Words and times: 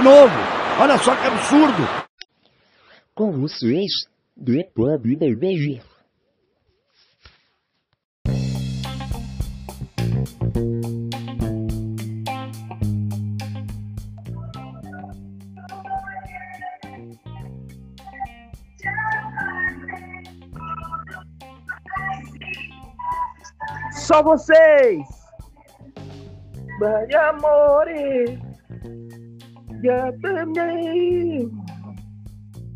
de 0.00 0.04
novo. 0.04 0.34
Olha 0.80 0.98
só 0.98 1.14
que 1.14 1.26
absurdo. 1.26 1.88
Com 3.14 3.32
vocês, 3.32 3.90
do 4.34 4.52
Pub 4.74 5.02
BBG. 5.02 5.82
Só 23.92 24.22
vocês! 24.22 25.06
Bye, 26.80 27.06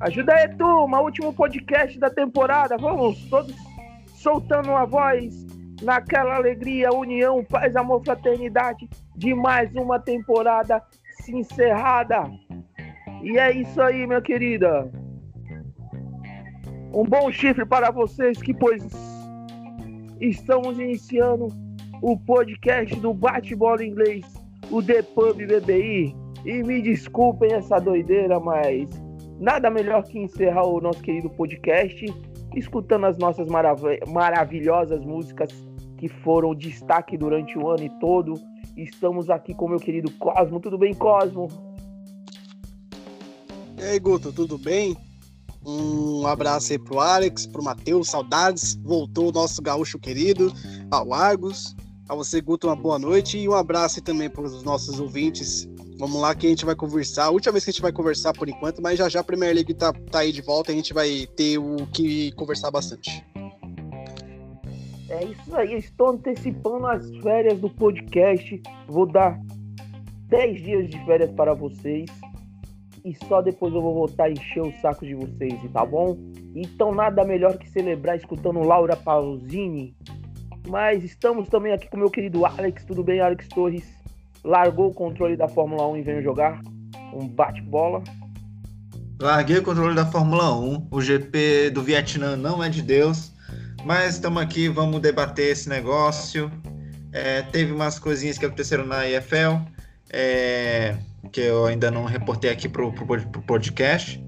Ajuda 0.00 0.34
aí, 0.34 0.48
turma! 0.56 1.00
Último 1.00 1.34
podcast 1.34 1.98
da 1.98 2.08
temporada. 2.08 2.76
Vamos 2.78 3.22
todos 3.28 3.54
soltando 4.14 4.70
uma 4.70 4.86
voz 4.86 5.46
naquela 5.82 6.36
alegria, 6.36 6.90
união, 6.92 7.44
paz, 7.44 7.76
amor, 7.76 8.02
fraternidade 8.02 8.88
de 9.16 9.34
mais 9.34 9.74
uma 9.74 9.98
temporada 9.98 10.82
se 11.20 11.36
encerrada. 11.36 12.22
E 13.22 13.38
é 13.38 13.52
isso 13.52 13.80
aí, 13.82 14.06
minha 14.06 14.22
querida. 14.22 14.90
Um 16.92 17.04
bom 17.04 17.30
chifre 17.30 17.66
para 17.66 17.90
vocês 17.90 18.40
que, 18.40 18.54
pois, 18.54 18.82
estamos 20.20 20.78
iniciando 20.78 21.48
o 22.00 22.18
podcast 22.18 22.94
do 22.96 23.12
Bate-Bola 23.12 23.84
Inglês, 23.84 24.24
o 24.70 24.82
The 24.82 25.02
Pub 25.02 25.36
BBI. 25.36 26.23
E 26.44 26.62
me 26.62 26.82
desculpem 26.82 27.52
essa 27.52 27.78
doideira, 27.78 28.38
mas 28.38 28.88
nada 29.40 29.70
melhor 29.70 30.02
que 30.04 30.18
encerrar 30.18 30.66
o 30.66 30.80
nosso 30.80 31.00
querido 31.00 31.30
podcast 31.30 32.06
escutando 32.54 33.06
as 33.06 33.18
nossas 33.18 33.48
marav 33.48 33.82
maravilhosas 34.08 35.04
músicas 35.04 35.50
que 35.98 36.08
foram 36.08 36.54
destaque 36.54 37.16
durante 37.16 37.58
o 37.58 37.68
ano 37.68 37.88
todo. 38.00 38.34
Estamos 38.76 39.30
aqui 39.30 39.54
com 39.54 39.68
meu 39.68 39.78
querido 39.78 40.10
Cosmo. 40.12 40.60
Tudo 40.60 40.78
bem, 40.78 40.94
Cosmo? 40.94 41.48
E 43.78 43.82
aí, 43.82 43.98
Guto, 43.98 44.32
tudo 44.32 44.58
bem? 44.58 44.96
Um 45.66 46.26
abraço 46.26 46.72
aí 46.72 46.78
pro 46.78 47.00
Alex, 47.00 47.46
pro 47.46 47.62
Matheus, 47.62 48.08
saudades. 48.08 48.76
Voltou 48.82 49.28
o 49.28 49.32
nosso 49.32 49.62
gaúcho 49.62 49.98
querido, 49.98 50.52
ao 50.90 51.12
Argos. 51.14 51.74
A 52.08 52.14
você, 52.14 52.40
Guto, 52.40 52.66
uma 52.66 52.76
boa 52.76 52.98
noite 52.98 53.38
e 53.38 53.48
um 53.48 53.54
abraço 53.54 54.02
também 54.02 54.28
para 54.28 54.42
os 54.42 54.62
nossos 54.62 55.00
ouvintes. 55.00 55.68
Vamos 56.04 56.20
lá 56.20 56.34
que 56.34 56.46
a 56.46 56.50
gente 56.50 56.66
vai 56.66 56.74
conversar. 56.74 57.24
A 57.24 57.30
última 57.30 57.52
vez 57.52 57.64
que 57.64 57.70
a 57.70 57.72
gente 57.72 57.80
vai 57.80 57.90
conversar 57.90 58.34
por 58.34 58.46
enquanto, 58.46 58.82
mas 58.82 58.98
já 58.98 59.08
já 59.08 59.20
a 59.20 59.24
Premier 59.24 59.54
League 59.54 59.72
tá, 59.72 59.90
tá 60.10 60.18
aí 60.18 60.32
de 60.32 60.42
volta 60.42 60.70
e 60.70 60.74
a 60.74 60.76
gente 60.76 60.92
vai 60.92 61.26
ter 61.34 61.56
o 61.56 61.76
que 61.86 62.30
conversar 62.32 62.70
bastante. 62.70 63.24
É 65.08 65.24
isso 65.24 65.56
aí, 65.56 65.72
estou 65.78 66.10
antecipando 66.10 66.88
as 66.88 67.08
férias 67.22 67.58
do 67.58 67.70
podcast. 67.70 68.62
Vou 68.86 69.06
dar 69.06 69.40
10 70.28 70.62
dias 70.62 70.90
de 70.90 71.02
férias 71.06 71.30
para 71.30 71.54
vocês 71.54 72.10
e 73.02 73.16
só 73.26 73.40
depois 73.40 73.72
eu 73.72 73.80
vou 73.80 73.94
voltar 73.94 74.24
a 74.24 74.30
encher 74.30 74.62
o 74.62 74.74
saco 74.82 75.06
de 75.06 75.14
vocês, 75.14 75.58
tá 75.72 75.86
bom? 75.86 76.18
Então 76.54 76.92
nada 76.92 77.24
melhor 77.24 77.56
que 77.56 77.66
celebrar 77.70 78.18
escutando 78.18 78.60
Laura 78.60 78.94
Pausini. 78.94 79.96
Mas 80.68 81.02
estamos 81.02 81.48
também 81.48 81.72
aqui 81.72 81.88
com 81.88 81.96
meu 81.96 82.10
querido 82.10 82.44
Alex. 82.44 82.84
Tudo 82.84 83.02
bem, 83.02 83.20
Alex 83.20 83.48
Torres? 83.48 83.93
Largou 84.44 84.90
o 84.90 84.94
controle 84.94 85.36
da 85.36 85.48
Fórmula 85.48 85.88
1 85.88 85.96
e 85.96 86.02
veio 86.02 86.22
jogar 86.22 86.60
um 87.12 87.26
bate-bola. 87.26 88.02
Larguei 89.20 89.58
o 89.58 89.62
controle 89.62 89.94
da 89.94 90.04
Fórmula 90.04 90.54
1. 90.54 90.88
O 90.90 91.00
GP 91.00 91.70
do 91.70 91.82
Vietnã 91.82 92.36
não 92.36 92.62
é 92.62 92.68
de 92.68 92.82
Deus. 92.82 93.32
Mas 93.84 94.14
estamos 94.14 94.42
aqui, 94.42 94.68
vamos 94.68 95.00
debater 95.00 95.52
esse 95.52 95.68
negócio. 95.68 96.50
É, 97.12 97.42
teve 97.42 97.72
umas 97.72 97.98
coisinhas 97.98 98.36
que 98.36 98.44
aconteceram 98.44 98.84
na 98.84 99.08
EFL. 99.08 99.62
É, 100.10 100.96
que 101.32 101.40
eu 101.40 101.66
ainda 101.66 101.90
não 101.90 102.04
reportei 102.04 102.50
aqui 102.50 102.68
pro, 102.68 102.92
pro 102.92 103.42
podcast. 103.42 104.22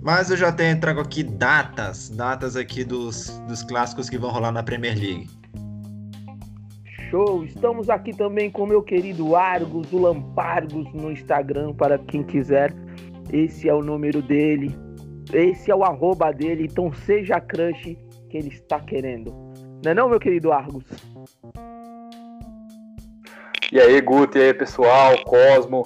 Mas 0.00 0.30
eu 0.30 0.36
já 0.36 0.52
tenho, 0.52 0.78
trago 0.78 1.00
aqui 1.00 1.22
datas, 1.22 2.10
datas 2.10 2.56
aqui 2.56 2.84
dos, 2.84 3.30
dos 3.48 3.62
clássicos 3.62 4.10
que 4.10 4.18
vão 4.18 4.30
rolar 4.30 4.52
na 4.52 4.62
Premier 4.62 4.94
League. 4.94 5.30
Show! 7.14 7.44
Estamos 7.44 7.88
aqui 7.88 8.12
também 8.12 8.50
com 8.50 8.66
meu 8.66 8.82
querido 8.82 9.36
Argos, 9.36 9.92
o 9.92 9.98
Lampargos 9.98 10.92
no 10.92 11.12
Instagram, 11.12 11.72
para 11.72 11.96
quem 11.96 12.24
quiser. 12.24 12.74
Esse 13.32 13.68
é 13.68 13.72
o 13.72 13.80
número 13.80 14.20
dele, 14.20 14.74
esse 15.32 15.70
é 15.70 15.76
o 15.76 15.84
arroba 15.84 16.32
dele, 16.32 16.64
então 16.64 16.92
seja 16.92 17.40
crush 17.40 17.96
que 18.28 18.36
ele 18.36 18.48
está 18.48 18.80
querendo. 18.80 19.30
Não 19.84 19.92
é 19.92 19.94
não, 19.94 20.08
meu 20.08 20.18
querido 20.18 20.50
Argos? 20.50 20.82
E 23.70 23.80
aí, 23.80 24.00
Guto, 24.00 24.36
e 24.36 24.42
aí, 24.42 24.52
pessoal, 24.52 25.16
Cosmo, 25.22 25.84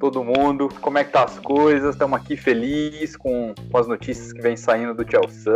todo 0.00 0.24
mundo, 0.24 0.68
como 0.80 0.98
é 0.98 1.04
que 1.04 1.12
tá 1.12 1.22
as 1.22 1.38
coisas? 1.38 1.94
Estamos 1.94 2.18
aqui 2.18 2.36
felizes 2.36 3.16
com, 3.16 3.54
com, 3.70 3.78
as 3.78 3.86
notícias 3.86 4.32
que 4.32 4.42
vem 4.42 4.56
saindo 4.56 4.92
do 4.92 5.08
Chelsea. 5.08 5.52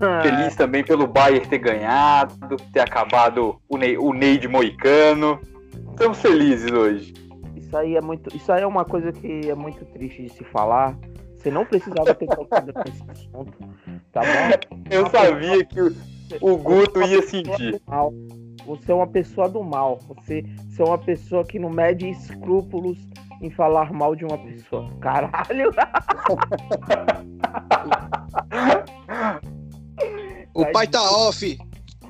Ah. 0.00 0.22
Feliz 0.22 0.54
também 0.54 0.84
pelo 0.84 1.06
Bayern 1.06 1.46
ter 1.46 1.58
ganhado, 1.58 2.56
ter 2.72 2.80
acabado 2.80 3.60
o, 3.68 3.76
Ney, 3.76 3.98
o 3.98 4.12
Ney 4.12 4.38
de 4.38 4.46
Moicano. 4.46 5.40
Estamos 5.90 6.20
felizes 6.20 6.70
hoje. 6.70 7.12
Isso 7.56 7.76
aí 7.76 7.96
é 7.96 8.00
muito. 8.00 8.34
Isso 8.34 8.52
aí 8.52 8.62
é 8.62 8.66
uma 8.66 8.84
coisa 8.84 9.12
que 9.12 9.50
é 9.50 9.54
muito 9.54 9.84
triste 9.86 10.22
de 10.22 10.28
se 10.30 10.44
falar. 10.44 10.96
Você 11.34 11.50
não 11.50 11.64
precisava 11.64 12.14
ter 12.14 12.26
tocado 12.26 12.72
nesse 12.84 13.02
assunto, 13.10 13.52
tá 14.12 14.20
bom? 14.20 14.86
Eu 14.90 15.08
sabia 15.08 15.64
que 15.64 15.80
o, 15.80 15.94
o 16.40 16.56
Guto 16.56 17.00
ia 17.02 17.22
sentir. 17.22 17.80
Você 18.66 18.92
é 18.92 18.94
uma 18.94 19.06
pessoa 19.06 19.48
do 19.48 19.62
mal. 19.62 19.98
Você, 20.08 20.44
você 20.68 20.82
é 20.82 20.84
uma 20.84 20.98
pessoa 20.98 21.44
que 21.44 21.58
não 21.58 21.70
mede 21.70 22.08
escrúpulos 22.08 22.98
em 23.40 23.50
falar 23.50 23.92
mal 23.92 24.16
de 24.16 24.24
uma 24.24 24.38
pessoa. 24.38 24.90
Caralho! 25.00 25.70
o 30.62 30.72
pai 30.72 30.86
tá 30.88 31.02
off. 31.02 31.58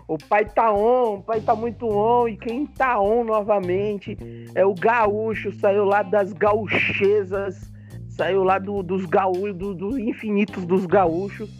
O 0.06 0.16
pai 0.16 0.46
tá 0.46 0.72
on, 0.72 1.16
o 1.16 1.22
pai 1.22 1.40
tá 1.40 1.54
muito 1.54 1.86
on. 1.86 2.28
E 2.28 2.36
quem 2.36 2.66
tá 2.66 2.98
on 2.98 3.24
novamente 3.24 4.16
é 4.54 4.64
o 4.64 4.74
gaúcho. 4.74 5.52
Saiu 5.52 5.84
lá 5.84 6.02
das 6.02 6.32
gauchesas. 6.32 7.70
Saiu 8.08 8.42
lá 8.42 8.58
do, 8.58 8.82
dos 8.82 9.04
gaúchos, 9.04 9.54
do, 9.54 9.74
dos 9.74 9.98
infinitos 9.98 10.64
dos 10.64 10.86
gaúchos. 10.86 11.50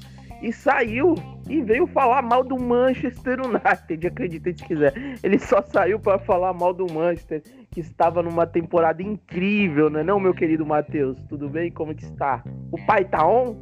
E 0.41 0.53
saiu 0.53 1.15
e 1.49 1.61
veio 1.63 1.87
falar 1.89 2.23
mal 2.23 2.45
do 2.45 2.57
Manchester 2.57 3.41
United, 3.41 4.07
acredite 4.07 4.57
se 4.57 4.65
quiser. 4.65 4.95
Ele 5.23 5.39
só 5.39 5.61
saiu 5.63 5.99
para 5.99 6.19
falar 6.19 6.53
mal 6.53 6.73
do 6.73 6.87
Manchester, 6.93 7.43
que 7.71 7.81
estava 7.81 8.23
numa 8.23 8.47
temporada 8.47 9.03
incrível, 9.03 9.91
né, 9.91 10.05
não, 10.05 10.21
meu 10.21 10.33
querido 10.33 10.65
Matheus? 10.65 11.19
Tudo 11.29 11.49
bem? 11.49 11.73
Como 11.73 11.95
que 11.95 12.05
está? 12.05 12.45
O 12.71 12.79
pai 12.87 13.05
tá 13.05 13.27
on? 13.27 13.57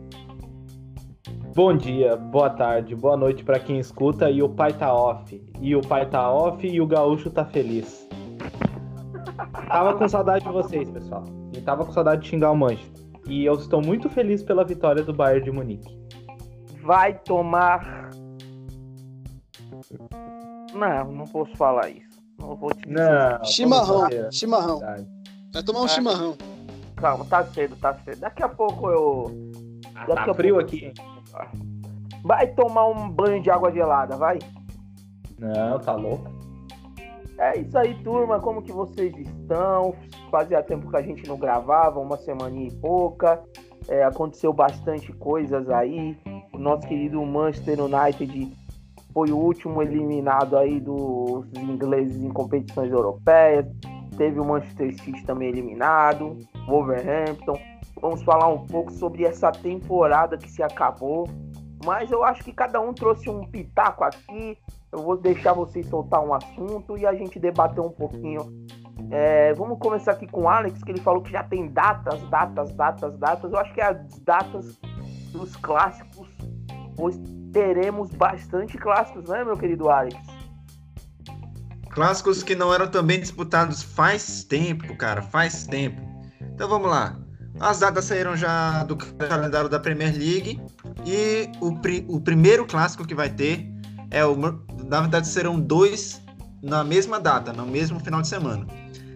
Bom 1.57 1.77
dia, 1.77 2.17
boa 2.17 2.51
tarde, 2.51 2.95
boa 2.95 3.17
noite 3.17 3.43
para 3.43 3.59
quem 3.59 3.81
escuta 3.81 4.31
e 4.31 4.41
o 4.43 4.49
pai 4.49 4.73
tá 4.73 4.95
off. 4.95 5.43
E 5.61 5.75
o 5.75 5.81
pai 5.81 6.09
tá 6.09 6.31
off 6.31 6.65
e 6.65 6.81
o 6.81 6.87
gaúcho 6.87 7.31
tá 7.31 7.45
feliz. 7.45 8.09
Tava 9.67 9.95
com 9.95 10.09
saudade 10.09 10.45
de 10.45 10.53
vocês, 10.53 10.89
pessoal. 10.89 11.25
E 11.53 11.61
tava 11.61 11.85
com 11.85 11.91
saudade 11.91 12.23
de 12.23 12.29
xingar 12.29 12.53
o 12.53 12.57
Manchester. 12.57 13.05
E 13.27 13.45
eu 13.45 13.55
estou 13.55 13.83
muito 13.83 14.09
feliz 14.09 14.43
pela 14.45 14.65
vitória 14.65 15.03
do 15.03 15.13
Bayern 15.13 15.45
de 15.45 15.51
Munique 15.51 15.97
vai 16.87 17.19
tomar. 17.19 18.11
Não, 20.73 21.13
não 21.13 21.25
posso 21.25 21.55
falar 21.57 21.91
isso. 21.91 22.23
Não 22.39 22.55
vou 22.55 22.73
te 22.73 22.87
dizer. 22.87 22.95
Não, 22.95 23.45
chimarrão, 23.45 24.09
chimarrão. 24.31 24.81
Vai 25.53 25.63
tomar 25.65 25.81
um 25.81 25.89
chimarrão. 25.89 26.37
Calma, 26.97 27.25
tá 27.27 27.45
cedo, 27.45 27.77
tá 27.77 27.95
cedo. 28.05 28.21
Daqui 28.21 28.43
a 28.43 28.49
pouco 28.49 28.89
eu. 28.89 29.51
Ah, 29.95 30.07
Daqui 30.07 30.27
tá 30.27 30.35
frio 30.35 30.55
pouco... 30.55 30.69
aqui. 30.69 30.95
Vai 32.25 32.49
tomar 32.49 32.87
um 32.87 33.09
banho 33.09 33.41
de 33.41 33.51
água 33.51 33.71
gelada, 33.71 34.17
vai? 34.17 34.39
Não, 35.39 35.79
tá 35.79 35.95
louco. 35.95 36.37
É 37.39 37.59
isso 37.59 37.77
aí, 37.79 37.95
turma. 38.03 38.41
Como 38.41 38.63
que 38.63 38.73
vocês 38.73 39.15
estão? 39.17 39.95
Fazia 40.31 40.63
tempo 40.63 40.91
que 40.91 40.97
a 40.97 41.03
gente 41.03 41.27
não 41.29 41.37
gravava, 41.37 42.01
uma 42.01 42.17
semana 42.17 42.57
e 42.57 42.71
pouca. 42.77 43.43
É, 43.89 44.03
aconteceu 44.05 44.53
bastante 44.53 45.13
coisas 45.13 45.69
aí. 45.71 46.17
O 46.53 46.59
nosso 46.59 46.87
querido 46.89 47.25
Manchester 47.25 47.79
United 47.81 48.53
foi 49.13 49.31
o 49.31 49.37
último 49.37 49.83
eliminado 49.83 50.57
aí 50.57 50.81
dos 50.81 51.47
ingleses 51.55 52.23
em 52.23 52.31
competições 52.31 52.91
europeias. 52.91 53.67
Teve 54.17 54.41
o 54.41 54.45
Manchester 54.45 54.95
City 55.01 55.25
também 55.25 55.49
eliminado, 55.49 56.39
Wolverhampton. 56.67 57.59
Vamos 58.01 58.23
falar 58.23 58.49
um 58.49 58.67
pouco 58.67 58.93
sobre 58.93 59.25
essa 59.25 59.51
temporada 59.51 60.37
que 60.37 60.51
se 60.51 60.63
acabou. 60.63 61.29
Mas 61.85 62.11
eu 62.11 62.25
acho 62.25 62.43
que 62.43 62.53
cada 62.53 62.81
um 62.81 62.93
trouxe 62.93 63.29
um 63.29 63.47
pitaco 63.47 64.05
aqui. 64.05 64.59
Eu 64.93 65.01
vou 65.01 65.17
deixar 65.17 65.53
vocês 65.53 65.87
soltar 65.89 66.25
um 66.25 66.33
assunto 66.33 66.97
e 66.97 67.07
a 67.07 67.15
gente 67.15 67.39
debater 67.39 67.83
um 67.83 67.91
pouquinho 67.91 68.41
É, 69.11 69.53
vamos 69.55 69.79
começar 69.79 70.13
aqui 70.13 70.27
com 70.27 70.43
o 70.43 70.49
Alex, 70.49 70.83
que 70.83 70.91
ele 70.91 71.01
falou 71.01 71.23
que 71.23 71.31
já 71.31 71.45
tem 71.45 71.69
datas, 71.69 72.21
datas, 72.29 72.73
datas, 72.73 73.17
datas. 73.19 73.53
Eu 73.53 73.59
acho 73.59 73.73
que 73.75 73.81
é 73.81 73.85
as 73.85 74.19
datas 74.21 74.79
dos 75.33 75.55
clássicos, 75.57 76.29
pois 76.97 77.21
teremos 77.53 78.11
bastante 78.11 78.77
clássicos, 78.79 79.29
né, 79.29 79.45
meu 79.45 79.57
querido 79.57 79.89
Alex? 79.89 80.17
Clássicos 81.91 82.43
que 82.43 82.55
não 82.55 82.73
eram 82.75 82.91
também 82.91 83.21
disputados 83.21 83.83
faz 83.83 84.45
tempo, 84.45 84.97
cara, 84.97 85.23
faz 85.23 85.67
tempo. 85.67 86.01
Então 86.41 86.69
vamos 86.69 86.91
lá. 86.91 87.26
As 87.59 87.79
datas 87.79 88.05
saíram 88.05 88.37
já 88.37 88.85
do 88.85 88.97
calendário 88.97 89.69
da 89.69 89.81
Premier 89.81 90.13
League 90.13 90.61
e 91.07 91.49
o, 91.61 91.75
pri 91.77 92.05
o 92.09 92.21
primeiro 92.21 92.67
clássico 92.67 93.07
que 93.07 93.15
vai 93.15 93.31
ter 93.31 93.67
é 94.11 94.25
o. 94.25 94.37
Na 94.85 95.01
verdade, 95.01 95.27
serão 95.27 95.59
dois 95.59 96.21
na 96.63 96.85
mesma 96.85 97.19
data, 97.19 97.53
no 97.53 97.67
mesmo 97.67 97.99
final 97.99 98.21
de 98.21 98.29
semana. 98.29 98.67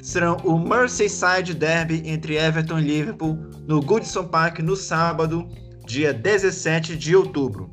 Serão 0.02 0.36
o 0.44 0.58
Merseyside 0.58 1.52
Derby 1.54 2.02
entre 2.06 2.36
Everton 2.36 2.78
e 2.78 2.82
Liverpool 2.82 3.38
no 3.66 3.82
Goodison 3.82 4.24
Park 4.24 4.60
no 4.60 4.74
sábado, 4.74 5.46
dia 5.86 6.12
17 6.12 6.96
de 6.96 7.14
outubro. 7.14 7.70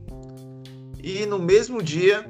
E 1.01 1.25
no 1.25 1.39
mesmo 1.39 1.81
dia, 1.81 2.25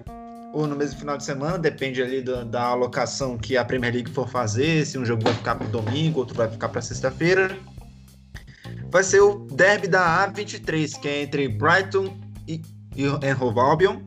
ou 0.54 0.68
no 0.68 0.76
mesmo 0.76 1.00
final 1.00 1.18
de 1.18 1.24
semana, 1.24 1.58
depende 1.58 2.02
ali 2.04 2.22
da, 2.22 2.44
da 2.44 2.64
alocação 2.66 3.38
que 3.38 3.58
a 3.58 3.66
Premier 3.66 3.92
League 3.92 4.12
for 4.12 4.30
fazer, 4.30 4.86
se 4.86 5.00
um 5.00 5.06
jogo 5.06 5.24
vai 5.24 5.34
ficar 5.34 5.56
para 5.56 5.66
domingo, 5.68 6.20
outro 6.20 6.36
vai 6.36 6.48
ficar 6.48 6.70
para 6.70 6.82
sexta-feira. 6.82 7.58
Vai 8.90 9.04
ser 9.04 9.22
o 9.22 9.40
derby 9.52 9.88
da 9.88 10.28
A23, 10.28 11.00
que 11.00 11.08
é 11.08 11.24
entre 11.24 11.48
Brighton 11.50 12.18
e, 12.48 12.62
e 12.96 13.08
Hove 13.08 13.60
Albion 13.60 14.02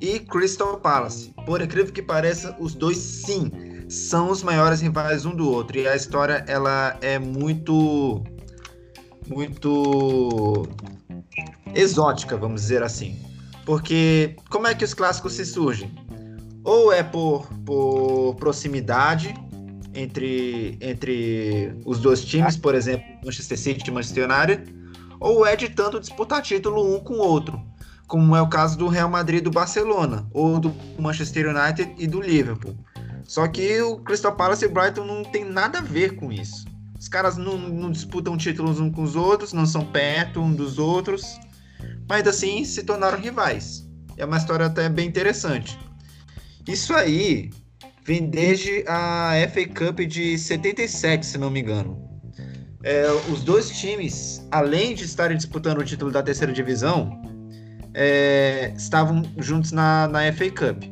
e 0.00 0.18
Crystal 0.20 0.78
Palace. 0.78 1.32
Por 1.46 1.60
incrível 1.60 1.92
que 1.92 2.02
pareça, 2.02 2.56
os 2.58 2.74
dois 2.74 2.96
sim 2.96 3.50
são 3.88 4.30
os 4.30 4.42
maiores 4.42 4.80
rivais 4.80 5.26
um 5.26 5.34
do 5.34 5.50
outro. 5.50 5.78
E 5.78 5.86
a 5.86 5.94
história 5.94 6.44
ela 6.48 6.96
é 7.02 7.18
muito 7.18 8.22
muito 9.28 10.66
exótica, 11.74 12.36
vamos 12.36 12.62
dizer 12.62 12.82
assim. 12.82 13.16
Porque 13.64 14.34
como 14.50 14.66
é 14.66 14.74
que 14.74 14.84
os 14.84 14.94
clássicos 14.94 15.34
se 15.34 15.44
surgem? 15.44 15.90
Ou 16.64 16.92
é 16.92 17.02
por, 17.02 17.46
por 17.64 18.34
proximidade 18.36 19.34
entre, 19.94 20.78
entre 20.80 21.74
os 21.84 21.98
dois 22.00 22.24
times, 22.24 22.56
por 22.56 22.74
exemplo, 22.74 23.06
Manchester 23.24 23.58
City 23.58 23.88
e 23.88 23.92
Manchester 23.92 24.28
United, 24.30 24.74
ou 25.20 25.46
é 25.46 25.54
de 25.56 25.68
tanto 25.68 26.00
disputar 26.00 26.42
título 26.42 26.96
um 26.96 27.00
com 27.00 27.14
o 27.14 27.18
outro, 27.18 27.60
como 28.06 28.34
é 28.34 28.42
o 28.42 28.48
caso 28.48 28.76
do 28.76 28.88
Real 28.88 29.08
Madrid 29.08 29.40
e 29.40 29.42
do 29.42 29.50
Barcelona, 29.50 30.26
ou 30.32 30.58
do 30.58 30.74
Manchester 30.98 31.54
United 31.54 31.94
e 31.98 32.06
do 32.06 32.20
Liverpool. 32.20 32.76
Só 33.24 33.46
que 33.46 33.80
o 33.82 33.98
Crystal 33.98 34.34
Palace 34.34 34.64
e 34.64 34.68
Brighton 34.68 35.04
não 35.04 35.22
tem 35.22 35.44
nada 35.44 35.78
a 35.78 35.82
ver 35.82 36.16
com 36.16 36.32
isso. 36.32 36.66
Os 36.98 37.08
caras 37.08 37.36
não, 37.36 37.56
não 37.56 37.90
disputam 37.90 38.36
títulos 38.36 38.80
uns 38.80 38.94
com 38.94 39.02
os 39.02 39.16
outros, 39.16 39.52
não 39.52 39.66
são 39.66 39.84
perto 39.84 40.40
um 40.40 40.52
dos 40.52 40.78
outros 40.78 41.38
mas 42.08 42.26
assim 42.26 42.64
se 42.64 42.82
tornaram 42.82 43.18
rivais. 43.18 43.88
É 44.16 44.24
uma 44.24 44.36
história 44.36 44.66
até 44.66 44.88
bem 44.88 45.08
interessante. 45.08 45.78
Isso 46.66 46.94
aí 46.94 47.50
vem 48.04 48.28
desde 48.28 48.84
a 48.86 49.32
FA 49.52 49.66
Cup 49.66 50.00
de 50.00 50.38
77, 50.38 51.24
se 51.24 51.38
não 51.38 51.50
me 51.50 51.60
engano. 51.60 52.10
É, 52.84 53.06
os 53.30 53.44
dois 53.44 53.70
times, 53.70 54.46
além 54.50 54.94
de 54.94 55.04
estarem 55.04 55.36
disputando 55.36 55.78
o 55.78 55.84
título 55.84 56.10
da 56.10 56.22
terceira 56.22 56.52
divisão, 56.52 57.10
é, 57.94 58.72
estavam 58.76 59.22
juntos 59.38 59.72
na, 59.72 60.08
na 60.08 60.32
FA 60.32 60.50
Cup. 60.50 60.82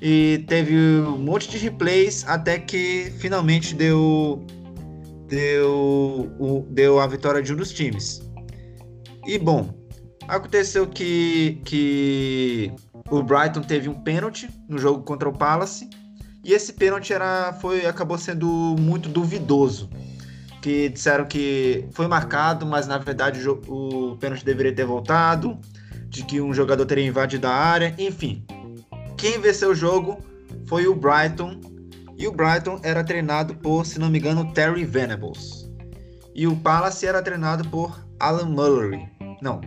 E 0.00 0.44
teve 0.48 0.74
um 0.76 1.18
monte 1.18 1.48
de 1.48 1.58
replays 1.58 2.24
até 2.26 2.58
que 2.58 3.12
finalmente 3.18 3.74
deu, 3.74 4.44
deu, 5.28 6.66
deu 6.70 6.98
a 6.98 7.06
vitória 7.06 7.40
de 7.40 7.52
um 7.52 7.56
dos 7.56 7.72
times. 7.72 8.20
E 9.24 9.38
bom, 9.38 9.82
Aconteceu 10.28 10.86
que, 10.86 11.60
que 11.64 12.72
o 13.10 13.22
Brighton 13.22 13.62
teve 13.62 13.88
um 13.88 13.94
pênalti 13.94 14.48
no 14.68 14.78
jogo 14.78 15.02
contra 15.02 15.28
o 15.28 15.32
Palace. 15.36 15.88
E 16.44 16.52
esse 16.52 16.72
pênalti 16.72 17.12
era, 17.12 17.52
foi, 17.54 17.86
acabou 17.86 18.18
sendo 18.18 18.46
muito 18.78 19.08
duvidoso. 19.08 19.88
Que 20.60 20.88
disseram 20.88 21.24
que 21.24 21.88
foi 21.92 22.06
marcado, 22.06 22.64
mas 22.66 22.86
na 22.86 22.98
verdade 22.98 23.48
o, 23.48 23.60
o 23.68 24.16
pênalti 24.16 24.44
deveria 24.44 24.74
ter 24.74 24.84
voltado. 24.84 25.58
De 26.08 26.24
que 26.24 26.40
um 26.40 26.52
jogador 26.52 26.84
teria 26.84 27.06
invadido 27.06 27.46
a 27.46 27.54
área. 27.54 27.94
Enfim, 27.98 28.44
quem 29.16 29.40
venceu 29.40 29.70
o 29.70 29.74
jogo 29.74 30.18
foi 30.66 30.86
o 30.86 30.94
Brighton. 30.94 31.60
E 32.18 32.26
o 32.26 32.32
Brighton 32.32 32.78
era 32.82 33.02
treinado 33.02 33.54
por, 33.54 33.86
se 33.86 33.98
não 33.98 34.10
me 34.10 34.18
engano, 34.18 34.52
Terry 34.52 34.84
Venables. 34.84 35.70
E 36.34 36.46
o 36.46 36.56
Palace 36.56 37.06
era 37.06 37.22
treinado 37.22 37.68
por 37.68 37.98
Alan 38.20 38.46
Mullery. 38.46 39.08
Não, 39.40 39.60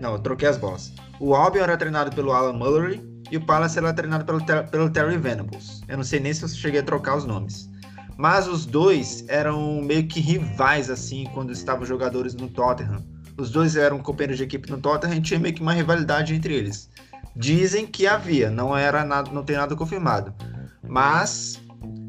não, 0.00 0.14
eu 0.14 0.18
troquei 0.18 0.48
as 0.48 0.56
bolas. 0.56 0.92
O 1.20 1.34
Albion 1.34 1.62
era 1.62 1.76
treinado 1.76 2.14
pelo 2.14 2.32
Alan 2.32 2.52
Mullery 2.52 3.11
e 3.30 3.36
o 3.36 3.40
Palace 3.40 3.78
era 3.78 3.92
treinado 3.92 4.24
pelo, 4.24 4.44
pelo 4.70 4.90
Terry 4.90 5.16
Venables. 5.16 5.82
Eu 5.88 5.96
não 5.96 6.04
sei 6.04 6.20
nem 6.20 6.32
se 6.32 6.42
eu 6.42 6.48
cheguei 6.48 6.80
a 6.80 6.82
trocar 6.82 7.16
os 7.16 7.24
nomes. 7.24 7.70
Mas 8.16 8.46
os 8.46 8.66
dois 8.66 9.24
eram 9.28 9.80
meio 9.82 10.06
que 10.06 10.20
rivais, 10.20 10.90
assim, 10.90 11.24
quando 11.32 11.52
estavam 11.52 11.84
jogadores 11.84 12.34
no 12.34 12.48
Tottenham. 12.48 13.02
Os 13.36 13.50
dois 13.50 13.76
eram 13.76 13.98
companheiros 13.98 14.36
de 14.36 14.44
equipe 14.44 14.70
no 14.70 14.78
Tottenham 14.78 15.16
e 15.16 15.20
tinha 15.20 15.40
meio 15.40 15.54
que 15.54 15.62
uma 15.62 15.72
rivalidade 15.72 16.34
entre 16.34 16.54
eles. 16.54 16.90
Dizem 17.34 17.86
que 17.86 18.06
havia, 18.06 18.50
não 18.50 18.76
era 18.76 19.04
nada, 19.04 19.30
não 19.30 19.42
tem 19.42 19.56
nada 19.56 19.74
confirmado. 19.74 20.34
Mas 20.86 21.60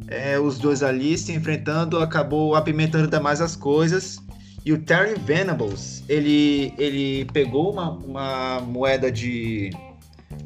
é, 0.08 0.38
os 0.38 0.58
dois 0.58 0.84
ali 0.84 1.18
se 1.18 1.32
enfrentando 1.32 2.00
acabou 2.00 2.56
apimentando 2.56 3.06
ainda 3.06 3.22
mais 3.22 3.40
as 3.40 3.56
coisas 3.56 4.20
e 4.66 4.72
o 4.72 4.82
Terry 4.82 5.20
Venables, 5.20 6.04
ele, 6.08 6.74
ele 6.78 7.26
pegou 7.34 7.72
uma, 7.72 7.92
uma 7.92 8.60
moeda 8.62 9.12
de. 9.12 9.72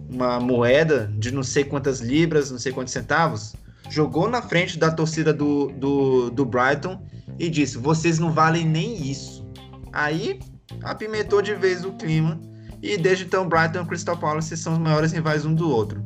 Uma 0.10 0.40
moeda 0.40 1.12
de 1.18 1.32
não 1.32 1.44
sei 1.44 1.64
quantas 1.64 2.00
libras, 2.00 2.50
não 2.50 2.58
sei 2.58 2.72
quantos 2.72 2.94
centavos, 2.94 3.56
jogou 3.90 4.30
na 4.30 4.42
frente 4.42 4.78
da 4.78 4.92
torcida 4.92 5.34
do, 5.34 5.68
do, 5.74 6.30
do 6.30 6.46
Brighton 6.46 7.02
e 7.38 7.50
disse: 7.50 7.78
Vocês 7.78 8.20
não 8.20 8.32
valem 8.32 8.66
nem 8.66 9.10
isso. 9.10 9.46
Aí 9.92 10.40
apimentou 10.84 11.42
de 11.42 11.56
vez 11.56 11.84
o 11.84 11.94
clima. 11.94 12.40
E 12.82 12.98
desde 12.98 13.26
então, 13.26 13.48
Brighton 13.48 13.82
e 13.82 13.86
Crystal 13.86 14.18
Palace 14.18 14.56
são 14.56 14.74
os 14.74 14.80
maiores 14.80 15.12
rivais 15.12 15.46
um 15.46 15.54
do 15.54 15.70
outro. 15.70 16.04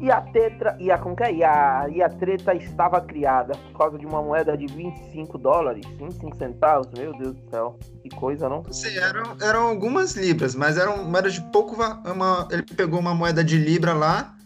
E 0.00 0.12
a 0.12 0.20
tetra 0.20 0.76
e 0.78 0.92
a 0.92 0.98
como 0.98 1.16
que 1.16 1.24
é? 1.24 1.34
E 1.34 1.42
a, 1.42 1.88
e 1.92 2.00
a 2.00 2.08
treta 2.08 2.54
estava 2.54 3.00
criada 3.00 3.54
por 3.56 3.78
causa 3.78 3.98
de 3.98 4.06
uma 4.06 4.22
moeda 4.22 4.56
de 4.56 4.66
25 4.66 5.36
dólares, 5.38 5.84
25 5.98 6.36
centavos. 6.36 6.86
Meu 6.96 7.12
Deus 7.18 7.34
do 7.34 7.50
céu, 7.50 7.78
que 8.02 8.08
coisa, 8.10 8.48
não? 8.48 8.62
Sim, 8.70 8.96
eram, 8.96 9.36
eram 9.40 9.68
algumas 9.68 10.14
libras, 10.14 10.54
mas 10.54 10.78
eram 10.78 11.04
moedas 11.04 11.34
de 11.34 11.40
pouco. 11.50 11.74
Uma, 11.74 12.48
ele 12.50 12.62
pegou 12.62 13.00
uma 13.00 13.12
moeda 13.12 13.42
de 13.42 13.58
libra 13.58 13.92
lá, 13.92 14.36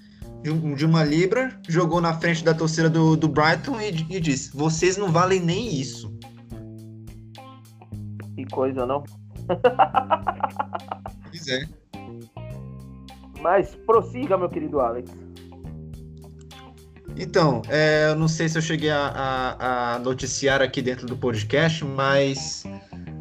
de, 0.42 0.75
de 0.75 0.87
uma 0.87 1.04
libra, 1.04 1.54
jogou 1.68 2.00
na 2.00 2.14
frente 2.14 2.42
da 2.42 2.54
torcida 2.54 2.88
do, 2.88 3.14
do 3.14 3.28
Brighton 3.28 3.78
e, 3.78 3.88
e 3.88 4.21
disse: 4.21 4.56
Vocês 4.56 4.97
não 4.97 5.12
valem 5.12 5.40
nem 5.40 5.68
isso. 5.78 6.11
Que 8.35 8.47
coisa, 8.47 8.87
não? 8.87 9.04
Pois 11.28 11.49
é. 11.49 11.66
Mas 13.42 13.75
prossiga, 13.87 14.38
meu 14.38 14.49
querido 14.49 14.80
Alex. 14.80 15.22
Então, 17.16 17.62
é, 17.69 18.09
eu 18.09 18.16
não 18.16 18.28
sei 18.28 18.49
se 18.49 18.57
eu 18.57 18.62
cheguei 18.62 18.90
a, 18.90 18.99
a, 18.99 19.95
a 19.95 19.99
noticiar 19.99 20.62
aqui 20.62 20.81
dentro 20.81 21.07
do 21.07 21.16
podcast, 21.16 21.85
mas 21.85 22.64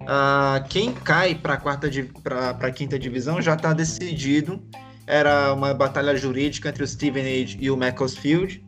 uh, 0.01 0.67
quem 0.69 0.93
cai 0.93 1.36
para 1.36 1.55
a 1.55 2.71
quinta 2.71 2.98
divisão 2.98 3.41
já 3.41 3.53
está 3.53 3.74
decidido. 3.74 4.62
Era 5.05 5.53
uma 5.53 5.74
batalha 5.74 6.15
jurídica 6.15 6.69
entre 6.69 6.83
o 6.83 6.88
Stevenage 6.88 7.57
e 7.60 7.69
o 7.69 7.75
Macclesfield. 7.75 8.63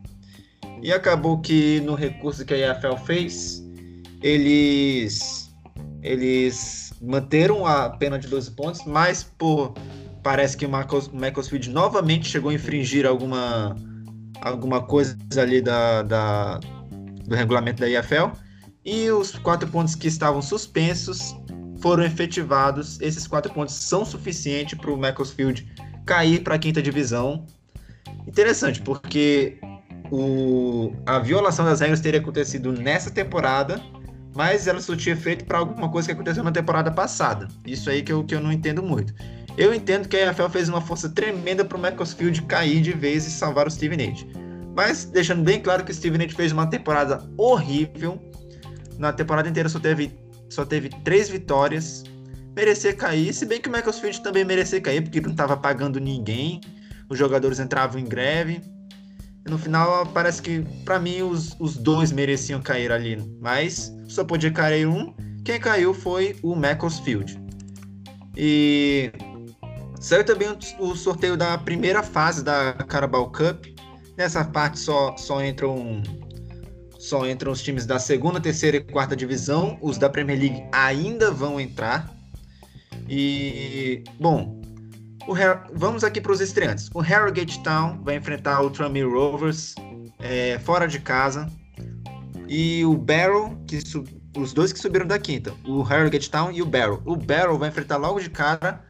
E 0.82 0.92
acabou 0.92 1.40
que 1.40 1.80
no 1.80 1.94
recurso 1.94 2.44
que 2.44 2.52
a 2.52 2.72
EFL 2.72 2.96
fez, 3.06 3.64
eles 4.22 5.50
eles 6.02 6.92
manteram 7.00 7.66
a 7.66 7.88
pena 7.88 8.18
de 8.18 8.28
12 8.28 8.50
pontos, 8.50 8.82
mas 8.84 9.24
por 9.24 9.72
parece 10.22 10.54
que 10.54 10.66
o 10.66 10.68
Macclesfield 10.68 11.70
novamente 11.70 12.28
chegou 12.28 12.50
a 12.50 12.54
infringir 12.54 13.06
alguma 13.06 13.74
alguma 14.44 14.82
coisa 14.82 15.16
ali 15.40 15.60
da, 15.60 16.02
da, 16.02 16.60
do 17.26 17.34
regulamento 17.34 17.80
da 17.80 17.88
IFL. 17.88 18.30
E 18.84 19.10
os 19.10 19.32
quatro 19.38 19.68
pontos 19.68 19.94
que 19.94 20.06
estavam 20.06 20.42
suspensos 20.42 21.34
foram 21.80 22.04
efetivados. 22.04 23.00
Esses 23.00 23.26
quatro 23.26 23.52
pontos 23.52 23.74
são 23.74 24.04
suficientes 24.04 24.78
para 24.78 24.90
o 24.90 24.98
Macclesfield 24.98 25.66
cair 26.04 26.42
para 26.42 26.56
a 26.56 26.58
quinta 26.58 26.82
divisão. 26.82 27.46
Interessante, 28.26 28.82
porque 28.82 29.58
o, 30.10 30.92
a 31.06 31.18
violação 31.18 31.64
das 31.64 31.80
regras 31.80 32.00
teria 32.00 32.20
acontecido 32.20 32.72
nessa 32.72 33.10
temporada, 33.10 33.80
mas 34.36 34.66
ela 34.66 34.80
surtia 34.80 35.14
efeito 35.14 35.46
para 35.46 35.58
alguma 35.58 35.88
coisa 35.88 36.08
que 36.08 36.12
aconteceu 36.12 36.44
na 36.44 36.52
temporada 36.52 36.90
passada. 36.90 37.48
Isso 37.66 37.88
aí 37.88 38.02
que 38.02 38.12
eu, 38.12 38.22
que 38.24 38.34
eu 38.34 38.40
não 38.40 38.52
entendo 38.52 38.82
muito. 38.82 39.14
Eu 39.56 39.72
entendo 39.72 40.08
que 40.08 40.16
a 40.16 40.30
EFL 40.30 40.48
fez 40.48 40.68
uma 40.68 40.80
força 40.80 41.08
tremenda 41.08 41.64
para 41.64 41.78
o 41.78 41.80
Macclesfield 41.80 42.42
cair 42.42 42.80
de 42.80 42.92
vez 42.92 43.26
e 43.26 43.30
salvar 43.30 43.68
o 43.68 43.70
Steven 43.70 44.10
Age. 44.10 44.26
Mas 44.74 45.04
deixando 45.04 45.44
bem 45.44 45.60
claro 45.60 45.84
que 45.84 45.92
o 45.92 45.94
Steven 45.94 46.28
fez 46.28 46.50
uma 46.50 46.66
temporada 46.66 47.24
horrível. 47.38 48.20
Na 48.98 49.12
temporada 49.12 49.48
inteira 49.48 49.68
só 49.68 49.78
teve, 49.78 50.12
só 50.50 50.64
teve 50.64 50.88
três 51.04 51.28
vitórias. 51.28 52.02
Merecia 52.56 52.92
cair, 52.92 53.32
se 53.32 53.46
bem 53.46 53.60
que 53.60 53.68
o 53.68 53.72
Macclesfield 53.72 54.22
também 54.22 54.44
merecia 54.44 54.80
cair, 54.80 55.02
porque 55.02 55.20
não 55.20 55.30
estava 55.30 55.56
pagando 55.56 56.00
ninguém. 56.00 56.60
Os 57.08 57.16
jogadores 57.16 57.60
entravam 57.60 58.00
em 58.00 58.04
greve. 58.04 58.60
E 59.46 59.50
no 59.50 59.58
final, 59.58 60.06
parece 60.06 60.42
que, 60.42 60.64
para 60.84 60.98
mim, 60.98 61.22
os, 61.22 61.54
os 61.60 61.76
dois 61.76 62.10
mereciam 62.10 62.60
cair 62.60 62.90
ali. 62.90 63.22
Mas 63.40 63.94
só 64.08 64.24
podia 64.24 64.50
cair 64.50 64.86
um. 64.86 65.14
Quem 65.44 65.60
caiu 65.60 65.94
foi 65.94 66.36
o 66.42 66.56
Macclesfield. 66.56 67.38
E 68.36 69.12
saiu 70.04 70.22
também 70.22 70.48
o, 70.78 70.94
sorteio 70.94 71.34
da 71.34 71.56
primeira 71.56 72.02
fase 72.02 72.44
da 72.44 72.74
Carabao 72.74 73.30
Cup. 73.30 73.64
Nessa 74.16 74.44
parte 74.44 74.78
só, 74.78 75.16
só 75.16 75.42
entram 75.42 76.02
só 76.98 77.26
entram 77.26 77.52
os 77.52 77.62
times 77.62 77.86
da 77.86 77.98
segunda, 77.98 78.40
terceira 78.40 78.76
e 78.76 78.80
quarta 78.80 79.16
divisão. 79.16 79.78
Os 79.80 79.96
da 79.96 80.08
Premier 80.10 80.38
League 80.38 80.64
ainda 80.72 81.30
vão 81.30 81.58
entrar. 81.58 82.12
E 83.08 84.04
bom, 84.20 84.60
Her... 85.28 85.64
vamos 85.72 86.04
aqui 86.04 86.20
para 86.20 86.32
os 86.32 86.40
estreantes. 86.40 86.90
O 86.94 87.00
Harrogate 87.00 87.62
Town 87.62 87.98
vai 88.02 88.16
enfrentar 88.16 88.60
o 88.60 88.70
Tranmere 88.70 89.08
Rovers 89.08 89.74
é, 90.20 90.58
fora 90.58 90.86
de 90.86 91.00
casa. 91.00 91.50
E 92.46 92.84
o 92.84 92.94
Barrow, 92.94 93.56
que 93.66 93.78
os 94.38 94.52
dois 94.52 94.70
que 94.70 94.78
subiram 94.78 95.06
da 95.06 95.18
quinta, 95.18 95.54
o 95.66 95.82
Harrogate 95.82 96.30
Town 96.30 96.52
e 96.52 96.60
o 96.60 96.66
Barrow. 96.66 97.00
O 97.06 97.16
Barrow 97.16 97.58
vai 97.58 97.70
enfrentar 97.70 97.96
logo 97.96 98.20
de 98.20 98.28
cara 98.28 98.84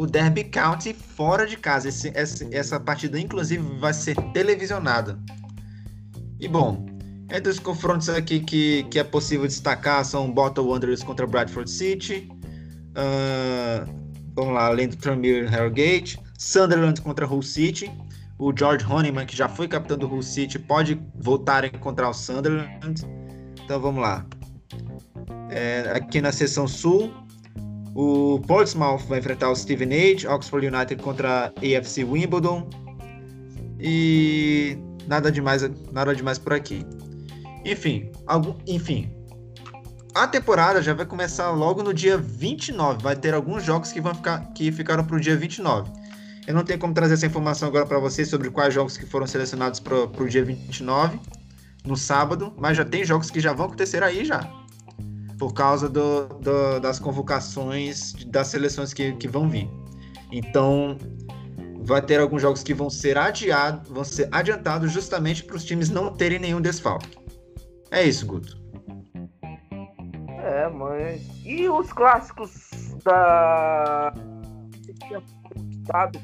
o 0.00 0.06
Derby 0.06 0.44
County 0.44 0.94
fora 0.94 1.46
de 1.46 1.58
casa. 1.58 1.90
Esse, 1.90 2.10
essa, 2.14 2.48
essa 2.50 2.80
partida, 2.80 3.20
inclusive, 3.20 3.62
vai 3.78 3.92
ser 3.92 4.16
televisionada. 4.32 5.18
E 6.40 6.48
bom, 6.48 6.86
entre 7.30 7.50
os 7.50 7.58
confrontos 7.58 8.08
aqui 8.08 8.40
que, 8.40 8.84
que 8.84 8.98
é 8.98 9.04
possível 9.04 9.46
destacar 9.46 10.02
são 10.06 10.32
Bottle 10.32 10.68
Wanderers 10.68 11.02
contra 11.02 11.26
Bradford 11.26 11.70
City. 11.70 12.30
Uh, 12.96 13.92
vamos 14.34 14.54
lá, 14.54 14.68
além 14.68 14.88
do 14.88 14.96
Tranmere 14.96 15.46
Harrogate. 15.46 16.18
Sunderland 16.38 16.98
contra 17.02 17.30
Hull 17.30 17.42
City. 17.42 17.92
O 18.38 18.56
George 18.56 18.86
Honeyman, 18.86 19.26
que 19.26 19.36
já 19.36 19.50
foi 19.50 19.68
capitão 19.68 19.98
do 19.98 20.10
Hull 20.10 20.22
City, 20.22 20.58
pode 20.58 20.98
voltar 21.16 21.64
a 21.64 21.66
encontrar 21.66 22.08
o 22.08 22.14
Sunderland. 22.14 23.06
Então 23.62 23.78
vamos 23.78 24.00
lá. 24.00 24.24
É, 25.50 25.92
aqui 25.94 26.22
na 26.22 26.32
seção 26.32 26.66
sul, 26.66 27.12
o 27.94 28.40
Portsmouth 28.46 29.02
vai 29.08 29.18
enfrentar 29.18 29.50
o 29.50 29.56
Steven 29.56 29.92
Age, 29.92 30.26
Oxford 30.26 30.66
United 30.66 31.02
contra 31.02 31.46
a 31.46 31.78
AFC 31.78 32.04
Wimbledon. 32.04 32.68
E 33.80 34.78
nada 35.06 35.32
demais, 35.32 35.68
nada 35.92 36.14
demais 36.14 36.38
por 36.38 36.52
aqui. 36.52 36.86
Enfim, 37.64 38.10
algum, 38.26 38.54
enfim. 38.66 39.10
A 40.14 40.26
temporada 40.26 40.82
já 40.82 40.92
vai 40.92 41.06
começar 41.06 41.50
logo 41.50 41.82
no 41.82 41.94
dia 41.94 42.16
29. 42.16 43.02
Vai 43.02 43.16
ter 43.16 43.34
alguns 43.34 43.64
jogos 43.64 43.92
que 43.92 44.00
vão 44.00 44.14
ficar 44.14 44.52
que 44.52 44.70
ficaram 44.70 45.04
para 45.04 45.16
o 45.16 45.20
dia 45.20 45.36
29. 45.36 45.90
Eu 46.46 46.54
não 46.54 46.64
tenho 46.64 46.78
como 46.78 46.92
trazer 46.92 47.14
essa 47.14 47.26
informação 47.26 47.68
agora 47.68 47.86
para 47.86 47.98
vocês 47.98 48.28
sobre 48.28 48.50
quais 48.50 48.74
jogos 48.74 48.96
que 48.96 49.06
foram 49.06 49.26
selecionados 49.26 49.78
para 49.78 49.96
o 49.96 50.28
dia 50.28 50.44
29, 50.44 51.20
no 51.84 51.96
sábado, 51.96 52.52
mas 52.58 52.76
já 52.76 52.84
tem 52.84 53.04
jogos 53.04 53.30
que 53.30 53.40
já 53.40 53.52
vão 53.52 53.66
acontecer 53.66 54.02
aí 54.02 54.24
já 54.24 54.59
por 55.40 55.54
causa 55.54 55.88
do, 55.88 56.26
do, 56.26 56.78
das 56.80 57.00
convocações 57.00 58.12
das 58.26 58.48
seleções 58.48 58.92
que, 58.92 59.12
que 59.14 59.26
vão 59.26 59.48
vir. 59.48 59.70
Então, 60.30 60.98
vai 61.80 62.02
ter 62.02 62.20
alguns 62.20 62.42
jogos 62.42 62.62
que 62.62 62.74
vão 62.74 62.90
ser 62.90 63.16
adiados, 63.16 63.90
vão 63.90 64.04
ser 64.04 64.28
adiantados 64.30 64.92
justamente 64.92 65.42
para 65.42 65.56
os 65.56 65.64
times 65.64 65.88
não 65.88 66.12
terem 66.12 66.38
nenhum 66.38 66.60
desfalque. 66.60 67.18
É 67.90 68.04
isso, 68.04 68.26
Guto. 68.26 68.60
É, 70.42 70.68
mas 70.68 71.22
e 71.42 71.66
os 71.70 71.90
clássicos 71.90 72.50
da 73.02 74.12
sabe 75.90 76.20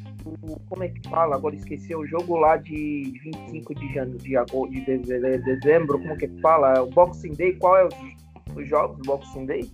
como 0.69 0.83
é 0.83 0.89
que 0.89 1.09
fala? 1.09 1.37
Agora 1.37 1.55
esqueci 1.55 1.95
o 1.95 2.07
jogo 2.07 2.37
lá 2.37 2.57
de 2.57 3.19
25 3.25 3.75
de 3.75 3.95
janeiro, 3.95 4.19
de, 4.19 4.37
agosto, 4.37 4.73
de 4.73 4.99
dezembro, 5.39 5.99
como 5.99 6.17
que 6.17 6.29
fala? 6.41 6.83
O 6.83 6.91
Boxing 6.91 7.33
Day, 7.35 7.55
qual 7.55 7.77
é 7.77 7.85
o 7.85 7.89
os 8.55 8.69
jogos 8.69 8.99
do 8.99 9.05
Boxing 9.05 9.47
Day? 9.47 9.71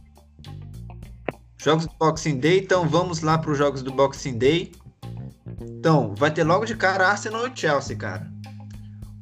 Jogos 1.59 1.87
do 1.87 1.95
Boxing 1.99 2.39
Day, 2.39 2.59
então 2.59 2.89
vamos 2.89 3.21
lá 3.21 3.39
para 3.39 3.51
os 3.51 3.59
jogos 3.59 3.83
do 3.83 3.93
Boxing 3.93 4.39
Day. 4.39 4.73
Então, 5.61 6.15
vai 6.15 6.31
ter 6.31 6.45
logo 6.45 6.65
de 6.65 6.77
cara 6.77 7.09
Arsenal 7.09 7.47
e 7.47 7.53
Chelsea, 7.55 7.97
cara. 7.97 8.27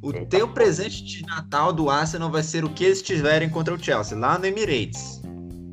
O 0.03 0.13
Eita 0.15 0.39
teu 0.39 0.49
presente 0.49 1.05
de 1.05 1.27
Natal 1.27 1.73
do 1.73 1.91
Arsenal 1.91 2.31
vai 2.31 2.43
ser 2.43 2.65
o 2.65 2.71
que 2.71 2.85
eles 2.85 3.03
tiverem 3.03 3.51
contra 3.51 3.75
o 3.75 3.79
Chelsea, 3.79 4.17
lá 4.17 4.39
no 4.39 4.47
Emirates. 4.47 5.21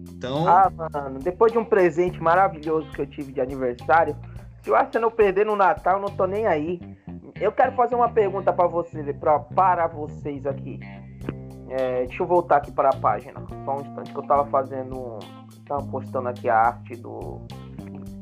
Então. 0.09 0.47
Ah, 0.47 0.69
mano, 0.69 1.19
depois 1.19 1.51
de 1.51 1.57
um 1.57 1.63
presente 1.63 2.21
maravilhoso 2.21 2.89
que 2.91 3.01
eu 3.01 3.07
tive 3.07 3.31
de 3.31 3.39
aniversário, 3.39 4.17
se 4.61 4.69
o 4.69 4.75
Arsenal 4.75 5.11
perder 5.11 5.45
no 5.45 5.55
Natal, 5.55 5.95
eu 5.95 6.01
não 6.01 6.09
tô 6.09 6.25
nem 6.25 6.45
aí. 6.45 6.81
Eu 7.39 7.51
quero 7.51 7.73
fazer 7.73 7.95
uma 7.95 8.09
pergunta 8.09 8.51
para 8.51 8.67
vocês, 8.67 9.15
pra, 9.17 9.39
para 9.39 9.87
vocês 9.87 10.45
aqui. 10.45 10.79
É, 11.69 12.05
deixa 12.05 12.23
eu 12.23 12.27
voltar 12.27 12.57
aqui 12.57 12.71
para 12.71 12.89
a 12.89 12.95
página. 12.95 13.33
Só 13.65 13.77
um 13.77 13.81
instante 13.81 14.11
que 14.11 14.17
eu 14.17 14.23
tava 14.23 14.45
fazendo. 14.45 15.19
Tava 15.65 15.85
postando 15.87 16.29
aqui 16.29 16.47
a 16.49 16.55
arte 16.55 16.95
do 16.95 17.41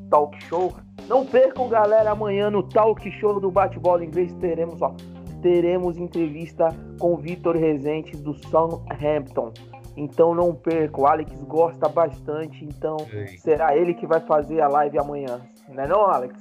talk 0.10 0.42
show. 0.46 0.74
Não 1.08 1.26
percam, 1.26 1.70
galera, 1.70 2.12
amanhã 2.12 2.50
no 2.50 2.64
talk 2.64 3.10
show 3.20 3.40
do 3.40 3.52
bate-bola 3.52 4.04
inglês 4.04 4.34
teremos, 4.34 4.82
ó, 4.82 4.96
teremos 5.42 5.98
entrevista 5.98 6.70
com 7.00 7.14
o 7.14 7.18
Vitor 7.18 7.56
Rezende 7.56 8.18
do 8.18 8.34
Southampton. 8.34 9.54
Então 9.96 10.34
não 10.34 10.54
percam, 10.54 11.04
o 11.04 11.08
Alex 11.08 11.32
gosta 11.44 11.88
bastante, 11.88 12.66
então 12.66 12.98
Ei. 13.12 13.38
será 13.38 13.78
ele 13.78 13.94
que 13.94 14.06
vai 14.06 14.20
fazer 14.20 14.60
a 14.62 14.68
live 14.68 14.98
amanhã. 14.98 15.40
Não 15.70 15.84
é 15.84 15.88
não, 15.88 16.02
Alex? 16.08 16.40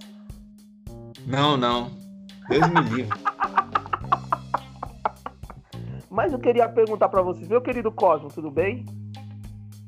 Não, 1.26 1.56
não. 1.56 1.90
Deus 2.48 2.68
me 2.68 2.80
livre. 2.80 3.08
Mas 6.14 6.32
eu 6.32 6.38
queria 6.38 6.68
perguntar 6.68 7.08
para 7.08 7.22
vocês, 7.22 7.48
meu 7.48 7.60
querido 7.60 7.90
Cosmo, 7.90 8.28
tudo 8.28 8.48
bem? 8.48 8.86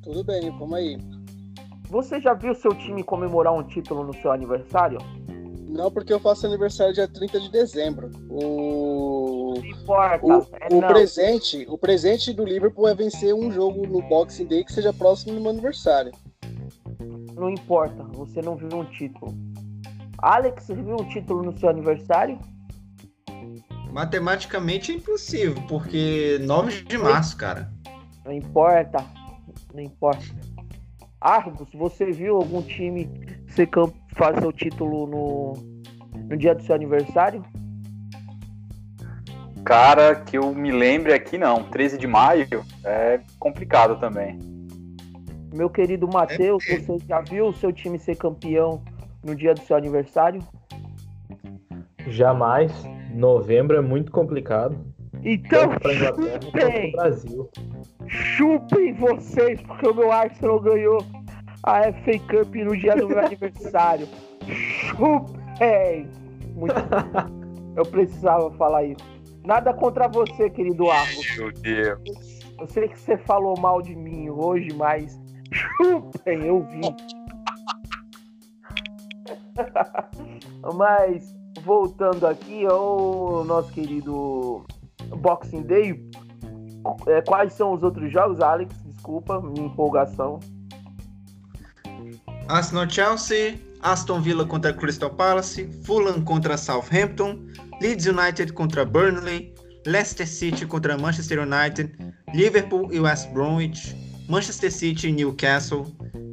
Tudo 0.03 0.25
bem, 0.25 0.51
vamos 0.59 0.75
aí. 0.75 0.99
Você 1.89 2.21
já 2.21 2.35
viu 2.35 2.53
seu 2.53 2.75
time 2.75 3.05
comemorar 3.05 3.55
um 3.55 3.63
título 3.63 4.03
no 4.03 4.13
seu 4.13 4.33
aniversário? 4.33 4.99
Não, 5.69 5.89
porque 5.89 6.13
eu 6.13 6.19
faço 6.19 6.45
aniversário 6.45 6.93
dia 6.93 7.07
30 7.07 7.39
de 7.39 7.49
dezembro. 7.49 8.11
O 8.29 9.55
não 9.57 9.67
importa. 9.67 10.27
O, 10.27 10.33
é 10.33 10.75
o 10.75 10.89
presente, 10.89 11.65
o 11.69 11.79
presente 11.79 12.33
do 12.33 12.45
Liverpool 12.45 12.89
é 12.89 12.95
vencer 12.97 13.33
um 13.33 13.53
jogo 13.53 13.87
no 13.87 14.03
Boxing 14.03 14.47
Day 14.47 14.65
que 14.65 14.73
seja 14.73 14.93
próximo 14.93 15.33
do 15.33 15.41
meu 15.41 15.51
aniversário. 15.51 16.11
Não 17.37 17.51
importa, 17.51 18.03
você 18.15 18.43
não 18.43 18.57
viu 18.57 18.77
um 18.77 18.85
título. 18.87 19.33
Alex, 20.19 20.65
você 20.65 20.75
viu 20.75 20.97
um 20.97 21.09
título 21.09 21.45
no 21.45 21.57
seu 21.57 21.69
aniversário? 21.69 22.37
Matematicamente 23.97 24.93
é 24.93 24.95
impossível, 24.95 25.55
porque 25.67 26.39
9 26.43 26.83
de 26.83 26.99
março, 26.99 27.35
cara. 27.35 27.73
Não 28.27 28.31
importa. 28.31 29.03
Não 29.73 29.83
importa. 29.83 30.23
Argos, 31.19 31.73
você 31.73 32.13
viu 32.13 32.37
algum 32.37 32.61
time 32.61 33.09
ser 33.49 33.71
fazer 34.15 34.47
o 34.47 34.53
título 34.53 35.07
no, 35.07 35.53
no 36.29 36.37
dia 36.37 36.55
do 36.55 36.63
seu 36.63 36.75
aniversário? 36.75 37.43
Cara, 39.65 40.15
que 40.15 40.37
eu 40.37 40.55
me 40.55 40.71
lembre 40.71 41.15
aqui 41.15 41.39
não. 41.39 41.63
13 41.63 41.97
de 41.97 42.07
maio 42.07 42.67
é 42.85 43.23
complicado 43.39 43.99
também. 43.99 44.39
Meu 45.55 45.71
querido 45.71 46.07
Matheus, 46.07 46.63
é 46.69 46.81
você 46.81 46.99
já 47.09 47.23
viu 47.23 47.47
o 47.47 47.55
seu 47.55 47.73
time 47.73 47.99
ser 47.99 48.17
campeão 48.17 48.85
no 49.25 49.35
dia 49.35 49.55
do 49.55 49.61
seu 49.63 49.75
aniversário? 49.75 50.43
Jamais. 52.09 52.71
Novembro 53.17 53.77
é 53.77 53.81
muito 53.81 54.13
complicado. 54.13 54.77
Então, 55.25 55.73
chupem! 55.73 56.93
Brasil. 56.93 57.51
Chupem 58.07 58.93
vocês, 58.95 59.61
porque 59.63 59.89
o 59.89 59.95
meu 59.95 60.13
Arsenal 60.13 60.61
ganhou 60.61 60.99
a 61.63 61.93
FA 61.93 62.19
Cup 62.31 62.55
no 62.55 62.77
dia 62.77 62.95
do 62.95 63.09
meu 63.09 63.19
aniversário. 63.25 64.07
Chupem! 64.47 66.09
Muito... 66.55 66.75
Eu 67.75 67.85
precisava 67.85 68.51
falar 68.53 68.85
isso. 68.85 69.05
Nada 69.45 69.73
contra 69.73 70.09
você, 70.09 70.49
querido 70.51 70.91
Argo. 70.91 71.21
Meu 71.37 71.53
Deus. 71.53 72.41
Eu 72.59 72.67
sei 72.69 72.89
que 72.89 72.99
você 72.99 73.19
falou 73.19 73.59
mal 73.61 73.83
de 73.83 73.95
mim 73.95 74.31
hoje, 74.31 74.69
mas 74.75 75.21
chupem, 75.53 76.47
eu 76.47 76.63
vi. 76.65 76.81
mas 80.75 81.36
voltando 81.67 82.25
aqui 82.29 82.65
ao 82.65 83.45
nosso 83.45 83.73
querido 83.73 84.65
Boxing 85.19 85.63
Day, 85.63 86.11
é, 87.09 87.21
quais 87.23 87.53
são 87.53 87.73
os 87.73 87.83
outros 87.83 88.11
jogos, 88.11 88.41
Alex? 88.41 88.73
Desculpa, 88.85 89.41
minha 89.41 89.67
empolgação. 89.67 90.39
Arsenal 92.49 92.89
Chelsea, 92.89 93.61
Aston 93.83 94.21
Villa 94.21 94.47
contra 94.47 94.73
Crystal 94.73 95.11
Palace, 95.11 95.69
Fulham 95.85 96.23
contra 96.23 96.57
Southampton, 96.57 97.41
Leeds 97.83 98.07
United 98.07 98.53
contra 98.53 98.85
Burnley, 98.85 99.53
Leicester 99.85 100.27
City 100.27 100.65
contra 100.65 100.97
Manchester 100.97 101.41
United, 101.41 101.93
Liverpool 102.33 102.93
e 102.93 103.01
West 103.01 103.29
Bromwich, 103.33 103.97
Manchester 104.29 104.71
City 104.73 105.09
e 105.09 105.13
Newcastle, 105.13 105.85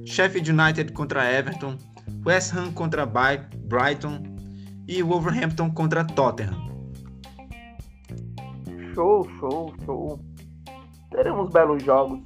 Sheffield 0.06 0.52
United 0.52 0.92
contra 0.92 1.26
Everton, 1.32 1.76
West 2.24 2.54
Ham 2.54 2.72
contra 2.74 3.06
Brighton 3.08 4.33
e 4.88 5.02
Wolverhampton 5.02 5.72
contra 5.72 6.04
Tottenham. 6.04 6.74
Show, 8.94 9.28
show, 9.40 9.74
show. 9.86 10.20
Teremos 11.10 11.50
belos 11.50 11.84
jogos. 11.84 12.20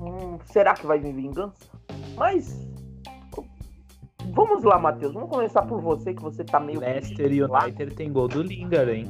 Hum, 0.00 0.38
será 0.44 0.74
que 0.74 0.86
vai 0.86 0.98
vir 0.98 1.14
vingança? 1.14 1.54
Mas. 2.16 2.68
Vamos 4.32 4.62
lá, 4.62 4.78
Matheus. 4.78 5.12
Vamos 5.12 5.28
começar 5.28 5.62
por 5.62 5.80
você, 5.80 6.14
que 6.14 6.22
você 6.22 6.44
tá 6.44 6.60
meio. 6.60 6.80
Leicester 6.80 7.32
e 7.32 7.42
United 7.42 7.94
tem 7.94 8.12
gol 8.12 8.28
do 8.28 8.42
Lingard, 8.42 8.90
hein? 8.90 9.06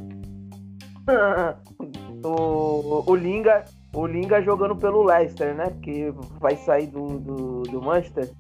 o, 2.25 3.11
o 3.11 3.15
Linga. 3.15 3.65
O 3.93 4.07
Linga 4.07 4.41
jogando 4.41 4.77
pelo 4.77 5.03
Leicester, 5.03 5.55
né? 5.55 5.67
Porque 5.71 6.13
vai 6.39 6.57
sair 6.57 6.87
do, 6.87 7.19
do, 7.19 7.63
do 7.63 7.83
Manchester. 7.83 8.31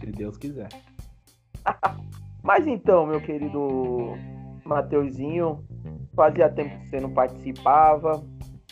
Se 0.00 0.06
Deus 0.06 0.36
quiser. 0.36 0.68
Mas 2.46 2.64
então, 2.64 3.04
meu 3.04 3.20
querido 3.20 4.14
Mateuzinho, 4.64 5.64
fazia 6.14 6.48
tempo 6.48 6.78
que 6.78 6.88
você 6.88 7.00
não 7.00 7.10
participava. 7.10 8.22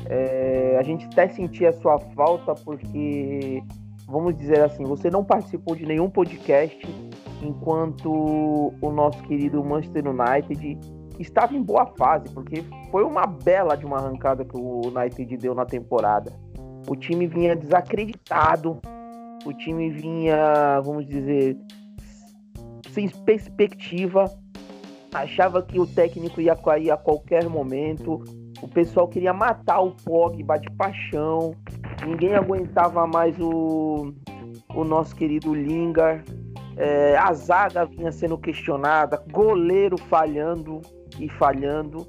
É, 0.07 0.77
a 0.79 0.83
gente 0.85 1.07
até 1.07 1.27
sentia 1.27 1.71
a 1.71 1.73
sua 1.73 1.99
falta 1.99 2.55
porque, 2.55 3.61
vamos 4.07 4.37
dizer 4.37 4.61
assim, 4.61 4.85
você 4.85 5.11
não 5.11 5.25
participou 5.25 5.75
de 5.75 5.85
nenhum 5.85 6.09
podcast 6.09 6.87
enquanto 7.43 8.73
o 8.81 8.93
nosso 8.93 9.21
querido 9.25 9.63
Manchester 9.65 10.05
United 10.07 10.79
estava 11.19 11.57
em 11.57 11.63
boa 11.63 11.87
fase, 11.99 12.33
porque 12.33 12.65
foi 12.93 13.03
uma 13.03 13.27
bela 13.27 13.77
de 13.77 13.85
uma 13.85 13.97
arrancada 13.97 14.45
que 14.45 14.57
o 14.57 14.83
United 14.87 15.37
deu 15.37 15.53
na 15.53 15.67
temporada. 15.67 16.33
O 16.89 16.95
time 16.95 17.27
vinha 17.27 17.57
desacreditado, 17.57 18.79
o 19.45 19.53
time 19.53 19.91
vinha, 19.91 20.81
vamos 20.81 21.07
dizer, 21.07 21.59
sem 22.95 23.09
perspectiva, 23.09 24.31
achava 25.13 25.61
que 25.61 25.81
o 25.81 25.87
técnico 25.87 26.41
ia 26.41 26.55
cair 26.55 26.93
a 26.93 26.97
qualquer 26.97 27.49
momento. 27.49 28.23
O 28.63 28.69
pessoal 28.69 29.09
queria 29.09 29.33
matar 29.33 29.81
o 29.81 29.91
Pogba 29.91 30.57
de 30.57 30.71
paixão. 30.71 31.55
Ninguém 32.07 32.35
aguentava 32.35 33.05
mais 33.07 33.39
o, 33.41 34.15
o 34.75 34.85
nosso 34.85 35.15
querido 35.17 35.53
Lingard. 35.53 36.25
É, 36.77 37.17
a 37.17 37.33
zaga 37.33 37.85
vinha 37.85 38.13
sendo 38.13 38.39
questionada, 38.39 39.23
goleiro 39.31 39.99
falhando 39.99 40.81
e 41.19 41.29
falhando. 41.29 42.07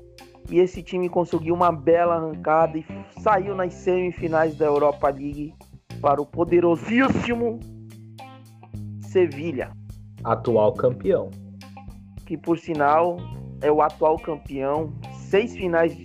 E 0.50 0.60
esse 0.60 0.84
time 0.84 1.10
conseguiu 1.10 1.56
uma 1.56 1.72
bela 1.72 2.16
arrancada 2.16 2.78
e 2.78 2.86
saiu 3.22 3.56
nas 3.56 3.74
semifinais 3.74 4.56
da 4.56 4.66
Europa 4.66 5.10
League 5.10 5.54
para 6.00 6.22
o 6.22 6.26
poderosíssimo 6.26 7.60
Sevilha 9.02 9.72
Atual 10.26 10.74
campeão. 10.74 11.30
que 12.26 12.36
por 12.36 12.58
sinal 12.58 13.18
é 13.62 13.72
o 13.72 13.80
atual 13.80 14.18
campeão, 14.18 14.92
seis 15.14 15.56
finais, 15.56 15.96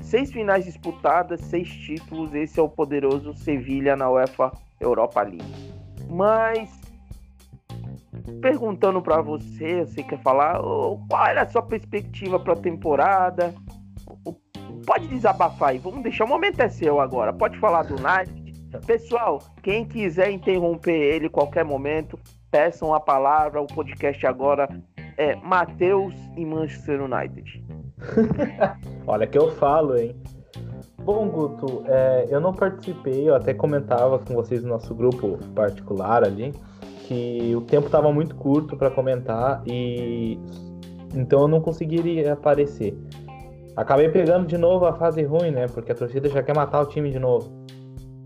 seis 0.00 0.32
finais 0.32 0.64
disputadas, 0.64 1.42
seis 1.42 1.68
títulos. 1.68 2.32
Esse 2.34 2.58
é 2.58 2.62
o 2.62 2.68
poderoso 2.70 3.34
Sevilha 3.34 3.94
na 3.94 4.10
UEFA 4.10 4.50
Europa 4.80 5.20
League. 5.20 5.44
Mas 6.08 6.70
perguntando 8.40 9.02
para 9.02 9.20
você, 9.20 9.84
você 9.84 10.02
quer 10.02 10.22
falar 10.22 10.58
qual 10.58 11.26
era 11.26 11.42
a 11.42 11.46
sua 11.46 11.62
perspectiva 11.62 12.40
para 12.40 12.54
a 12.54 12.56
temporada? 12.56 13.54
Pode 14.86 15.06
desabafar 15.08 15.70
aí, 15.70 15.78
vamos 15.78 16.02
deixar 16.02 16.24
o 16.24 16.28
momento 16.28 16.60
é 16.60 16.68
seu 16.68 16.98
agora. 16.98 17.32
Pode 17.32 17.58
falar 17.58 17.82
do 17.82 17.94
United. 17.94 18.46
Pessoal, 18.86 19.40
quem 19.62 19.84
quiser 19.84 20.30
interromper 20.30 20.92
ele 20.92 21.28
qualquer 21.28 21.64
momento, 21.64 22.18
peçam 22.56 22.94
a 22.94 23.00
palavra. 23.00 23.60
O 23.60 23.66
podcast 23.66 24.26
agora 24.26 24.66
é 25.18 25.36
Matheus 25.36 26.14
e 26.38 26.44
Manchester 26.46 27.02
United. 27.02 27.62
Olha 29.06 29.26
que 29.26 29.36
eu 29.36 29.50
falo, 29.56 29.94
hein? 29.94 30.16
Bom, 31.02 31.28
Guto, 31.28 31.84
é, 31.86 32.26
eu 32.30 32.40
não 32.40 32.54
participei, 32.54 33.28
eu 33.28 33.34
até 33.34 33.52
comentava 33.52 34.18
com 34.18 34.34
vocês 34.34 34.62
no 34.62 34.70
nosso 34.70 34.94
grupo 34.94 35.38
particular 35.54 36.24
ali, 36.24 36.52
que 37.06 37.54
o 37.54 37.60
tempo 37.60 37.86
estava 37.86 38.10
muito 38.10 38.34
curto 38.34 38.74
para 38.74 38.90
comentar 38.90 39.62
e 39.66 40.40
então 41.14 41.42
eu 41.42 41.48
não 41.48 41.60
conseguiria 41.60 42.32
aparecer. 42.32 42.96
Acabei 43.76 44.08
pegando 44.08 44.46
de 44.46 44.56
novo 44.56 44.86
a 44.86 44.94
fase 44.94 45.22
ruim, 45.22 45.50
né? 45.50 45.66
Porque 45.68 45.92
a 45.92 45.94
torcida 45.94 46.28
já 46.30 46.42
quer 46.42 46.56
matar 46.56 46.80
o 46.80 46.86
time 46.86 47.10
de 47.10 47.18
novo. 47.18 47.52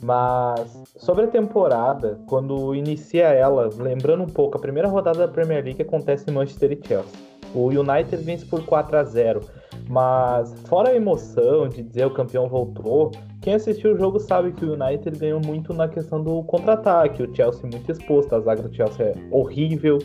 Mas 0.02 0.82
sobre 0.96 1.24
a 1.24 1.28
temporada, 1.28 2.18
quando 2.26 2.74
inicia 2.74 3.28
ela, 3.28 3.68
lembrando 3.76 4.22
um 4.22 4.28
pouco, 4.28 4.56
a 4.56 4.60
primeira 4.60 4.88
rodada 4.88 5.18
da 5.18 5.28
Premier 5.28 5.62
League 5.62 5.82
acontece 5.82 6.30
em 6.30 6.32
Manchester 6.32 6.72
e 6.72 6.86
Chelsea. 6.86 7.30
O 7.54 7.66
United 7.66 8.16
vence 8.22 8.46
por 8.46 8.64
4 8.64 8.96
a 8.96 9.04
0 9.04 9.40
mas 9.88 10.54
fora 10.68 10.90
a 10.90 10.94
emoção 10.94 11.68
de 11.68 11.82
dizer 11.82 12.06
o 12.06 12.10
campeão 12.10 12.48
voltou, 12.48 13.10
quem 13.42 13.54
assistiu 13.54 13.94
o 13.94 13.98
jogo 13.98 14.20
sabe 14.20 14.52
que 14.52 14.64
o 14.64 14.74
United 14.74 15.18
ganhou 15.18 15.40
muito 15.44 15.74
na 15.74 15.88
questão 15.88 16.22
do 16.22 16.44
contra-ataque, 16.44 17.24
o 17.24 17.34
Chelsea 17.34 17.68
muito 17.68 17.90
exposto, 17.90 18.34
a 18.34 18.40
zaga 18.40 18.62
do 18.62 18.72
Chelsea 18.72 19.06
é 19.06 19.14
horrível. 19.32 19.98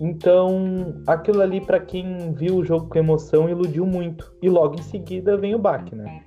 Então, 0.00 1.02
aquilo 1.06 1.42
ali 1.42 1.60
para 1.60 1.80
quem 1.80 2.32
viu 2.32 2.56
o 2.56 2.64
jogo 2.64 2.88
com 2.88 2.98
emoção 2.98 3.48
iludiu 3.48 3.84
muito. 3.84 4.32
E 4.40 4.48
logo 4.48 4.76
em 4.76 4.82
seguida 4.82 5.36
vem 5.36 5.54
o 5.54 5.58
baque, 5.58 5.94
né? 5.94 6.22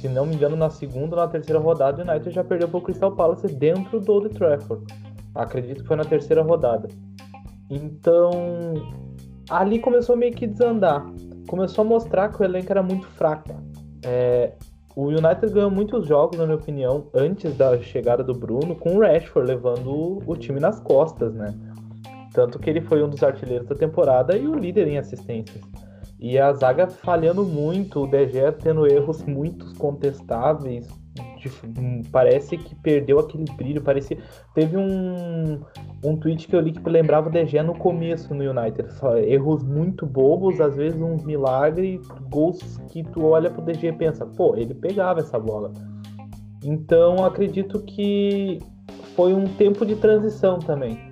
Se 0.00 0.08
não 0.08 0.24
me 0.24 0.36
engano, 0.36 0.54
na 0.54 0.70
segunda 0.70 1.16
ou 1.16 1.22
na 1.22 1.26
terceira 1.26 1.60
rodada, 1.60 2.00
o 2.00 2.08
United 2.08 2.30
já 2.32 2.44
perdeu 2.44 2.68
para 2.68 2.78
o 2.78 2.82
Crystal 2.82 3.10
Palace 3.16 3.48
dentro 3.48 3.98
do 3.98 4.12
Old 4.12 4.28
Trafford. 4.28 4.86
Acredito 5.34 5.82
que 5.82 5.88
foi 5.88 5.96
na 5.96 6.04
terceira 6.04 6.40
rodada. 6.40 6.88
Então, 7.68 8.30
ali 9.50 9.80
começou 9.80 10.16
meio 10.16 10.32
que 10.32 10.46
desandar. 10.46 11.04
Começou 11.48 11.82
a 11.82 11.88
mostrar 11.88 12.28
que 12.28 12.40
o 12.40 12.44
elenco 12.44 12.70
era 12.70 12.82
muito 12.82 13.08
fraco. 13.08 13.50
É, 14.04 14.52
o 14.94 15.06
United 15.06 15.52
ganhou 15.52 15.70
muitos 15.70 16.06
jogos, 16.06 16.38
na 16.38 16.44
minha 16.44 16.56
opinião, 16.56 17.08
antes 17.12 17.56
da 17.56 17.76
chegada 17.78 18.22
do 18.22 18.34
Bruno, 18.34 18.76
com 18.76 18.96
o 18.96 19.00
Rashford 19.00 19.48
levando 19.48 19.90
o, 19.90 20.22
o 20.26 20.36
time 20.36 20.60
nas 20.60 20.78
costas, 20.78 21.34
né? 21.34 21.52
Tanto 22.32 22.58
que 22.60 22.70
ele 22.70 22.80
foi 22.80 23.02
um 23.02 23.08
dos 23.08 23.22
artilheiros 23.24 23.66
da 23.66 23.74
temporada 23.74 24.36
e 24.36 24.46
o 24.46 24.54
líder 24.54 24.86
em 24.86 24.96
assistências. 24.96 25.60
E 26.20 26.36
a 26.38 26.52
zaga 26.52 26.88
falhando 26.88 27.44
muito, 27.44 28.02
o 28.02 28.06
DG 28.06 28.52
tendo 28.62 28.86
erros 28.86 29.22
muito 29.24 29.74
contestáveis. 29.78 30.86
de- 31.72 32.08
parece 32.10 32.56
que 32.56 32.74
perdeu 32.76 33.18
aquele 33.18 33.44
brilho. 33.56 33.80
Parecia. 33.82 34.18
Teve 34.54 34.76
um, 34.76 35.60
um 36.04 36.16
tweet 36.16 36.46
que 36.48 36.54
eu 36.54 36.60
li 36.60 36.72
que 36.72 36.88
lembrava 36.88 37.28
o 37.28 37.32
DG 37.32 37.62
no 37.62 37.74
começo 37.76 38.34
no 38.34 38.42
United. 38.50 38.92
Só 38.94 39.16
erros 39.16 39.62
muito 39.64 40.04
bobos, 40.06 40.60
às 40.60 40.76
vezes 40.76 41.00
uns 41.00 41.24
milagres, 41.24 42.06
gols 42.30 42.58
que 42.88 43.02
tu 43.04 43.24
olha 43.24 43.50
pro 43.50 43.62
DG 43.62 43.88
e 43.88 43.92
pensa, 43.92 44.26
pô, 44.26 44.54
ele 44.56 44.74
pegava 44.74 45.20
essa 45.20 45.38
bola. 45.38 45.72
Então 46.64 47.24
acredito 47.24 47.80
que 47.80 48.58
foi 49.14 49.32
um 49.34 49.44
tempo 49.44 49.84
de 49.86 49.96
transição 49.96 50.58
também. 50.58 51.07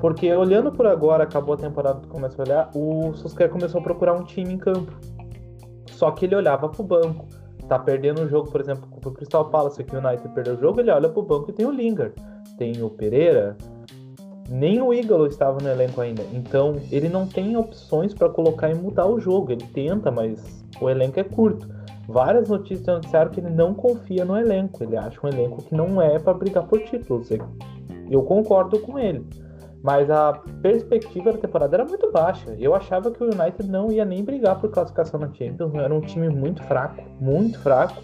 Porque 0.00 0.32
olhando 0.34 0.72
por 0.72 0.86
agora, 0.86 1.24
acabou 1.24 1.54
a 1.54 1.58
temporada, 1.58 2.00
começa 2.08 2.40
a 2.40 2.44
olhar, 2.44 2.70
o 2.74 3.12
Solskjaer 3.14 3.50
começou 3.50 3.80
a 3.80 3.84
procurar 3.84 4.14
um 4.14 4.24
time 4.24 4.54
em 4.54 4.58
campo. 4.58 4.92
Só 5.90 6.10
que 6.10 6.24
ele 6.24 6.34
olhava 6.34 6.68
pro 6.68 6.82
banco. 6.82 7.26
Tá 7.68 7.78
perdendo 7.78 8.22
o 8.22 8.28
jogo, 8.28 8.50
por 8.50 8.60
exemplo, 8.60 8.88
contra 8.88 9.10
o 9.10 9.12
Crystal 9.12 9.44
Palace, 9.50 9.84
que 9.84 9.94
o 9.94 9.98
United 9.98 10.26
perdeu 10.30 10.54
o 10.54 10.60
jogo, 10.60 10.80
ele 10.80 10.90
olha 10.90 11.08
pro 11.08 11.22
banco 11.22 11.50
e 11.50 11.52
tem 11.52 11.66
o 11.66 11.70
Lingard. 11.70 12.14
Tem 12.56 12.82
o 12.82 12.88
Pereira. 12.88 13.56
Nem 14.48 14.80
o 14.80 14.92
Igalo 14.92 15.26
estava 15.26 15.58
no 15.62 15.68
elenco 15.68 16.00
ainda. 16.00 16.22
Então, 16.32 16.74
ele 16.90 17.08
não 17.08 17.26
tem 17.26 17.56
opções 17.56 18.14
para 18.14 18.28
colocar 18.30 18.70
e 18.70 18.74
mudar 18.74 19.06
o 19.06 19.20
jogo. 19.20 19.52
Ele 19.52 19.64
tenta, 19.72 20.10
mas 20.10 20.64
o 20.80 20.88
elenco 20.88 21.20
é 21.20 21.24
curto. 21.24 21.68
Várias 22.08 22.48
notícias 22.48 22.88
anunciaram 22.88 23.30
que 23.30 23.38
ele 23.38 23.50
não 23.50 23.74
confia 23.74 24.24
no 24.24 24.36
elenco. 24.36 24.82
Ele 24.82 24.96
acha 24.96 25.20
um 25.22 25.28
elenco 25.28 25.62
que 25.62 25.74
não 25.74 26.02
é 26.02 26.18
para 26.18 26.34
brigar 26.34 26.66
por 26.66 26.80
títulos. 26.80 27.28
Eu 28.10 28.22
concordo 28.22 28.80
com 28.80 28.98
ele. 28.98 29.24
Mas 29.82 30.10
a 30.10 30.34
perspectiva 30.60 31.32
da 31.32 31.38
temporada 31.38 31.76
era 31.76 31.84
muito 31.84 32.10
baixa. 32.12 32.54
Eu 32.58 32.74
achava 32.74 33.10
que 33.10 33.22
o 33.22 33.26
United 33.26 33.68
não 33.68 33.90
ia 33.90 34.04
nem 34.04 34.22
brigar 34.22 34.60
por 34.60 34.70
classificação 34.70 35.18
na 35.18 35.32
Champions. 35.32 35.74
Era 35.74 35.94
um 35.94 36.00
time 36.00 36.28
muito 36.28 36.62
fraco, 36.64 37.02
muito 37.20 37.58
fraco. 37.60 38.02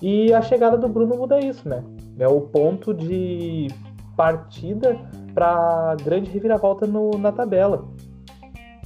E 0.00 0.32
a 0.32 0.40
chegada 0.40 0.76
do 0.78 0.88
Bruno 0.88 1.16
muda 1.16 1.38
isso, 1.38 1.68
né? 1.68 1.84
É 2.18 2.26
o 2.26 2.40
ponto 2.40 2.94
de 2.94 3.68
partida 4.16 4.98
para 5.34 5.96
grande 6.02 6.30
reviravolta 6.30 6.86
no, 6.86 7.10
na 7.18 7.32
tabela. 7.32 7.86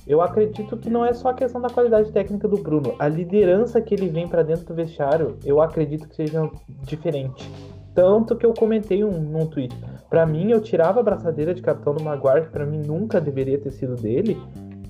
Eu 0.07 0.23
acredito 0.23 0.75
que 0.77 0.89
não 0.89 1.05
é 1.05 1.13
só 1.13 1.29
a 1.29 1.35
questão 1.35 1.61
da 1.61 1.69
qualidade 1.69 2.11
técnica 2.13 2.49
do 2.49 2.57
Bruno. 2.57 2.95
A 2.99 3.07
liderança 3.07 3.79
que 3.81 3.95
ele 3.95 4.09
vem 4.09 4.27
para 4.27 4.43
dentro 4.43 4.65
do 4.65 4.75
vestiário, 4.75 5.37
eu 5.45 5.61
acredito 5.61 6.09
que 6.09 6.17
seja 6.17 6.51
diferente. 6.83 7.51
Tanto 7.99 8.37
que 8.37 8.47
eu 8.47 8.55
comentei 8.55 9.03
um, 9.03 9.11
num 9.11 9.45
tweet. 9.45 9.77
Para 10.09 10.25
mim, 10.25 10.53
eu 10.53 10.61
tirava 10.61 11.01
a 11.01 11.03
braçadeira 11.03 11.53
de 11.53 11.61
capitão 11.61 11.93
do 11.93 12.05
Maguire, 12.05 12.47
que 12.47 12.53
pra 12.53 12.65
mim 12.65 12.81
nunca 12.87 13.21
deveria 13.21 13.59
ter 13.59 13.73
sido 13.73 13.97
dele, 13.97 14.41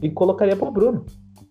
e 0.03 0.11
colocaria 0.11 0.55
pro 0.55 0.71
Bruno. 0.71 1.07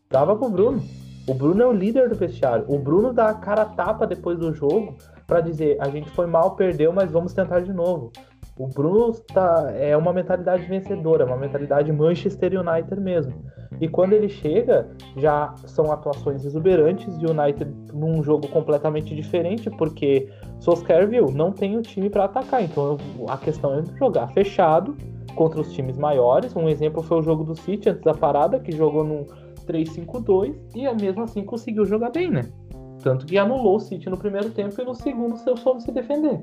Dava 0.08 0.36
pro 0.36 0.52
Bruno. 0.52 0.84
O 1.28 1.34
Bruno 1.34 1.64
é 1.64 1.66
o 1.66 1.72
líder 1.72 2.10
do 2.10 2.16
vestiário. 2.16 2.64
O 2.68 2.78
Bruno 2.78 3.12
dá 3.12 3.30
a 3.30 3.34
cara 3.34 3.64
a 3.64 3.66
tapa 3.66 4.06
depois 4.06 4.38
do 4.38 4.54
jogo 4.54 4.98
para 5.26 5.42
dizer: 5.42 5.78
a 5.82 5.90
gente 5.90 6.12
foi 6.12 6.28
mal, 6.28 6.56
perdeu, 6.56 6.94
mas 6.94 7.12
vamos 7.12 7.34
tentar 7.34 7.62
de 7.62 7.74
novo. 7.74 8.12
O 8.56 8.68
Bruno 8.68 9.12
tá, 9.34 9.72
é 9.76 9.98
uma 9.98 10.14
mentalidade 10.14 10.64
vencedora, 10.64 11.26
uma 11.26 11.38
mentalidade 11.38 11.92
Manchester 11.92 12.54
United 12.54 13.02
mesmo. 13.02 13.34
E 13.80 13.88
quando 13.88 14.14
ele 14.14 14.30
chega, 14.30 14.90
já 15.16 15.54
são 15.66 15.92
atuações 15.92 16.44
exuberantes 16.44 17.16
e 17.22 17.26
o 17.26 17.32
United 17.32 17.72
num 17.94 18.24
jogo 18.24 18.48
completamente 18.48 19.16
diferente, 19.16 19.70
porque 19.70 20.30
Solskjaer 20.60 21.08
viu, 21.08 21.32
não 21.32 21.52
tem 21.52 21.78
o 21.78 21.82
time 21.82 22.10
para 22.10 22.26
atacar. 22.26 22.64
Então 22.64 22.98
a 23.28 23.38
questão 23.38 23.74
é 23.80 23.84
jogar 23.98 24.28
fechado 24.30 24.96
contra 25.36 25.62
os 25.62 25.72
times 25.74 25.98
maiores. 25.98 26.56
Um 26.56 26.68
exemplo 26.68 27.04
foi 27.04 27.20
o 27.20 27.22
jogo 27.22 27.44
do 27.44 27.56
City 27.56 27.90
antes 27.90 28.04
da 28.04 28.14
parada, 28.14 28.60
que 28.60 28.72
jogou 28.72 29.04
num 29.04 29.26
3-5-2 29.68 30.56
e 30.76 30.92
mesmo 30.96 31.24
assim 31.24 31.44
conseguiu 31.44 31.86
jogar 31.86 32.10
bem, 32.10 32.32
né? 32.32 32.42
Tanto 33.04 33.26
que 33.26 33.38
anulou 33.38 33.76
o 33.76 33.80
City 33.80 34.10
no 34.10 34.18
primeiro 34.18 34.50
tempo 34.50 34.82
e 34.82 34.84
no 34.84 34.96
segundo 34.96 35.38
soube 35.38 35.84
se 35.84 35.92
defender. 35.92 36.40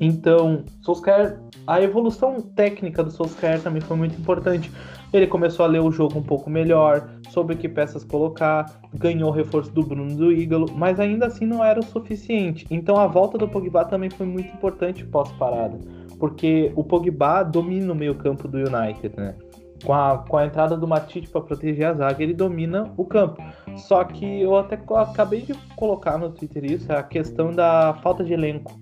Então, 0.00 0.64
Solskjaer, 0.80 1.38
a 1.66 1.82
evolução 1.82 2.40
técnica 2.40 3.04
do 3.04 3.10
Solskjaer 3.10 3.60
também 3.60 3.82
foi 3.82 3.96
muito 3.96 4.18
importante. 4.18 4.72
Ele 5.12 5.26
começou 5.26 5.64
a 5.64 5.68
ler 5.68 5.80
o 5.80 5.90
jogo 5.90 6.18
um 6.18 6.22
pouco 6.22 6.48
melhor, 6.48 7.08
soube 7.30 7.56
que 7.56 7.68
peças 7.68 8.04
colocar, 8.04 8.80
ganhou 8.94 9.30
o 9.30 9.32
reforço 9.32 9.72
do 9.72 9.82
Bruno 9.82 10.14
do 10.14 10.30
Ígalo, 10.30 10.66
mas 10.74 11.00
ainda 11.00 11.26
assim 11.26 11.46
não 11.46 11.64
era 11.64 11.80
o 11.80 11.84
suficiente. 11.84 12.66
Então 12.70 12.96
a 12.96 13.06
volta 13.06 13.36
do 13.36 13.48
Pogba 13.48 13.84
também 13.84 14.10
foi 14.10 14.26
muito 14.26 14.48
importante 14.54 15.04
pós-parada, 15.04 15.78
porque 16.18 16.72
o 16.76 16.84
Pogba 16.84 17.42
domina 17.42 17.92
o 17.92 17.96
meio-campo 17.96 18.46
do 18.46 18.58
United, 18.58 19.16
né? 19.16 19.34
Com 19.84 19.94
a, 19.94 20.18
com 20.18 20.36
a 20.36 20.44
entrada 20.44 20.76
do 20.76 20.86
Matite 20.86 21.28
para 21.30 21.40
proteger 21.40 21.86
a 21.86 21.94
zaga, 21.94 22.22
ele 22.22 22.34
domina 22.34 22.92
o 22.98 23.04
campo. 23.04 23.42
Só 23.76 24.04
que 24.04 24.42
eu 24.42 24.54
até 24.54 24.78
acabei 24.96 25.40
de 25.40 25.54
colocar 25.74 26.18
no 26.18 26.28
Twitter 26.28 26.70
isso, 26.70 26.92
a 26.92 27.02
questão 27.02 27.50
da 27.50 27.94
falta 28.02 28.22
de 28.22 28.34
elenco 28.34 28.78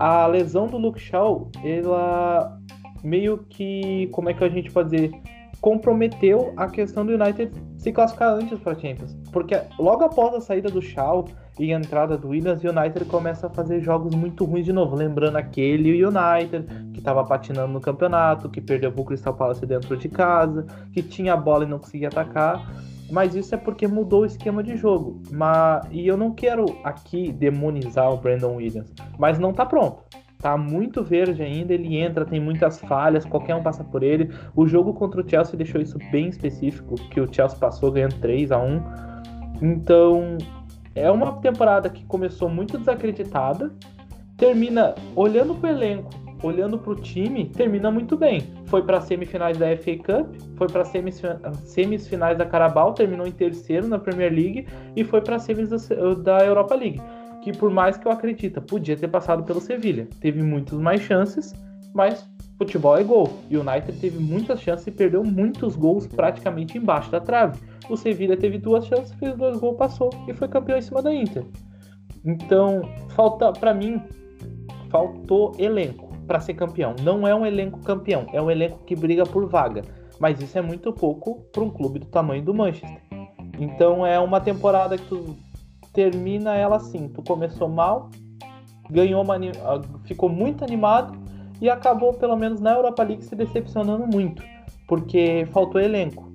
a 0.00 0.26
lesão 0.26 0.66
do 0.66 0.78
Luke 0.78 0.98
Shaw, 0.98 1.50
ela 1.62 2.58
meio 3.02 3.38
que, 3.48 4.08
como 4.12 4.28
é 4.28 4.34
que 4.34 4.44
a 4.44 4.48
gente 4.48 4.70
pode 4.70 4.90
dizer, 4.90 5.12
comprometeu 5.60 6.52
a 6.56 6.68
questão 6.68 7.04
do 7.04 7.12
United 7.12 7.52
se 7.76 7.92
classificar 7.92 8.32
antes 8.34 8.58
para 8.60 8.74
Champions. 8.74 9.16
Porque 9.32 9.60
logo 9.78 10.04
após 10.04 10.34
a 10.34 10.40
saída 10.40 10.70
do 10.70 10.80
Shaw 10.80 11.26
e 11.58 11.72
a 11.72 11.78
entrada 11.78 12.16
do 12.16 12.28
Williams, 12.28 12.62
o 12.64 12.68
United 12.68 13.04
começa 13.06 13.46
a 13.46 13.50
fazer 13.50 13.80
jogos 13.80 14.14
muito 14.14 14.44
ruins 14.44 14.64
de 14.64 14.72
novo. 14.72 14.96
Lembrando 14.96 15.36
aquele 15.36 16.02
United 16.04 16.66
que 16.92 16.98
estava 16.98 17.24
patinando 17.24 17.72
no 17.72 17.80
campeonato, 17.80 18.48
que 18.48 18.60
perdeu 18.60 18.90
para 18.90 19.02
o 19.02 19.04
Crystal 19.04 19.34
Palace 19.34 19.66
dentro 19.66 19.96
de 19.96 20.08
casa, 20.08 20.66
que 20.92 21.02
tinha 21.02 21.34
a 21.34 21.36
bola 21.36 21.64
e 21.64 21.68
não 21.68 21.78
conseguia 21.78 22.08
atacar 22.08 22.66
mas 23.10 23.34
isso 23.34 23.54
é 23.54 23.58
porque 23.58 23.86
mudou 23.86 24.22
o 24.22 24.26
esquema 24.26 24.62
de 24.62 24.76
jogo. 24.76 25.20
Mas, 25.30 25.84
e 25.90 26.06
eu 26.06 26.16
não 26.16 26.32
quero 26.32 26.64
aqui 26.84 27.32
demonizar 27.32 28.12
o 28.12 28.16
Brandon 28.16 28.56
Williams, 28.56 28.92
mas 29.18 29.38
não 29.38 29.52
tá 29.52 29.66
pronto. 29.66 30.04
Tá 30.40 30.56
muito 30.56 31.04
verde 31.04 31.42
ainda, 31.42 31.74
ele 31.74 31.98
entra, 31.98 32.24
tem 32.24 32.40
muitas 32.40 32.80
falhas, 32.80 33.24
qualquer 33.24 33.54
um 33.54 33.62
passa 33.62 33.84
por 33.84 34.02
ele. 34.02 34.30
O 34.56 34.66
jogo 34.66 34.94
contra 34.94 35.20
o 35.20 35.28
Chelsea 35.28 35.56
deixou 35.56 35.80
isso 35.80 35.98
bem 36.10 36.28
específico, 36.28 36.94
que 37.10 37.20
o 37.20 37.32
Chelsea 37.32 37.58
passou 37.58 37.92
ganhando 37.92 38.18
3 38.20 38.50
a 38.50 38.58
1 38.58 38.82
Então, 39.60 40.38
é 40.94 41.10
uma 41.10 41.32
temporada 41.40 41.90
que 41.90 42.04
começou 42.06 42.48
muito 42.48 42.78
desacreditada, 42.78 43.70
termina 44.36 44.94
olhando 45.14 45.54
pro 45.54 45.68
elenco 45.68 46.20
olhando 46.42 46.78
para 46.78 46.92
o 46.92 46.94
time, 46.94 47.46
termina 47.46 47.90
muito 47.90 48.16
bem. 48.16 48.42
Foi 48.66 48.82
para 48.82 49.00
semifinais 49.00 49.58
da 49.58 49.66
FA 49.76 49.96
Cup, 49.96 50.34
foi 50.56 50.66
para 50.68 50.84
semifinais 50.84 52.38
da 52.38 52.46
Carabao, 52.46 52.92
terminou 52.92 53.26
em 53.26 53.32
terceiro 53.32 53.86
na 53.88 53.98
Premier 53.98 54.32
League 54.32 54.66
e 54.96 55.04
foi 55.04 55.20
para 55.20 55.38
semis 55.38 55.68
da 56.22 56.44
Europa 56.44 56.74
League. 56.74 57.00
Que 57.42 57.52
por 57.56 57.70
mais 57.70 57.96
que 57.96 58.06
eu 58.06 58.12
acredita, 58.12 58.60
podia 58.60 58.96
ter 58.96 59.08
passado 59.08 59.42
pelo 59.44 59.60
Sevilha. 59.60 60.08
Teve 60.20 60.42
muitas 60.42 60.78
mais 60.78 61.00
chances, 61.00 61.54
mas 61.94 62.28
futebol 62.58 62.98
é 62.98 63.02
gol. 63.02 63.30
E 63.48 63.56
o 63.56 63.60
United 63.60 63.98
teve 63.98 64.18
muitas 64.18 64.60
chances 64.60 64.86
e 64.86 64.90
perdeu 64.90 65.24
muitos 65.24 65.74
gols 65.76 66.06
praticamente 66.06 66.76
embaixo 66.76 67.10
da 67.10 67.20
trave. 67.20 67.58
O 67.88 67.96
Sevilha 67.96 68.36
teve 68.36 68.58
duas 68.58 68.86
chances, 68.86 69.12
fez 69.14 69.34
dois 69.36 69.58
gols, 69.58 69.76
passou 69.76 70.10
e 70.28 70.34
foi 70.34 70.48
campeão 70.48 70.78
em 70.78 70.82
cima 70.82 71.02
da 71.02 71.12
Inter. 71.14 71.44
Então, 72.24 72.82
falta 73.16 73.52
para 73.52 73.72
mim 73.72 74.00
faltou 74.90 75.52
elenco 75.58 76.10
para 76.26 76.40
ser 76.40 76.54
campeão. 76.54 76.94
Não 77.02 77.26
é 77.26 77.34
um 77.34 77.46
elenco 77.46 77.80
campeão, 77.80 78.26
é 78.32 78.42
um 78.42 78.50
elenco 78.50 78.84
que 78.84 78.94
briga 78.94 79.24
por 79.24 79.48
vaga. 79.48 79.82
Mas 80.18 80.40
isso 80.40 80.58
é 80.58 80.60
muito 80.60 80.92
pouco 80.92 81.46
para 81.52 81.62
um 81.62 81.70
clube 81.70 81.98
do 81.98 82.06
tamanho 82.06 82.42
do 82.42 82.52
Manchester. 82.52 83.00
Então 83.58 84.04
é 84.04 84.18
uma 84.18 84.40
temporada 84.40 84.98
que 84.98 85.04
tu 85.06 85.36
termina 85.92 86.54
ela 86.54 86.76
assim. 86.76 87.08
Tu 87.08 87.22
começou 87.22 87.68
mal, 87.68 88.10
ganhou 88.90 89.22
uma, 89.22 89.36
ah, 89.36 89.80
ficou 90.04 90.28
muito 90.28 90.64
animado 90.64 91.18
e 91.60 91.68
acabou, 91.68 92.14
pelo 92.14 92.36
menos 92.36 92.60
na 92.60 92.72
Europa 92.72 93.02
League, 93.02 93.24
se 93.24 93.34
decepcionando 93.34 94.06
muito, 94.06 94.42
porque 94.86 95.46
faltou 95.52 95.80
elenco. 95.80 96.30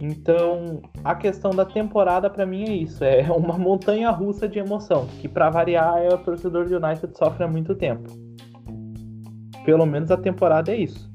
Então, 0.00 0.82
a 1.02 1.14
questão 1.14 1.52
da 1.52 1.64
temporada 1.64 2.28
para 2.28 2.44
mim 2.44 2.64
é 2.64 2.72
isso, 2.72 3.02
é 3.02 3.22
uma 3.32 3.56
montanha 3.56 4.10
russa 4.10 4.48
de 4.48 4.58
emoção, 4.58 5.06
que 5.20 5.28
para 5.28 5.48
variar 5.50 5.98
é 5.98 6.08
o 6.08 6.18
torcedor 6.18 6.66
de 6.66 6.74
United 6.74 7.16
sofre 7.16 7.44
há 7.44 7.48
muito 7.48 7.74
tempo. 7.74 8.12
Pelo 9.64 9.86
menos 9.86 10.10
a 10.10 10.16
temporada 10.16 10.72
é 10.72 10.76
isso. 10.76 11.13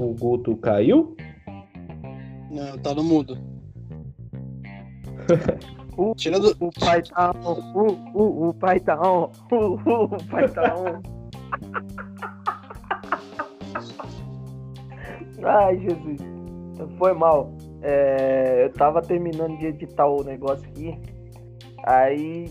O 0.00 0.14
Guto 0.14 0.56
caiu? 0.56 1.14
Não, 2.50 2.78
tá 2.78 2.94
no 2.94 3.04
mudo. 3.04 3.36
o, 5.94 6.14
Tira 6.14 6.40
do... 6.40 6.56
o 6.58 6.70
pai 6.72 7.02
tá 7.02 7.34
on. 7.44 7.60
O, 7.74 7.92
o, 8.14 8.48
o 8.48 8.54
pai 8.54 8.80
tá 8.80 8.98
on. 8.98 9.30
O, 9.52 9.56
o, 9.56 10.04
o 10.04 10.24
pai 10.24 10.48
tá 10.48 10.74
on. 10.74 11.02
Ai, 15.44 15.78
Jesus. 15.80 16.18
Foi 16.96 17.12
mal. 17.12 17.52
É, 17.82 18.64
eu 18.64 18.72
tava 18.72 19.02
terminando 19.02 19.58
de 19.58 19.66
editar 19.66 20.06
o 20.06 20.24
negócio 20.24 20.66
aqui. 20.66 20.98
Aí 21.84 22.50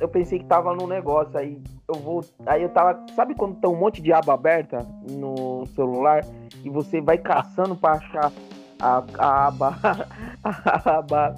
eu 0.00 0.08
pensei 0.08 0.40
que 0.40 0.46
tava 0.46 0.74
no 0.74 0.88
negócio. 0.88 1.38
Aí 1.38 1.62
eu 1.94 2.00
vou. 2.00 2.24
Aí 2.46 2.62
eu 2.62 2.68
tava. 2.68 3.04
Sabe 3.14 3.34
quando 3.34 3.60
tem 3.60 3.70
um 3.70 3.76
monte 3.76 4.00
de 4.00 4.12
aba 4.12 4.34
aberta 4.34 4.86
no 5.10 5.66
celular? 5.74 6.24
E 6.64 6.70
você 6.70 7.00
vai 7.00 7.18
caçando 7.18 7.76
pra 7.76 7.92
achar 7.92 8.32
a, 8.80 9.04
a 9.18 9.46
aba. 9.46 9.78
A 10.42 10.98
aba 10.98 11.34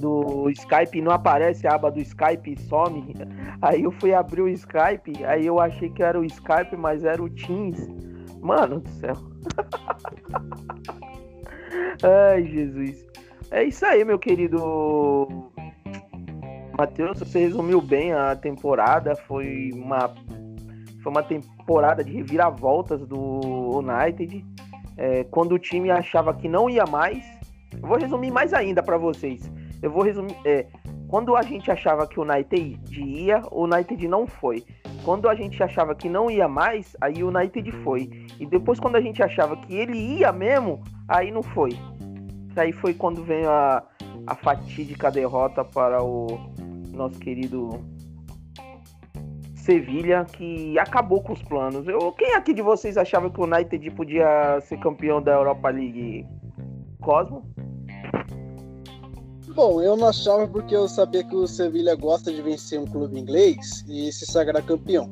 do 0.00 0.48
Skype 0.50 1.00
não 1.02 1.12
aparece 1.12 1.66
a 1.66 1.74
aba 1.74 1.90
do 1.90 2.00
Skype 2.00 2.58
some. 2.62 3.14
Aí 3.60 3.82
eu 3.82 3.90
fui 3.92 4.14
abrir 4.14 4.40
o 4.40 4.48
Skype, 4.48 5.22
aí 5.26 5.46
eu 5.46 5.60
achei 5.60 5.90
que 5.90 6.02
era 6.02 6.18
o 6.18 6.24
Skype, 6.24 6.74
mas 6.76 7.04
era 7.04 7.22
o 7.22 7.28
Teams. 7.28 7.86
Mano 8.40 8.80
do 8.80 8.88
céu. 8.88 9.12
Ai, 12.02 12.44
Jesus. 12.44 13.06
É 13.50 13.64
isso 13.64 13.84
aí, 13.84 14.02
meu 14.04 14.18
querido 14.18 15.49
Matheus. 16.80 17.18
Você 17.18 17.40
resumiu 17.40 17.80
bem 17.80 18.12
a 18.12 18.34
temporada. 18.34 19.14
Foi 19.14 19.70
uma, 19.74 20.08
foi 21.02 21.12
uma 21.12 21.22
temporada 21.22 22.02
de 22.02 22.12
reviravoltas 22.12 23.06
do 23.06 23.78
United. 23.78 24.44
É, 24.96 25.24
quando 25.24 25.52
o 25.52 25.58
time 25.58 25.90
achava 25.90 26.32
que 26.32 26.48
não 26.48 26.70
ia 26.70 26.84
mais. 26.86 27.24
Eu 27.72 27.86
vou 27.86 27.98
resumir 27.98 28.30
mais 28.30 28.54
ainda 28.54 28.82
para 28.82 28.96
vocês. 28.96 29.50
Eu 29.82 29.90
vou 29.90 30.02
resumir. 30.02 30.34
É, 30.44 30.66
quando 31.06 31.36
a 31.36 31.42
gente 31.42 31.70
achava 31.70 32.06
que 32.06 32.18
o 32.18 32.22
United 32.22 32.78
ia, 32.98 33.42
o 33.50 33.64
United 33.64 34.08
não 34.08 34.26
foi. 34.26 34.64
Quando 35.04 35.28
a 35.28 35.34
gente 35.34 35.62
achava 35.62 35.94
que 35.94 36.08
não 36.08 36.30
ia 36.30 36.48
mais, 36.48 36.96
aí 37.00 37.22
o 37.22 37.28
United 37.28 37.72
foi. 37.82 38.08
E 38.38 38.46
depois, 38.46 38.78
quando 38.78 38.96
a 38.96 39.00
gente 39.00 39.22
achava 39.22 39.56
que 39.56 39.74
ele 39.74 39.98
ia 39.98 40.32
mesmo, 40.32 40.82
aí 41.08 41.30
não 41.30 41.42
foi. 41.42 41.70
Aí 42.56 42.72
foi 42.72 42.94
quando 42.94 43.24
veio 43.24 43.50
a, 43.50 43.82
a 44.26 44.34
fatídica 44.34 45.10
derrota 45.10 45.64
para 45.64 46.02
o 46.02 46.38
nosso 47.00 47.18
querido 47.18 47.70
Sevilha, 49.54 50.24
que 50.24 50.78
acabou 50.78 51.22
com 51.22 51.32
os 51.32 51.42
planos. 51.42 51.86
Eu, 51.88 52.12
quem 52.12 52.34
aqui 52.34 52.52
de 52.52 52.62
vocês 52.62 52.96
achava 52.96 53.30
que 53.30 53.40
o 53.40 53.44
United 53.44 53.90
podia 53.92 54.60
ser 54.62 54.78
campeão 54.80 55.22
da 55.22 55.32
Europa 55.32 55.70
League? 55.70 56.26
Cosmo? 57.00 57.42
Bom, 59.54 59.82
eu 59.82 59.96
não 59.96 60.08
achava 60.08 60.46
porque 60.46 60.74
eu 60.74 60.88
sabia 60.88 61.24
que 61.24 61.34
o 61.34 61.46
Sevilha 61.46 61.94
gosta 61.94 62.32
de 62.32 62.40
vencer 62.40 62.78
um 62.78 62.86
clube 62.86 63.18
inglês 63.18 63.84
e 63.88 64.12
se 64.12 64.24
sagrar 64.26 64.64
campeão. 64.64 65.10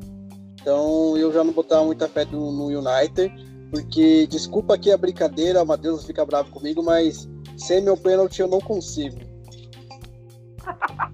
Então 0.61 1.17
eu 1.17 1.33
já 1.33 1.43
não 1.43 1.53
botava 1.53 1.85
muita 1.85 2.09
fé 2.09 2.25
no, 2.25 2.53
no 2.53 2.67
United, 2.67 3.33
porque 3.71 4.27
desculpa 4.27 4.75
aqui 4.75 4.93
a 4.93 4.97
brincadeira, 4.97 5.63
o 5.63 5.67
Matheus 5.67 6.07
fica 6.07 6.25
bravo 6.25 6.51
comigo, 6.51 6.83
mas 6.83 7.29
sem 7.57 7.83
meu 7.83 7.97
pênalti 7.97 8.41
eu 8.41 8.49
não 8.49 8.61
consigo. 8.61 9.19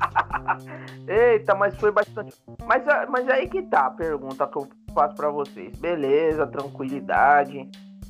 Eita, 1.08 1.54
mas 1.54 1.74
foi 1.76 1.90
bastante. 1.92 2.34
Mas, 2.66 2.86
ah, 2.88 3.06
mas 3.08 3.28
aí 3.28 3.48
que 3.48 3.62
tá 3.62 3.86
a 3.86 3.90
pergunta 3.90 4.46
que 4.46 4.56
eu 4.58 4.68
faço 4.94 5.14
pra 5.16 5.30
vocês. 5.30 5.76
Beleza, 5.78 6.46
tranquilidade. 6.46 7.68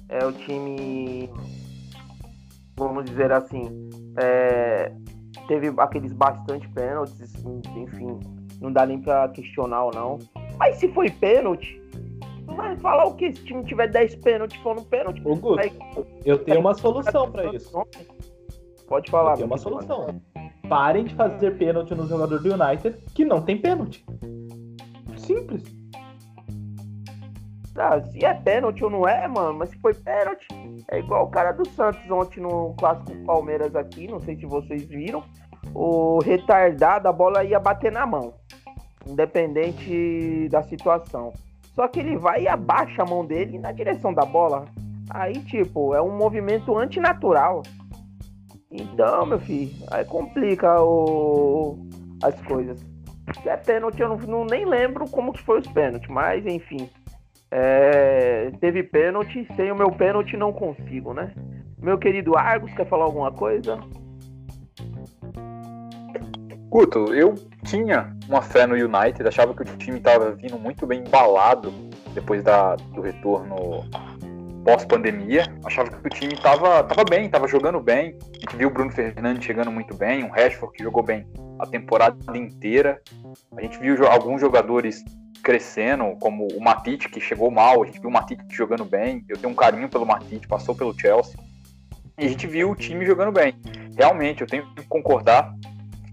É 0.09 0.25
o 0.25 0.33
time. 0.33 1.31
Vamos 2.77 3.05
dizer 3.05 3.33
assim. 3.33 3.89
É, 4.19 4.93
teve 5.49 5.73
aqueles 5.79 6.13
bastante 6.13 6.69
pênaltis, 6.69 7.35
enfim. 7.77 8.19
Não 8.61 8.73
dá 8.73 8.87
nem 8.87 9.01
pra 9.01 9.29
questionar 9.29 9.85
ou 9.85 9.91
não. 9.95 10.19
Mas 10.59 10.77
se 10.77 10.89
foi 10.93 11.11
pênalti, 11.11 11.81
vai 12.47 12.77
falar 12.77 13.05
o 13.07 13.15
que? 13.15 13.33
Se 13.35 13.41
o 13.43 13.45
time 13.45 13.65
tiver 13.65 13.89
10 13.89 14.17
pênaltis, 14.17 14.57
for 14.61 14.75
no 14.77 14.85
pênalti. 14.85 15.21
Ô, 15.25 15.35
Guto, 15.35 15.57
vai- 15.57 15.73
eu 16.25 16.39
tenho 16.45 16.61
uma 16.61 16.75
solução 16.75 17.31
pra 17.31 17.47
isso. 17.55 17.73
Pode 18.87 19.11
falar. 19.11 19.35
Tenho 19.37 19.47
uma 19.47 19.57
meu 19.57 19.65
querido. 19.65 20.23
Parem 20.69 21.05
de 21.05 21.15
fazer 21.15 21.57
pênalti 21.59 21.95
no 21.95 22.07
jogador 22.07 22.41
do 22.41 22.55
United 22.55 22.97
que 23.15 23.25
não 23.25 23.43
tem 23.43 23.59
pênalti. 23.59 24.05
Simples. 25.17 25.63
Ah, 27.77 28.01
se 28.01 28.25
é 28.25 28.33
pênalti 28.33 28.85
ou 28.85 28.91
não 28.91 29.07
é, 29.07 29.27
mano, 29.27 29.59
mas 29.59 29.71
se 29.71 29.79
foi 29.79 29.93
pênalti, 29.95 30.47
é 30.89 31.01
igual 31.01 31.25
o 31.25 31.31
cara 31.31 31.51
do 31.53 31.69
Santos 31.71 32.09
ontem 32.09 32.41
no 32.41 32.73
clássico 32.79 33.13
Palmeiras 33.25 33.75
aqui, 33.75 34.07
não 34.07 34.21
sei 34.21 34.37
se 34.37 34.47
vocês 34.47 34.85
viram. 34.85 35.25
O 35.75 36.21
retardado, 36.21 37.09
a 37.09 37.13
bola 37.13 37.43
ia 37.43 37.59
bater 37.59 37.91
na 37.91 38.07
mão, 38.07 38.35
independente 39.07 40.49
da 40.51 40.63
situação. 40.63 41.33
Só 41.75 41.89
que 41.89 41.99
ele 41.99 42.17
vai 42.17 42.43
e 42.43 42.49
abaixa 42.49 43.03
a 43.03 43.07
mão 43.07 43.27
dele 43.27 43.59
na 43.59 43.73
direção 43.73 44.15
da 44.15 44.25
bola. 44.25 44.67
Aí, 45.11 45.41
tipo, 45.41 45.95
é 45.95 46.01
um 46.01 46.17
movimento 46.17 46.79
antinatural. 46.79 47.63
Então, 48.71 49.27
meu 49.27 49.39
filho, 49.39 49.71
aí 49.91 50.05
complica 50.05 50.81
o... 50.81 51.79
as 52.23 52.35
coisas. 52.43 52.79
Se 53.43 53.49
é 53.49 53.57
pênalti, 53.57 54.01
eu 54.01 54.09
não, 54.09 54.17
não- 54.19 54.45
nem 54.45 54.65
lembro 54.65 55.09
como 55.09 55.33
que 55.33 55.43
foi 55.43 55.61
os 55.61 55.67
pênaltis, 55.69 56.09
mas 56.09 56.45
enfim. 56.47 56.89
É, 57.51 58.51
teve 58.61 58.83
pênalti, 58.83 59.47
sem 59.55 59.71
o 59.71 59.77
meu 59.77 59.91
pênalti 59.93 60.37
não 60.37 60.53
consigo, 60.53 61.15
né? 61.15 61.33
Meu 61.81 61.97
querido 61.99 62.37
Argos, 62.37 62.73
quer 62.75 62.87
falar 62.89 63.05
alguma 63.05 63.31
coisa? 63.31 63.79
Guto, 66.69 67.15
eu 67.15 67.37
tinha 67.65 68.13
uma 68.29 68.43
fé 68.43 68.67
no 68.67 68.75
United, 68.75 69.23
achava 69.29 69.55
que 69.55 69.63
o 69.63 69.77
time 69.77 69.99
estava 69.99 70.33
vindo 70.33 70.59
muito 70.59 70.85
bem 70.87 71.05
embalado 71.07 71.73
depois 72.13 72.43
da, 72.43 72.75
do 72.75 73.01
retorno 73.01 73.85
pós-pandemia. 74.65 75.45
Achava 75.65 75.91
que 75.91 76.07
o 76.07 76.11
time 76.11 76.35
estava 76.35 76.83
tava 76.83 77.05
bem, 77.05 77.27
estava 77.27 77.47
jogando 77.47 77.81
bem. 77.81 78.19
A 78.37 78.41
gente 78.41 78.57
viu 78.57 78.69
o 78.69 78.73
Bruno 78.73 78.91
Fernandes 78.91 79.45
chegando 79.45 79.71
muito 79.71 79.95
bem, 79.95 80.25
um 80.25 80.31
Rashford 80.31 80.77
que 80.77 80.83
jogou 80.83 81.03
bem 81.03 81.27
a 81.59 81.67
temporada 81.67 82.37
inteira. 82.37 83.01
A 83.57 83.63
gente 83.63 83.79
viu 83.79 84.07
alguns 84.09 84.41
jogadores 84.41 85.05
crescendo, 85.43 86.17
como 86.19 86.49
o 86.49 86.61
Matite, 86.61 87.09
que 87.09 87.21
chegou 87.21 87.51
mal. 87.51 87.83
A 87.83 87.87
gente 87.87 88.01
viu 88.01 88.09
o 88.09 88.13
Matite 88.13 88.43
jogando 88.51 88.85
bem. 88.85 89.25
Eu 89.29 89.37
tenho 89.37 89.53
um 89.53 89.57
carinho 89.57 89.89
pelo 89.89 90.07
Matite, 90.07 90.49
passou 90.49 90.75
pelo 90.75 90.99
Chelsea. 90.99 91.39
E 92.19 92.27
a 92.27 92.29
gente 92.29 92.47
viu 92.47 92.71
o 92.71 92.75
time 92.75 93.05
jogando 93.05 93.33
bem. 93.33 93.55
Realmente, 93.97 94.41
eu 94.41 94.47
tenho 94.47 94.67
que 94.75 94.87
concordar 94.87 95.55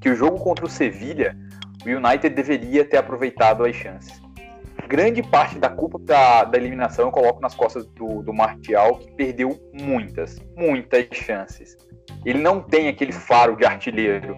que 0.02 0.10
o 0.10 0.16
jogo 0.16 0.38
contra 0.40 0.66
o 0.66 0.70
Sevilha, 0.70 1.38
o 1.86 1.90
United 1.90 2.36
deveria 2.36 2.84
ter 2.84 2.98
aproveitado 2.98 3.64
as 3.64 3.76
chances. 3.76 4.22
Grande 4.88 5.24
parte 5.24 5.58
da 5.58 5.70
culpa 5.70 5.98
da, 6.00 6.44
da 6.44 6.58
eliminação 6.58 7.06
eu 7.06 7.12
coloco 7.12 7.42
nas 7.42 7.56
costas 7.56 7.86
do, 7.88 8.22
do 8.24 8.34
Martial, 8.34 8.98
que 8.98 9.12
perdeu 9.14 9.58
muitas, 9.74 10.38
muitas 10.56 11.08
chances. 11.14 11.78
Ele 12.26 12.40
não 12.40 12.62
tem 12.62 12.88
aquele 12.88 13.12
faro 13.12 13.56
de 13.56 13.66
artilheiro, 13.66 14.36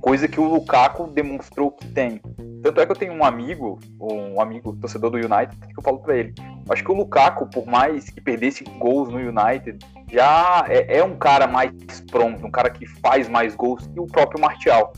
coisa 0.00 0.28
que 0.28 0.40
o 0.40 0.44
Lukaku 0.44 1.08
demonstrou 1.08 1.72
que 1.72 1.86
tem. 1.88 2.20
Tanto 2.62 2.80
é 2.80 2.86
que 2.86 2.92
eu 2.92 2.96
tenho 2.96 3.12
um 3.12 3.24
amigo, 3.24 3.78
um 4.00 4.40
amigo 4.40 4.74
torcedor 4.76 5.10
do 5.10 5.16
United, 5.16 5.56
que 5.56 5.78
eu 5.78 5.82
falo 5.82 5.98
pra 5.98 6.16
ele. 6.16 6.34
Acho 6.68 6.82
que 6.82 6.90
o 6.90 6.94
Lukaku, 6.94 7.48
por 7.50 7.66
mais 7.66 8.08
que 8.10 8.20
perdesse 8.20 8.64
gols 8.78 9.08
no 9.08 9.18
United, 9.18 9.78
já 10.10 10.64
é, 10.68 10.98
é 10.98 11.04
um 11.04 11.16
cara 11.16 11.46
mais 11.46 11.72
pronto, 12.10 12.46
um 12.46 12.50
cara 12.50 12.70
que 12.70 12.86
faz 13.00 13.28
mais 13.28 13.54
gols 13.54 13.86
que 13.86 14.00
o 14.00 14.06
próprio 14.06 14.40
Martial. 14.40 14.92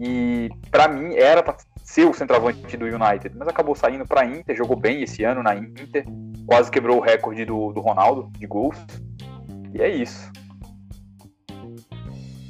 E 0.00 0.48
pra 0.70 0.88
mim 0.88 1.14
era 1.14 1.42
pra 1.42 1.54
ser 1.84 2.06
o 2.06 2.14
centroavante 2.14 2.74
do 2.76 2.86
United, 2.86 3.36
mas 3.36 3.48
acabou 3.48 3.74
saindo 3.74 4.06
pra 4.06 4.24
Inter, 4.24 4.56
jogou 4.56 4.76
bem 4.76 5.02
esse 5.02 5.24
ano 5.24 5.42
na 5.42 5.54
Inter, 5.54 6.06
quase 6.46 6.70
quebrou 6.70 6.96
o 6.96 7.00
recorde 7.00 7.44
do, 7.44 7.70
do 7.72 7.80
Ronaldo 7.80 8.30
de 8.38 8.46
gols. 8.46 8.76
E 9.74 9.82
é 9.82 9.94
isso. 9.94 10.32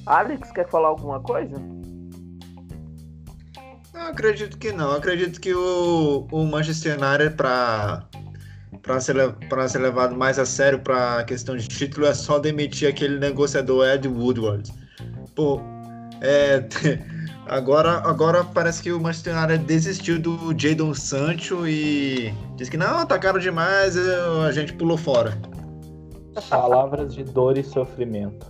Alex, 0.06 0.52
quer 0.52 0.68
falar 0.68 0.88
alguma 0.88 1.20
coisa? 1.20 1.56
Não, 3.92 4.06
acredito 4.06 4.56
que 4.56 4.70
não. 4.70 4.92
Acredito 4.92 5.40
que 5.40 5.52
o, 5.52 6.28
o 6.30 6.44
Manchester 6.44 6.96
United, 6.98 7.34
para 7.36 8.08
para 8.82 9.00
ser, 9.00 9.32
pra 9.48 9.68
ser 9.68 9.78
levado 9.78 10.16
mais 10.16 10.38
a 10.38 10.46
sério 10.46 10.78
para 10.80 11.18
a 11.18 11.24
questão 11.24 11.56
de 11.56 11.68
título, 11.68 12.06
é 12.06 12.14
só 12.14 12.38
demitir 12.38 12.88
aquele 12.88 13.18
negociador 13.18 13.86
Ed 13.86 14.08
Woodward. 14.08 14.72
Pô, 15.34 15.60
é, 16.20 16.64
agora, 17.50 17.98
agora 18.08 18.44
parece 18.44 18.82
que 18.82 18.92
o 18.92 19.00
Manchester 19.00 19.36
United 19.36 19.64
desistiu 19.64 20.18
do 20.20 20.36
Jadon 20.58 20.94
Sancho 20.94 21.66
e 21.66 22.32
disse 22.56 22.70
que 22.70 22.76
não, 22.76 23.04
tá 23.04 23.18
caro 23.18 23.38
demais, 23.40 23.96
eu- 23.96 24.42
a 24.42 24.52
gente 24.52 24.72
pulou 24.74 24.96
fora. 24.96 25.36
Palavras 26.48 27.14
de 27.14 27.24
dor 27.24 27.58
e 27.58 27.62
sofrimento. 27.64 28.46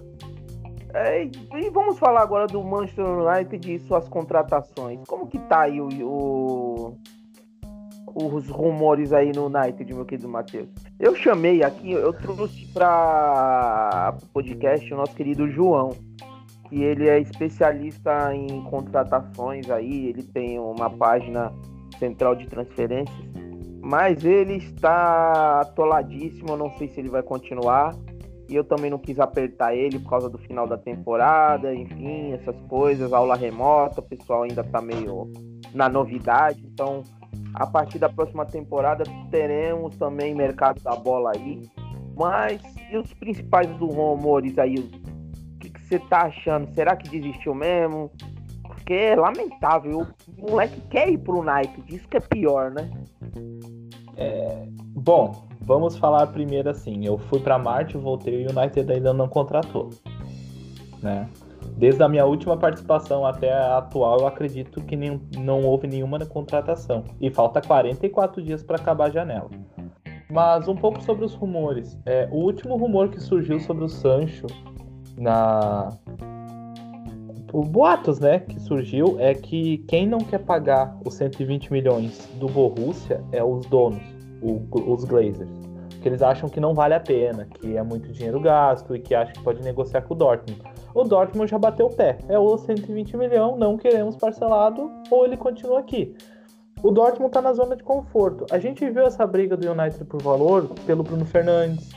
É, 0.93 1.25
e 1.25 1.31
e 1.55 1.71
vamos 1.71 1.99
falar 1.99 2.21
agora 2.23 2.47
do 2.47 2.63
Manchester 2.63 3.07
United 3.07 3.73
e 3.75 3.79
suas 3.81 4.09
contratações. 4.09 4.99
Como 5.07 5.27
que 5.27 5.39
tá 5.39 5.61
aí 5.63 5.81
o, 5.81 5.89
o- 6.03 6.97
os 8.15 8.49
rumores 8.49 9.13
aí 9.13 9.31
no 9.33 9.47
United, 9.47 9.95
meu 9.95 10.05
querido 10.05 10.29
Matheus? 10.29 10.69
Eu 10.99 11.15
chamei 11.15 11.63
aqui, 11.63 11.93
eu 11.93 12.13
trouxe 12.13 12.67
para 12.75 14.15
o 14.21 14.27
podcast 14.27 14.93
o 14.93 14.97
nosso 14.97 15.15
querido 15.15 15.49
João, 15.49 15.91
que 16.71 16.83
ele 16.85 17.09
é 17.09 17.19
especialista 17.19 18.33
em 18.33 18.63
contratações 18.63 19.69
aí, 19.69 20.07
ele 20.07 20.23
tem 20.23 20.59
uma 20.59 20.89
página 20.89 21.53
central 21.99 22.37
de 22.37 22.47
transferências, 22.47 23.19
mas 23.83 24.25
ele 24.25 24.55
está 24.55 25.63
atoladíssimo, 25.63 26.51
eu 26.51 26.57
não 26.57 26.71
sei 26.79 26.89
se 26.89 27.01
ele 27.01 27.11
vai 27.11 27.23
continuar. 27.23 27.95
E 28.49 28.55
eu 28.57 28.65
também 28.65 28.91
não 28.91 28.99
quis 28.99 29.21
apertar 29.21 29.77
ele 29.77 30.01
por 30.01 30.11
causa 30.11 30.29
do 30.29 30.37
final 30.39 30.67
da 30.67 30.77
temporada, 30.77 31.73
enfim, 31.73 32.33
essas 32.33 32.61
coisas, 32.63 33.13
aula 33.13 33.37
remota, 33.37 34.01
o 34.01 34.03
pessoal 34.03 34.43
ainda 34.43 34.65
tá 34.65 34.81
meio 34.81 35.31
na 35.73 35.89
novidade. 35.89 36.61
Então, 36.67 37.05
a 37.55 37.65
partir 37.65 38.01
da 38.01 38.09
próxima 38.09 38.45
temporada 38.45 39.05
teremos 39.31 39.97
também 39.97 40.35
mercado 40.35 40.83
da 40.83 40.97
bola 40.97 41.31
aí. 41.37 41.63
Mas 42.17 42.61
e 42.91 42.97
os 42.97 43.15
principais 43.15 43.71
rumores 43.79 44.59
aí? 44.59 44.75
Você 45.91 45.99
tá 45.99 46.27
achando? 46.27 46.73
Será 46.73 46.95
que 46.95 47.09
desistiu 47.09 47.53
mesmo? 47.53 48.13
Porque 48.63 48.95
é 48.95 49.17
lamentável. 49.17 50.07
O 50.39 50.51
moleque 50.53 50.81
quer 50.83 51.09
ir 51.09 51.19
pro 51.19 51.41
United, 51.41 51.83
isso 51.89 52.07
que 52.07 52.17
é 52.17 52.21
pior, 52.21 52.71
né? 52.71 52.89
Bom, 54.95 55.49
vamos 55.61 55.97
falar 55.97 56.29
primeiro 56.29 56.71
assim. 56.71 57.05
Eu 57.05 57.19
fui 57.19 57.41
pra 57.41 57.59
Marte, 57.59 57.97
voltei 57.97 58.45
e 58.45 58.47
o 58.47 58.57
United 58.57 58.93
ainda 58.93 59.13
não 59.13 59.29
contratou. 59.29 59.91
Né? 61.03 61.29
Desde 61.77 62.01
a 62.05 62.09
minha 62.09 62.25
última 62.25 62.57
participação 62.57 63.27
até 63.27 63.53
a 63.53 63.79
atual, 63.79 64.21
eu 64.21 64.27
acredito 64.29 64.81
que 64.85 64.95
nem- 64.95 65.21
não 65.39 65.65
houve 65.65 65.89
nenhuma 65.89 66.25
contratação. 66.25 67.03
E 67.21 67.31
falta 67.31 67.61
44 67.61 68.41
dias 68.41 68.63
para 68.63 68.77
acabar 68.77 69.07
a 69.07 69.11
janela. 69.11 69.51
Mas 70.31 70.69
um 70.69 70.77
pouco 70.77 71.03
sobre 71.03 71.25
os 71.25 71.35
rumores. 71.35 71.99
É, 72.07 72.29
o 72.31 72.37
último 72.37 72.77
rumor 72.77 73.09
que 73.09 73.19
surgiu 73.21 73.59
sobre 73.59 73.83
o 73.83 73.89
Sancho 73.89 74.47
na. 75.21 75.91
O 77.53 77.63
boatos, 77.63 78.21
né, 78.21 78.39
que 78.41 78.61
surgiu 78.61 79.17
é 79.19 79.35
que 79.35 79.79
quem 79.89 80.07
não 80.07 80.19
quer 80.19 80.39
pagar 80.39 80.97
os 81.05 81.15
120 81.15 81.73
milhões 81.73 82.29
do 82.39 82.47
Borussia 82.47 83.21
é 83.33 83.43
os 83.43 83.67
donos, 83.67 84.01
o- 84.41 84.63
os 84.93 85.05
Glazers. 85.05 85.51
Que 86.01 86.09
eles 86.09 86.23
acham 86.23 86.49
que 86.49 86.61
não 86.61 86.75
vale 86.75 86.95
a 86.95 87.01
pena, 87.01 87.45
que 87.45 87.77
é 87.77 87.83
muito 87.83 88.11
dinheiro 88.13 88.41
gasto 88.41 88.95
e 88.95 89.01
que 89.01 89.15
acham 89.17 89.35
que 89.35 89.43
pode 89.43 89.63
negociar 89.65 90.03
com 90.03 90.15
o 90.15 90.17
Dortmund. 90.17 90.63
O 90.95 91.03
Dortmund 91.05 91.51
já 91.51 91.59
bateu 91.59 91.87
o 91.87 91.91
pé. 91.95 92.19
É 92.29 92.39
os 92.39 92.61
120 92.63 93.17
milhões, 93.17 93.59
não 93.59 93.77
queremos 93.77 94.17
parcelado, 94.17 94.89
ou 95.11 95.25
ele 95.25 95.37
continua 95.37 95.81
aqui. 95.81 96.15
O 96.83 96.91
Dortmund 96.91 97.33
tá 97.33 97.43
na 97.43 97.53
zona 97.53 97.77
de 97.77 97.83
conforto. 97.83 98.47
A 98.51 98.59
gente 98.59 98.89
viu 98.89 99.03
essa 99.03 99.27
briga 99.27 99.57
do 99.57 99.71
United 99.71 100.05
por 100.05 100.23
valor 100.23 100.71
pelo 100.87 101.03
Bruno 101.03 101.27
Fernandes, 101.27 101.91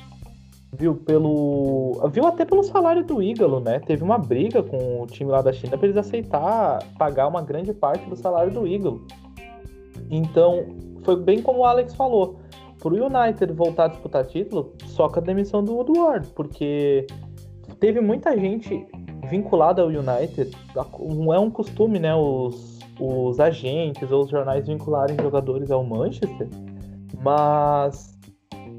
viu 0.74 0.96
pelo. 0.96 2.00
Viu 2.12 2.26
até 2.26 2.46
pelo 2.46 2.64
salário 2.64 3.04
do 3.04 3.22
Ígalo, 3.22 3.60
né? 3.60 3.80
Teve 3.80 4.04
uma 4.04 4.18
briga 4.18 4.62
com 4.64 5.02
o 5.02 5.08
time 5.08 5.32
lá 5.32 5.42
da 5.42 5.54
China 5.54 5.78
para 5.78 5.88
eles 5.88 5.98
aceitar 5.98 6.84
pagar 6.98 7.28
uma 7.28 7.42
grande 7.42 7.74
parte 7.74 8.08
do 8.10 8.16
salário 8.16 8.52
do 8.52 8.68
Ígalo. 8.68 9.06
Então, 10.10 10.66
foi 11.04 11.16
bem 11.16 11.42
como 11.42 11.60
o 11.60 11.66
Alex 11.66 11.94
falou. 11.96 12.40
Pro 12.80 12.96
United 12.96 13.54
voltar 13.54 13.86
a 13.86 13.88
disputar 13.88 14.26
título, 14.26 14.74
só 14.86 15.08
com 15.08 15.20
a 15.20 15.24
demissão 15.24 15.64
do 15.64 15.74
Woodward, 15.74 16.28
porque 16.36 17.08
teve 17.80 18.02
muita 18.02 18.38
gente 18.38 18.86
vinculada 19.30 19.82
ao 19.82 19.88
United. 19.88 20.52
É 20.76 21.40
um 21.40 21.50
costume, 21.50 21.98
né? 21.98 22.14
Os 22.14 22.74
os 23.00 23.40
agentes 23.40 24.12
ou 24.12 24.24
os 24.24 24.30
jornais 24.30 24.68
vincularem 24.68 25.18
jogadores 25.22 25.72
ao 25.72 25.84
Manchester, 25.84 26.48
mas 27.22 28.13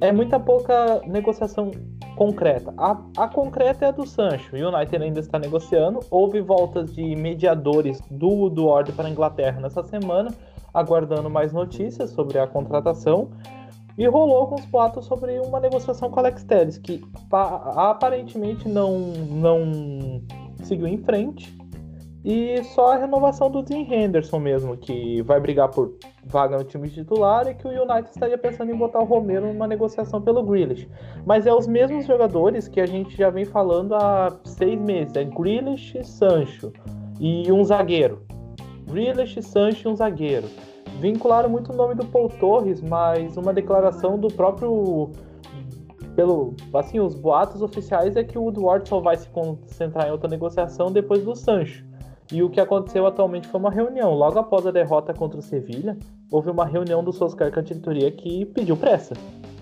é 0.05 0.13
muita 0.13 0.39
pouca 0.39 1.01
negociação 1.07 1.71
concreta. 2.15 2.75
A, 2.77 3.01
a 3.17 3.29
concreta 3.29 3.87
é 3.87 3.89
a 3.89 3.91
do 3.91 4.07
Sancho. 4.07 4.55
O 4.55 4.59
United 4.59 5.03
ainda 5.03 5.19
está 5.19 5.39
negociando. 5.39 6.01
Houve 6.11 6.43
voltas 6.43 6.95
de 6.95 7.17
mediadores 7.17 8.03
do 8.11 8.29
Woodward 8.29 8.93
para 8.93 9.07
a 9.07 9.11
Inglaterra 9.11 9.61
nessa 9.61 9.83
semana, 9.83 10.31
aguardando 10.75 11.31
mais 11.31 11.53
notícias 11.55 12.11
sobre 12.11 12.39
a 12.39 12.47
contratação. 12.47 13.31
E 13.97 14.07
rolou 14.07 14.37
alguns 14.37 14.67
boatos 14.67 15.07
sobre 15.07 15.39
uma 15.41 15.59
negociação 15.59 16.11
com 16.11 16.21
Alex 16.21 16.45
Telles, 16.45 16.77
que 16.77 17.01
aparentemente 17.31 18.69
não, 18.69 18.99
não 19.31 20.21
seguiu 20.65 20.87
em 20.87 20.99
frente. 20.99 21.57
E 22.25 22.65
só 22.65 22.95
a 22.95 22.97
renovação 22.97 23.51
do 23.51 23.63
Dean 23.63 23.83
Henderson 23.83 24.39
mesmo, 24.39 24.79
que 24.79 25.21
vai 25.23 25.39
brigar 25.39 25.69
por 25.69 25.95
vaga 26.25 26.57
no 26.57 26.65
time 26.65 26.89
titular 26.89 27.47
e 27.47 27.55
que 27.55 27.67
o 27.67 27.71
United 27.71 28.09
estaria 28.09 28.39
pensando 28.39 28.73
em 28.73 28.77
botar 28.77 29.01
o 29.01 29.05
Romero 29.05 29.53
numa 29.53 29.67
negociação 29.67 30.23
pelo 30.23 30.43
Grealish. 30.43 30.89
Mas 31.27 31.47
é 31.47 31.53
os 31.53 31.67
mesmos 31.67 32.07
jogadores 32.07 32.67
que 32.67 32.81
a 32.81 32.87
gente 32.87 33.15
já 33.15 33.29
vem 33.29 33.45
falando 33.45 33.95
há 33.95 34.35
seis 34.43 34.81
meses. 34.81 35.15
É 35.17 35.25
Grealish 35.25 35.99
e 35.99 36.03
Sancho. 36.03 36.73
E 37.21 37.53
um 37.53 37.63
zagueiro. 37.63 38.23
Grealish, 38.91 39.43
Sancho 39.43 39.87
e 39.87 39.93
um 39.93 39.95
zagueiro. 39.95 40.49
Vincularam 41.01 41.51
muito 41.51 41.73
o 41.73 41.77
nome 41.77 41.95
do 41.95 42.07
Paul 42.07 42.31
Torres, 42.31 42.81
mas 42.81 43.37
uma 43.37 43.53
declaração 43.53 44.19
do 44.19 44.29
próprio 44.29 45.11
pelo 46.17 46.55
assim 46.73 47.01
os 47.01 47.15
boatos 47.15 47.61
oficiais 47.61 48.15
é 48.15 48.23
que 48.23 48.39
o 48.39 48.43
Woodward 48.43 48.89
só 48.89 49.01
vai 49.01 49.17
se 49.17 49.29
concentrar 49.31 50.07
em 50.07 50.13
outra 50.13 50.31
negociação 50.31 50.91
depois 50.91 51.23
do 51.25 51.35
Sancho. 51.35 51.85
E 52.33 52.43
o 52.43 52.49
que 52.49 52.61
aconteceu 52.61 53.07
atualmente 53.07 53.47
foi 53.49 53.61
uma 53.61 53.71
reunião. 53.71 54.15
Logo 54.15 54.39
após 54.39 54.67
a 54.67 54.71
derrota 54.71 55.13
contra 55.13 55.39
o 55.39 55.43
Sevilha, 55.43 55.97
houve 56.31 56.51
uma 56.51 56.65
reunião 56.65 57.05
do 57.05 57.13
Solskjaer 57.13 57.53
com 57.53 57.61
a 57.61 57.63
diretoria 57.63 58.11
que 58.11 58.47
pediu 58.47 58.77
pressa. 58.77 59.15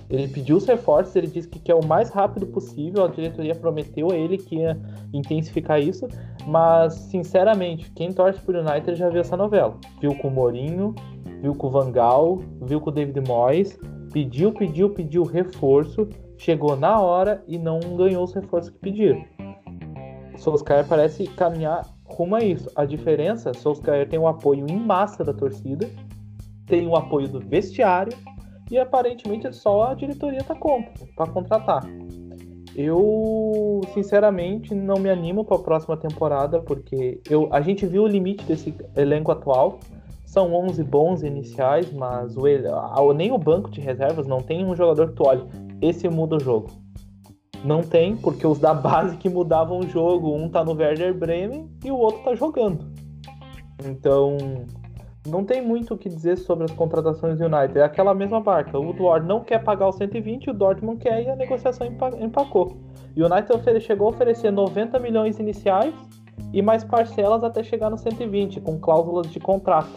Ele 0.09 0.29
pediu 0.29 0.59
os 0.59 0.67
reforços, 0.67 1.17
ele 1.17 1.27
disse 1.27 1.49
que 1.49 1.59
quer 1.59 1.75
o 1.75 1.85
mais 1.85 2.11
rápido 2.11 2.47
possível. 2.47 3.05
A 3.05 3.09
diretoria 3.09 3.55
prometeu 3.55 4.11
a 4.11 4.15
ele 4.15 4.37
que 4.37 4.57
ia 4.57 4.79
intensificar 5.13 5.81
isso, 5.81 6.07
mas 6.47 6.93
sinceramente, 6.93 7.91
quem 7.93 8.13
torce 8.13 8.39
por 8.41 8.55
United 8.55 8.95
já 8.95 9.09
viu 9.09 9.23
essa 9.23 9.37
novela. 9.37 9.75
Viu 10.01 10.15
com 10.17 10.29
o 10.29 10.31
Mourinho, 10.31 10.95
viu 11.41 11.55
com 11.55 11.67
o 11.67 11.71
Van 11.71 11.91
Gaal, 11.91 12.41
viu 12.61 12.79
com 12.79 12.91
o 12.91 12.93
David 12.93 13.27
Moyes, 13.27 13.79
pediu, 14.13 14.53
pediu, 14.53 14.91
pediu 14.91 15.25
reforço, 15.25 16.07
chegou 16.37 16.77
na 16.77 17.01
hora 17.01 17.43
e 17.49 17.59
não 17.59 17.81
ganhou 17.97 18.23
os 18.23 18.35
reforços 18.35 18.71
que 18.71 18.79
pediram. 18.79 19.25
O 20.35 20.39
Solskjaer 20.39 20.87
parece 20.87 21.27
caminhar 21.27 21.87
rumo 22.05 22.37
a 22.37 22.41
isso. 22.43 22.71
A 22.77 22.85
diferença, 22.85 23.53
Solskjaer 23.55 24.09
tem 24.09 24.19
o 24.19 24.27
apoio 24.27 24.67
em 24.69 24.77
massa 24.77 25.25
da 25.25 25.33
torcida, 25.33 25.89
tem 26.67 26.87
o 26.87 26.97
apoio 26.97 27.29
do 27.29 27.41
vestiário 27.41 28.17
e 28.71 28.79
aparentemente 28.79 29.53
só 29.53 29.91
a 29.91 29.95
diretoria 29.95 30.41
está 30.41 30.55
contra 30.55 30.93
para 31.17 31.31
contratar. 31.31 31.83
Eu, 32.75 33.83
sinceramente, 33.93 34.75
não 34.75 34.97
me 34.97 35.11
animo 35.11 35.45
para 35.45 35.57
a 35.57 35.61
próxima 35.61 35.97
temporada 35.97 36.59
porque 36.61 37.21
eu, 37.29 37.49
a 37.53 37.61
gente 37.61 37.85
viu 37.85 38.05
o 38.05 38.07
limite 38.07 38.45
desse 38.45 38.75
elenco 38.97 39.31
atual. 39.31 39.79
São 40.25 40.55
11 40.55 40.83
bons 40.83 41.23
iniciais, 41.23 41.93
mas 41.93 42.35
o, 42.39 43.13
nem 43.13 43.31
o 43.31 43.37
banco 43.37 43.71
de 43.71 43.83
reservas 43.83 44.27
não 44.27 44.41
tem 44.41 44.65
um 44.65 44.75
jogador 44.75 45.11
que 45.11 45.17
tu 45.17 45.25
olha. 45.27 45.47
Esse 45.83 46.09
muda 46.09 46.37
o 46.37 46.41
jogo. 46.41 46.71
Não 47.65 47.83
tem, 47.83 48.17
porque 48.17 48.47
os 48.47 48.59
da 48.59 48.75
base 48.75 49.17
que 49.17 49.29
mudavam 49.29 49.79
o 49.79 49.89
jogo, 49.89 50.35
um 50.35 50.49
tá 50.49 50.65
no 50.65 50.73
Werder 50.73 51.15
Bremen 51.15 51.71
e 51.85 51.91
o 51.91 51.97
outro 51.97 52.23
tá 52.25 52.35
jogando. 52.35 52.91
Então, 53.85 54.37
não 55.27 55.45
tem 55.45 55.63
muito 55.63 55.95
o 55.95 55.99
que 55.99 56.09
dizer 56.09 56.37
sobre 56.39 56.65
as 56.65 56.73
contratações 56.73 57.39
do 57.39 57.45
United. 57.45 57.79
É 57.79 57.85
aquela 57.85 58.13
mesma 58.15 58.41
barca. 58.41 58.77
O 58.77 58.83
Woodward 58.83 59.27
não 59.27 59.41
quer 59.41 59.63
pagar 59.63 59.89
os 59.89 59.97
120, 59.97 60.51
o 60.51 60.55
Dortmund 60.55 60.99
quer 60.99 61.23
e 61.23 61.31
a 61.31 61.37
negociação 61.37 61.87
empacou. 62.21 62.77
O 63.17 63.25
United 63.25 63.81
chegou 63.81 64.09
a 64.09 64.11
oferecer 64.11 64.51
90 64.51 64.99
milhões 64.99 65.39
iniciais 65.39 65.95
e 66.53 66.61
mais 66.61 66.83
parcelas 66.83 67.45
até 67.45 67.63
chegar 67.63 67.91
no 67.91 67.97
120, 67.97 68.61
com 68.61 68.81
cláusulas 68.81 69.31
de 69.31 69.39
contrato. 69.39 69.93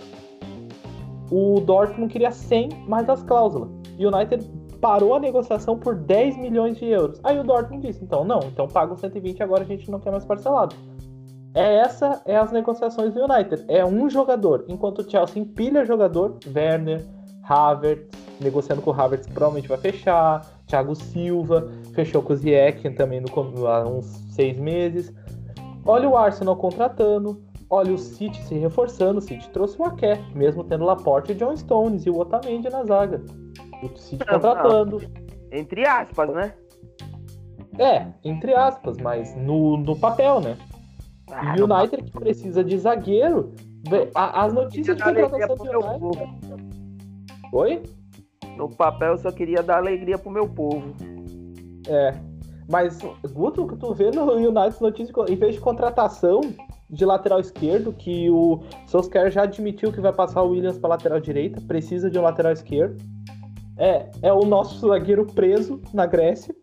O 1.32 1.60
Dortmund 1.60 2.12
queria 2.12 2.30
100 2.30 2.86
mais 2.88 3.10
as 3.10 3.24
cláusulas. 3.24 3.70
O 3.98 4.08
United 4.08 4.48
parou 4.86 5.16
a 5.16 5.20
negociação 5.20 5.80
por 5.80 5.96
10 5.96 6.38
milhões 6.38 6.78
de 6.78 6.86
euros. 6.86 7.20
Aí 7.24 7.40
o 7.40 7.44
Dortmund 7.44 7.88
disse, 7.88 8.04
então 8.04 8.24
não, 8.24 8.38
então 8.44 8.68
paga 8.68 8.94
os 8.94 9.00
120 9.00 9.42
agora 9.42 9.64
a 9.64 9.66
gente 9.66 9.90
não 9.90 10.00
quer 10.00 10.12
mais 10.12 10.24
parcelado. 10.24 10.76
É 11.56 11.78
essa 11.78 12.22
é 12.24 12.38
as 12.38 12.52
negociações 12.52 13.12
do 13.12 13.24
United. 13.24 13.66
É 13.68 13.84
um 13.84 14.08
jogador, 14.08 14.64
enquanto 14.68 15.00
o 15.00 15.10
Chelsea 15.10 15.42
empilha 15.42 15.84
jogador, 15.84 16.38
Werner, 16.56 17.04
Havertz, 17.42 18.16
negociando 18.40 18.84
com 18.84 18.92
o 18.92 18.94
Havertz 18.94 19.26
provavelmente 19.26 19.68
vai 19.68 19.80
fechar, 19.80 20.46
Thiago 20.68 20.94
Silva, 20.94 21.68
fechou 21.96 22.22
com 22.22 22.34
o 22.34 22.36
Ziyech 22.36 22.88
também 22.92 23.20
no, 23.22 23.68
há 23.68 23.88
uns 23.88 24.06
seis 24.36 24.56
meses. 24.60 25.12
Olha 25.84 26.08
o 26.08 26.16
Arsenal 26.16 26.58
contratando, 26.58 27.42
olha 27.72 27.92
o 27.92 27.98
City 27.98 28.40
se 28.44 28.54
reforçando, 28.54 29.18
o 29.18 29.22
City 29.22 29.50
trouxe 29.50 29.82
o 29.82 29.84
Aké, 29.84 30.22
mesmo 30.36 30.64
tendo 30.64 30.86
Laporte 30.86 31.32
e 31.32 31.36
John 31.36 31.58
Stones 31.58 32.06
e 32.06 32.12
o 32.12 32.20
Otamendi 32.20 32.70
na 32.70 32.84
zaga. 32.84 33.20
O 33.84 33.98
City 33.98 34.26
contratando. 34.26 35.02
Entre 35.52 35.86
aspas, 35.88 36.30
né? 36.34 36.54
É, 37.78 38.08
entre 38.24 38.54
aspas, 38.54 38.98
mas 38.98 39.36
no, 39.36 39.78
no 39.78 39.98
papel, 39.98 40.40
né? 40.40 40.58
Ah, 41.32 41.56
e 41.58 41.62
o 41.62 41.66
United 41.66 42.04
que 42.04 42.12
precisa 42.12 42.64
de 42.64 42.78
zagueiro. 42.78 43.54
As 44.14 44.54
notícias 44.54 44.98
de 44.98 45.04
contratação 45.04 45.56
do 46.00 46.08
United. 46.08 46.66
Oi? 47.52 47.84
No 48.58 48.70
papel 48.70 49.14
eu 49.14 49.18
só 49.18 49.32
queria 49.32 49.62
dar 49.62 49.78
alegria 49.78 50.18
pro 50.18 50.32
meu 50.32 50.48
povo. 50.48 50.94
É. 51.88 52.14
Mas, 52.70 52.98
Guto, 53.32 53.68
que 53.68 53.76
tu 53.76 53.94
vê 53.94 54.10
no 54.10 54.32
United 54.34 54.82
notícias, 54.82 55.30
em 55.30 55.36
vez 55.36 55.56
de 55.56 55.62
contratação 55.62 56.42
de 56.90 57.06
lateral 57.06 57.40
esquerdo, 57.40 57.94
que 57.94 58.30
o 58.30 58.64
Solskjaer 58.88 59.32
já 59.32 59.44
admitiu 59.44 59.92
que 59.92 60.02
vai 60.02 60.14
passar 60.14 60.42
o 60.42 60.50
Williams 60.50 60.78
para 60.78 60.92
lateral 60.92 61.20
direita, 61.20 61.62
precisa 61.62 62.10
de 62.10 62.18
um 62.18 62.24
lateral 62.24 62.52
esquerdo. 62.52 62.98
É, 63.78 64.06
é 64.22 64.34
o 64.34 64.46
nosso 64.46 64.88
zagueiro 64.88 65.26
preso 65.26 65.82
na 65.94 66.06
Grécia. 66.06 66.56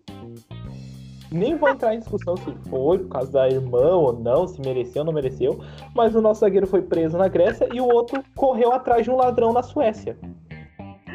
Nem 1.31 1.57
vou 1.57 1.69
entrar 1.69 1.95
em 1.95 1.99
discussão 1.99 2.37
se 2.37 2.53
foi 2.69 2.99
por 2.99 3.09
causa 3.09 3.33
da 3.33 3.49
irmã 3.49 3.97
ou 3.97 4.13
não, 4.13 4.47
se 4.47 4.61
mereceu 4.61 5.01
ou 5.01 5.07
não 5.07 5.13
mereceu. 5.13 5.59
Mas 5.95 6.15
o 6.15 6.21
nosso 6.21 6.41
zagueiro 6.41 6.67
foi 6.67 6.83
preso 6.83 7.17
na 7.17 7.29
Grécia 7.29 7.69
e 7.73 7.81
o 7.81 7.87
outro 7.87 8.23
correu 8.37 8.73
atrás 8.73 9.05
de 9.05 9.11
um 9.11 9.17
ladrão 9.17 9.53
na 9.53 9.63
Suécia. 9.63 10.17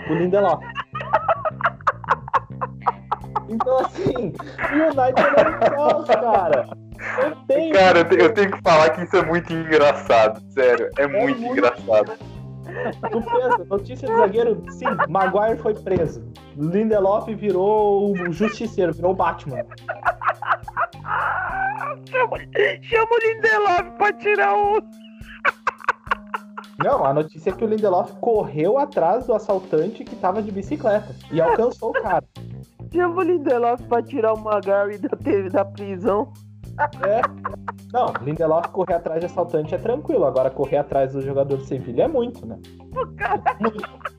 O 0.09 0.13
Lindelof. 0.13 0.63
Então, 3.49 3.79
assim, 3.79 4.11
o 4.13 4.75
United 4.75 5.27
é 5.37 5.49
um 5.49 5.75
caos, 5.75 6.07
cara. 6.07 6.67
Eu 7.21 7.35
tenho, 7.47 7.73
cara, 7.73 7.99
eu, 7.99 8.17
eu 8.17 8.33
tenho 8.33 8.51
que 8.51 8.61
falar 8.61 8.89
que 8.89 9.03
isso 9.03 9.15
é 9.15 9.25
muito 9.25 9.53
engraçado. 9.53 10.41
Sério, 10.51 10.89
é, 10.97 11.03
é 11.03 11.07
muito, 11.07 11.39
muito 11.39 11.53
engraçado. 11.53 12.13
Tu 13.11 13.21
pensa, 13.21 13.65
notícia 13.65 14.07
de 14.07 14.15
zagueiro, 14.15 14.63
sim, 14.69 14.85
Maguire 15.09 15.57
foi 15.57 15.73
preso. 15.73 16.23
Lindelof 16.55 17.27
virou 17.33 18.11
o 18.11 18.31
justiceiro, 18.31 18.93
virou 18.93 19.11
o 19.11 19.15
Batman. 19.15 19.65
chama, 22.09 22.37
chama 22.81 23.11
o 23.11 23.19
Lindelof 23.19 23.91
pra 23.97 24.13
tirar 24.13 24.55
o. 24.55 24.81
Não, 26.83 27.03
a 27.03 27.13
notícia 27.13 27.49
é 27.49 27.53
que 27.53 27.63
o 27.63 27.67
Lindelof 27.67 28.11
correu 28.19 28.77
atrás 28.77 29.25
do 29.25 29.33
assaltante 29.33 30.03
que 30.03 30.15
tava 30.15 30.43
de 30.43 30.51
bicicleta 30.51 31.15
e 31.31 31.41
alcançou 31.41 31.89
o 31.89 31.93
cara. 31.93 32.23
Chama 32.93 33.17
o 33.17 33.21
Lindelof 33.21 33.81
pra 33.83 34.03
tirar 34.03 34.33
o 34.33 34.39
Maguire 34.39 34.99
da, 34.99 35.17
da 35.51 35.65
prisão. 35.65 36.31
É. 36.77 37.21
Não, 37.91 38.13
Lindelof 38.21 38.67
correr 38.69 38.95
atrás 38.95 39.19
de 39.19 39.25
assaltante 39.25 39.73
é 39.73 39.77
tranquilo. 39.77 40.25
Agora 40.25 40.49
correr 40.49 40.77
atrás 40.77 41.13
do 41.13 41.21
jogador 41.21 41.57
de 41.57 41.65
Sevilha 41.65 42.03
é 42.03 42.07
muito, 42.07 42.45
né? 42.45 42.59
Muito. 43.59 43.83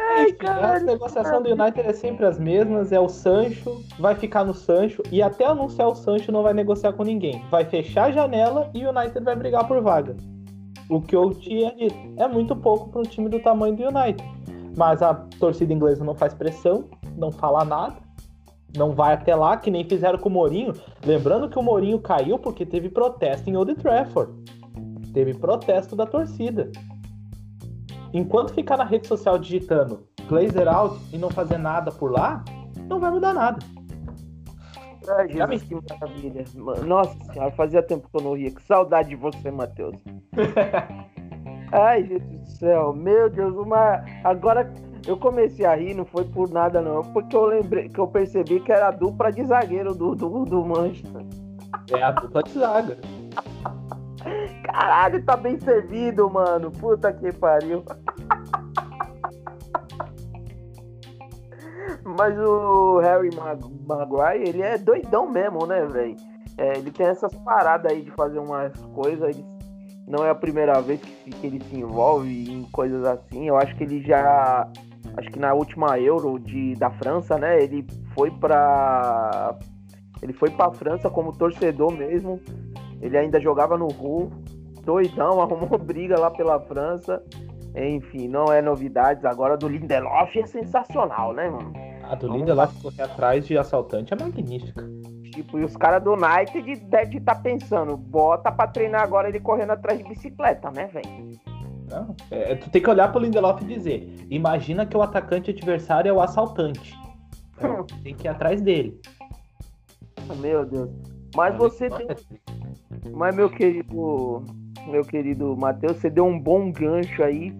Ai, 0.00 0.30
Enfim, 0.30 0.46
a 0.46 0.78
negociação 0.80 1.42
do 1.42 1.50
United 1.50 1.80
é 1.80 1.92
sempre 1.92 2.24
as 2.24 2.38
mesmas, 2.38 2.92
é 2.92 3.00
o 3.00 3.08
Sancho, 3.08 3.82
vai 3.98 4.14
ficar 4.14 4.44
no 4.44 4.54
Sancho, 4.54 5.02
e 5.10 5.20
até 5.20 5.44
anunciar 5.44 5.88
o 5.88 5.94
Sancho 5.94 6.30
não 6.30 6.42
vai 6.42 6.54
negociar 6.54 6.92
com 6.92 7.02
ninguém. 7.02 7.44
Vai 7.50 7.64
fechar 7.64 8.04
a 8.04 8.10
janela 8.12 8.70
e 8.72 8.86
o 8.86 8.90
United 8.90 9.24
vai 9.24 9.34
brigar 9.34 9.66
por 9.66 9.82
vaga. 9.82 10.16
O 10.88 11.02
que 11.02 11.16
eu 11.16 11.30
tinha 11.34 11.74
dito 11.74 11.96
é 12.16 12.28
muito 12.28 12.54
pouco 12.54 12.88
para 12.88 13.00
um 13.00 13.04
time 13.04 13.28
do 13.28 13.40
tamanho 13.40 13.76
do 13.76 13.82
United. 13.82 14.24
Mas 14.76 15.02
a 15.02 15.14
torcida 15.40 15.72
inglesa 15.72 16.04
não 16.04 16.14
faz 16.14 16.32
pressão, 16.32 16.88
não 17.16 17.32
fala 17.32 17.64
nada 17.64 18.07
não 18.76 18.92
vai 18.92 19.14
até 19.14 19.34
lá, 19.34 19.56
que 19.56 19.70
nem 19.70 19.84
fizeram 19.84 20.18
com 20.18 20.28
o 20.28 20.32
Mourinho. 20.32 20.72
Lembrando 21.04 21.48
que 21.48 21.58
o 21.58 21.62
Mourinho 21.62 21.98
caiu 21.98 22.38
porque 22.38 22.66
teve 22.66 22.88
protesto 22.88 23.48
em 23.48 23.56
Old 23.56 23.74
Trafford. 23.76 24.32
Teve 25.12 25.34
protesto 25.34 25.96
da 25.96 26.06
torcida. 26.06 26.70
Enquanto 28.12 28.54
ficar 28.54 28.76
na 28.76 28.84
rede 28.84 29.06
social 29.06 29.38
digitando 29.38 30.06
Glazer 30.28 30.68
out 30.68 30.98
e 31.12 31.18
não 31.18 31.30
fazer 31.30 31.58
nada 31.58 31.90
por 31.90 32.12
lá, 32.12 32.44
não 32.86 33.00
vai 33.00 33.10
mudar 33.10 33.32
nada. 33.32 33.58
Ai, 35.08 35.28
Jesus, 35.28 35.62
que 35.62 35.74
maravilha. 35.74 36.44
Nossa 36.86 37.16
senhora, 37.32 37.50
fazia 37.52 37.82
tempo 37.82 38.08
que 38.10 38.16
eu 38.16 38.22
não 38.22 38.34
ria. 38.34 38.50
Que 38.50 38.62
saudade 38.62 39.08
de 39.08 39.16
você, 39.16 39.50
Matheus. 39.50 39.96
Ai, 41.72 42.04
Jesus 42.04 42.40
do 42.40 42.46
céu. 42.46 42.92
Meu 42.92 43.30
Deus, 43.30 43.54
uma. 43.54 44.04
Agora 44.24 44.70
eu 45.08 45.16
comecei 45.16 45.64
a 45.64 45.74
rir, 45.74 45.94
não 45.94 46.04
foi 46.04 46.22
por 46.26 46.50
nada, 46.50 46.82
não. 46.82 47.02
Porque 47.02 47.34
eu 47.34 47.46
lembrei 47.46 47.88
que 47.88 47.98
eu 47.98 48.06
percebi 48.06 48.60
que 48.60 48.70
era 48.70 48.88
a 48.88 48.90
dupla 48.90 49.32
de 49.32 49.42
zagueiro 49.42 49.94
do, 49.94 50.14
do, 50.14 50.44
do 50.44 50.62
Manchester. 50.62 51.24
É 51.90 52.02
a 52.02 52.10
dupla 52.10 52.42
de 52.42 52.52
zaga. 52.52 52.98
Caralho, 54.64 55.24
tá 55.24 55.34
bem 55.34 55.58
servido, 55.60 56.28
mano. 56.28 56.70
Puta 56.70 57.10
que 57.10 57.32
pariu. 57.32 57.82
Mas 62.04 62.38
o 62.38 62.98
Harry 62.98 63.34
Mag 63.34 63.62
Maguire, 63.86 64.46
ele 64.46 64.60
é 64.60 64.76
doidão 64.76 65.26
mesmo, 65.26 65.66
né, 65.66 65.86
velho? 65.86 66.16
É, 66.58 66.76
ele 66.76 66.90
tem 66.90 67.06
essas 67.06 67.32
paradas 67.36 67.90
aí 67.90 68.02
de 68.02 68.10
fazer 68.10 68.40
umas 68.40 68.78
coisas. 68.94 69.34
Ele 69.34 69.46
não 70.06 70.22
é 70.22 70.28
a 70.28 70.34
primeira 70.34 70.82
vez 70.82 71.00
que, 71.00 71.30
que 71.30 71.46
ele 71.46 71.64
se 71.64 71.76
envolve 71.76 72.52
em 72.52 72.64
coisas 72.64 73.02
assim. 73.06 73.48
Eu 73.48 73.56
acho 73.56 73.74
que 73.74 73.84
ele 73.84 74.02
já. 74.02 74.70
Acho 75.18 75.30
que 75.32 75.38
na 75.40 75.52
última 75.52 75.98
Euro 75.98 76.38
de, 76.38 76.74
da 76.76 76.90
França, 76.92 77.36
né? 77.36 77.60
Ele 77.60 77.84
foi 78.14 78.30
pra. 78.30 79.58
Ele 80.22 80.32
foi 80.32 80.48
pra 80.48 80.70
França 80.70 81.10
como 81.10 81.36
torcedor 81.36 81.92
mesmo. 81.92 82.40
Ele 83.02 83.18
ainda 83.18 83.40
jogava 83.40 83.76
no 83.76 83.88
Ru. 83.88 84.30
Doidão, 84.84 85.42
arrumou 85.42 85.76
briga 85.76 86.18
lá 86.18 86.30
pela 86.30 86.60
França. 86.60 87.20
Enfim, 87.74 88.28
não 88.28 88.44
é 88.52 88.62
novidades. 88.62 89.24
Agora 89.24 89.56
do 89.56 89.66
Lindelof 89.66 90.38
é 90.38 90.46
sensacional, 90.46 91.32
né, 91.32 91.50
mano? 91.50 91.72
A 92.04 92.14
do 92.14 92.32
Lindelof 92.32 92.80
correr 92.80 93.02
atrás 93.02 93.44
de 93.44 93.58
assaltante 93.58 94.14
é 94.14 94.16
magnífica. 94.16 94.88
Tipo, 95.32 95.58
e 95.58 95.64
os 95.64 95.76
caras 95.76 96.02
do 96.02 96.12
United 96.12 96.76
devem 96.86 97.18
estar 97.18 97.34
tá 97.34 97.40
pensando, 97.40 97.96
bota 97.96 98.50
pra 98.52 98.68
treinar 98.68 99.02
agora 99.02 99.28
ele 99.28 99.40
correndo 99.40 99.72
atrás 99.72 99.98
de 99.98 100.04
bicicleta, 100.04 100.70
né, 100.70 100.86
velho? 100.86 101.38
Não, 101.88 102.14
é, 102.30 102.54
tu 102.54 102.70
tem 102.70 102.82
que 102.82 102.90
olhar 102.90 103.10
pro 103.10 103.20
Lindelof 103.20 103.62
e 103.62 103.66
dizer: 103.66 104.26
imagina 104.30 104.84
que 104.84 104.96
o 104.96 105.02
atacante 105.02 105.50
adversário 105.50 106.08
é 106.08 106.12
o 106.12 106.20
assaltante. 106.20 106.94
Então, 107.56 107.84
tem 108.02 108.14
que 108.14 108.26
ir 108.26 108.28
atrás 108.28 108.60
dele. 108.60 109.00
Meu 110.36 110.64
Deus. 110.66 110.90
Mas 111.34 111.56
você 111.56 111.88
tem. 111.88 112.06
Mas, 113.12 113.34
meu 113.34 113.50
querido. 113.50 114.44
Meu 114.86 115.04
querido 115.04 115.54
Matheus, 115.56 115.98
você 115.98 116.08
deu 116.08 116.24
um 116.24 116.40
bom 116.40 116.72
gancho 116.72 117.22
aí, 117.22 117.54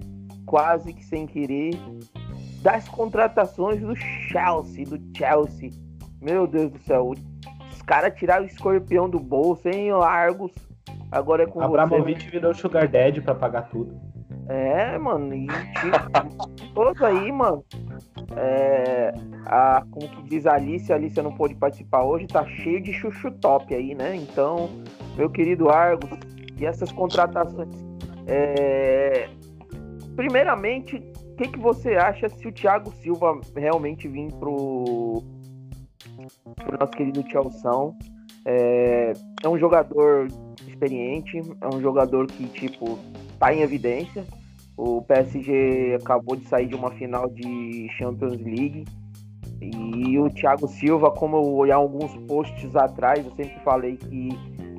quase 0.47 0.95
que 0.95 1.05
sem 1.05 1.27
querer, 1.27 1.79
das 2.63 2.89
contratações 2.89 3.81
do 3.83 3.95
Chelsea, 3.95 4.87
do 4.87 4.99
Chelsea. 5.15 5.71
Meu 6.23 6.47
Deus 6.47 6.73
do 6.73 6.79
céu, 6.79 7.11
os 7.71 7.83
caras 7.83 8.15
tiraram 8.19 8.45
o 8.45 8.49
escorpião 8.49 9.11
do 9.11 9.21
bolso, 9.21 9.69
hein, 9.69 9.91
Argos? 9.91 10.53
Agora 11.11 11.43
é 11.43 11.47
com 11.47 11.61
Abramovich 11.61 12.25
você. 12.25 12.31
virou 12.31 12.55
Sugar 12.55 12.89
Daddy 12.89 13.21
pra 13.21 13.35
pagar 13.35 13.69
tudo. 13.69 13.99
É, 14.49 14.97
mano, 14.97 15.35
e 15.35 15.47
todos 16.75 17.03
aí, 17.03 17.31
mano. 17.31 17.63
É, 18.35 19.13
a, 19.45 19.85
como 19.91 20.09
que 20.09 20.23
diz 20.23 20.47
a 20.47 20.55
Alice, 20.55 20.93
a 20.93 20.97
Alice 20.97 21.21
não 21.21 21.33
pôde 21.33 21.55
participar 21.55 22.03
hoje, 22.03 22.27
tá 22.27 22.47
cheio 22.47 22.81
de 22.81 22.93
chuchu 22.93 23.31
top 23.31 23.75
aí, 23.75 23.95
né? 23.95 24.17
Então, 24.17 24.71
meu 25.17 25.29
querido 25.29 25.69
Argos, 25.69 26.09
e 26.59 26.65
essas 26.67 26.91
contratações. 26.93 27.69
É, 28.27 29.29
primeiramente, 30.17 30.97
o 30.97 31.37
que, 31.37 31.49
que 31.49 31.59
você 31.59 31.97
acha 31.97 32.29
se 32.29 32.49
o 32.49 32.53
Thiago 32.53 32.91
Silva 33.03 33.41
realmente 33.55 34.09
vir 34.09 34.33
pro, 34.35 35.23
pro 36.57 36.79
nosso 36.79 36.93
querido 36.93 37.23
Chelsea? 37.31 37.71
É, 38.45 39.13
é 39.45 39.49
um 39.49 39.59
jogador 39.59 40.29
experiente, 40.67 41.39
é 41.61 41.69
um 41.75 41.81
jogador 41.81 42.27
que, 42.27 42.47
tipo, 42.47 42.99
tá 43.39 43.53
em 43.53 43.61
evidência. 43.61 44.25
O 44.79 45.03
PSG 45.03 45.97
acabou 46.01 46.37
de 46.37 46.47
sair 46.47 46.69
de 46.69 46.77
uma 46.77 46.93
final 46.93 47.29
de 47.29 47.89
Champions 47.99 48.41
League. 48.41 48.85
E 49.61 50.17
o 50.17 50.31
Thiago 50.31 50.69
Silva, 50.69 51.11
como 51.11 51.37
eu 51.37 51.53
olhar 51.53 51.77
alguns 51.77 52.17
posts 52.29 52.77
atrás, 52.77 53.27
eu 53.27 53.33
sempre 53.35 53.59
falei 53.65 53.97
que 53.97 54.29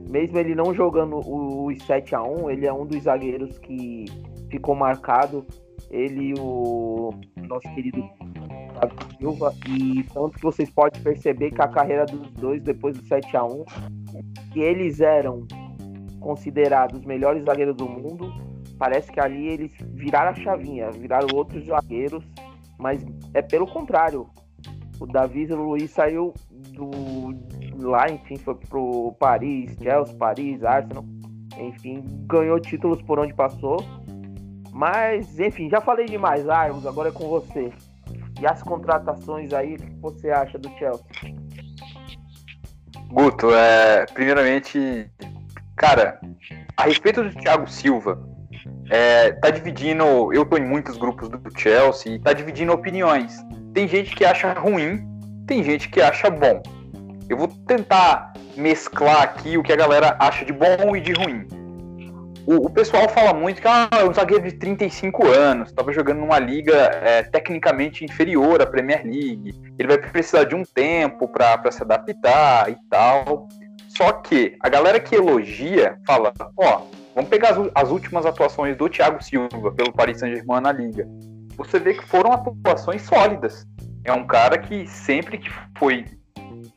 mesmo 0.10 0.38
ele 0.40 0.56
não 0.56 0.74
jogando 0.74 1.20
os 1.20 1.84
7 1.84 2.16
a 2.16 2.24
1 2.24 2.50
ele 2.50 2.66
é 2.66 2.72
um 2.72 2.86
dos 2.86 3.04
zagueiros 3.04 3.60
que 3.60 4.06
ficou 4.50 4.74
marcado. 4.74 5.46
Ele 5.92 6.30
e 6.30 6.34
o 6.40 7.12
nosso 7.50 7.68
querido 7.76 8.02
Thiago 8.72 9.18
Silva. 9.18 9.54
E 9.68 10.04
tanto 10.14 10.38
que 10.38 10.44
vocês 10.44 10.70
podem 10.70 11.02
perceber 11.02 11.52
que 11.52 11.62
a 11.62 11.68
carreira 11.68 12.06
dos 12.06 12.32
dois, 12.36 12.62
depois 12.64 12.98
do 12.98 13.06
7 13.06 13.36
a 13.36 13.44
1 13.44 13.66
que 14.54 14.62
eles 14.62 15.02
eram 15.02 15.46
considerados 16.22 17.02
os 17.02 17.06
melhores 17.06 17.44
zagueiros 17.44 17.76
do 17.76 17.88
mundo, 17.88 18.32
parece 18.80 19.12
que 19.12 19.20
ali 19.20 19.48
eles 19.48 19.72
viraram 19.94 20.32
a 20.32 20.36
chavinha, 20.36 20.90
viraram 20.90 21.28
outros 21.36 21.66
zagueiros, 21.66 22.24
mas 22.80 23.06
é 23.34 23.42
pelo 23.42 23.68
contrário. 23.68 24.28
O 25.00 25.06
Davi 25.06 25.46
Luiz 25.48 25.92
saiu 25.92 26.34
do 26.74 27.36
lá, 27.78 28.10
enfim, 28.10 28.38
foi 28.38 28.56
pro 28.56 29.16
Paris, 29.20 29.78
Chelsea, 29.82 30.16
Paris, 30.16 30.64
Arsenal, 30.64 31.06
enfim, 31.58 32.04
ganhou 32.26 32.60
títulos 32.60 33.02
por 33.02 33.20
onde 33.20 33.34
passou. 33.34 33.78
Mas, 34.72 35.40
enfim, 35.40 35.70
já 35.70 35.82
falei 35.82 36.06
demais, 36.06 36.48
Argos, 36.48 36.86
agora 36.86 37.10
é 37.10 37.12
com 37.12 37.28
você. 37.28 37.72
E 38.40 38.46
as 38.46 38.64
contratações 38.64 39.52
aí, 39.52 39.76
o 39.76 39.78
que 39.78 39.96
você 40.02 40.30
acha 40.30 40.58
do 40.58 40.70
Chelsea? 40.78 41.06
Guto, 43.10 43.54
é, 43.54 44.06
primeiramente, 44.06 45.10
cara, 45.76 46.20
a 46.78 46.84
respeito 46.84 47.24
do 47.24 47.36
Thiago 47.36 47.70
Silva, 47.70 48.29
é, 48.90 49.32
tá 49.34 49.50
dividindo, 49.50 50.34
eu 50.34 50.46
tô 50.46 50.58
em 50.58 50.66
muitos 50.66 50.98
grupos 50.98 51.30
do 51.30 51.40
Chelsea, 51.58 52.16
e 52.16 52.20
tá 52.20 52.34
dividindo 52.34 52.72
opiniões. 52.72 53.38
Tem 53.74 53.88
gente 53.88 54.16
que 54.16 54.26
acha 54.26 54.54
ruim, 54.54 55.08
tem 55.46 55.64
gente 55.64 55.90
que 55.90 56.02
acha 56.02 56.30
bom. 56.30 56.62
Eu 57.30 57.38
vou 57.38 57.48
tentar 57.68 58.34
mesclar 58.58 59.22
aqui 59.22 59.58
o 59.58 59.64
que 59.64 59.72
a 59.72 59.76
galera 59.76 60.16
acha 60.20 60.44
de 60.44 60.52
bom 60.52 60.96
e 60.96 61.02
de 61.02 61.14
ruim. 61.14 61.48
O, 62.46 62.66
o 62.66 62.70
pessoal 62.72 63.08
fala 63.10 63.32
muito 63.32 63.62
que 63.62 63.68
ah, 63.68 63.88
é 63.92 64.04
um 64.04 64.14
zagueiro 64.14 64.44
de 64.44 64.54
35 64.54 65.28
anos, 65.28 65.70
estava 65.70 65.94
jogando 65.94 66.20
numa 66.20 66.40
liga 66.40 66.74
é, 67.04 67.22
tecnicamente 67.22 68.04
inferior 68.04 68.60
à 68.60 68.66
Premier 68.66 69.04
League. 69.04 69.54
Ele 69.78 69.88
vai 69.88 69.98
precisar 70.00 70.46
de 70.46 70.56
um 70.56 70.64
tempo 70.64 71.28
para 71.28 71.72
se 71.72 71.84
adaptar 71.84 72.72
e 72.72 72.78
tal. 72.90 73.48
Só 73.96 74.12
que 74.14 74.58
a 74.62 74.70
galera 74.70 75.00
que 75.00 75.16
elogia 75.16 76.00
fala: 76.08 76.34
ó, 76.58 76.82
vamos 77.20 77.30
pegar 77.30 77.50
as, 77.50 77.58
as 77.76 77.90
últimas 77.90 78.26
atuações 78.26 78.78
do 78.78 78.88
Thiago 78.88 79.22
Silva 79.22 79.72
pelo 79.74 79.92
Paris 79.92 80.20
Saint-Germain 80.20 80.62
na 80.62 80.72
liga. 80.72 81.06
Você 81.58 81.78
vê 81.78 81.94
que 81.94 82.06
foram 82.06 82.32
atuações 82.32 83.02
sólidas. 83.02 83.68
É 84.06 84.14
um 84.14 84.26
cara 84.26 84.58
que 84.58 84.88
sempre 84.88 85.38
que 85.38 85.52
foi 85.78 86.06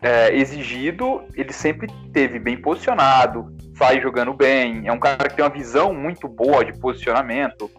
é, 0.01 0.35
exigido, 0.35 1.23
ele 1.37 1.53
sempre 1.53 1.87
teve 2.13 2.41
bem 2.41 2.61
posicionado, 2.61 3.57
sai 3.79 4.01
jogando 4.01 4.35
bem, 4.35 4.89
é 4.89 4.93
um 4.93 4.99
cara 4.99 5.29
que 5.29 5.37
tem 5.37 5.45
uma 5.45 5.51
visão 5.51 5.95
muito 5.95 6.27
boa 6.27 6.65
de 6.65 6.77
posicionamento, 6.81 7.71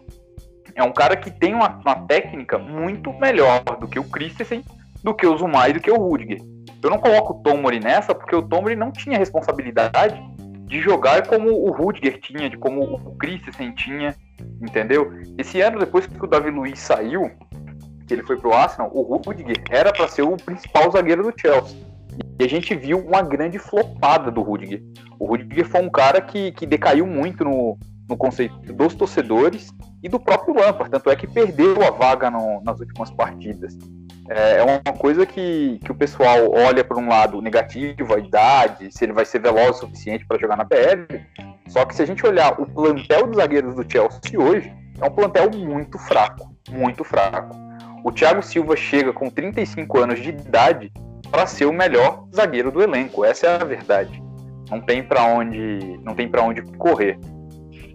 é 0.74 0.82
um 0.82 0.92
cara 0.92 1.16
que 1.16 1.30
tem 1.30 1.54
uma, 1.54 1.78
uma 1.84 2.06
técnica 2.06 2.56
muito 2.56 3.12
melhor 3.12 3.62
do 3.78 3.86
que 3.86 3.98
o 3.98 4.04
Christensen, 4.04 4.64
do 5.02 5.12
que 5.12 5.26
o 5.26 5.36
Zumai 5.36 5.74
do 5.74 5.80
que 5.80 5.90
o 5.90 5.96
Rudiger. 5.96 6.40
Eu 6.82 6.88
não 6.88 6.98
coloco 6.98 7.34
o 7.34 7.42
Tomori 7.42 7.78
nessa 7.78 8.14
porque 8.14 8.34
o 8.34 8.42
Tomori 8.42 8.74
não 8.74 8.90
tinha 8.90 9.18
responsabilidade 9.18 10.18
de 10.64 10.80
jogar 10.80 11.26
como 11.26 11.50
o 11.50 11.70
Rudiger 11.70 12.20
tinha, 12.20 12.48
de 12.48 12.56
como 12.56 12.82
o 12.82 13.16
Christensen 13.16 13.72
tinha, 13.74 14.14
entendeu? 14.60 15.12
Esse 15.38 15.60
ano, 15.60 15.78
depois 15.78 16.06
que 16.06 16.24
o 16.24 16.26
Davi 16.26 16.50
Luiz 16.50 16.78
saiu, 16.78 17.30
que 18.06 18.14
ele 18.14 18.22
foi 18.22 18.36
pro 18.36 18.52
Arsenal, 18.52 18.90
o 18.92 19.16
Rudiger 19.16 19.62
era 19.70 19.92
para 19.92 20.08
ser 20.08 20.22
o 20.22 20.36
principal 20.36 20.90
zagueiro 20.90 21.22
do 21.22 21.32
Chelsea. 21.38 21.76
E 22.38 22.44
a 22.44 22.48
gente 22.48 22.74
viu 22.74 22.98
uma 22.98 23.22
grande 23.22 23.58
flopada 23.58 24.30
do 24.30 24.42
Rudiger. 24.42 24.82
O 25.18 25.26
Rudiger 25.26 25.66
foi 25.66 25.82
um 25.82 25.90
cara 25.90 26.20
que, 26.20 26.52
que 26.52 26.66
decaiu 26.66 27.06
muito 27.06 27.44
no, 27.44 27.78
no 28.08 28.16
conceito 28.16 28.54
dos 28.72 28.94
torcedores 28.94 29.70
e 30.02 30.08
do 30.08 30.20
próprio 30.20 30.54
Lampard. 30.54 30.90
Tanto 30.90 31.10
é 31.10 31.16
que 31.16 31.26
perdeu 31.26 31.82
a 31.82 31.90
vaga 31.90 32.30
no, 32.30 32.62
nas 32.62 32.78
últimas 32.80 33.10
partidas. 33.10 33.76
É, 34.28 34.58
é 34.58 34.62
uma 34.62 34.96
coisa 34.96 35.26
que, 35.26 35.78
que 35.84 35.92
o 35.92 35.94
pessoal 35.94 36.50
olha 36.50 36.82
por 36.82 36.98
um 36.98 37.08
lado 37.08 37.40
negativo, 37.42 38.14
a 38.14 38.18
idade, 38.18 38.90
se 38.90 39.04
ele 39.04 39.12
vai 39.12 39.24
ser 39.24 39.40
veloz 39.40 39.76
o 39.76 39.80
suficiente 39.80 40.24
para 40.26 40.38
jogar 40.38 40.56
na 40.56 40.64
PL. 40.64 41.06
Só 41.68 41.84
que 41.84 41.94
se 41.94 42.02
a 42.02 42.06
gente 42.06 42.26
olhar 42.26 42.60
o 42.60 42.66
plantel 42.66 43.26
dos 43.26 43.36
zagueiros 43.36 43.74
do 43.74 43.90
Chelsea 43.90 44.38
hoje, 44.38 44.72
é 45.00 45.04
um 45.04 45.10
plantel 45.10 45.50
muito 45.50 45.98
fraco. 45.98 46.54
Muito 46.70 47.04
fraco. 47.04 47.54
O 48.04 48.12
Thiago 48.12 48.42
Silva 48.42 48.76
chega 48.76 49.12
com 49.12 49.30
35 49.30 49.98
anos 49.98 50.20
de 50.20 50.30
idade 50.30 50.92
para 51.30 51.46
ser 51.46 51.66
o 51.66 51.72
melhor 51.72 52.26
zagueiro 52.34 52.70
do 52.70 52.82
elenco. 52.82 53.24
Essa 53.24 53.46
é 53.46 53.54
a 53.56 53.64
verdade. 53.64 54.22
Não 54.70 54.80
tem 54.80 55.02
para 55.02 55.24
onde, 55.24 55.98
não 56.02 56.14
tem 56.14 56.28
para 56.28 56.42
onde 56.42 56.62
correr. 56.78 57.18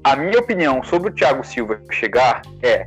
A 0.03 0.15
minha 0.15 0.39
opinião 0.39 0.83
sobre 0.83 1.09
o 1.09 1.13
Thiago 1.13 1.43
Silva 1.43 1.81
chegar 1.91 2.41
é 2.61 2.85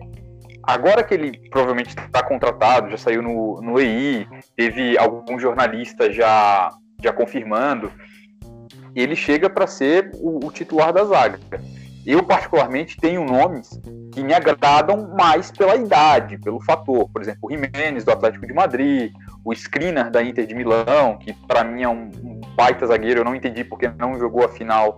agora 0.62 1.02
que 1.02 1.14
ele 1.14 1.48
provavelmente 1.50 1.90
está 1.90 2.22
contratado, 2.22 2.90
já 2.90 2.96
saiu 2.96 3.22
no, 3.22 3.60
no 3.60 3.80
EI, 3.80 4.26
teve 4.56 4.98
alguns 4.98 5.40
jornalistas 5.40 6.14
já 6.14 6.70
já 7.02 7.12
confirmando, 7.12 7.90
ele 8.94 9.16
chega 9.16 9.50
para 9.50 9.66
ser 9.66 10.10
o, 10.14 10.46
o, 10.46 10.52
titular 10.52 10.92
da 10.92 11.04
zaga. 11.04 11.38
Eu, 12.06 12.22
particularmente, 12.22 12.96
tenho 12.96 13.24
nomes 13.24 13.80
que 14.12 14.22
me 14.22 14.34
agradam 14.34 15.14
mais 15.16 15.50
pela 15.50 15.76
idade, 15.76 16.38
pelo 16.38 16.60
fator. 16.60 17.08
Por 17.08 17.22
exemplo, 17.22 17.40
o 17.42 17.50
Jiménez, 17.50 18.04
do 18.04 18.12
Atlético 18.12 18.46
de 18.46 18.52
Madrid, 18.52 19.12
o 19.44 19.52
Skriniar, 19.52 20.10
da 20.10 20.22
Inter 20.22 20.46
de 20.46 20.54
Milão, 20.54 21.18
que 21.18 21.32
para 21.46 21.64
mim 21.64 21.82
é 21.82 21.88
um, 21.88 22.10
um, 22.22 22.40
baita 22.56 22.86
zagueiro. 22.86 23.20
Eu 23.20 23.24
não 23.24 23.34
entendi 23.34 23.64
porque 23.64 23.88
não 23.88 24.18
jogou 24.18 24.44
a 24.44 24.48
final, 24.48 24.96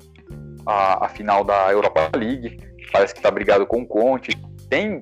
a, 0.66 1.06
a 1.06 1.08
final 1.08 1.44
da 1.44 1.70
Europa 1.70 2.10
League. 2.16 2.58
Parece 2.90 3.12
que 3.12 3.18
está 3.18 3.30
brigado 3.30 3.66
com 3.66 3.82
o 3.82 3.86
Conte. 3.86 4.30
Tem 4.74 5.00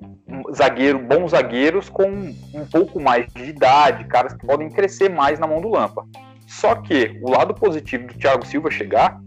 zagueiro, 0.54 0.98
bons 0.98 1.30
zagueiros 1.30 1.88
com 1.88 2.04
um 2.04 2.66
pouco 2.70 3.00
mais 3.00 3.26
de 3.32 3.44
idade, 3.44 4.04
caras 4.04 4.34
que 4.34 4.46
podem 4.46 4.68
crescer 4.68 5.08
mais 5.08 5.38
na 5.38 5.46
mão 5.46 5.62
do 5.62 5.70
Lampa. 5.70 6.06
Só 6.46 6.74
que 6.74 7.18
o 7.22 7.30
lado 7.30 7.54
positivo 7.54 8.06
do 8.06 8.12
Thiago 8.12 8.44
Silva 8.44 8.70
chegar 8.70 9.18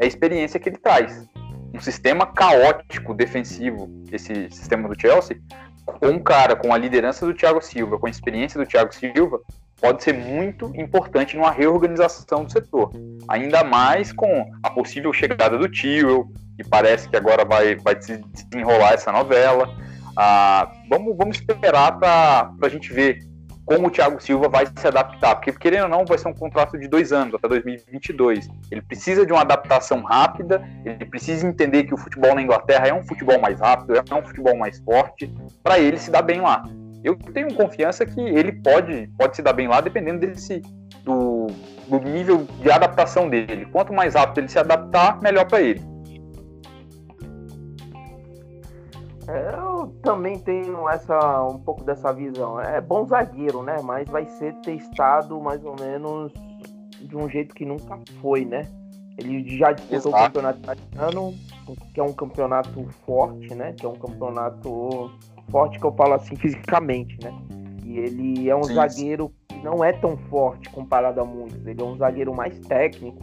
é 0.00 0.04
a 0.04 0.08
experiência 0.08 0.58
que 0.58 0.68
ele 0.68 0.78
traz. 0.78 1.24
Um 1.72 1.78
sistema 1.78 2.26
caótico 2.26 3.14
defensivo, 3.14 3.88
esse 4.10 4.50
sistema 4.50 4.88
do 4.88 5.00
Chelsea, 5.00 5.40
com 5.86 6.08
um 6.08 6.18
cara 6.18 6.56
com 6.56 6.74
a 6.74 6.76
liderança 6.76 7.24
do 7.24 7.32
Thiago 7.32 7.62
Silva, 7.62 7.96
com 7.96 8.08
a 8.08 8.10
experiência 8.10 8.58
do 8.58 8.66
Thiago 8.66 8.92
Silva, 8.92 9.38
pode 9.84 10.02
ser 10.02 10.14
muito 10.14 10.72
importante 10.74 11.36
numa 11.36 11.50
reorganização 11.50 12.44
do 12.44 12.50
setor. 12.50 12.90
Ainda 13.28 13.62
mais 13.62 14.14
com 14.14 14.50
a 14.62 14.70
possível 14.70 15.12
chegada 15.12 15.58
do 15.58 15.68
Tio, 15.68 16.32
que 16.56 16.66
parece 16.66 17.06
que 17.06 17.14
agora 17.14 17.44
vai, 17.44 17.76
vai 17.76 17.94
desenrolar 17.94 18.94
essa 18.94 19.12
novela. 19.12 19.68
Ah, 20.16 20.72
vamos, 20.88 21.14
vamos 21.18 21.36
esperar 21.36 21.98
para 21.98 22.50
a 22.62 22.68
gente 22.70 22.94
ver 22.94 23.18
como 23.66 23.88
o 23.88 23.90
Thiago 23.90 24.22
Silva 24.22 24.48
vai 24.48 24.66
se 24.74 24.86
adaptar, 24.86 25.36
porque 25.36 25.52
querendo 25.52 25.84
ou 25.84 25.88
não, 25.90 26.04
vai 26.06 26.16
ser 26.16 26.28
um 26.28 26.34
contrato 26.34 26.78
de 26.78 26.88
dois 26.88 27.12
anos, 27.12 27.34
até 27.34 27.46
2022. 27.46 28.48
Ele 28.70 28.80
precisa 28.80 29.26
de 29.26 29.32
uma 29.32 29.42
adaptação 29.42 30.02
rápida, 30.02 30.66
ele 30.82 31.04
precisa 31.04 31.46
entender 31.46 31.84
que 31.84 31.92
o 31.92 31.98
futebol 31.98 32.34
na 32.34 32.40
Inglaterra 32.40 32.88
é 32.88 32.94
um 32.94 33.04
futebol 33.04 33.38
mais 33.38 33.60
rápido, 33.60 33.94
é 33.96 34.14
um 34.14 34.24
futebol 34.24 34.56
mais 34.56 34.78
forte, 34.80 35.30
para 35.62 35.78
ele 35.78 35.98
se 35.98 36.10
dar 36.10 36.22
bem 36.22 36.40
lá. 36.40 36.62
Eu 37.04 37.16
tenho 37.16 37.54
confiança 37.54 38.06
que 38.06 38.18
ele 38.18 38.50
pode, 38.50 39.08
pode 39.18 39.36
se 39.36 39.42
dar 39.42 39.52
bem 39.52 39.68
lá, 39.68 39.82
dependendo 39.82 40.20
desse 40.20 40.62
do, 41.04 41.48
do 41.86 42.00
nível 42.00 42.46
de 42.62 42.70
adaptação 42.70 43.28
dele. 43.28 43.66
Quanto 43.66 43.92
mais 43.92 44.14
rápido 44.14 44.38
ele 44.38 44.48
se 44.48 44.58
adaptar, 44.58 45.20
melhor 45.20 45.46
para 45.46 45.60
ele. 45.60 45.82
É, 49.28 49.54
eu 49.54 49.94
também 50.02 50.38
tenho 50.38 50.88
essa 50.88 51.44
um 51.44 51.58
pouco 51.58 51.84
dessa 51.84 52.10
visão. 52.10 52.58
É 52.58 52.80
bom 52.80 53.06
zagueiro, 53.06 53.62
né? 53.62 53.76
Mas 53.82 54.08
vai 54.08 54.24
ser 54.24 54.54
testado 54.62 55.38
mais 55.42 55.62
ou 55.62 55.76
menos 55.78 56.32
de 57.00 57.14
um 57.14 57.28
jeito 57.28 57.54
que 57.54 57.66
nunca 57.66 57.98
foi, 58.22 58.46
né? 58.46 58.62
Ele 59.18 59.58
já 59.58 59.72
disputou 59.72 60.12
o 60.12 60.16
campeonato 60.16 60.58
italiano, 60.58 61.34
que 61.92 62.00
é 62.00 62.02
um 62.02 62.14
campeonato 62.14 62.82
forte, 63.06 63.54
né? 63.54 63.74
Que 63.74 63.84
é 63.84 63.88
um 63.88 63.94
campeonato 63.94 65.10
forte 65.50 65.78
que 65.78 65.84
eu 65.84 65.92
falo 65.92 66.14
assim 66.14 66.36
fisicamente, 66.36 67.16
né? 67.22 67.32
E 67.84 67.98
ele 67.98 68.48
é 68.48 68.56
um 68.56 68.64
sim, 68.64 68.74
zagueiro 68.74 69.32
que 69.48 69.58
não 69.62 69.84
é 69.84 69.92
tão 69.92 70.16
forte 70.16 70.68
comparado 70.70 71.20
a 71.20 71.24
muitos. 71.24 71.64
Ele 71.66 71.80
é 71.80 71.84
um 71.84 71.96
zagueiro 71.96 72.34
mais 72.34 72.58
técnico. 72.60 73.22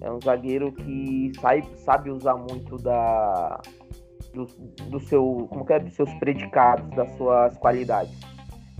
É 0.00 0.10
um 0.10 0.20
zagueiro 0.20 0.72
que 0.72 1.32
sabe, 1.40 1.66
sabe 1.78 2.10
usar 2.10 2.36
muito 2.36 2.76
da, 2.76 3.60
do, 4.32 4.46
do 4.88 5.00
seu, 5.00 5.48
como 5.50 5.64
que 5.64 5.72
é, 5.72 5.80
dos 5.80 5.94
seus 5.94 6.12
predicados, 6.14 6.88
das 6.94 7.10
suas 7.16 7.56
qualidades. 7.58 8.14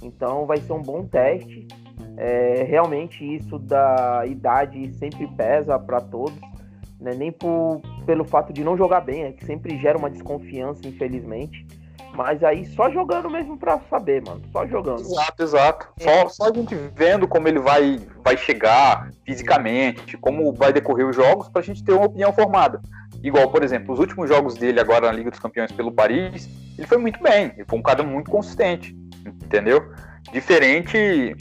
Então 0.03 0.47
vai 0.47 0.59
ser 0.59 0.73
um 0.73 0.83
bom 0.83 1.05
teste. 1.05 1.67
É, 2.17 2.65
realmente 2.65 3.25
isso 3.25 3.59
da 3.59 4.25
idade 4.27 4.93
sempre 4.95 5.27
pesa 5.37 5.79
para 5.79 6.01
todos, 6.01 6.39
né? 7.01 7.13
nem 7.17 7.31
por, 7.31 7.81
pelo 8.07 8.25
fato 8.25 8.53
de 8.53 8.65
não 8.65 8.77
jogar 8.77 9.01
bem, 9.01 9.25
é 9.25 9.33
que 9.33 9.45
sempre 9.45 9.79
gera 9.79 9.97
uma 9.97 10.11
desconfiança, 10.11 10.87
infelizmente. 10.87 11.67
Mas 12.19 12.43
aí 12.43 12.67
só 12.67 12.91
jogando 12.91 13.31
mesmo 13.31 13.57
para 13.57 13.79
saber, 13.89 14.21
mano. 14.27 14.43
Só 14.51 14.67
jogando. 14.67 14.99
Exato, 14.99 15.41
exato. 15.41 15.89
É. 16.01 16.03
Só, 16.03 16.29
só 16.29 16.51
a 16.51 16.53
gente 16.53 16.75
vendo 16.97 17.29
como 17.29 17.47
ele 17.47 17.61
vai, 17.61 18.01
vai 18.25 18.37
chegar 18.37 19.13
fisicamente, 19.25 20.17
como 20.17 20.53
vai 20.53 20.73
decorrer 20.73 21.07
os 21.07 21.15
jogos, 21.15 21.49
pra 21.49 21.63
gente 21.63 21.85
ter 21.85 21.93
uma 21.93 22.07
opinião 22.07 22.33
formada. 22.33 22.83
Igual, 23.23 23.49
por 23.53 23.63
exemplo, 23.63 23.95
os 23.95 24.01
últimos 24.01 24.29
jogos 24.29 24.55
dele 24.55 24.81
agora 24.81 25.07
na 25.07 25.13
Liga 25.13 25.31
dos 25.31 25.39
Campeões 25.39 25.71
pelo 25.71 25.93
Paris, 25.93 26.51
ele 26.77 26.89
foi 26.89 26.99
muito 26.99 27.23
bem, 27.23 27.53
ele 27.55 27.65
foi 27.65 27.79
um 27.79 27.83
cara 27.83 28.03
muito 28.03 28.33
consistente, 28.33 28.97
entendeu? 29.25 29.89
Diferente 30.33 31.37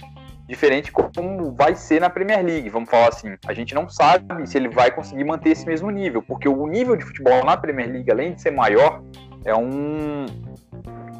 diferente 0.48 0.92
como 0.92 1.52
vai 1.52 1.76
ser 1.76 2.00
na 2.00 2.10
Premier 2.10 2.46
League, 2.46 2.70
vamos 2.70 2.90
falar 2.90 3.10
assim. 3.10 3.36
A 3.46 3.54
gente 3.54 3.76
não 3.76 3.90
sabe 3.90 4.48
se 4.48 4.58
ele 4.58 4.70
vai 4.70 4.92
conseguir 4.92 5.26
manter 5.26 5.50
esse 5.50 5.66
mesmo 5.66 5.90
nível, 5.90 6.22
porque 6.22 6.48
o 6.48 6.68
nível 6.68 6.96
de 6.96 7.04
futebol 7.04 7.44
na 7.44 7.58
Premier 7.58 7.92
League, 7.92 8.10
além 8.10 8.34
de 8.34 8.42
ser 8.42 8.52
maior, 8.52 9.02
é 9.48 9.56
um 9.56 10.26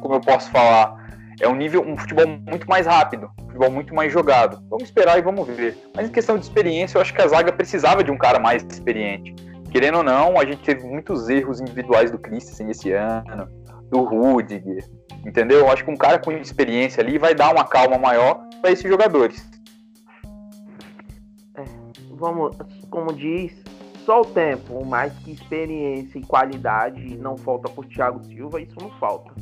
como 0.00 0.14
eu 0.14 0.20
posso 0.20 0.48
falar, 0.52 1.08
é 1.40 1.48
um 1.48 1.56
nível, 1.56 1.82
um 1.82 1.96
futebol 1.96 2.26
muito 2.26 2.68
mais 2.68 2.86
rápido, 2.86 3.28
um 3.40 3.46
futebol 3.46 3.70
muito 3.70 3.92
mais 3.92 4.12
jogado. 4.12 4.62
Vamos 4.70 4.84
esperar 4.84 5.18
e 5.18 5.22
vamos 5.22 5.46
ver. 5.48 5.76
Mas 5.94 6.08
em 6.08 6.12
questão 6.12 6.38
de 6.38 6.44
experiência, 6.44 6.96
eu 6.96 7.02
acho 7.02 7.12
que 7.12 7.20
a 7.20 7.26
zaga 7.26 7.52
precisava 7.52 8.04
de 8.04 8.10
um 8.12 8.16
cara 8.16 8.38
mais 8.38 8.62
experiente 8.62 9.34
querendo 9.70 9.98
ou 9.98 10.02
não, 10.02 10.38
a 10.38 10.44
gente 10.44 10.62
teve 10.62 10.84
muitos 10.84 11.28
erros 11.28 11.60
individuais 11.60 12.10
do 12.10 12.18
Christensen 12.18 12.70
esse 12.70 12.92
ano, 12.92 13.48
do 13.90 14.02
Rudiger, 14.02 14.84
entendeu? 15.24 15.58
Eu 15.60 15.70
acho 15.70 15.84
que 15.84 15.90
um 15.90 15.96
cara 15.96 16.18
com 16.18 16.32
experiência 16.32 17.02
ali 17.02 17.18
vai 17.18 17.34
dar 17.34 17.52
uma 17.52 17.64
calma 17.64 17.98
maior 17.98 18.40
para 18.60 18.70
esses 18.70 18.88
jogadores. 18.88 19.48
É, 21.54 21.64
vamos, 22.10 22.56
como 22.90 23.12
diz, 23.12 23.52
só 24.08 24.22
o 24.22 24.24
tempo, 24.24 24.86
mais 24.86 25.12
que 25.18 25.32
experiência 25.32 26.18
e 26.18 26.24
qualidade 26.24 27.18
não 27.18 27.36
falta 27.36 27.68
por 27.68 27.84
Thiago 27.84 28.24
Silva, 28.24 28.58
isso 28.58 28.74
não 28.80 28.88
falta. 28.92 29.34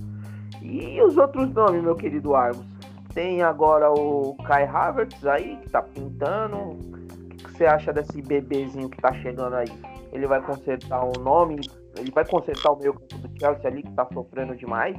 E 0.60 1.00
os 1.00 1.16
outros 1.16 1.54
nomes, 1.54 1.84
meu 1.84 1.94
querido 1.94 2.34
Argos? 2.34 2.66
Tem 3.14 3.42
agora 3.42 3.92
o 3.92 4.34
Kai 4.44 4.64
Havertz 4.64 5.24
aí, 5.24 5.56
que 5.62 5.70
tá 5.70 5.82
pintando. 5.82 6.56
O 6.56 7.36
que 7.36 7.52
você 7.52 7.64
acha 7.64 7.92
desse 7.92 8.20
bebezinho 8.20 8.88
que 8.88 9.00
tá 9.00 9.12
chegando 9.14 9.54
aí? 9.54 9.70
ele 10.16 10.26
vai 10.26 10.40
consertar 10.42 11.04
o 11.04 11.12
nome, 11.20 11.60
ele 11.96 12.10
vai 12.10 12.26
consertar 12.26 12.72
o 12.72 12.78
meio 12.78 12.94
campo 12.94 13.18
do 13.18 13.38
Chelsea 13.38 13.70
ali 13.70 13.82
que 13.82 13.92
tá 13.92 14.06
sofrendo 14.12 14.56
demais? 14.56 14.96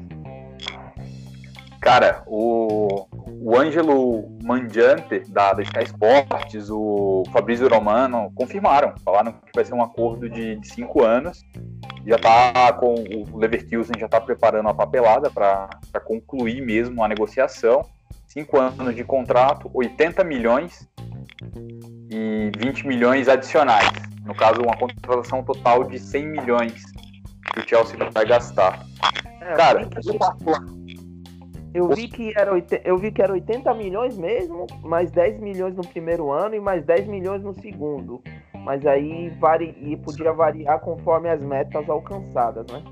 Cara, 1.79 2.23
o, 2.25 3.07
o 3.11 3.57
Ângelo 3.57 4.37
Mangiante 4.43 5.19
da, 5.29 5.53
da 5.53 5.61
Sky 5.61 5.83
Sports, 5.83 6.69
o 6.69 7.23
Fabrício 7.31 7.67
Romano 7.67 8.31
confirmaram, 8.35 8.93
falaram 9.05 9.31
que 9.31 9.51
vai 9.53 9.63
ser 9.63 9.73
um 9.73 9.83
acordo 9.83 10.29
de, 10.29 10.55
de 10.55 10.67
cinco 10.67 11.03
anos. 11.03 11.43
Já 12.05 12.17
tá 12.17 12.73
com 12.73 12.95
o 12.95 13.37
Leverkusen 13.37 13.99
já 13.99 14.07
tá 14.07 14.19
preparando 14.19 14.69
a 14.69 14.73
papelada 14.73 15.29
para 15.29 15.69
concluir 16.03 16.61
mesmo 16.61 17.03
a 17.03 17.07
negociação. 17.07 17.83
Cinco 18.25 18.59
anos 18.59 18.95
de 18.95 19.03
contrato, 19.03 19.69
80 19.73 20.23
milhões 20.23 20.87
e 22.09 22.51
20 22.57 22.87
milhões 22.87 23.27
adicionais. 23.27 23.91
No 24.25 24.35
caso, 24.35 24.61
uma 24.61 24.75
contratação 24.75 25.43
total 25.43 25.83
de 25.85 25.99
100 25.99 26.27
milhões 26.27 26.83
que 27.53 27.59
o 27.59 27.67
Chelsea 27.67 27.97
vai 28.11 28.25
gastar. 28.25 28.85
É, 29.41 29.53
Cara, 29.55 29.87
eu 30.05 30.76
vi 31.89 32.07
que 32.07 32.33
era 32.35 32.51
eu 32.83 32.97
vi 32.97 33.11
que 33.11 33.21
era 33.21 33.33
80 33.33 33.73
milhões 33.73 34.17
mesmo, 34.17 34.65
mais 34.83 35.11
10 35.11 35.39
milhões 35.39 35.75
no 35.75 35.85
primeiro 35.85 36.31
ano 36.31 36.55
e 36.55 36.59
mais 36.59 36.83
10 36.85 37.07
milhões 37.07 37.43
no 37.43 37.53
segundo. 37.53 38.21
Mas 38.53 38.85
aí 38.85 39.29
vari, 39.39 39.75
e 39.81 39.95
podia 39.97 40.33
variar 40.33 40.79
conforme 40.79 41.29
as 41.29 41.41
metas 41.41 41.89
alcançadas, 41.89 42.65
né? 42.71 42.83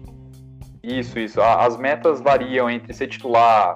Isso, 0.84 1.18
isso. 1.18 1.42
As 1.42 1.78
metas 1.78 2.22
variam 2.22 2.70
entre 2.70 2.94
ser 2.94 3.08
titular 3.08 3.76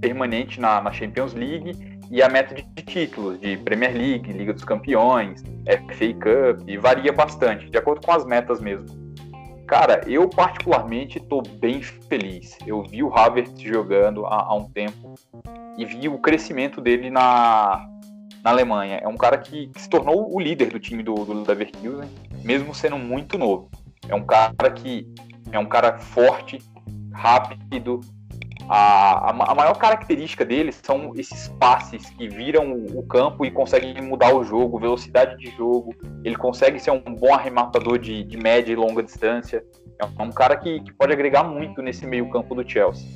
permanente 0.00 0.60
na, 0.60 0.80
na 0.80 0.92
Champions 0.92 1.34
League 1.34 1.72
e 2.10 2.22
a 2.22 2.28
meta 2.28 2.54
de, 2.54 2.62
de, 2.62 2.82
títulos, 2.82 3.40
de 3.40 3.56
Premier 3.56 3.92
League, 3.92 4.32
Liga 4.32 4.52
dos 4.52 4.64
Campeões, 4.64 5.42
FA 5.66 6.14
Cup, 6.14 6.68
e 6.68 6.76
varia 6.76 7.12
bastante, 7.12 7.68
de 7.68 7.76
acordo 7.76 8.06
com 8.06 8.12
as 8.12 8.24
metas 8.24 8.60
mesmo. 8.60 9.03
Cara, 9.66 10.02
eu 10.06 10.28
particularmente 10.28 11.18
estou 11.18 11.42
bem 11.42 11.82
feliz. 11.82 12.58
Eu 12.66 12.82
vi 12.82 13.02
o 13.02 13.14
Havertz 13.16 13.60
jogando 13.60 14.26
há, 14.26 14.42
há, 14.42 14.54
um 14.54 14.68
tempo 14.68 15.14
e 15.78 15.84
vi 15.84 16.08
o 16.08 16.18
crescimento 16.18 16.80
dele 16.80 17.10
na, 17.10 17.88
na 18.42 18.50
Alemanha. 18.50 18.98
É 19.02 19.08
um 19.08 19.16
cara 19.16 19.38
que, 19.38 19.68
que 19.68 19.80
se 19.80 19.88
tornou 19.88 20.34
o 20.34 20.38
líder 20.38 20.68
do 20.70 20.78
time 20.78 21.02
do, 21.02 21.14
do 21.14 21.32
Leverkusen, 21.44 22.10
mesmo 22.42 22.74
sendo 22.74 22.98
muito 22.98 23.38
novo. 23.38 23.70
É 24.06 24.14
um 24.14 24.24
cara 24.24 24.70
que 24.70 25.12
é 25.50 25.58
um 25.58 25.66
cara 25.66 25.98
forte, 25.98 26.58
rápido, 27.10 28.00
a, 28.68 29.30
a, 29.30 29.54
maior 29.54 29.76
característica 29.76 30.44
deles 30.44 30.80
são 30.82 31.12
esses 31.16 31.48
passes 31.60 32.08
que 32.10 32.28
viram 32.28 32.72
o, 32.72 33.02
campo 33.06 33.44
e 33.44 33.50
conseguem 33.50 34.00
mudar 34.00 34.34
o 34.34 34.42
jogo, 34.42 34.78
velocidade 34.78 35.36
de 35.36 35.50
jogo. 35.56 35.94
Ele 36.24 36.36
consegue 36.36 36.80
ser 36.80 36.90
um 36.90 37.14
bom 37.14 37.34
arrematador 37.34 37.98
de, 37.98 38.24
de 38.24 38.36
média 38.36 38.72
e 38.72 38.76
longa 38.76 39.02
distância. 39.02 39.64
É 39.98 40.22
um 40.22 40.30
cara 40.30 40.56
que, 40.56 40.80
que 40.80 40.92
pode 40.92 41.12
agregar 41.12 41.44
muito 41.44 41.82
nesse 41.82 42.06
meio-campo 42.06 42.54
do 42.54 42.68
Chelsea. 42.68 43.06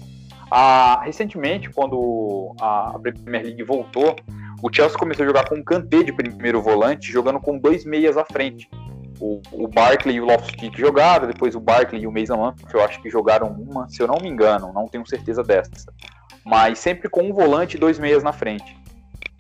Recentemente, 1.03 1.71
quando 1.71 2.55
a 2.61 2.99
Premier 2.99 3.45
League 3.45 3.63
voltou, 3.63 4.17
O 4.63 4.73
Chelsea 4.73 4.99
começou 4.99 5.25
a 5.25 5.29
jogar 5.29 5.49
com 5.49 5.55
um 5.55 5.63
Kanté 5.63 6.03
de 6.03 6.13
primeiro 6.13 6.61
volante, 6.61 7.13
jogando 7.13 7.39
com 7.41 7.59
dois 7.59 7.85
meias 7.85 8.17
à 8.17 8.25
frente. 8.25 8.69
O, 9.21 9.41
o 9.53 9.69
Barkley 9.69 10.17
e 10.17 10.21
o 10.21 10.25
Loftus-Cheek 10.25 10.79
jogaram, 10.79 11.27
depois 11.27 11.55
o 11.55 11.61
Barkley 11.61 12.03
e 12.03 12.07
o 12.07 12.13
Mason 12.13 12.37
Mount, 12.37 12.57
eu 12.73 12.83
acho 12.85 13.01
que 13.03 13.11
jogaram 13.11 13.49
uma, 13.49 13.89
se 13.89 14.01
eu 14.01 14.07
não 14.07 14.19
me 14.21 14.29
engano, 14.29 14.73
não 14.73 14.87
tenho 14.87 15.07
certeza 15.07 15.43
dessa. 15.43 15.93
Mas 16.45 16.79
sempre 16.79 17.09
com 17.09 17.23
um 17.23 17.33
volante 17.33 17.77
e 17.77 17.81
dois 17.81 17.99
meias 17.99 18.23
na 18.23 18.33
frente. 18.33 18.77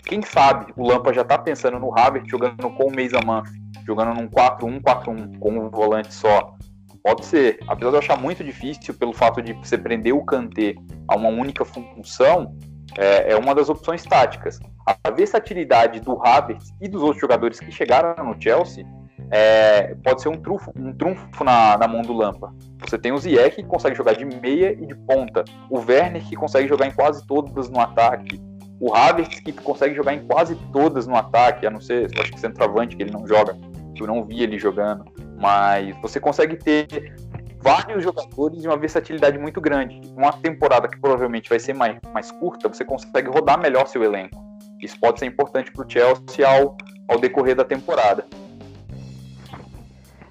Quem 0.05 0.23
sabe 0.23 0.73
o 0.77 0.87
Lampa 0.87 1.13
já 1.13 1.23
tá 1.23 1.37
pensando 1.39 1.79
no 1.79 1.97
Havertz 1.97 2.31
jogando 2.31 2.71
com 2.71 2.85
o 2.85 2.95
Mason 2.95 3.21
Mount, 3.25 3.49
jogando 3.87 4.15
num 4.15 4.29
4-1-4-1, 4.29 5.39
com 5.39 5.51
um 5.51 5.71
volante 5.71 6.13
só. 6.13 6.55
Pode 7.03 7.25
ser, 7.25 7.59
apesar 7.69 7.91
de 7.91 7.97
eu 7.97 8.01
achar 8.01 8.19
muito 8.19 8.43
difícil 8.43 8.95
pelo 8.95 9.13
fato 9.13 9.41
de 9.41 9.53
você 9.53 9.79
prender 9.79 10.15
o 10.15 10.25
Kanté 10.25 10.75
a 11.07 11.17
uma 11.17 11.29
única 11.29 11.65
função, 11.65 12.57
é, 12.97 13.33
é 13.33 13.37
uma 13.37 13.55
das 13.55 13.69
opções 13.69 14.03
táticas. 14.03 14.59
A 15.05 15.11
versatilidade 15.11 16.01
do 16.01 16.21
Havertz 16.27 16.73
e 16.81 16.89
dos 16.89 17.03
outros 17.03 17.21
jogadores 17.21 17.61
que 17.61 17.71
chegaram 17.71 18.25
no 18.25 18.41
Chelsea 18.41 18.87
é, 19.31 19.95
pode 20.03 20.23
ser 20.23 20.29
um 20.29 20.37
trunfo, 20.37 20.73
um 20.77 20.93
trunfo 20.93 21.45
na, 21.45 21.77
na, 21.77 21.89
mão 21.89 22.03
do 22.03 22.13
Lampa. 22.13 22.53
Você 22.81 22.99
tem 22.99 23.13
o 23.13 23.19
Ziyech 23.19 23.57
que 23.57 23.65
consegue 23.65 23.97
jogar 23.97 24.15
de 24.15 24.25
meia 24.25 24.73
e 24.73 24.87
de 24.87 24.95
ponta, 24.95 25.45
o 25.71 25.79
Werner 25.79 26.25
que 26.25 26.37
consegue 26.37 26.69
jogar 26.69 26.87
em 26.87 26.93
quase 26.93 27.27
todas 27.27 27.69
no 27.69 27.81
ataque, 27.81 28.41
o 28.81 28.95
Havertz 28.95 29.41
que 29.41 29.53
consegue 29.53 29.95
jogar 29.95 30.15
em 30.15 30.27
quase 30.27 30.55
todas 30.73 31.07
no 31.07 31.17
ataque, 31.17 31.67
a 31.67 31.71
não 31.71 31.81
ser, 31.81 32.09
acho 32.19 32.33
que 32.33 32.41
centroavante 32.41 32.97
que 32.97 33.03
ele 33.03 33.11
não 33.11 33.27
joga, 33.27 33.57
eu 33.99 34.07
não 34.07 34.25
vi 34.25 34.43
ele 34.43 34.59
jogando, 34.59 35.05
mas 35.41 35.97
você 36.01 36.21
consegue 36.21 36.57
ter 36.57 37.17
vários 37.61 38.05
jogadores 38.05 38.65
e 38.65 38.69
uma 38.69 38.77
versatilidade 38.77 39.37
muito 39.39 39.61
grande. 39.61 40.01
Uma 40.17 40.33
temporada 40.33 40.89
que 40.89 40.99
provavelmente 41.01 41.49
vai 41.49 41.59
ser 41.59 41.75
mais, 41.75 41.99
mais 42.13 42.31
curta, 42.31 42.69
você 42.69 42.85
consegue 42.85 43.29
rodar 43.29 43.61
melhor 43.61 43.87
seu 43.87 44.03
elenco. 44.03 44.41
Isso 44.81 44.99
pode 45.01 45.19
ser 45.19 45.27
importante 45.27 45.73
para 45.73 45.85
o 45.85 45.91
Chelsea 45.91 46.49
ao, 46.49 46.77
ao 47.09 47.19
decorrer 47.19 47.57
da 47.57 47.65
temporada. 47.65 48.25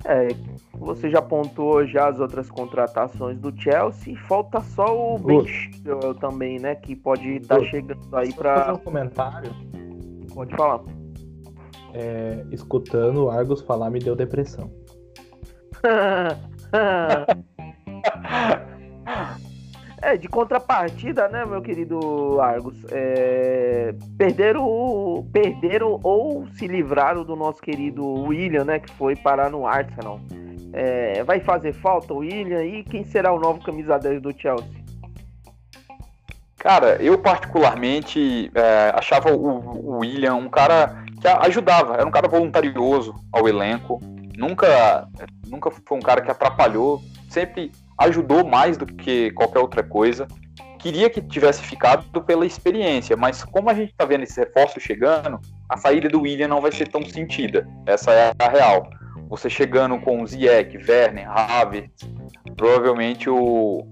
É, 0.09 0.29
você 0.73 1.09
já 1.09 1.19
apontou 1.19 1.85
já 1.85 2.07
as 2.07 2.17
outras 2.17 2.49
contratações 2.49 3.37
do 3.39 3.53
Chelsea, 3.59 4.15
falta 4.25 4.61
só 4.61 5.15
o 5.15 5.19
Ben 5.19 5.45
Chilwell 5.45 6.15
também, 6.15 6.59
né, 6.59 6.75
que 6.75 6.95
pode 6.95 7.35
estar 7.35 7.59
tá 7.59 7.65
chegando 7.65 8.15
aí 8.15 8.31
para 8.31 8.55
fazer 8.55 8.71
um 8.71 8.77
comentário. 8.77 9.51
Pode 10.33 10.55
falar. 10.55 10.81
É, 11.93 12.45
escutando 12.51 13.25
o 13.25 13.29
Argos 13.29 13.61
falar 13.61 13.89
me 13.89 13.99
deu 13.99 14.15
depressão. 14.15 14.71
É, 20.07 20.15
de 20.15 20.29
contrapartida, 20.29 21.27
né, 21.27 21.43
meu 21.43 21.61
querido 21.61 22.39
Argos? 22.39 22.77
É, 22.89 23.93
perderam, 24.17 25.27
perderam 25.33 25.99
ou 26.01 26.47
se 26.53 26.65
livraram 26.65 27.25
do 27.25 27.35
nosso 27.35 27.61
querido 27.61 28.05
William, 28.23 28.63
né, 28.63 28.79
que 28.79 28.89
foi 28.93 29.17
parar 29.17 29.49
no 29.49 29.67
Arsenal. 29.67 30.21
É, 30.71 31.21
vai 31.25 31.41
fazer 31.41 31.73
falta 31.73 32.13
o 32.13 32.19
William 32.19 32.63
e 32.63 32.85
quem 32.85 33.03
será 33.03 33.33
o 33.33 33.39
novo 33.39 33.61
camisa 33.61 33.99
10 33.99 34.21
do 34.21 34.31
Chelsea? 34.31 34.81
Cara, 36.57 36.95
eu 37.03 37.17
particularmente 37.17 38.49
é, 38.55 38.93
achava 38.95 39.35
o, 39.35 39.89
o 39.89 39.97
William 39.97 40.35
um 40.35 40.47
cara 40.47 41.03
que 41.19 41.27
ajudava, 41.27 41.95
era 41.95 42.07
um 42.07 42.11
cara 42.11 42.29
voluntarioso 42.29 43.13
ao 43.29 43.45
elenco, 43.45 43.99
nunca, 44.37 45.05
nunca 45.45 45.69
foi 45.69 45.97
um 45.97 46.01
cara 46.01 46.21
que 46.21 46.31
atrapalhou, 46.31 47.01
sempre 47.29 47.73
ajudou 47.97 48.45
mais 48.45 48.77
do 48.77 48.85
que 48.85 49.31
qualquer 49.31 49.59
outra 49.59 49.83
coisa. 49.83 50.27
Queria 50.79 51.09
que 51.09 51.21
tivesse 51.21 51.63
ficado 51.63 52.21
pela 52.23 52.45
experiência, 52.45 53.17
mas 53.17 53.43
como 53.43 53.69
a 53.69 53.73
gente 53.73 53.91
está 53.91 54.05
vendo 54.05 54.23
esses 54.23 54.37
reforços 54.37 54.83
chegando, 54.83 55.39
a 55.67 55.75
saída 55.75 56.07
do 56.07 56.21
William 56.21 56.47
não 56.47 56.61
vai 56.61 56.71
ser 56.71 56.87
tão 56.87 57.03
sentida. 57.03 57.67
Essa 57.85 58.11
é 58.11 58.31
a 58.37 58.49
real. 58.49 58.87
Você 59.29 59.49
chegando 59.49 59.99
com 59.99 60.25
Ziyech, 60.25 60.77
Werner, 60.77 61.29
Havertz, 61.29 62.07
provavelmente 62.55 63.29
o, 63.29 63.85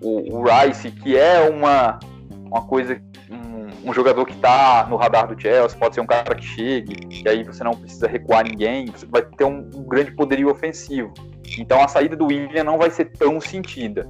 o, 0.00 0.36
o 0.36 0.44
Rice, 0.44 0.90
que 0.90 1.16
é 1.16 1.40
uma, 1.48 1.98
uma 2.46 2.62
coisa, 2.66 3.00
um, 3.30 3.90
um 3.90 3.92
jogador 3.92 4.24
que 4.26 4.34
está 4.34 4.86
no 4.88 4.96
radar 4.96 5.26
do 5.26 5.40
Chelsea, 5.40 5.76
pode 5.78 5.94
ser 5.94 6.02
um 6.02 6.06
cara 6.06 6.34
que 6.34 6.44
chegue, 6.44 6.94
e 7.10 7.28
aí 7.28 7.42
você 7.42 7.64
não 7.64 7.72
precisa 7.72 8.06
recuar 8.06 8.44
ninguém, 8.44 8.86
você 8.86 9.06
vai 9.06 9.22
ter 9.22 9.44
um, 9.44 9.68
um 9.74 9.82
grande 9.82 10.12
poderio 10.12 10.50
ofensivo. 10.50 11.12
Então 11.58 11.82
a 11.82 11.88
saída 11.88 12.16
do 12.16 12.26
William 12.26 12.64
não 12.64 12.78
vai 12.78 12.90
ser 12.90 13.06
tão 13.12 13.40
sentida. 13.40 14.06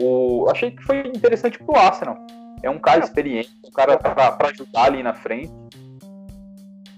O, 0.00 0.46
achei 0.50 0.70
que 0.70 0.82
foi 0.82 0.98
interessante 1.06 1.58
pro 1.58 1.76
Arsenal. 1.76 2.16
É 2.62 2.70
um 2.70 2.78
cara 2.78 3.04
experiente, 3.04 3.50
um 3.66 3.70
cara 3.70 3.96
para 3.96 4.48
ajudar 4.48 4.84
ali 4.84 5.02
na 5.02 5.14
frente. 5.14 5.52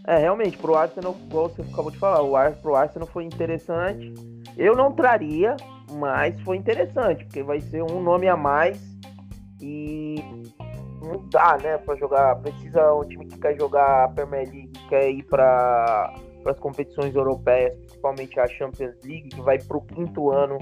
É, 0.07 0.18
realmente, 0.18 0.59
pro 0.59 0.74
Arsenal, 0.74 1.16
igual 1.24 1.49
você 1.49 1.62
acabou 1.62 1.90
de 1.90 1.99
falar, 1.99 2.22
o 2.22 2.36
Ar, 2.36 2.53
pro 2.53 2.76
Arsenal 2.76 3.09
foi 3.09 3.24
interessante. 3.24 4.12
Eu 4.57 4.76
não 4.76 4.92
traria, 4.92 5.57
mas 5.92 6.38
foi 6.42 6.59
interessante, 6.59 7.24
porque 7.24 7.42
vai 7.42 7.61
ser 7.61 7.82
um 7.82 8.03
nome 8.03 8.28
a 8.28 8.36
mais 8.36 8.78
e 9.62 10.16
não 11.03 11.26
dá, 11.30 11.57
né, 11.62 11.78
para 11.78 11.97
jogar. 11.97 12.36
Precisa 12.36 12.92
um 12.92 13.05
time 13.05 13.26
que 13.26 13.38
quer 13.38 13.59
jogar 13.59 14.05
a 14.05 14.09
Premier 14.09 14.47
League, 14.47 14.72
quer 14.90 15.11
ir 15.11 15.22
para 15.22 16.14
as 16.45 16.59
competições 16.59 17.14
europeias, 17.14 17.74
principalmente 18.05 18.39
a 18.39 18.47
Champions 18.47 18.97
League, 19.03 19.29
que 19.31 19.41
vai 19.41 19.59
para 19.59 19.77
o 19.77 19.81
quinto 19.81 20.31
ano 20.31 20.59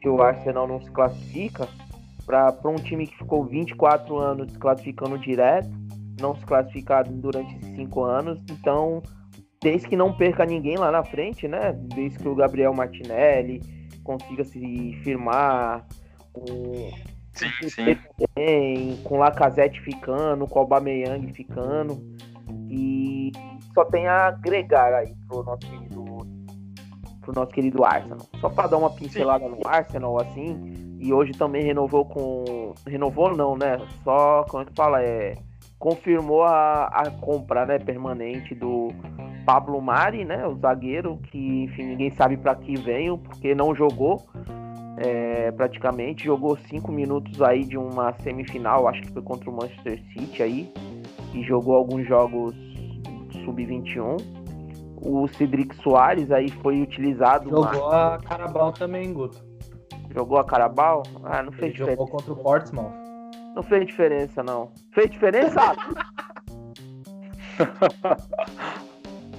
que 0.00 0.08
o 0.08 0.20
Arsenal 0.20 0.66
não 0.66 0.80
se 0.82 0.90
classifica, 0.90 1.66
para 2.26 2.54
um 2.66 2.74
time 2.74 3.06
que 3.06 3.16
ficou 3.16 3.44
24 3.44 4.18
anos 4.18 4.52
se 4.52 4.58
classificando 4.58 5.18
direto, 5.18 5.70
não 6.20 6.36
se 6.36 6.44
classificado 6.44 7.10
durante 7.12 7.56
esses 7.56 7.74
cinco 7.74 8.04
anos, 8.04 8.38
então 8.50 9.02
desde 9.62 9.88
que 9.88 9.96
não 9.96 10.12
perca 10.12 10.44
ninguém 10.44 10.76
lá 10.76 10.90
na 10.90 11.04
frente, 11.04 11.48
né? 11.48 11.72
Desde 11.72 12.18
que 12.18 12.28
o 12.28 12.34
Gabriel 12.34 12.74
Martinelli 12.74 13.60
consiga 14.02 14.44
se 14.44 15.00
firmar 15.02 15.86
com 16.32 16.90
sim, 17.32 17.68
sim. 17.68 17.98
Bem, 18.34 18.98
com 19.04 19.18
Lacazette 19.18 19.80
ficando, 19.80 20.46
com 20.46 20.58
o 20.58 20.62
Aubameyang 20.62 21.32
ficando 21.32 22.02
e 22.68 23.30
só 23.72 23.84
tem 23.84 24.06
a 24.06 24.26
agregar 24.26 24.92
aí 24.94 25.14
pro 25.28 25.44
nosso 25.44 25.60
querido 25.60 26.11
pro 27.22 27.32
nosso 27.32 27.52
querido 27.52 27.84
Arsenal. 27.84 28.18
Só 28.40 28.50
para 28.50 28.68
dar 28.68 28.76
uma 28.76 28.90
pincelada 28.90 29.44
Sim. 29.44 29.50
no 29.50 29.66
Arsenal 29.66 30.20
assim, 30.20 30.98
e 31.00 31.12
hoje 31.12 31.32
também 31.32 31.64
renovou 31.64 32.04
com 32.04 32.74
renovou 32.86 33.34
não, 33.34 33.56
né? 33.56 33.80
Só 34.04 34.44
como 34.48 34.62
é 34.62 34.66
que 34.66 34.74
fala 34.74 35.02
é 35.02 35.36
confirmou 35.78 36.44
a, 36.44 36.84
a 36.84 37.10
compra, 37.10 37.66
né, 37.66 37.76
permanente 37.76 38.54
do 38.54 38.90
Pablo 39.44 39.82
Mari, 39.82 40.24
né, 40.24 40.46
o 40.46 40.54
zagueiro 40.54 41.18
que 41.24 41.64
enfim 41.64 41.86
ninguém 41.86 42.10
sabe 42.12 42.36
para 42.36 42.54
que 42.54 42.76
veio 42.76 43.18
porque 43.18 43.52
não 43.52 43.74
jogou 43.74 44.22
é, 44.98 45.50
praticamente 45.50 46.24
jogou 46.24 46.56
cinco 46.56 46.92
minutos 46.92 47.42
aí 47.42 47.64
de 47.64 47.76
uma 47.76 48.12
semifinal, 48.20 48.86
acho 48.86 49.02
que 49.02 49.12
foi 49.12 49.22
contra 49.22 49.50
o 49.50 49.52
Manchester 49.52 50.00
City 50.12 50.42
aí 50.44 50.72
e 51.34 51.42
jogou 51.42 51.74
alguns 51.74 52.06
jogos 52.06 52.54
sub-21 53.44 54.41
o 55.04 55.26
Cedric 55.28 55.74
Soares 55.82 56.30
aí 56.30 56.48
foi 56.48 56.80
utilizado. 56.80 57.50
Jogou 57.50 57.90
a 57.90 58.18
Carabao 58.18 58.72
também, 58.72 59.12
Guto. 59.12 59.44
Jogou 60.14 60.38
a 60.38 60.44
Carabao? 60.44 61.02
Ah, 61.24 61.42
não 61.42 61.50
fez 61.52 61.64
Ele 61.64 61.72
diferença. 61.72 61.96
Jogou 61.96 62.08
contra 62.08 62.32
o 62.32 62.36
Portsmouth. 62.36 62.92
Não 63.54 63.62
fez 63.62 63.86
diferença, 63.86 64.42
não. 64.42 64.70
Fez 64.92 65.10
diferença? 65.10 65.60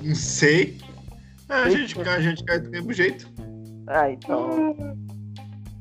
não 0.04 0.16
sei. 0.16 0.78
É, 1.50 1.54
a, 1.54 1.70
gente, 1.70 2.00
a 2.02 2.20
gente 2.20 2.44
cai 2.44 2.60
do 2.60 2.70
mesmo 2.70 2.92
jeito. 2.92 3.32
Ah, 3.88 4.10
então. 4.12 4.76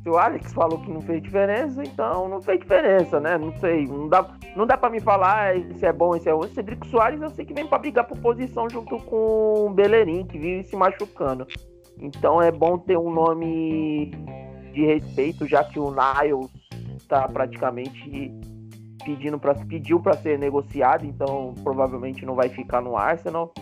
Se 0.03 0.11
o 0.11 0.19
Alex 0.19 0.53
falou 0.53 0.81
que 0.81 0.91
não 0.91 1.01
fez 1.01 1.23
diferença, 1.23 1.83
então 1.83 2.29
não 2.29 2.43
fez 2.43 2.59
diferença, 2.59 3.21
né? 3.21 3.39
Não 3.39 3.57
sei. 3.59 3.87
Não 3.87 4.09
dá, 4.09 4.37
não 4.57 4.67
dá 4.67 4.77
pra 4.77 4.91
me 4.91 5.01
falar 5.01 5.55
se 5.77 5.87
é 5.87 5.93
bom, 5.93 6.19
se 6.19 6.29
é 6.29 6.33
ruim. 6.33 6.49
Cedrico 6.49 6.87
Soares 6.89 7.23
eu 7.23 7.31
sei 7.31 7.45
que 7.45 7.55
vem 7.55 7.67
pra 7.67 7.79
brigar 7.79 8.07
por 8.07 8.19
posição 8.19 8.69
junto 8.69 8.97
com 9.05 9.67
o 9.67 9.71
Bellerin, 9.71 10.27
que 10.27 10.39
vive 10.39 10.65
se 10.65 10.75
machucando. 10.75 11.47
Então 11.99 12.43
é 12.43 12.51
bom 12.51 12.79
ter 12.79 12.99
um 12.99 13.13
nome 13.13 14.11
de 14.73 14.85
respeito, 14.85 15.47
já 15.47 15.63
que 15.63 15.79
o 15.79 15.91
Niles 15.91 16.51
tá 17.07 17.29
praticamente 17.29 18.33
pedindo 19.05 19.39
para 19.39 19.55
pediu 19.55 20.01
para 20.01 20.15
ser 20.15 20.39
negociado, 20.39 21.05
então 21.05 21.55
provavelmente 21.63 22.25
não 22.25 22.35
vai 22.35 22.49
ficar 22.49 22.81
no 22.81 22.97
Arsenal. 22.97 23.53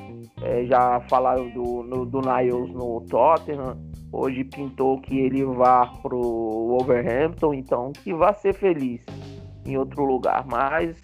É, 0.42 0.64
já 0.64 1.00
falaram 1.08 1.50
do, 1.50 1.82
no, 1.82 2.06
do 2.06 2.20
Niles 2.20 2.72
no 2.72 3.02
Tottenham. 3.02 3.76
Hoje 4.12 4.42
pintou 4.44 5.00
que 5.00 5.18
ele 5.18 5.44
vá 5.44 5.86
pro 5.86 6.20
Wolverhampton, 6.20 7.54
então 7.54 7.92
que 7.92 8.12
vá 8.12 8.32
ser 8.32 8.54
feliz 8.54 9.04
em 9.64 9.76
outro 9.76 10.04
lugar. 10.04 10.44
Mas 10.46 10.96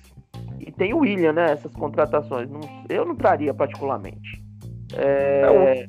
e 0.59 0.73
tem 0.73 0.93
o 0.93 0.99
William, 0.99 1.33
né? 1.33 1.53
Essas 1.53 1.73
contratações, 1.73 2.51
não, 2.51 2.61
eu 2.89 3.05
não 3.05 3.15
traria 3.15 3.55
particularmente. 3.55 4.43
É... 4.95 5.43
É, 5.43 5.87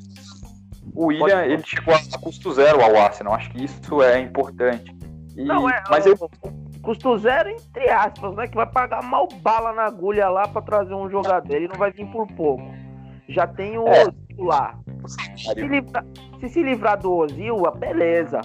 o, 0.93 1.05
o 1.05 1.07
William 1.07 1.43
ele 1.43 1.63
chegou 1.65 1.93
a 1.93 2.19
custo 2.19 2.53
zero 2.53 2.81
ao 2.81 2.95
Arsenal. 2.95 3.33
Acho 3.33 3.49
que 3.51 3.63
isso 3.63 4.01
é 4.01 4.19
importante. 4.19 4.95
E, 5.35 5.43
não 5.43 5.69
é. 5.69 5.83
Mas 5.89 6.05
eu 6.05 6.15
Custo 6.81 7.17
zero, 7.17 7.49
entre 7.49 7.89
aspas, 7.89 8.33
né? 8.35 8.47
Que 8.47 8.55
vai 8.55 8.65
pagar 8.65 9.03
mal 9.03 9.27
bala 9.41 9.73
na 9.73 9.87
agulha 9.87 10.29
lá 10.29 10.47
pra 10.47 10.61
trazer 10.61 10.93
um 10.93 11.09
jogador. 11.09 11.53
Ele 11.53 11.67
não 11.67 11.75
vai 11.75 11.91
vir 11.91 12.05
por 12.07 12.25
pouco. 12.27 12.63
Já 13.29 13.45
tem 13.47 13.77
o 13.77 13.87
É. 13.87 14.03
Ozil 14.03 14.43
lá. 14.45 14.77
Se, 15.07 15.61
livrar- 15.61 16.05
se 16.39 16.49
se 16.49 16.63
livrar 16.63 16.99
do 16.99 17.13
Ozil, 17.13 17.57
beleza. 17.77 18.41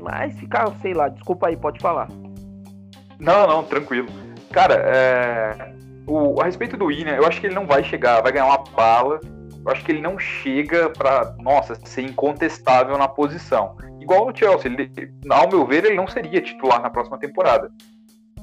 Mas 0.00 0.38
ficar, 0.38 0.70
sei 0.80 0.94
lá, 0.94 1.08
desculpa 1.08 1.48
aí, 1.48 1.56
pode 1.56 1.78
falar. 1.80 2.08
Não, 3.18 3.46
não, 3.46 3.62
tranquilo. 3.64 4.08
Cara, 4.50 4.74
é, 4.74 5.74
o, 6.06 6.40
a 6.40 6.44
respeito 6.44 6.76
do 6.76 6.86
William, 6.86 7.14
eu 7.14 7.26
acho 7.26 7.40
que 7.40 7.46
ele 7.46 7.54
não 7.54 7.66
vai 7.66 7.84
chegar, 7.84 8.22
vai 8.22 8.32
ganhar 8.32 8.46
uma 8.46 8.64
bala. 8.74 9.20
Eu 9.64 9.70
acho 9.70 9.84
que 9.84 9.92
ele 9.92 10.00
não 10.00 10.18
chega 10.18 10.88
pra, 10.90 11.34
nossa, 11.38 11.74
ser 11.84 12.02
incontestável 12.02 12.96
na 12.96 13.06
posição. 13.06 13.76
Igual 14.00 14.26
o 14.28 14.34
Chelsea, 14.34 14.70
ele, 14.72 14.90
ao 15.28 15.48
meu 15.48 15.66
ver, 15.66 15.84
ele 15.84 15.94
não 15.96 16.08
seria 16.08 16.40
titular 16.40 16.80
na 16.80 16.88
próxima 16.88 17.18
temporada. 17.18 17.70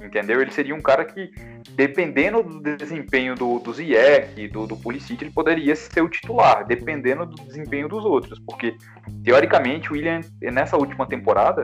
Entendeu? 0.02 0.42
Ele 0.42 0.52
seria 0.52 0.76
um 0.76 0.82
cara 0.82 1.04
que, 1.06 1.32
dependendo 1.72 2.44
do 2.44 2.78
desempenho 2.78 3.36
do, 3.36 3.60
do 3.60 3.74
Ziyech 3.74 4.48
do, 4.50 4.68
do 4.68 4.78
Pulisic, 4.78 5.24
ele 5.24 5.32
poderia 5.32 5.76
ser 5.76 6.02
o 6.02 6.10
titular, 6.10 6.66
dependendo 6.66 7.26
do 7.26 7.36
desempenho 7.44 7.90
dos 7.90 8.06
outros. 8.06 8.40
Porque, 8.40 8.76
teoricamente, 9.24 9.90
o 9.90 9.94
William, 9.94 10.22
nessa 10.42 10.78
última 10.78 11.08
temporada, 11.08 11.64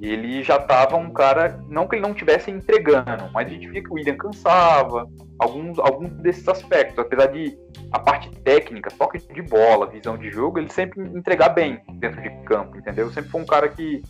ele 0.00 0.44
já 0.44 0.56
estava 0.56 0.96
um 0.96 1.10
cara, 1.10 1.60
não 1.68 1.88
que 1.88 1.96
ele 1.96 2.02
não 2.02 2.12
estivesse 2.12 2.50
entregando, 2.50 3.28
mas 3.32 3.46
a 3.46 3.50
gente 3.50 3.68
via 3.68 3.82
que 3.82 3.90
o 3.90 3.94
William 3.94 4.16
cansava, 4.16 5.08
alguns, 5.38 5.78
alguns 5.78 6.10
desses 6.22 6.46
aspectos, 6.46 6.98
apesar 6.98 7.26
de 7.26 7.58
a 7.90 7.98
parte 7.98 8.30
técnica, 8.42 8.90
toque 8.96 9.18
de 9.18 9.42
bola, 9.42 9.86
visão 9.86 10.16
de 10.16 10.30
jogo, 10.30 10.58
ele 10.58 10.70
sempre 10.70 11.00
entregar 11.00 11.48
bem 11.48 11.80
dentro 11.94 12.22
de 12.22 12.30
campo, 12.44 12.76
entendeu? 12.76 13.10
Sempre 13.10 13.30
foi 13.30 13.40
um 13.40 13.46
cara 13.46 13.68
que, 13.68 14.02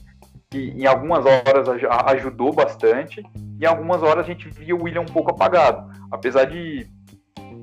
que 0.50 0.70
em 0.70 0.86
algumas 0.86 1.24
horas 1.26 1.68
aj- 1.68 1.86
ajudou 2.14 2.52
bastante, 2.52 3.22
e 3.60 3.64
em 3.64 3.66
algumas 3.66 4.02
horas 4.02 4.24
a 4.24 4.28
gente 4.28 4.48
via 4.48 4.74
o 4.74 4.84
William 4.84 5.02
um 5.02 5.06
pouco 5.06 5.30
apagado, 5.30 5.90
apesar 6.10 6.44
de 6.44 6.86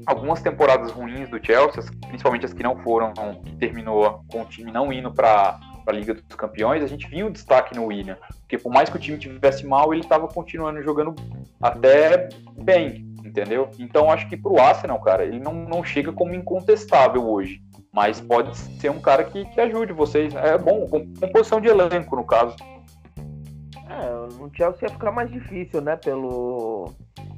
algumas 0.06 0.42
temporadas 0.42 0.92
ruins 0.92 1.28
do 1.30 1.44
Chelsea, 1.44 1.84
principalmente 2.08 2.46
as 2.46 2.54
que 2.54 2.62
não 2.62 2.78
foram, 2.78 3.12
que 3.44 3.56
terminou 3.56 4.24
com 4.32 4.42
o 4.42 4.46
time 4.46 4.72
não 4.72 4.94
indo 4.94 5.12
para 5.12 5.60
a 5.88 5.92
Liga 5.92 6.14
dos 6.14 6.36
Campeões, 6.36 6.84
a 6.84 6.88
gente 6.88 7.08
via 7.08 7.26
um 7.26 7.32
destaque 7.32 7.76
no 7.76 7.86
William, 7.86 8.18
porque 8.40 8.58
por 8.58 8.72
mais 8.72 8.90
que 8.90 8.98
o 8.98 9.00
time 9.00 9.18
tivesse 9.18 9.66
mal, 9.66 9.94
ele 9.94 10.04
estava 10.04 10.28
continuando 10.28 10.82
jogando 10.84 11.16
até 11.62 12.30
bem, 12.58 13.14
entendeu? 13.24 13.70
Então 13.80 14.12
acho 14.12 14.28
que 14.30 14.38
pro 14.38 14.60
Arsenal, 14.60 15.00
cara, 15.00 15.26
ele 15.26 15.40
não, 15.40 15.54
não 15.54 15.84
chega 15.84 16.12
como 16.12 16.36
incontestável 16.36 17.28
hoje, 17.28 17.62
mas 17.92 18.20
pode 18.20 18.56
ser 18.58 18.90
um 18.92 19.00
cara 19.00 19.24
que, 19.24 19.46
que 19.46 19.62
ajude 19.62 19.94
vocês. 19.94 20.36
É 20.36 20.58
bom, 20.58 20.88
com 20.88 21.14
composição 21.16 21.62
de 21.62 21.68
elenco, 21.68 22.16
no 22.16 22.26
caso. 22.26 22.56
É, 24.06 24.40
no 24.40 24.52
Chelsea 24.54 24.88
ia 24.88 24.94
ficar 24.94 25.12
mais 25.12 25.32
difícil, 25.32 25.82
né? 25.82 25.96
Pelo. 25.96 26.92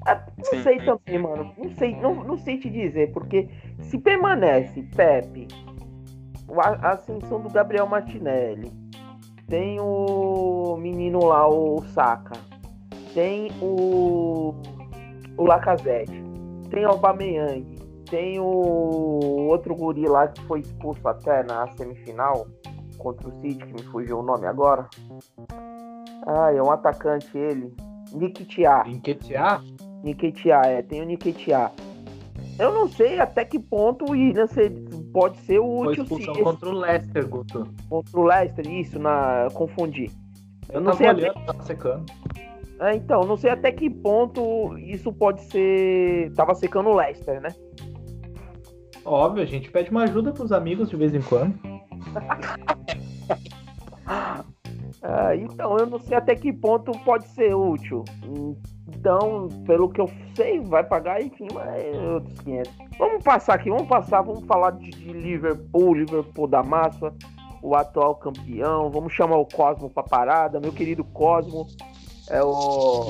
Ah, 0.06 0.22
não 0.38 0.46
Sim. 0.46 0.64
sei 0.64 0.80
também, 0.80 1.18
mano. 1.18 1.54
Não 1.58 1.70
sei, 1.78 1.96
não, 1.96 2.24
não 2.24 2.38
sei 2.38 2.60
te 2.60 2.70
dizer, 2.70 3.12
porque 3.14 3.50
se 3.80 3.98
permanece 3.98 4.82
Pepe, 4.96 5.48
o 6.48 6.60
a 6.60 6.68
a 6.82 6.92
ascensão 6.92 7.42
do 7.42 7.50
Gabriel 7.50 7.88
Martinelli, 7.88 8.72
tem 9.48 9.80
o 9.80 10.76
menino 10.78 11.26
lá, 11.26 11.48
o 11.48 11.82
Saka, 11.94 12.38
tem 13.14 13.50
o. 13.62 14.54
o 15.38 15.46
Lacazette, 15.46 16.22
tem 16.70 16.86
o 16.86 16.90
Aubameyang, 16.90 17.64
tem 18.10 18.40
o 18.40 19.48
outro 19.50 19.74
guri 19.74 20.06
lá 20.06 20.28
que 20.28 20.42
foi 20.44 20.60
expulso 20.60 21.08
até 21.08 21.44
na 21.44 21.68
semifinal 21.76 22.46
contra 22.98 23.30
o 23.30 23.32
City, 23.42 23.66
que 23.66 23.74
me 23.74 23.84
fugiu 23.84 24.20
o 24.20 24.24
nome 24.24 24.48
agora. 24.48 24.88
Ah, 26.28 26.52
é 26.54 26.62
um 26.62 26.70
atacante 26.72 27.36
ele. 27.38 27.74
Nikitia. 28.14 28.84
Enquetear? 28.86 29.64
Nikitia, 30.04 30.62
é, 30.66 30.82
tem 30.82 31.02
o 31.02 31.06
Nikitia. 31.06 31.72
Eu 32.60 32.74
não 32.74 32.88
sei 32.90 33.20
até 33.20 33.46
que 33.46 33.60
ponto 33.60 34.06
o 34.06 34.12
William 34.12 34.48
ser- 34.48 34.72
pode 35.14 35.38
ser 35.40 35.60
o 35.60 35.84
Foi 35.84 35.88
útil 35.90 36.04
expulsão 36.04 36.36
se- 36.36 36.42
contra 36.44 36.70
o 36.70 36.74
Leicester, 36.74 37.28
Guto. 37.28 37.68
contra 37.90 38.20
o 38.20 38.24
Leicester, 38.24 38.68
isso, 38.72 39.00
na 39.00 39.48
confundi. 39.54 40.10
Eu 40.70 40.82
não 40.82 40.92
não 40.92 40.94
sei 40.98 41.08
olhando, 41.08 41.34
tá 41.46 41.54
secando. 41.64 42.06
É, 42.80 42.96
então, 42.96 43.22
não 43.22 43.38
sei 43.38 43.52
até 43.52 43.72
que 43.72 43.90
ponto 43.90 44.78
isso 44.78 45.12
pode 45.14 45.42
ser. 45.46 46.32
Tava 46.34 46.54
secando 46.56 46.90
o 46.90 46.96
Leicester, 46.96 47.42
né? 47.42 47.50
Óbvio, 49.06 49.44
a 49.44 49.46
gente 49.46 49.70
pede 49.72 49.90
uma 49.90 50.04
ajuda 50.04 50.32
pros 50.32 50.52
amigos 50.52 50.90
de 50.90 50.96
vez 50.96 51.14
em 51.14 51.22
quando. 51.22 51.54
Ah, 55.10 55.34
então, 55.34 55.78
eu 55.78 55.86
não 55.86 56.00
sei 56.00 56.18
até 56.18 56.36
que 56.36 56.52
ponto 56.52 56.92
pode 57.06 57.26
ser 57.30 57.56
útil. 57.56 58.04
Então, 58.90 59.48
pelo 59.66 59.88
que 59.88 60.02
eu 60.02 60.12
sei, 60.36 60.60
vai 60.60 60.84
pagar, 60.84 61.22
enfim, 61.22 61.48
mas 61.54 61.66
é 61.66 62.14
outros 62.14 62.38
500. 62.42 62.74
Vamos 63.00 63.24
passar 63.24 63.54
aqui, 63.54 63.70
vamos 63.70 63.88
passar, 63.88 64.22
vamos 64.22 64.46
falar 64.46 64.72
de, 64.72 64.90
de 64.90 65.14
Liverpool, 65.14 65.94
Liverpool 65.94 66.48
da 66.48 66.62
massa, 66.62 67.14
o 67.64 67.74
atual 67.74 68.16
campeão. 68.16 68.92
Vamos 68.92 69.14
chamar 69.14 69.38
o 69.38 69.46
Cosmo 69.46 69.90
pra 69.90 70.04
parada, 70.04 70.60
meu 70.60 70.74
querido 70.74 71.06
Cosmo. 71.06 71.66
É 72.30 72.44
o. 72.44 73.06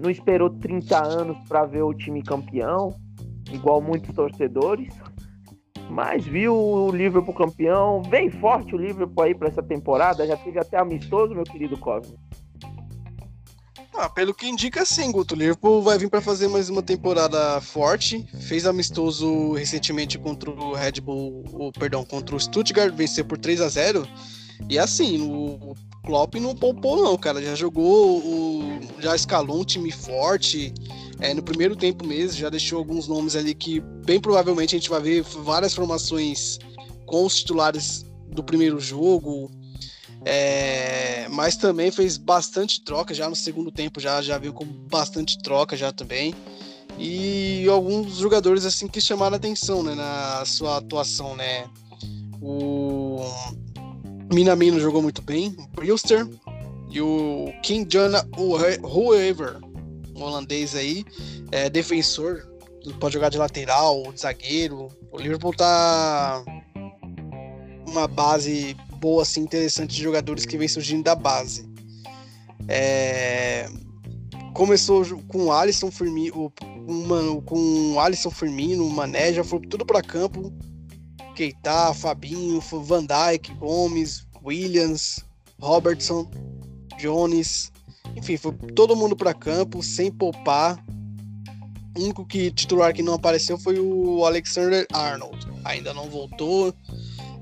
Não 0.00 0.08
esperou 0.08 0.48
30 0.48 1.06
anos 1.06 1.36
pra 1.46 1.66
ver 1.66 1.82
o 1.82 1.92
time 1.92 2.22
campeão, 2.22 2.94
igual 3.52 3.82
muitos 3.82 4.14
torcedores. 4.14 4.88
Mas 5.90 6.24
viu 6.24 6.54
o 6.54 6.90
Liverpool 6.90 7.34
campeão, 7.34 8.02
bem 8.02 8.30
forte 8.30 8.74
o 8.74 8.78
Liverpool 8.78 9.24
aí 9.24 9.34
pra 9.34 9.48
essa 9.48 9.62
temporada, 9.62 10.26
já 10.26 10.36
teve 10.36 10.58
até 10.58 10.78
amistoso, 10.78 11.34
meu 11.34 11.44
querido 11.44 11.76
Cosmo. 11.76 12.18
Ah, 13.96 14.08
pelo 14.08 14.34
que 14.34 14.48
indica 14.48 14.84
sim, 14.84 15.12
Guto. 15.12 15.34
O 15.34 15.38
Liverpool 15.38 15.80
vai 15.80 15.96
vir 15.96 16.10
para 16.10 16.20
fazer 16.20 16.48
mais 16.48 16.68
uma 16.68 16.82
temporada 16.82 17.60
forte. 17.60 18.26
Fez 18.40 18.66
amistoso 18.66 19.52
recentemente 19.52 20.18
contra 20.18 20.50
o 20.50 20.74
Red 20.74 21.00
Bull, 21.00 21.44
o, 21.52 21.70
perdão, 21.70 22.04
contra 22.04 22.34
o 22.34 22.40
Stuttgart, 22.40 22.92
venceu 22.92 23.24
por 23.24 23.38
3 23.38 23.60
a 23.60 23.68
0 23.68 24.06
E 24.68 24.80
assim, 24.80 25.22
o 25.22 25.76
Klopp 26.04 26.34
não 26.34 26.56
poupou 26.56 27.04
não, 27.04 27.16
cara. 27.16 27.40
Já 27.40 27.54
jogou, 27.54 28.18
o, 28.18 28.80
já 28.98 29.14
escalou 29.14 29.60
um 29.60 29.64
time 29.64 29.92
forte. 29.92 30.74
É, 31.20 31.32
no 31.32 31.42
primeiro 31.42 31.76
tempo 31.76 32.06
mesmo, 32.06 32.38
já 32.38 32.50
deixou 32.50 32.78
alguns 32.78 33.06
nomes 33.06 33.36
ali 33.36 33.54
que 33.54 33.80
bem 34.04 34.20
provavelmente 34.20 34.74
a 34.74 34.78
gente 34.78 34.90
vai 34.90 35.00
ver 35.00 35.22
várias 35.22 35.74
formações 35.74 36.58
com 37.06 37.24
os 37.24 37.36
titulares 37.36 38.04
do 38.28 38.42
primeiro 38.42 38.80
jogo. 38.80 39.50
É, 40.26 41.28
mas 41.30 41.56
também 41.56 41.90
fez 41.90 42.16
bastante 42.16 42.82
troca 42.82 43.12
já 43.12 43.28
no 43.28 43.36
segundo 43.36 43.70
tempo, 43.70 44.00
já, 44.00 44.22
já 44.22 44.38
veio 44.38 44.52
com 44.52 44.64
bastante 44.64 45.38
troca 45.38 45.76
já 45.76 45.92
também. 45.92 46.34
E 46.98 47.66
alguns 47.68 48.16
jogadores 48.16 48.64
assim 48.64 48.86
que 48.86 49.00
chamaram 49.00 49.36
atenção 49.36 49.82
né, 49.82 49.94
na 49.94 50.44
sua 50.46 50.78
atuação, 50.78 51.36
né? 51.36 51.68
O 52.40 53.20
Minamino 54.32 54.78
jogou 54.80 55.02
muito 55.02 55.20
bem, 55.20 55.54
o 55.58 55.66
Brewster 55.74 56.26
e 56.90 57.00
o 57.00 57.52
King 57.62 57.84
John 57.86 58.12
Whoever, 58.36 59.58
um 60.14 60.22
holandês 60.22 60.74
aí, 60.74 61.04
é, 61.50 61.68
defensor, 61.68 62.46
pode 63.00 63.14
jogar 63.14 63.28
de 63.28 63.38
lateral, 63.38 64.12
de 64.12 64.20
zagueiro. 64.20 64.88
O 65.10 65.18
Liverpool 65.18 65.54
tá 65.54 66.44
uma 67.86 68.06
base 68.06 68.74
boa, 68.96 69.22
assim, 69.22 69.40
interessante 69.40 69.94
de 69.94 70.02
jogadores 70.02 70.46
que 70.46 70.56
vem 70.56 70.68
surgindo 70.68 71.04
da 71.04 71.14
base. 71.14 71.68
É, 72.68 73.68
Começou 74.54 75.04
com 75.26 75.46
o 75.46 75.52
Alisson 75.52 75.90
Firmino, 75.90 76.52
com 77.44 77.92
o 77.92 77.98
Alisson 77.98 78.30
Firmino, 78.30 78.88
Mané, 78.88 79.32
já 79.32 79.42
foi 79.42 79.58
tudo 79.62 79.84
para 79.84 80.00
campo. 80.00 80.52
Keita, 81.34 81.92
Fabinho, 81.92 82.60
Van 82.60 83.04
Dijk, 83.04 83.52
Gomes, 83.54 84.24
Williams, 84.44 85.24
Robertson, 85.60 86.30
Jones, 87.00 87.72
enfim, 88.16 88.36
foi 88.36 88.52
todo 88.74 88.96
mundo 88.96 89.16
para 89.16 89.34
campo, 89.34 89.82
sem 89.82 90.10
poupar. 90.10 90.82
O 91.96 92.00
único 92.00 92.24
que 92.24 92.50
titular 92.50 92.92
que 92.92 93.02
não 93.02 93.14
apareceu 93.14 93.58
foi 93.58 93.78
o 93.78 94.24
Alexander 94.24 94.86
Arnold. 94.92 95.46
Ainda 95.64 95.94
não 95.94 96.08
voltou, 96.10 96.74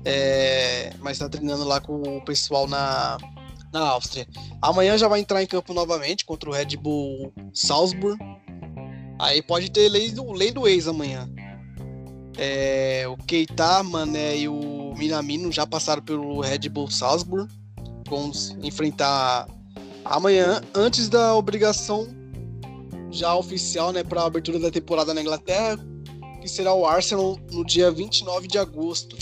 é, 0.05 0.93
mas 0.99 1.13
está 1.13 1.27
treinando 1.27 1.63
lá 1.63 1.81
com 1.81 2.01
o 2.17 2.23
pessoal 2.23 2.67
na, 2.67 3.17
na 3.71 3.81
Áustria. 3.89 4.27
Amanhã 4.61 4.97
já 4.97 5.07
vai 5.07 5.19
entrar 5.19 5.41
em 5.41 5.47
campo 5.47 5.73
novamente 5.73 6.23
contra 6.23 6.49
o 6.49 6.53
Red 6.53 6.77
Bull 6.77 7.33
Salzburg. 7.53 8.17
Aí 9.19 9.41
pode 9.41 9.71
ter 9.71 9.89
lei 9.89 10.11
do, 10.11 10.31
lei 10.31 10.51
do 10.51 10.67
ex 10.67 10.87
amanhã. 10.87 11.29
É, 12.37 13.05
o 13.07 13.17
Keita, 13.17 13.83
Mané 13.83 14.37
e 14.37 14.47
o 14.47 14.93
Minamino 14.97 15.51
já 15.51 15.65
passaram 15.65 16.01
pelo 16.01 16.41
Red 16.41 16.69
Bull 16.69 16.89
Salzburg. 16.89 17.51
Vamos 18.07 18.55
enfrentar 18.61 19.47
amanhã, 20.05 20.61
antes 20.73 21.09
da 21.09 21.35
obrigação 21.35 22.07
já 23.11 23.35
oficial 23.35 23.91
né, 23.91 24.03
para 24.03 24.21
a 24.21 24.25
abertura 24.25 24.59
da 24.59 24.71
temporada 24.71 25.13
na 25.13 25.21
Inglaterra, 25.21 25.77
que 26.41 26.47
será 26.47 26.73
o 26.73 26.85
Arsenal 26.85 27.39
no 27.51 27.63
dia 27.63 27.91
29 27.91 28.47
de 28.47 28.57
agosto. 28.57 29.15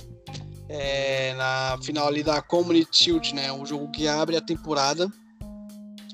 É, 0.67 1.33
na 1.35 1.77
final 1.83 2.07
ali 2.07 2.23
da 2.23 2.41
Community 2.41 2.89
Shield, 2.91 3.35
né? 3.35 3.51
O 3.51 3.65
jogo 3.65 3.91
que 3.91 4.07
abre 4.07 4.37
a 4.37 4.41
temporada. 4.41 5.11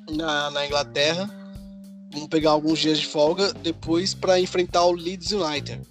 na, 0.10 0.50
na 0.50 0.66
Inglaterra. 0.66 1.30
Vão 2.12 2.28
pegar 2.28 2.52
alguns 2.52 2.80
dias 2.80 3.00
de 3.00 3.06
folga 3.06 3.54
depois 3.54 4.14
para 4.14 4.40
enfrentar 4.40 4.84
o 4.86 4.92
Leeds 4.92 5.32
United, 5.32 5.82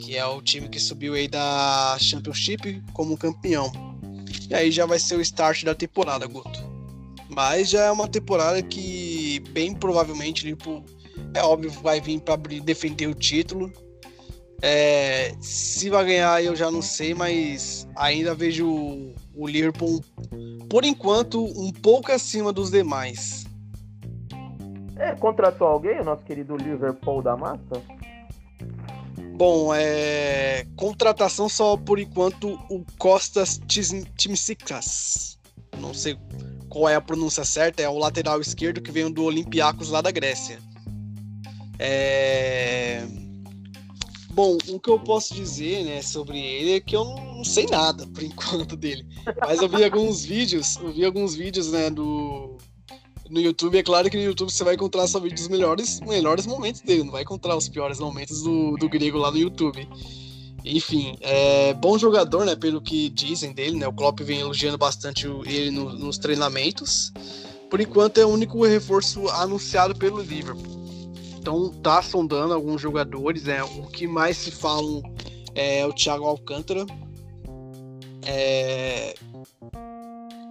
que 0.00 0.16
é 0.16 0.26
o 0.26 0.42
time 0.42 0.68
que 0.68 0.80
subiu 0.80 1.14
aí 1.14 1.28
da 1.28 1.96
Championship 2.00 2.82
como 2.92 3.16
campeão. 3.16 3.70
E 4.50 4.54
aí 4.54 4.70
já 4.70 4.86
vai 4.86 4.98
ser 4.98 5.16
o 5.16 5.20
start 5.20 5.64
da 5.64 5.74
temporada, 5.74 6.26
Guto. 6.26 6.67
Mas 7.28 7.68
já 7.68 7.84
é 7.84 7.90
uma 7.90 8.08
temporada 8.08 8.62
que 8.62 9.40
bem 9.50 9.74
provavelmente 9.74 10.44
Liverpool 10.44 10.84
é 11.34 11.42
óbvio 11.42 11.70
vai 11.70 12.00
vir 12.00 12.20
para 12.20 12.36
defender 12.36 13.06
o 13.06 13.14
título. 13.14 13.70
É, 14.60 15.34
se 15.40 15.88
vai 15.88 16.04
ganhar 16.04 16.42
eu 16.42 16.56
já 16.56 16.70
não 16.70 16.82
sei, 16.82 17.14
mas 17.14 17.86
ainda 17.96 18.34
vejo 18.34 18.66
o 19.34 19.46
Liverpool 19.46 20.02
por 20.68 20.84
enquanto 20.84 21.44
um 21.44 21.70
pouco 21.70 22.10
acima 22.10 22.52
dos 22.52 22.70
demais. 22.70 23.44
É, 24.96 25.14
contratou 25.14 25.68
alguém, 25.68 26.00
o 26.00 26.04
nosso 26.04 26.24
querido 26.24 26.56
Liverpool 26.56 27.22
da 27.22 27.36
massa? 27.36 27.82
Bom, 29.36 29.72
é. 29.72 30.66
Contratação 30.74 31.48
só 31.48 31.76
por 31.76 32.00
enquanto 32.00 32.54
o 32.68 32.84
Costas 32.98 33.60
Timsikas. 34.16 35.38
Não 35.78 35.94
sei 35.94 36.18
qual 36.68 36.88
é 36.88 36.94
a 36.94 37.00
pronúncia 37.00 37.44
certa, 37.44 37.82
é 37.82 37.88
o 37.88 37.98
lateral 37.98 38.40
esquerdo 38.40 38.80
que 38.80 38.92
veio 38.92 39.10
do 39.10 39.24
Olympiacos 39.24 39.90
lá 39.90 40.00
da 40.00 40.10
Grécia. 40.10 40.58
É... 41.78 43.06
Bom, 44.30 44.56
o 44.68 44.78
que 44.78 44.88
eu 44.88 45.00
posso 45.00 45.34
dizer, 45.34 45.84
né, 45.84 46.00
sobre 46.00 46.38
ele 46.38 46.72
é 46.74 46.80
que 46.80 46.94
eu 46.94 47.04
não 47.04 47.44
sei 47.44 47.66
nada 47.66 48.06
por 48.06 48.22
enquanto 48.24 48.76
dele. 48.76 49.06
Mas 49.40 49.60
eu 49.60 49.68
vi 49.68 49.84
alguns 49.84 50.24
vídeos, 50.24 50.76
eu 50.76 50.92
vi 50.92 51.04
alguns 51.04 51.34
vídeos, 51.34 51.72
né, 51.72 51.90
do 51.90 52.56
no 53.28 53.40
YouTube, 53.40 53.76
é 53.76 53.82
claro 53.82 54.08
que 54.08 54.16
no 54.16 54.22
YouTube 54.22 54.50
você 54.50 54.64
vai 54.64 54.74
encontrar 54.74 55.06
só 55.06 55.20
vídeos 55.20 55.48
melhores, 55.48 56.00
melhores 56.00 56.46
momentos 56.46 56.80
dele, 56.80 57.04
não 57.04 57.12
vai 57.12 57.22
encontrar 57.22 57.56
os 57.56 57.68
piores 57.68 58.00
momentos 58.00 58.42
do, 58.42 58.76
do 58.76 58.88
grego 58.88 59.18
lá 59.18 59.30
no 59.30 59.36
YouTube. 59.36 59.86
Enfim, 60.64 61.16
é 61.20 61.72
bom 61.74 61.98
jogador, 61.98 62.44
né? 62.44 62.56
Pelo 62.56 62.80
que 62.80 63.08
dizem 63.08 63.52
dele, 63.52 63.76
né? 63.76 63.86
O 63.86 63.92
Klopp 63.92 64.20
vem 64.20 64.40
elogiando 64.40 64.76
bastante 64.76 65.26
ele 65.46 65.70
no, 65.70 65.92
nos 65.92 66.18
treinamentos. 66.18 67.12
Por 67.70 67.80
enquanto 67.80 68.18
é 68.18 68.24
o 68.24 68.28
único 68.28 68.64
reforço 68.64 69.28
anunciado 69.28 69.94
pelo 69.94 70.20
Liverpool. 70.20 70.78
Então 71.38 71.70
tá 71.82 72.02
sondando 72.02 72.52
alguns 72.52 72.80
jogadores, 72.80 73.44
né? 73.44 73.62
O 73.62 73.86
que 73.86 74.06
mais 74.06 74.36
se 74.36 74.50
falam 74.50 75.02
é 75.54 75.86
o 75.86 75.92
Thiago 75.92 76.24
Alcântara. 76.24 76.84
É, 78.24 79.14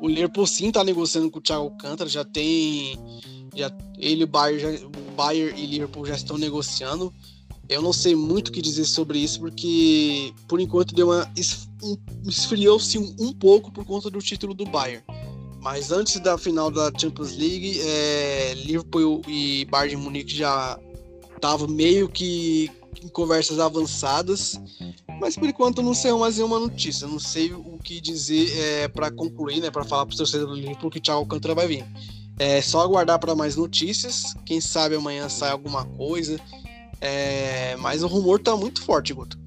o 0.02 0.08
Liverpool 0.08 0.46
sim 0.46 0.72
tá 0.72 0.84
negociando 0.84 1.30
com 1.30 1.40
o 1.40 1.42
Thiago 1.42 1.64
Alcântara, 1.64 2.10
já 2.10 2.24
tem. 2.24 3.00
Já, 3.56 3.72
ele, 3.98 4.24
o 4.24 4.28
Bayern, 4.28 4.62
já, 4.62 4.86
o 4.86 5.12
Bayern 5.16 5.60
e 5.60 5.66
Liverpool 5.66 6.06
já 6.06 6.16
estão 6.16 6.38
negociando. 6.38 7.14
Eu 7.70 7.82
não 7.82 7.92
sei 7.92 8.16
muito 8.16 8.48
o 8.48 8.52
que 8.52 8.62
dizer 8.62 8.86
sobre 8.86 9.20
isso, 9.20 9.40
porque 9.40 10.34
por 10.48 10.60
enquanto 10.60 10.96
deu 10.96 11.08
uma. 11.08 11.30
esfriou-se 12.26 12.98
um, 12.98 13.34
pouco 13.34 13.72
por 13.72 13.86
conta 13.86 14.10
do 14.10 14.20
título 14.20 14.54
do 14.54 14.66
Bayern. 14.66 15.04
Mas 15.60 15.92
antes 15.92 16.20
da 16.22 16.38
final 16.38 16.72
da 16.72 16.92
Champions 16.98 17.36
League, 17.36 17.82
é, 17.82 18.54
Liverpool 18.54 19.22
e 19.28 19.66
Bayern 19.66 19.98
de 19.98 20.02
Munique 20.02 20.36
já 20.36 20.80
estavam 21.36 21.68
meio 21.68 22.08
que 22.08 22.72
em 23.04 23.10
conversas 23.10 23.60
avançadas. 23.60 24.60
Mas 25.20 25.36
por 25.36 25.50
enquanto 25.50 25.82
não 25.82 25.94
sei 25.94 26.14
mais 26.14 26.38
nenhuma 26.38 26.60
notícia. 26.60 27.06
Não 27.06 27.20
sei 27.20 27.52
o 27.52 27.78
que 27.84 28.00
dizer 28.00 28.58
é, 28.58 28.88
para 28.88 29.12
concluir, 29.12 29.60
né? 29.60 29.70
Para 29.70 29.84
falar 29.84 30.06
para 30.06 30.14
os 30.14 30.18
torcedores 30.18 30.54
do 30.54 30.60
Liverpool 30.60 30.90
que 30.90 31.00
o 31.00 31.02
Thiago 31.02 31.20
Alcântara 31.20 31.54
vai 31.54 31.68
vir. 31.68 31.86
É 32.40 32.62
só 32.62 32.82
aguardar 32.82 33.20
para 33.20 33.36
mais 33.36 33.56
notícias. 33.56 34.34
Quem 34.46 34.62
sabe 34.62 34.96
amanhã 34.96 35.28
sai 35.28 35.52
alguma 35.52 35.86
coisa. 35.86 36.40
É, 37.00 37.76
mas 37.78 38.04
o 38.04 38.08
rumor 38.08 38.40
tá 38.40 38.56
muito 38.56 38.84
forte, 38.84 39.14
Guto. 39.14 39.38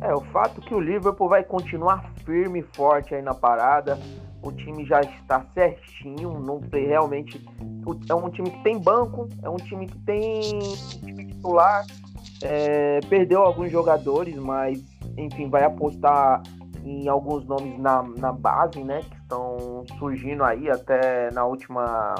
É, 0.00 0.14
o 0.14 0.20
fato 0.32 0.60
que 0.60 0.74
o 0.74 0.80
Liverpool 0.80 1.28
vai 1.28 1.42
continuar 1.42 2.12
firme 2.24 2.60
e 2.60 2.76
forte 2.76 3.14
aí 3.14 3.22
na 3.22 3.34
parada. 3.34 3.98
O 4.42 4.52
time 4.52 4.86
já 4.86 5.00
está 5.00 5.44
certinho, 5.52 6.38
não 6.38 6.60
tem 6.60 6.86
realmente. 6.86 7.44
É 8.08 8.14
um 8.14 8.30
time 8.30 8.50
que 8.50 8.62
tem 8.62 8.78
banco, 8.78 9.28
é 9.42 9.48
um 9.48 9.56
time 9.56 9.86
que 9.86 9.98
tem 9.98 10.40
time 11.00 11.26
titular, 11.26 11.84
é, 12.42 13.00
perdeu 13.08 13.42
alguns 13.42 13.72
jogadores, 13.72 14.36
mas 14.36 14.80
enfim, 15.16 15.48
vai 15.48 15.64
apostar 15.64 16.42
em 16.84 17.08
alguns 17.08 17.44
nomes 17.46 17.78
na, 17.78 18.02
na 18.02 18.32
base, 18.32 18.82
né? 18.82 19.00
Que 19.02 19.16
estão 19.16 19.84
surgindo 19.98 20.44
aí 20.44 20.70
até 20.70 21.30
na 21.32 21.44
última. 21.44 22.14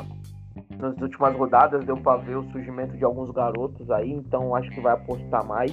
Nas 0.78 0.96
últimas 1.00 1.34
rodadas 1.36 1.84
deu 1.84 1.96
para 1.96 2.18
ver 2.18 2.36
o 2.36 2.50
surgimento 2.50 2.96
de 2.96 3.04
alguns 3.04 3.30
garotos 3.30 3.90
aí, 3.90 4.12
então 4.12 4.54
acho 4.54 4.70
que 4.70 4.80
vai 4.80 4.94
apostar 4.94 5.44
mais. 5.46 5.72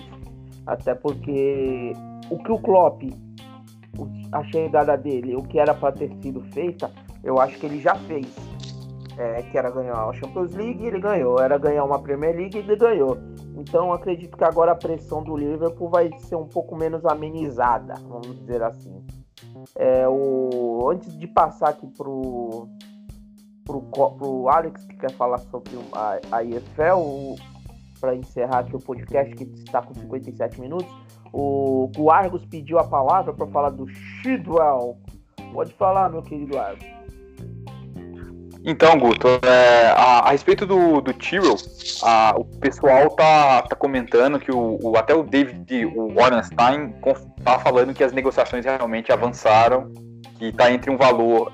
Até 0.66 0.96
porque 0.96 1.94
o 2.30 2.38
que 2.40 2.52
o 2.52 2.60
Klopp, 2.60 3.04
a 4.32 4.44
chegada 4.46 4.98
dele, 4.98 5.36
o 5.36 5.44
que 5.44 5.60
era 5.60 5.74
para 5.74 5.92
ter 5.92 6.12
sido 6.22 6.42
feita, 6.54 6.92
eu 7.24 7.40
acho 7.40 7.58
que 7.60 7.66
ele 7.66 7.80
já 7.80 7.96
fez. 7.96 8.28
É, 9.18 9.42
que 9.44 9.58
era 9.58 9.72
ganhar 9.72 9.96
a 9.96 10.12
Champions 10.12 10.54
League, 10.54 10.86
ele 10.86 11.00
ganhou. 11.00 11.40
Era 11.40 11.58
ganhar 11.58 11.86
uma 11.86 12.00
Premier 12.00 12.36
League, 12.36 12.58
ele 12.58 12.76
ganhou. 12.76 13.18
Então 13.58 13.94
acredito 13.94 14.38
que 14.38 14.44
agora 14.44 14.74
a 14.74 14.76
pressão 14.76 15.24
do 15.24 15.38
Liverpool 15.38 15.90
vai 15.90 16.12
ser 16.20 16.36
um 16.36 16.46
pouco 16.46 16.76
menos 16.76 17.06
amenizada, 17.06 17.94
vamos 18.10 18.38
dizer 18.40 18.62
assim. 18.62 19.06
É, 19.76 20.08
o, 20.08 20.90
antes 20.92 21.18
de 21.18 21.28
passar 21.28 21.70
aqui 21.70 21.88
pro, 21.98 22.68
pro, 23.66 23.82
pro 23.82 24.48
Alex, 24.50 24.86
que 24.86 24.96
quer 24.96 25.12
falar 25.12 25.40
sobre 25.40 25.72
a, 25.94 26.20
a 26.32 26.44
EFL, 26.44 27.36
para 28.00 28.16
encerrar 28.16 28.60
aqui 28.60 28.76
o 28.76 28.80
podcast, 28.80 29.36
que 29.36 29.44
está 29.66 29.82
com 29.82 29.94
57 29.94 30.62
minutos, 30.62 30.88
o, 31.34 31.90
o 31.98 32.12
Argos 32.12 32.46
pediu 32.46 32.80
a 32.80 32.84
palavra 32.84 33.34
para 33.34 33.48
falar 33.48 33.72
do 33.72 33.88
Shidwell. 33.88 34.98
Pode 35.54 35.74
falar, 35.74 36.10
meu 36.10 36.22
querido 36.22 36.58
Argos. 36.58 36.86
Então, 38.68 38.98
Guto, 38.98 39.28
é, 39.44 39.92
a, 39.92 40.22
a, 40.22 40.32
respeito 40.32 40.66
do, 40.66 41.00
do 41.00 41.14
Tyrell, 41.14 41.56
a, 42.02 42.34
o 42.36 42.46
pessoal 42.46 43.12
tá, 43.12 43.62
tá 43.62 43.76
comentando 43.76 44.40
que 44.40 44.52
o, 44.52 44.80
o, 44.82 44.98
até 44.98 45.14
o 45.14 45.22
David, 45.22 45.86
o 45.86 46.20
Ornstein, 46.20 46.96
tá 47.44 47.60
falando 47.60 47.94
que 47.94 48.04
as 48.04 48.12
negociações 48.12 48.66
realmente 48.66 49.12
avançaram, 49.12 49.94
que 50.40 50.52
tá 50.52 50.72
entre 50.72 50.90
um 50.90 50.98
valor, 50.98 51.54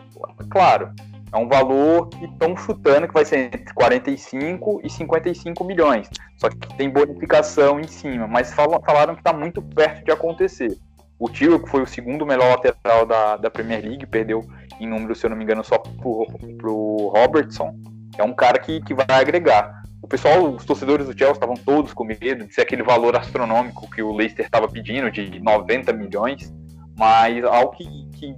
claro, 0.50 0.90
é 1.34 1.38
um 1.38 1.48
valor 1.48 2.10
que 2.10 2.26
estão 2.26 2.56
chutando 2.58 3.08
que 3.08 3.14
vai 3.14 3.24
ser 3.24 3.54
entre 3.54 3.74
45 3.74 4.82
e 4.84 4.90
55 4.90 5.64
milhões, 5.64 6.10
só 6.38 6.50
que 6.50 6.58
tem 6.76 6.90
bonificação 6.90 7.80
em 7.80 7.88
cima, 7.88 8.28
mas 8.28 8.54
falaram 8.54 9.14
que 9.14 9.22
está 9.22 9.32
muito 9.32 9.62
perto 9.62 10.04
de 10.04 10.12
acontecer. 10.12 10.78
O 11.18 11.30
Tyrell, 11.30 11.62
que 11.62 11.70
foi 11.70 11.84
o 11.84 11.88
segundo 11.88 12.26
melhor 12.26 12.50
lateral 12.50 13.06
da, 13.06 13.38
da 13.38 13.50
Premier 13.50 13.82
League, 13.82 14.06
perdeu 14.08 14.44
em 14.80 14.88
número, 14.88 15.14
se 15.14 15.26
eu 15.26 15.30
não 15.30 15.38
me 15.38 15.44
engano, 15.44 15.64
só 15.64 15.78
pro, 15.78 16.26
pro 16.58 17.12
Robertson, 17.16 17.76
é 18.18 18.24
um 18.24 18.34
cara 18.34 18.60
que, 18.60 18.82
que 18.82 18.94
vai 18.94 19.06
agregar. 19.08 19.84
O 20.02 20.08
pessoal, 20.08 20.50
os 20.50 20.66
torcedores 20.66 21.06
do 21.06 21.18
Chelsea 21.18 21.36
estavam 21.36 21.56
todos 21.56 21.94
com 21.94 22.04
medo 22.04 22.48
de 22.48 22.54
ser 22.54 22.62
aquele 22.62 22.82
valor 22.82 23.16
astronômico 23.16 23.90
que 23.92 24.02
o 24.02 24.12
Leicester 24.12 24.46
estava 24.46 24.68
pedindo, 24.68 25.12
de 25.12 25.40
90 25.40 25.94
milhões, 25.94 26.52
mas 26.98 27.44
algo 27.44 27.72
que, 27.74 27.86
que 28.14 28.36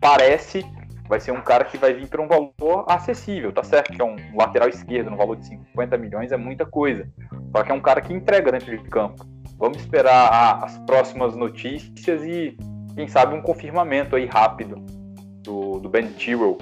parece 0.00 0.66
vai 1.08 1.20
ser 1.20 1.32
um 1.32 1.40
cara 1.40 1.64
que 1.64 1.76
vai 1.78 1.94
vir 1.94 2.08
para 2.08 2.20
um 2.20 2.28
valor 2.28 2.84
acessível, 2.88 3.52
tá 3.52 3.62
certo? 3.62 3.92
Que 3.92 4.00
é 4.00 4.04
um 4.04 4.16
lateral 4.34 4.68
esquerdo 4.68 5.10
no 5.10 5.16
valor 5.16 5.36
de 5.36 5.46
50 5.46 5.96
milhões 5.96 6.32
é 6.32 6.36
muita 6.36 6.66
coisa. 6.66 7.08
Só 7.54 7.62
que 7.62 7.70
é 7.70 7.74
um 7.74 7.80
cara 7.80 8.00
que 8.00 8.12
entrega 8.12 8.52
dentro 8.52 8.76
de 8.76 8.84
campo. 8.88 9.24
Vamos 9.58 9.78
esperar 9.78 10.28
a, 10.32 10.64
as 10.64 10.78
próximas 10.80 11.34
notícias 11.34 12.22
e, 12.24 12.56
quem 12.94 13.08
sabe, 13.08 13.34
um 13.34 13.40
confirmamento 13.40 14.16
aí 14.16 14.26
rápido 14.26 14.76
do, 15.42 15.78
do 15.78 15.88
Ben 15.88 16.08
Tyrrell. 16.12 16.58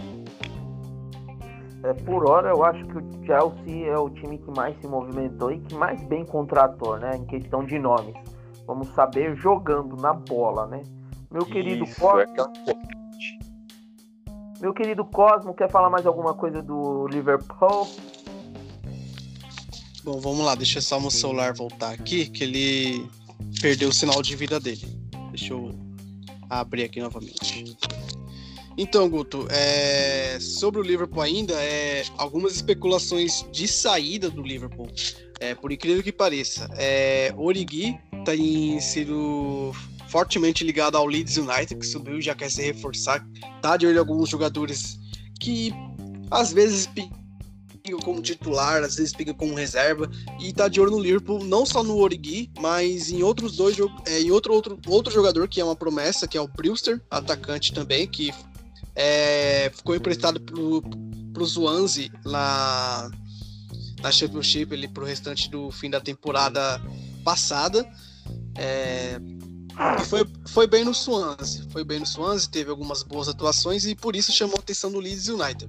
É, 1.83 1.93
por 1.93 2.29
hora, 2.29 2.51
eu 2.51 2.65
acho 2.65 2.85
que 2.87 2.97
o 2.97 3.27
Chelsea 3.27 3.87
é 3.87 3.99
o 3.99 4.09
time 4.09 4.39
que 4.39 4.51
mais 4.57 4.75
se 4.81 4.87
movimentou 4.87 5.53
e 5.53 5.59
que 5.59 5.75
mais 5.75 6.03
bem 6.05 6.25
contratou, 6.25 6.99
né? 6.99 7.17
Em 7.17 7.27
questão 7.27 7.65
de 7.65 7.79
nomes. 7.79 8.15
Vamos 8.67 8.89
saber 8.95 9.37
jogando 9.37 9.97
na 9.97 10.15
bola, 10.15 10.67
né? 10.67 10.83
Meu 11.31 11.45
querido 11.45 11.85
Isso, 11.85 12.01
Cosmo. 12.01 12.21
É 12.21 13.04
Meu 14.65 14.73
querido 14.73 15.05
Cosmo, 15.05 15.53
quer 15.53 15.71
falar 15.71 15.91
mais 15.91 16.07
alguma 16.07 16.33
coisa 16.33 16.63
do 16.63 17.07
Liverpool? 17.09 17.87
Bom, 20.03 20.19
vamos 20.19 20.39
lá, 20.39 20.55
deixa 20.55 20.81
só 20.81 20.99
meu 20.99 21.11
celular 21.11 21.53
voltar 21.53 21.91
aqui, 21.91 22.25
que 22.25 22.45
ele 22.45 23.07
perdeu 23.61 23.91
o 23.91 23.93
sinal 23.93 24.23
de 24.23 24.35
vida 24.35 24.59
dele. 24.59 24.81
Deixa 25.29 25.53
eu 25.53 25.71
abrir 26.49 26.85
aqui 26.85 26.99
novamente. 26.99 27.77
Então, 28.79 29.07
Guto, 29.07 29.47
é... 29.51 30.39
sobre 30.41 30.81
o 30.81 30.83
Liverpool 30.83 31.21
ainda, 31.21 31.53
é... 31.63 32.03
algumas 32.17 32.55
especulações 32.55 33.45
de 33.53 33.69
saída 33.69 34.31
do 34.31 34.41
Liverpool. 34.41 34.89
É, 35.41 35.55
por 35.55 35.73
incrível 35.73 36.03
que 36.03 36.11
pareça, 36.11 36.71
é... 36.79 37.35
Origi 37.37 38.01
tem 38.25 38.81
sido 38.81 39.73
fortemente 40.15 40.63
ligado 40.63 40.97
ao 40.97 41.07
Leeds 41.07 41.37
United, 41.39 41.75
que 41.75 41.85
subiu 41.85 42.23
já 42.23 42.37
quer 42.37 42.49
se 42.49 42.63
reforçar. 42.63 43.27
Tá 43.61 43.77
de 43.77 43.85
olho 43.85 43.97
em 43.97 43.99
alguns 43.99 44.29
jogadores 44.29 44.97
que 45.41 45.75
às 46.31 46.53
vezes 46.53 46.87
pinga 46.87 47.99
como 48.01 48.23
titular, 48.23 48.85
às 48.85 48.95
vezes 48.95 49.13
pinga 49.13 49.35
como 49.35 49.55
reserva, 49.55 50.09
e 50.41 50.53
tá 50.53 50.69
de 50.69 50.81
olho 50.81 50.93
no 50.93 51.01
Liverpool, 51.01 51.43
não 51.43 51.67
só 51.67 51.83
no 51.83 51.97
Origi, 51.97 52.49
mas 52.61 53.11
em 53.11 53.25
outros 53.25 53.57
dois 53.57 53.77
é, 54.07 54.21
em 54.21 54.31
outro, 54.31 54.55
outro, 54.55 54.79
outro 54.87 55.13
jogador 55.13 55.49
que 55.49 55.61
é 55.61 55.65
uma 55.65 55.75
promessa, 55.75 56.29
que 56.29 56.39
é 56.39 56.41
o 56.41 56.47
Brewster, 56.47 57.03
atacante 57.11 57.75
também, 57.75 58.07
que 58.07 58.33
é, 58.95 59.69
ficou 59.75 59.97
emprestado 59.97 60.41
pro, 60.41 60.81
pro 61.33 61.45
Swansea 61.45 62.09
lá 62.25 63.11
na 64.01 64.13
Championship 64.13 64.73
ele 64.73 64.87
pro 64.87 65.05
restante 65.05 65.51
do 65.51 65.73
fim 65.73 65.91
da 65.91 66.01
temporada 66.01 66.81
passada. 67.25 67.85
É, 68.57 69.19
e 70.01 70.05
foi, 70.05 70.27
foi 70.47 70.67
bem 70.67 70.85
no 70.85 70.95
Swansea, 70.95 71.65
foi 71.71 71.85
bem 71.85 71.99
no 71.99 72.07
Swansea, 72.07 72.49
teve 72.51 72.71
algumas 72.71 73.03
boas 73.03 73.29
atuações 73.29 73.85
e 73.85 73.95
por 73.95 74.15
isso 74.15 74.33
chamou 74.33 74.57
a 74.57 74.61
atenção 74.61 74.91
do 74.91 75.01
Leeds 75.01 75.29
United. 75.29 75.67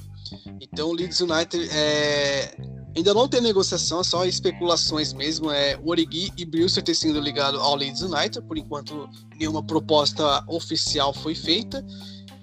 Então 0.62 0.90
o 0.90 0.94
Leeds 0.94 1.22
United 1.22 1.70
é, 1.72 2.56
ainda 2.96 3.14
não 3.14 3.28
tem 3.28 3.42
negociação, 3.42 4.04
só 4.04 4.26
especulações 4.26 5.12
mesmo. 5.14 5.52
É, 5.52 5.78
o 5.78 5.90
Origi 5.90 6.32
e 6.38 6.46
Brewster 6.46 6.84
ter 6.84 6.96
sido 6.96 7.20
ligado 7.20 7.60
ao 7.60 7.76
Leeds 7.76 8.02
United, 8.02 8.42
por 8.44 8.58
enquanto 8.58 9.10
nenhuma 9.38 9.64
proposta 9.64 10.44
oficial 10.48 11.14
foi 11.14 11.34
feita. 11.34 11.84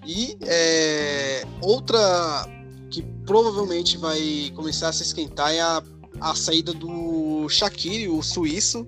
E 0.04 0.36
é, 0.42 1.46
outra 1.60 2.46
que 2.90 3.02
provavelmente 3.24 3.96
vai 3.96 4.52
começar 4.54 4.88
a 4.88 4.92
se 4.92 5.02
esquentar 5.02 5.52
é 5.52 5.60
a, 5.60 5.82
a 6.20 6.34
saída 6.34 6.72
do 6.72 7.48
Shaqiri, 7.48 8.08
o 8.08 8.20
suíço. 8.22 8.86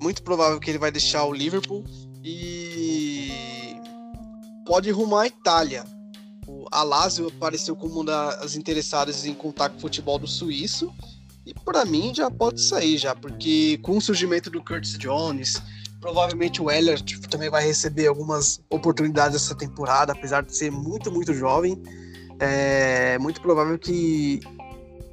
Muito 0.00 0.22
provável 0.22 0.58
que 0.58 0.70
ele 0.70 0.78
vai 0.78 0.90
deixar 0.90 1.24
o 1.24 1.32
Liverpool 1.32 1.84
e 2.24 3.76
pode 4.66 4.90
rumar 4.90 5.24
à 5.24 5.26
Itália. 5.26 5.84
O 6.46 6.66
Alásio 6.70 7.28
apareceu 7.28 7.76
como 7.76 8.00
uma 8.00 8.04
das 8.04 8.56
interessadas 8.56 9.24
em 9.24 9.34
contar 9.34 9.68
com 9.70 9.76
o 9.76 9.80
futebol 9.80 10.18
do 10.18 10.26
suíço. 10.26 10.92
E 11.46 11.54
para 11.54 11.84
mim 11.84 12.14
já 12.14 12.30
pode 12.30 12.60
sair 12.60 12.98
já, 12.98 13.14
porque 13.14 13.78
com 13.78 13.96
o 13.96 14.00
surgimento 14.00 14.50
do 14.50 14.62
Curtis 14.62 14.96
Jones, 14.98 15.60
provavelmente 16.00 16.62
o 16.62 16.70
Elliott 16.70 17.20
também 17.28 17.50
vai 17.50 17.64
receber 17.66 18.06
algumas 18.06 18.60
oportunidades 18.70 19.36
essa 19.36 19.54
temporada, 19.54 20.12
apesar 20.12 20.42
de 20.42 20.54
ser 20.54 20.70
muito, 20.70 21.10
muito 21.10 21.32
jovem 21.34 21.80
é 22.40 23.18
muito 23.18 23.40
provável 23.40 23.78
que 23.78 24.40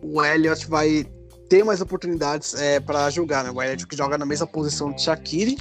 o 0.02 0.24
Elliott 0.24 0.66
vai 0.68 1.06
ter 1.50 1.64
mais 1.64 1.82
oportunidades 1.82 2.54
é, 2.56 2.80
para 2.80 3.10
jogar, 3.10 3.44
né? 3.44 3.52
O 3.52 3.62
Elliott 3.62 3.88
que 3.88 3.96
joga 3.98 4.18
na 4.18 4.26
mesma 4.26 4.48
posição 4.48 4.92
de 4.92 5.02
Shaqiri 5.02 5.58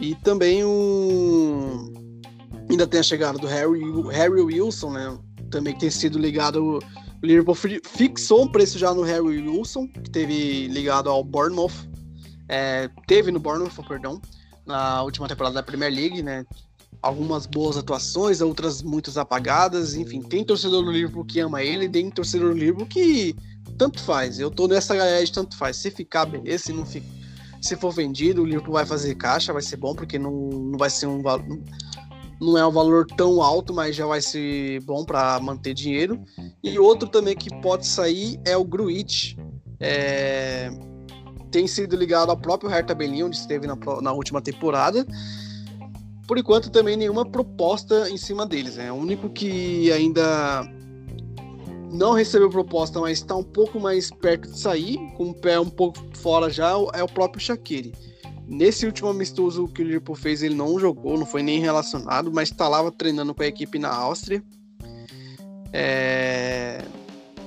e 0.00 0.14
também 0.16 0.64
o 0.64 1.92
ainda 2.68 2.86
tem 2.86 3.00
a 3.00 3.02
chegada 3.02 3.38
do 3.38 3.46
Harry, 3.46 3.80
Harry 4.10 4.40
Wilson, 4.40 4.90
né? 4.90 5.18
Também 5.50 5.76
tem 5.76 5.90
sido 5.90 6.18
ligado 6.18 6.78
o 7.22 7.26
Liverpool 7.26 7.54
fixou 7.54 8.44
um 8.44 8.48
preço 8.48 8.78
já 8.78 8.92
no 8.92 9.02
Harry 9.02 9.20
Wilson, 9.20 9.88
que 9.88 10.10
teve 10.10 10.68
ligado 10.68 11.08
ao 11.08 11.24
Bournemouth, 11.24 11.72
é, 12.48 12.88
teve 13.06 13.30
no 13.30 13.40
Bournemouth, 13.40 13.82
perdão, 13.88 14.20
na 14.66 15.02
última 15.02 15.26
temporada 15.26 15.54
da 15.54 15.62
Premier 15.62 15.92
League, 15.92 16.22
né? 16.22 16.44
algumas 17.02 17.46
boas 17.46 17.76
atuações, 17.76 18.40
outras 18.40 18.82
muitas 18.82 19.16
apagadas. 19.16 19.94
Enfim, 19.94 20.20
tem 20.20 20.44
torcedor 20.44 20.84
do 20.84 20.90
Liverpool 20.90 21.24
que 21.24 21.40
ama 21.40 21.62
ele, 21.62 21.88
tem 21.88 22.10
torcedor 22.10 22.52
do 22.52 22.58
Liverpool 22.58 22.86
que 22.86 23.34
tanto 23.76 24.00
faz. 24.00 24.38
Eu 24.38 24.50
tô 24.50 24.66
nessa 24.66 24.94
galera 24.94 25.24
de 25.24 25.32
tanto 25.32 25.56
faz. 25.56 25.76
Se 25.76 25.90
ficar, 25.90 26.26
beleza. 26.26 26.64
Se 26.64 26.72
não 26.72 26.84
fica, 26.84 27.06
se 27.60 27.76
for 27.76 27.92
vendido, 27.92 28.42
o 28.42 28.44
Liverpool 28.44 28.74
vai 28.74 28.86
fazer 28.86 29.14
caixa, 29.14 29.52
vai 29.52 29.62
ser 29.62 29.76
bom, 29.76 29.94
porque 29.94 30.18
não, 30.18 30.32
não 30.32 30.78
vai 30.78 30.90
ser 30.90 31.06
um 31.06 31.22
valor. 31.22 31.44
Não 32.40 32.58
é 32.58 32.66
um 32.66 32.70
valor 32.70 33.06
tão 33.06 33.40
alto, 33.40 33.72
mas 33.72 33.96
já 33.96 34.06
vai 34.06 34.20
ser 34.20 34.80
bom 34.82 35.04
para 35.04 35.40
manter 35.40 35.72
dinheiro. 35.72 36.22
E 36.62 36.78
outro 36.78 37.08
também 37.08 37.34
que 37.34 37.48
pode 37.62 37.86
sair 37.86 38.38
é 38.44 38.56
o 38.56 38.64
Gruitch. 38.64 39.36
É... 39.80 40.70
Tem 41.50 41.66
sido 41.66 41.96
ligado 41.96 42.30
ao 42.30 42.36
próprio 42.36 42.68
Hertha 42.68 42.94
Berlim, 42.94 43.22
onde 43.22 43.36
esteve 43.36 43.66
na, 43.66 43.76
na 44.02 44.12
última 44.12 44.42
temporada 44.42 45.06
por 46.26 46.38
enquanto 46.38 46.70
também 46.70 46.96
nenhuma 46.96 47.24
proposta 47.24 48.10
em 48.10 48.16
cima 48.16 48.44
deles. 48.44 48.76
É 48.78 48.84
né? 48.84 48.92
o 48.92 48.96
único 48.96 49.30
que 49.30 49.90
ainda 49.92 50.68
não 51.92 52.12
recebeu 52.12 52.50
proposta, 52.50 53.00
mas 53.00 53.18
está 53.18 53.34
um 53.34 53.44
pouco 53.44 53.78
mais 53.80 54.10
perto 54.10 54.50
de 54.50 54.58
sair, 54.58 54.98
com 55.16 55.30
o 55.30 55.34
pé 55.34 55.58
um 55.58 55.70
pouco 55.70 55.98
fora 56.14 56.50
já, 56.50 56.72
é 56.92 57.02
o 57.02 57.08
próprio 57.08 57.40
Shaqiri. 57.40 57.92
Nesse 58.46 58.86
último 58.86 59.08
amistoso 59.08 59.66
que 59.68 59.82
o 59.82 59.84
Liverpool 59.84 60.14
fez, 60.14 60.42
ele 60.42 60.54
não 60.54 60.78
jogou, 60.78 61.18
não 61.18 61.26
foi 61.26 61.42
nem 61.42 61.60
relacionado, 61.60 62.32
mas 62.32 62.50
está 62.50 62.68
lá 62.68 62.88
treinando 62.92 63.34
com 63.34 63.42
a 63.42 63.46
equipe 63.46 63.78
na 63.78 63.92
Áustria. 63.92 64.42
É 65.72 66.80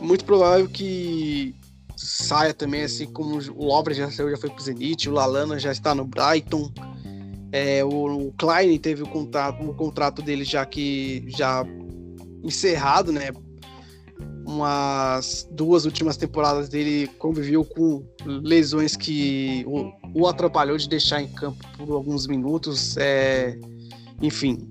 muito 0.02 0.26
provável 0.26 0.68
que 0.68 1.56
saia 1.96 2.54
também, 2.54 2.84
assim 2.84 3.06
como 3.06 3.38
o 3.56 3.66
Lovre 3.66 3.94
já 3.94 4.10
saiu, 4.10 4.32
já 4.32 4.38
foi 4.38 4.50
pro 4.50 4.64
Zenit, 4.64 5.10
o 5.10 5.14
Lalana 5.14 5.60
já 5.60 5.72
está 5.72 5.94
no 5.94 6.06
Brighton. 6.06 6.72
É, 7.52 7.84
o, 7.84 8.28
o 8.28 8.34
Klein 8.38 8.78
teve 8.78 9.04
o 9.04 9.08
contrato, 9.08 9.64
o 9.64 9.74
contrato 9.74 10.22
dele 10.22 10.44
já 10.44 10.66
que 10.66 11.26
já 11.28 11.66
encerrado, 12.44 13.12
né? 13.12 13.32
Umas 14.46 15.48
duas 15.52 15.86
últimas 15.86 16.18
temporadas 16.18 16.70
dele 16.70 17.08
conviveu 17.20 17.64
com 17.64 18.04
lesões 18.26 18.96
que 18.96 19.64
o, 19.68 19.92
o 20.14 20.28
atrapalhou 20.28 20.78
de 20.78 20.90
deixar 20.90 21.22
em 21.22 21.28
campo 21.28 21.64
por 21.78 21.92
alguns 21.94 22.28
minutos. 22.28 22.98
É, 22.98 23.58
enfim. 24.22 24.68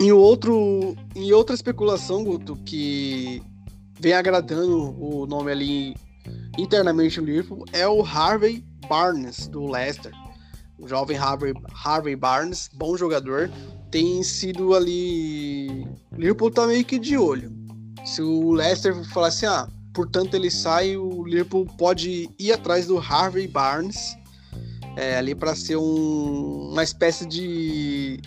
E 0.00 0.12
outro, 0.12 0.96
em 1.14 1.32
outra 1.32 1.54
especulação, 1.54 2.24
Guto, 2.24 2.56
que 2.64 3.42
vem 4.00 4.14
agradando 4.14 4.96
o 4.98 5.26
nome 5.26 5.52
ali 5.52 5.96
internamente 6.58 7.20
no 7.20 7.26
Liverpool 7.26 7.64
é 7.72 7.86
o 7.86 8.02
Harvey 8.02 8.64
Barnes 8.88 9.46
do 9.46 9.66
Leicester 9.66 10.12
o 10.82 10.88
jovem 10.88 11.16
Harvey, 11.16 11.54
Harvey 11.84 12.16
Barnes, 12.16 12.68
bom 12.74 12.96
jogador, 12.96 13.48
tem 13.88 14.20
sido 14.24 14.74
ali. 14.74 15.86
O 16.10 16.16
Liverpool 16.16 16.50
tá 16.50 16.66
meio 16.66 16.84
que 16.84 16.98
de 16.98 17.16
olho. 17.16 17.52
Se 18.04 18.22
o 18.22 18.52
Leicester 18.52 18.94
falar 19.10 19.28
assim, 19.28 19.46
ah, 19.46 19.68
portanto 19.94 20.34
ele 20.34 20.50
sai, 20.50 20.96
o 20.96 21.24
Liverpool 21.24 21.66
pode 21.78 22.28
ir 22.38 22.52
atrás 22.52 22.86
do 22.86 22.98
Harvey 22.98 23.46
Barnes 23.46 24.16
é, 24.96 25.16
ali 25.16 25.34
para 25.34 25.54
ser 25.54 25.76
um, 25.76 26.70
uma 26.72 26.82
espécie 26.82 27.26
de 27.26 28.20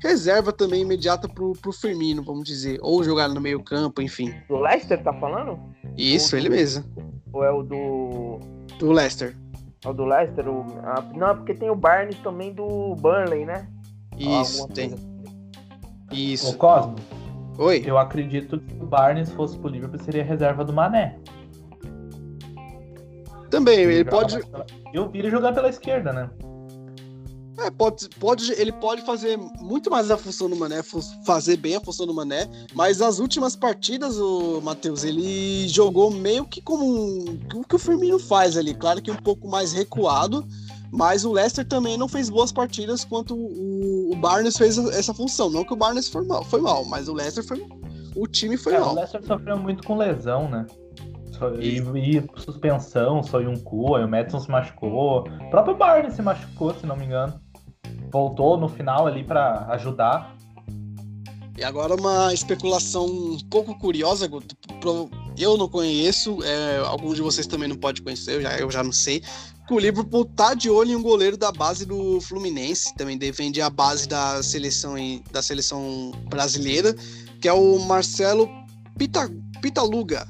reserva 0.00 0.52
também 0.52 0.82
imediata 0.82 1.28
pro, 1.28 1.52
pro 1.52 1.72
Firmino, 1.72 2.22
vamos 2.22 2.44
dizer, 2.44 2.78
ou 2.82 3.02
jogar 3.04 3.28
no 3.28 3.40
meio 3.40 3.62
campo, 3.62 4.02
enfim. 4.02 4.34
Do 4.48 4.58
Leicester 4.58 5.02
tá 5.02 5.12
falando? 5.14 5.58
Isso, 5.96 6.36
ele 6.36 6.48
mesmo. 6.48 6.84
Ou 7.32 7.44
é 7.44 7.52
o 7.52 7.62
do 7.62 8.40
do 8.78 8.90
Leicester? 8.90 9.36
O 9.84 9.92
do 9.92 10.04
Leicester? 10.04 10.48
O, 10.48 10.64
a, 10.84 11.02
não, 11.14 11.28
é 11.28 11.34
porque 11.34 11.54
tem 11.54 11.70
o 11.70 11.76
Barnes 11.76 12.16
também 12.18 12.52
do 12.52 12.94
Burnley, 12.96 13.44
né? 13.44 13.68
Isso, 14.18 14.66
tem. 14.68 14.92
Assim. 14.92 15.12
Isso. 16.10 16.50
O 16.50 16.56
Cosmo. 16.56 16.96
Oi. 17.58 17.82
Eu 17.84 17.98
acredito 17.98 18.58
que 18.58 18.74
o 18.74 18.86
Barnes 18.86 19.30
fosse 19.30 19.58
pro 19.58 19.68
Liverpool 19.68 20.00
seria 20.00 20.24
reserva 20.24 20.64
do 20.64 20.72
Mané. 20.72 21.18
Também, 23.50 23.80
ele 23.80 24.04
pode. 24.04 24.40
Eu 24.94 25.10
vi 25.10 25.18
ele 25.18 25.30
jogar 25.30 25.52
pela 25.52 25.68
esquerda, 25.68 26.12
né? 26.12 26.30
É, 27.58 27.70
pode, 27.70 28.08
pode, 28.18 28.50
ele 28.52 28.72
pode 28.72 29.02
fazer 29.02 29.36
muito 29.36 29.90
mais 29.90 30.10
a 30.10 30.16
função 30.16 30.48
do 30.48 30.56
Mané, 30.56 30.82
fazer 31.24 31.56
bem 31.58 31.76
a 31.76 31.80
função 31.80 32.06
do 32.06 32.14
Mané, 32.14 32.48
mas 32.74 33.02
as 33.02 33.18
últimas 33.18 33.54
partidas, 33.54 34.18
o 34.18 34.60
Matheus, 34.62 35.04
ele 35.04 35.68
jogou 35.68 36.10
meio 36.10 36.46
que 36.46 36.62
como 36.62 36.84
um, 36.84 37.38
o 37.54 37.62
que 37.62 37.76
o 37.76 37.78
Firmino 37.78 38.18
faz 38.18 38.56
ali, 38.56 38.74
claro 38.74 39.02
que 39.02 39.10
um 39.10 39.16
pouco 39.16 39.46
mais 39.48 39.72
recuado, 39.72 40.46
mas 40.92 41.24
o 41.24 41.32
Leicester 41.32 41.66
também 41.66 41.96
não 41.96 42.06
fez 42.06 42.28
boas 42.28 42.52
partidas 42.52 43.02
quanto 43.02 43.34
o, 43.34 44.12
o 44.12 44.16
Barnes 44.16 44.58
fez 44.58 44.76
essa 44.76 45.14
função. 45.14 45.48
Não 45.48 45.64
que 45.64 45.72
o 45.72 45.76
Barnes 45.76 46.08
foi 46.08 46.24
mal, 46.26 46.44
foi 46.44 46.60
mal 46.60 46.84
mas 46.84 47.08
o 47.08 47.14
Leicester 47.14 47.42
foi. 47.42 47.66
O 48.14 48.26
time 48.26 48.58
foi 48.58 48.74
é, 48.74 48.78
mal. 48.78 48.92
O 48.92 48.94
Leicester 48.94 49.24
sofreu 49.24 49.56
muito 49.56 49.82
com 49.86 49.96
lesão, 49.96 50.50
né? 50.50 50.66
E, 51.58 51.78
e 51.78 52.40
suspensão, 52.40 53.22
só 53.22 53.38
um 53.38 53.56
cu, 53.56 53.96
aí 53.96 54.04
o 54.04 54.08
Madison 54.08 54.38
se 54.38 54.50
machucou. 54.50 55.20
O 55.20 55.50
próprio 55.50 55.74
Barney 55.74 56.10
se 56.10 56.22
machucou, 56.22 56.74
se 56.74 56.86
não 56.86 56.96
me 56.96 57.06
engano. 57.06 57.40
Voltou 58.12 58.56
no 58.56 58.68
final 58.68 59.06
ali 59.06 59.24
para 59.24 59.66
ajudar. 59.70 60.36
E 61.56 61.64
agora 61.64 61.94
uma 61.94 62.32
especulação 62.32 63.06
um 63.06 63.38
pouco 63.50 63.76
curiosa, 63.78 64.30
eu 65.38 65.56
não 65.56 65.68
conheço, 65.68 66.42
é, 66.44 66.78
alguns 66.78 67.16
de 67.16 67.22
vocês 67.22 67.46
também 67.46 67.68
não 67.68 67.76
podem 67.76 68.02
conhecer, 68.02 68.36
eu 68.36 68.42
já, 68.42 68.58
eu 68.58 68.70
já 68.70 68.82
não 68.82 68.92
sei. 68.92 69.22
Que 69.72 69.76
o 69.76 69.80
Liverpool 69.80 70.26
tá 70.26 70.52
de 70.52 70.68
olho 70.68 70.90
em 70.90 70.96
um 70.96 71.02
goleiro 71.02 71.34
da 71.34 71.50
base 71.50 71.86
do 71.86 72.20
Fluminense, 72.20 72.94
também 72.94 73.16
defende 73.16 73.62
a 73.62 73.70
base 73.70 74.06
da 74.06 74.42
seleção, 74.42 74.96
da 75.30 75.40
seleção 75.40 76.12
brasileira, 76.28 76.94
que 77.40 77.48
é 77.48 77.54
o 77.54 77.78
Marcelo 77.78 78.46
Pita, 78.98 79.30
Pitaluga. 79.62 80.28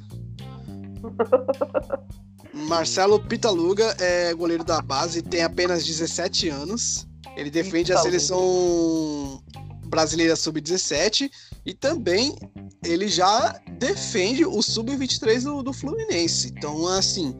Marcelo 2.54 3.18
Pitaluga 3.18 3.96
é 3.98 4.32
goleiro 4.32 4.62
da 4.62 4.80
base, 4.80 5.20
tem 5.22 5.42
apenas 5.42 5.84
17 5.84 6.48
anos. 6.48 7.08
Ele 7.36 7.50
defende 7.50 7.92
a 7.92 7.98
seleção 7.98 9.42
brasileira 9.86 10.36
sub-17 10.36 11.30
E 11.66 11.74
também 11.74 12.36
ele 12.84 13.08
já 13.08 13.60
defende 13.78 14.44
o 14.44 14.62
sub-23 14.62 15.42
do, 15.42 15.64
do 15.64 15.72
Fluminense. 15.72 16.52
Então, 16.56 16.86
assim, 16.86 17.36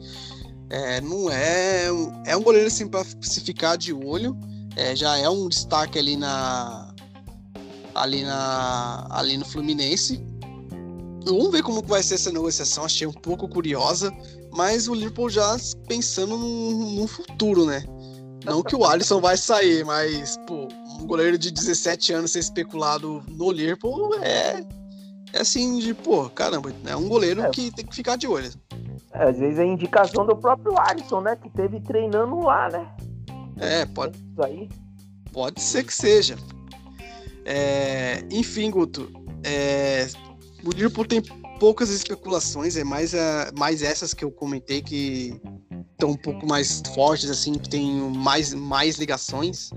é, 0.73 1.01
não 1.03 1.31
é. 1.31 1.87
É 2.27 2.37
um 2.37 2.43
goleiro 2.43 2.67
assim 2.67 2.89
para 2.89 3.05
se 3.21 3.41
ficar 3.41 3.77
de 3.77 3.93
olho. 3.93 4.37
É, 4.75 4.97
já 4.97 5.19
é 5.19 5.29
um 5.29 5.49
destaque 5.49 5.99
ali 5.99 6.17
na. 6.17 6.95
Ali, 7.95 8.25
na, 8.25 9.07
ali 9.11 9.37
no 9.37 9.45
Fluminense. 9.45 10.25
Vamos 11.27 11.53
ver 11.53 11.63
como 11.63 11.83
vai 11.83 12.03
ser 12.03 12.15
essa 12.15 12.33
negociação. 12.33 12.85
Achei 12.85 13.07
um 13.07 13.13
pouco 13.13 13.47
curiosa. 13.47 14.11
Mas 14.51 14.89
o 14.89 14.95
Liverpool 14.95 15.29
já 15.29 15.57
pensando 15.87 16.39
no, 16.39 16.91
no 16.97 17.07
futuro, 17.07 17.67
né? 17.67 17.85
Não 18.45 18.63
que 18.63 18.75
o 18.75 18.85
Alisson 18.85 19.21
vai 19.21 19.37
sair, 19.37 19.85
mas, 19.85 20.37
pô, 20.47 20.67
um 20.99 21.07
goleiro 21.07 21.39
de 21.39 21.51
17 21.51 22.13
anos 22.13 22.33
ser 22.33 22.41
especulado 22.41 23.23
no 23.29 23.53
Liverpool 23.53 24.15
é, 24.21 24.65
é 25.33 25.41
assim 25.41 25.79
de, 25.79 25.95
pô, 25.95 26.29
caramba, 26.31 26.73
é 26.87 26.97
um 26.97 27.09
goleiro 27.09 27.43
É. 27.43 27.51
que 27.51 27.71
tem 27.71 27.85
que 27.87 27.95
ficar 27.95 28.17
de 28.17 28.27
olho. 28.27 28.51
É, 29.13 29.25
às 29.29 29.39
vezes 29.39 29.59
é 29.59 29.65
indicação 29.67 30.25
do 30.27 30.37
próprio 30.37 30.75
Alisson, 30.79 31.21
né? 31.21 31.37
Que 31.37 31.51
teve 31.51 31.81
treinando 31.81 32.41
lá, 32.41 32.69
né? 32.71 32.89
É, 33.59 33.85
pode, 33.87 34.17
Isso 34.17 34.43
aí. 34.43 34.69
pode 35.33 35.61
ser 35.61 35.85
que 35.85 35.93
seja. 35.95 36.37
É, 37.45 38.25
enfim, 38.31 38.71
Guto, 38.71 39.11
é, 39.45 40.07
o 40.65 40.71
Liverpool 40.71 41.05
tem 41.07 41.21
poucas 41.63 41.91
especulações, 41.91 42.75
é 42.75 42.83
mais, 42.83 43.15
a, 43.15 43.53
mais 43.57 43.85
essas 43.85 44.13
que 44.13 44.25
eu 44.25 44.33
comentei 44.33 44.83
que 44.83 45.41
estão 45.93 46.11
um 46.11 46.17
pouco 46.17 46.45
mais 46.45 46.83
fortes, 46.93 47.31
assim, 47.31 47.53
que 47.53 47.69
tem 47.69 48.01
mais, 48.17 48.53
mais 48.53 48.97
ligações. 48.97 49.71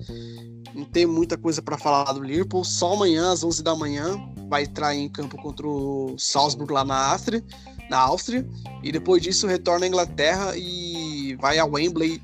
Não 0.73 0.83
tem 0.83 1.05
muita 1.05 1.38
coisa 1.38 1.61
para 1.61 1.77
falar 1.77 2.11
do 2.13 2.23
Liverpool. 2.23 2.63
Só 2.63 2.93
amanhã, 2.93 3.31
às 3.31 3.43
11 3.43 3.61
da 3.61 3.75
manhã, 3.75 4.19
vai 4.49 4.63
entrar 4.63 4.95
em 4.95 5.07
campo 5.07 5.38
contra 5.38 5.67
o 5.67 6.15
Salzburg 6.17 6.73
lá 6.73 6.83
na 6.83 7.11
Áustria, 7.11 7.45
na 7.88 7.99
Áustria. 7.99 8.43
E 8.81 8.91
depois 8.91 9.21
disso 9.21 9.45
retorna 9.45 9.86
à 9.86 9.88
Inglaterra 9.88 10.57
e 10.57 11.36
vai 11.39 11.59
a 11.59 11.65
Wembley 11.65 12.19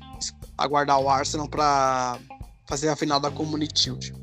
aguardar 0.58 0.98
o 0.98 1.08
Arsenal 1.08 1.48
para 1.48 2.18
fazer 2.66 2.88
a 2.88 2.96
final 2.96 3.20
da 3.20 3.30
Community 3.30 3.80
Shield. 3.80 4.21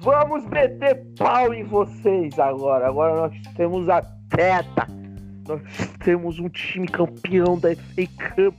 Vamos 0.00 0.46
meter 0.46 1.04
pau 1.18 1.52
em 1.52 1.64
vocês 1.64 2.38
agora. 2.38 2.86
Agora 2.86 3.16
nós 3.16 3.32
temos 3.56 3.88
a 3.88 4.00
teta. 4.30 4.86
Nós 5.48 5.60
temos 6.04 6.38
um 6.38 6.48
time 6.48 6.86
campeão 6.86 7.58
da 7.58 7.74
FA 7.74 8.34
Cup. 8.34 8.54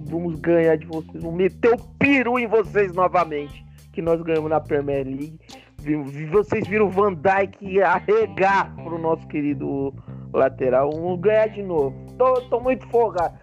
Vamos 0.00 0.38
ganhar 0.40 0.76
de 0.76 0.84
vocês. 0.84 1.22
Vamos 1.22 1.38
meter 1.38 1.72
o 1.72 1.78
peru 1.98 2.38
em 2.38 2.46
vocês 2.46 2.92
novamente. 2.92 3.64
Que 3.92 4.02
nós 4.02 4.20
ganhamos 4.20 4.50
na 4.50 4.60
Premier 4.60 5.06
League. 5.06 5.40
Vocês 6.30 6.68
viram 6.68 6.88
o 6.88 6.90
Van 6.90 7.14
Dijk 7.14 7.80
arregar 7.80 8.74
pro 8.76 8.98
nosso 8.98 9.26
querido 9.28 9.94
lateral. 10.30 10.90
Vamos 10.90 11.20
ganhar 11.20 11.48
de 11.48 11.62
novo. 11.62 11.96
Tô, 12.18 12.34
tô 12.42 12.60
muito 12.60 12.86
folgado. 12.88 13.34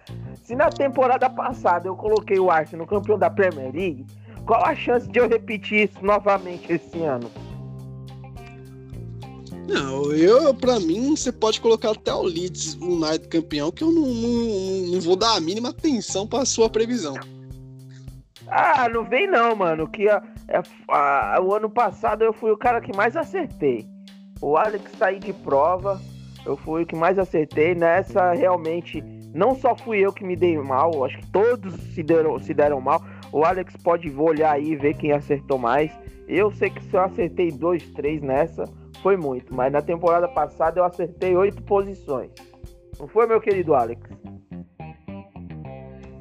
Se 0.44 0.54
na 0.54 0.70
temporada 0.70 1.28
passada 1.28 1.88
eu 1.88 1.96
coloquei 1.96 2.38
o 2.38 2.48
Arsenal 2.48 2.86
campeão 2.86 3.18
da 3.18 3.28
Premier 3.28 3.72
League, 3.72 4.06
qual 4.48 4.64
a 4.64 4.74
chance 4.74 5.06
de 5.06 5.20
eu 5.20 5.28
repetir 5.28 5.88
isso 5.90 6.02
novamente 6.02 6.72
esse 6.72 6.98
ano? 7.02 7.30
Não, 9.68 10.10
eu, 10.12 10.54
pra 10.54 10.80
mim, 10.80 11.14
você 11.14 11.30
pode 11.30 11.60
colocar 11.60 11.90
até 11.90 12.12
o 12.14 12.22
Leeds 12.22 12.74
United 12.80 13.28
campeão, 13.28 13.70
que 13.70 13.84
eu 13.84 13.92
não, 13.92 14.06
não, 14.06 14.92
não 14.92 15.00
vou 15.02 15.14
dar 15.14 15.36
a 15.36 15.40
mínima 15.40 15.68
atenção 15.68 16.26
pra 16.26 16.46
sua 16.46 16.70
previsão. 16.70 17.14
Ah, 18.48 18.88
não 18.88 19.04
vem 19.04 19.30
não, 19.30 19.54
mano. 19.54 19.86
Que 19.86 20.08
a- 20.08 20.22
é- 20.48 20.62
a- 20.88 21.38
o 21.42 21.54
ano 21.54 21.68
passado 21.68 22.24
eu 22.24 22.32
fui 22.32 22.50
o 22.50 22.56
cara 22.56 22.80
que 22.80 22.96
mais 22.96 23.14
acertei. 23.14 23.86
O 24.40 24.56
Alex 24.56 24.90
tá 24.92 25.08
aí 25.08 25.18
de 25.18 25.34
prova. 25.34 26.00
Eu 26.46 26.56
fui 26.56 26.84
o 26.84 26.86
que 26.86 26.96
mais 26.96 27.18
acertei. 27.18 27.74
Nessa, 27.74 28.32
realmente, 28.32 29.04
não 29.34 29.54
só 29.54 29.76
fui 29.76 29.98
eu 29.98 30.14
que 30.14 30.24
me 30.24 30.34
dei 30.34 30.56
mal, 30.56 31.04
acho 31.04 31.18
que 31.18 31.26
todos 31.26 31.74
se 31.94 32.02
deram, 32.02 32.38
se 32.38 32.54
deram 32.54 32.80
mal. 32.80 33.04
O 33.32 33.44
Alex 33.44 33.74
pode 33.82 34.10
olhar 34.10 34.52
aí 34.52 34.72
e 34.72 34.76
ver 34.76 34.94
quem 34.94 35.12
acertou 35.12 35.58
mais. 35.58 35.90
Eu 36.26 36.50
sei 36.52 36.70
que 36.70 36.82
se 36.84 36.94
eu 36.94 37.00
acertei 37.02 37.50
dois, 37.50 37.82
três 37.92 38.20
nessa, 38.22 38.64
foi 39.02 39.16
muito. 39.16 39.54
Mas 39.54 39.72
na 39.72 39.82
temporada 39.82 40.28
passada 40.28 40.80
eu 40.80 40.84
acertei 40.84 41.36
oito 41.36 41.62
posições. 41.62 42.30
Não 42.98 43.06
foi, 43.08 43.26
meu 43.26 43.40
querido 43.40 43.74
Alex? 43.74 44.00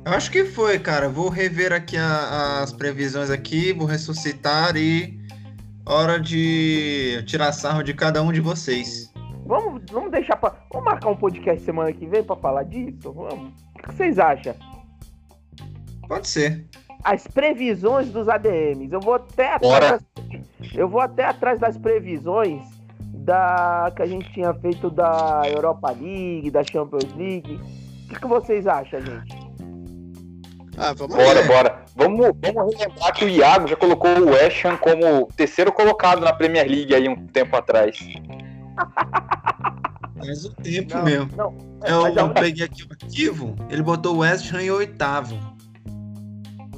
Eu 0.05 0.13
acho 0.13 0.31
que 0.31 0.45
foi, 0.45 0.79
cara. 0.79 1.09
Vou 1.09 1.27
rever 1.29 1.73
aqui 1.73 1.97
a- 1.97 2.61
as 2.61 2.71
previsões 2.71 3.29
aqui, 3.29 3.73
vou 3.73 3.85
ressuscitar 3.87 4.75
e 4.77 5.19
hora 5.85 6.19
de 6.19 7.21
tirar 7.25 7.51
sarro 7.51 7.83
de 7.83 7.93
cada 7.93 8.21
um 8.21 8.31
de 8.31 8.39
vocês. 8.39 9.11
Vamos, 9.45 9.81
vamos 9.91 10.11
deixar 10.11 10.35
pra. 10.37 10.55
Vamos 10.71 10.85
marcar 10.85 11.09
um 11.09 11.15
podcast 11.15 11.63
semana 11.63 11.91
que 11.91 12.05
vem 12.05 12.23
pra 12.23 12.35
falar 12.37 12.63
disso? 12.63 13.11
Vamos. 13.13 13.51
O 13.75 13.79
que 13.81 13.93
vocês 13.93 14.17
acham? 14.19 14.53
Pode 16.07 16.27
ser. 16.27 16.65
As 17.03 17.25
previsões 17.27 18.09
dos 18.09 18.27
ADMs. 18.27 18.91
Eu 18.91 18.99
vou 18.99 19.13
até 19.15 19.53
atrás 19.53 19.91
das, 19.91 20.73
Eu 20.75 20.89
vou 20.89 20.99
até 21.01 21.25
atrás 21.25 21.59
das 21.59 21.77
previsões 21.77 22.61
da 22.99 23.91
que 23.95 24.01
a 24.01 24.05
gente 24.05 24.31
tinha 24.33 24.53
feito 24.53 24.89
da 24.89 25.41
Europa 25.45 25.91
League, 25.91 26.49
da 26.51 26.63
Champions 26.63 27.13
League. 27.15 27.55
O 28.05 28.09
que, 28.09 28.19
que 28.19 28.27
vocês 28.27 28.65
acham, 28.67 28.99
gente? 29.01 29.47
Ah, 30.77 30.93
vamos 30.93 31.15
Bora, 31.15 31.41
ver. 31.41 31.47
bora. 31.47 31.85
Vamos, 31.95 32.19
vamos 32.41 32.75
relembrar 32.75 33.13
que 33.13 33.25
o 33.25 33.29
Iago 33.29 33.67
já 33.67 33.75
colocou 33.75 34.09
o 34.11 34.29
West 34.29 34.63
Ham 34.63 34.77
como 34.77 35.27
terceiro 35.35 35.71
colocado 35.71 36.21
na 36.21 36.31
Premier 36.31 36.67
League 36.69 36.93
aí 36.93 37.09
um 37.09 37.25
tempo 37.27 37.55
atrás. 37.55 37.97
Faz 40.17 40.45
o 40.45 40.53
tempo 40.55 40.95
Não, 40.97 41.03
mesmo. 41.03 41.29
não. 41.35 41.57
Eu, 41.85 42.07
eu 42.07 42.25
única- 42.25 42.41
peguei 42.41 42.65
aqui 42.65 42.83
o 42.83 42.87
arquivo, 42.91 43.55
ele 43.69 43.81
botou 43.83 44.15
o 44.15 44.19
West 44.19 44.51
Ham 44.53 44.61
em 44.61 44.71
oitavo. 44.71 45.37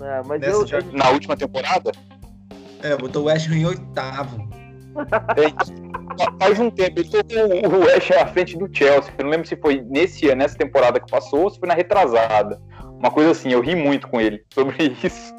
É, 0.02 0.22
mas 0.26 0.42
eu, 0.44 0.66
já- 0.68 0.82
Na 0.94 1.10
última 1.10 1.36
temporada? 1.36 1.92
É, 2.82 2.96
botou 2.96 3.24
o 3.24 3.26
West 3.26 3.50
Ham 3.50 3.56
em 3.56 3.66
oitavo. 3.66 4.48
É, 5.36 6.34
faz 6.40 6.60
um 6.60 6.70
tempo. 6.70 7.00
Ele 7.00 7.10
colocou 7.10 7.80
o 7.80 7.84
West 7.86 8.12
à 8.12 8.26
frente 8.28 8.58
do 8.58 8.70
Chelsea. 8.74 9.14
Eu 9.18 9.24
não 9.26 9.32
lembro 9.32 9.48
se 9.48 9.56
foi 9.56 9.82
nesse 9.82 10.28
ano, 10.30 10.38
nessa 10.42 10.58
temporada 10.58 11.00
que 11.00 11.10
passou, 11.12 11.44
ou 11.44 11.50
se 11.50 11.60
foi 11.60 11.68
na 11.68 11.74
retrasada. 11.74 12.60
Uma 12.98 13.12
coisa 13.12 13.32
assim, 13.32 13.50
eu 13.52 13.62
ri 13.62 13.76
muito 13.76 14.08
com 14.08 14.20
ele 14.20 14.44
sobre 14.54 14.76
isso. 15.04 15.34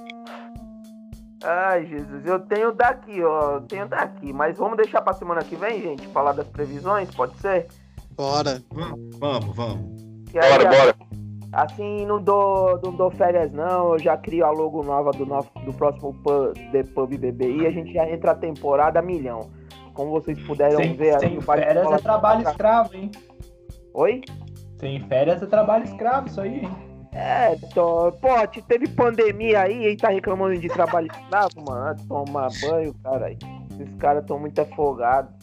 Ai, 1.42 1.86
Jesus, 1.86 2.26
eu 2.26 2.38
tenho 2.40 2.72
daqui, 2.72 3.22
ó. 3.22 3.52
Eu 3.54 3.60
tenho 3.62 3.88
daqui. 3.88 4.32
Mas 4.32 4.58
vamos 4.58 4.76
deixar 4.76 5.00
pra 5.00 5.14
semana 5.14 5.42
que 5.42 5.56
vem, 5.56 5.80
gente, 5.80 6.06
falar 6.08 6.32
das 6.32 6.46
previsões, 6.46 7.10
pode 7.14 7.38
ser? 7.40 7.66
Bora. 8.14 8.62
Vamos, 8.72 9.16
vamos, 9.18 9.56
vamos. 9.56 10.02
Aí 10.34 10.50
Bora, 10.50 10.62
já- 10.64 10.70
bora. 10.70 10.94
Assim, 11.52 12.06
não 12.06 12.22
dou, 12.22 12.80
não 12.82 12.94
dou 12.94 13.10
férias, 13.10 13.52
não. 13.52 13.94
Eu 13.94 13.98
já 13.98 14.16
crio 14.16 14.46
a 14.46 14.50
logo 14.50 14.84
nova 14.84 15.10
do, 15.10 15.26
nosso, 15.26 15.50
do 15.64 15.72
próximo 15.72 16.14
pub, 16.22 16.54
The 16.70 16.84
Pub 16.84 17.10
BBI. 17.16 17.66
A 17.66 17.70
gente 17.70 17.92
já 17.92 18.08
entra 18.08 18.32
a 18.32 18.36
temporada 18.36 19.02
milhão. 19.02 19.50
Como 19.94 20.12
vocês 20.12 20.40
puderam 20.46 20.76
Sem, 20.76 20.94
ver 20.96 21.18
sem 21.18 21.40
férias 21.40 21.90
é 21.90 21.98
trabalho 21.98 22.42
escravo, 22.42 22.94
hein? 22.94 23.10
Oi? 23.94 24.22
Sem 24.78 25.00
férias 25.08 25.42
é 25.42 25.46
trabalho 25.46 25.84
escravo, 25.84 26.28
isso 26.28 26.40
aí, 26.40 26.60
hein? 26.60 26.70
É, 27.12 27.56
tô... 27.74 28.12
pô, 28.12 28.46
te- 28.46 28.62
teve 28.62 28.86
pandemia 28.88 29.62
aí 29.62 29.88
e 29.88 29.96
tá 29.96 30.08
reclamando 30.08 30.56
de 30.56 30.68
trabalho 30.68 31.08
escravo, 31.12 31.64
mano. 31.66 31.96
Tomar 32.06 32.48
banho, 32.62 32.94
cara. 33.02 33.32
Esses 33.32 33.94
caras 33.98 34.24
tão 34.24 34.38
muito 34.38 34.60
afogados. 34.60 35.34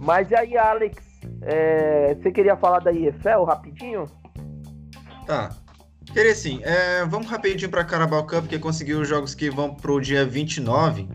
Mas 0.00 0.30
e 0.30 0.36
aí, 0.36 0.56
Alex, 0.56 0.96
é, 1.42 2.14
você 2.14 2.30
queria 2.30 2.56
falar 2.56 2.78
da 2.78 2.92
IFL 2.92 3.42
rapidinho? 3.44 4.06
Tá. 5.26 5.56
Queria 6.12 6.32
assim, 6.32 6.60
é, 6.62 7.04
vamos 7.06 7.28
rapidinho 7.28 7.70
pra 7.70 7.84
Carabao 7.84 8.26
Cup, 8.26 8.46
que 8.46 8.58
conseguiu 8.58 9.00
os 9.00 9.08
jogos 9.08 9.34
que 9.34 9.48
vão 9.48 9.74
pro 9.74 10.00
dia 10.00 10.26
29. 10.26 11.08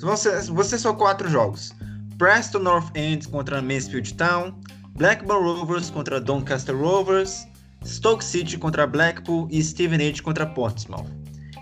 Vão 0.00 0.16
ser, 0.16 0.42
vão 0.42 0.64
só 0.64 0.92
quatro 0.92 1.28
jogos. 1.30 1.72
Preston 2.18 2.58
North 2.58 2.94
End 2.96 3.26
contra 3.28 3.62
Mansfield 3.62 4.14
Town, 4.14 4.54
Blackburn 4.96 5.42
Rovers 5.42 5.88
contra 5.88 6.20
Doncaster 6.20 6.76
Rovers, 6.76 7.46
Stoke 7.84 8.24
City 8.24 8.58
contra 8.58 8.86
Blackpool 8.86 9.48
e 9.50 9.62
Stevenage 9.62 10.22
contra 10.22 10.46
Portsmouth. 10.46 11.06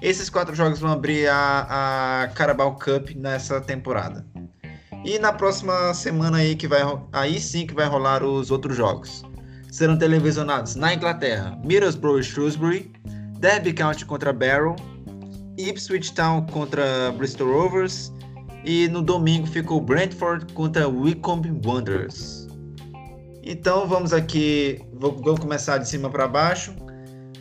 Esses 0.00 0.28
quatro 0.28 0.54
jogos 0.54 0.80
vão 0.80 0.92
abrir 0.92 1.28
a, 1.28 2.22
a 2.22 2.28
Carabao 2.28 2.76
Cup 2.76 3.10
nessa 3.14 3.60
temporada. 3.60 4.26
E 5.04 5.18
na 5.18 5.32
próxima 5.32 5.94
semana 5.94 6.38
aí 6.38 6.56
que 6.56 6.66
vai 6.66 6.82
aí 7.12 7.40
sim 7.40 7.66
que 7.66 7.74
vai 7.74 7.86
rolar 7.86 8.24
os 8.24 8.50
outros 8.50 8.76
jogos 8.76 9.24
serão 9.72 9.96
televisionados 9.96 10.76
na 10.76 10.92
Inglaterra, 10.94 11.58
Middlesbrough 11.64 12.20
e 12.20 12.22
Shrewsbury, 12.22 12.92
Derby 13.40 13.72
County 13.72 14.04
contra 14.04 14.32
Barrow, 14.32 14.76
Ipswich 15.58 16.12
Town 16.14 16.46
contra 16.46 17.10
Bristol 17.16 17.48
Rovers 17.50 18.12
e 18.64 18.86
no 18.88 19.02
domingo 19.02 19.46
ficou 19.46 19.80
Brentford 19.80 20.52
contra 20.52 20.86
Wycombe 20.88 21.50
Wanderers. 21.66 22.46
Então 23.42 23.88
vamos 23.88 24.12
aqui, 24.12 24.80
vou- 24.92 25.12
começar 25.38 25.78
de 25.78 25.88
cima 25.88 26.08
para 26.10 26.28
baixo. 26.28 26.72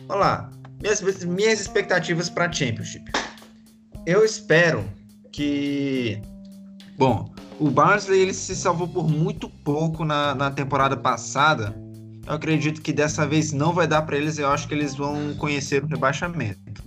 Vamos 0.08 0.24
lá, 0.24 0.50
minhas, 0.82 1.00
minhas 1.24 1.60
expectativas 1.60 2.28
para 2.28 2.46
a 2.46 2.52
Championship. 2.52 3.04
Eu 4.06 4.24
espero 4.24 4.84
que, 5.30 6.20
bom, 6.98 7.30
O 7.60 7.70
Barnsley 7.70 8.18
ele 8.18 8.34
se 8.34 8.56
salvou 8.56 8.88
por 8.88 9.08
muito 9.08 9.48
pouco 9.48 10.04
na, 10.04 10.34
na 10.34 10.50
temporada 10.50 10.96
passada. 10.96 11.72
Eu 12.26 12.34
acredito 12.34 12.80
que 12.80 12.92
dessa 12.92 13.26
vez 13.26 13.52
não 13.52 13.72
vai 13.72 13.86
dar 13.86 14.02
para 14.02 14.16
eles. 14.16 14.38
Eu 14.38 14.48
acho 14.48 14.68
que 14.68 14.74
eles 14.74 14.94
vão 14.94 15.34
conhecer 15.34 15.82
o 15.82 15.86
rebaixamento. 15.86 16.82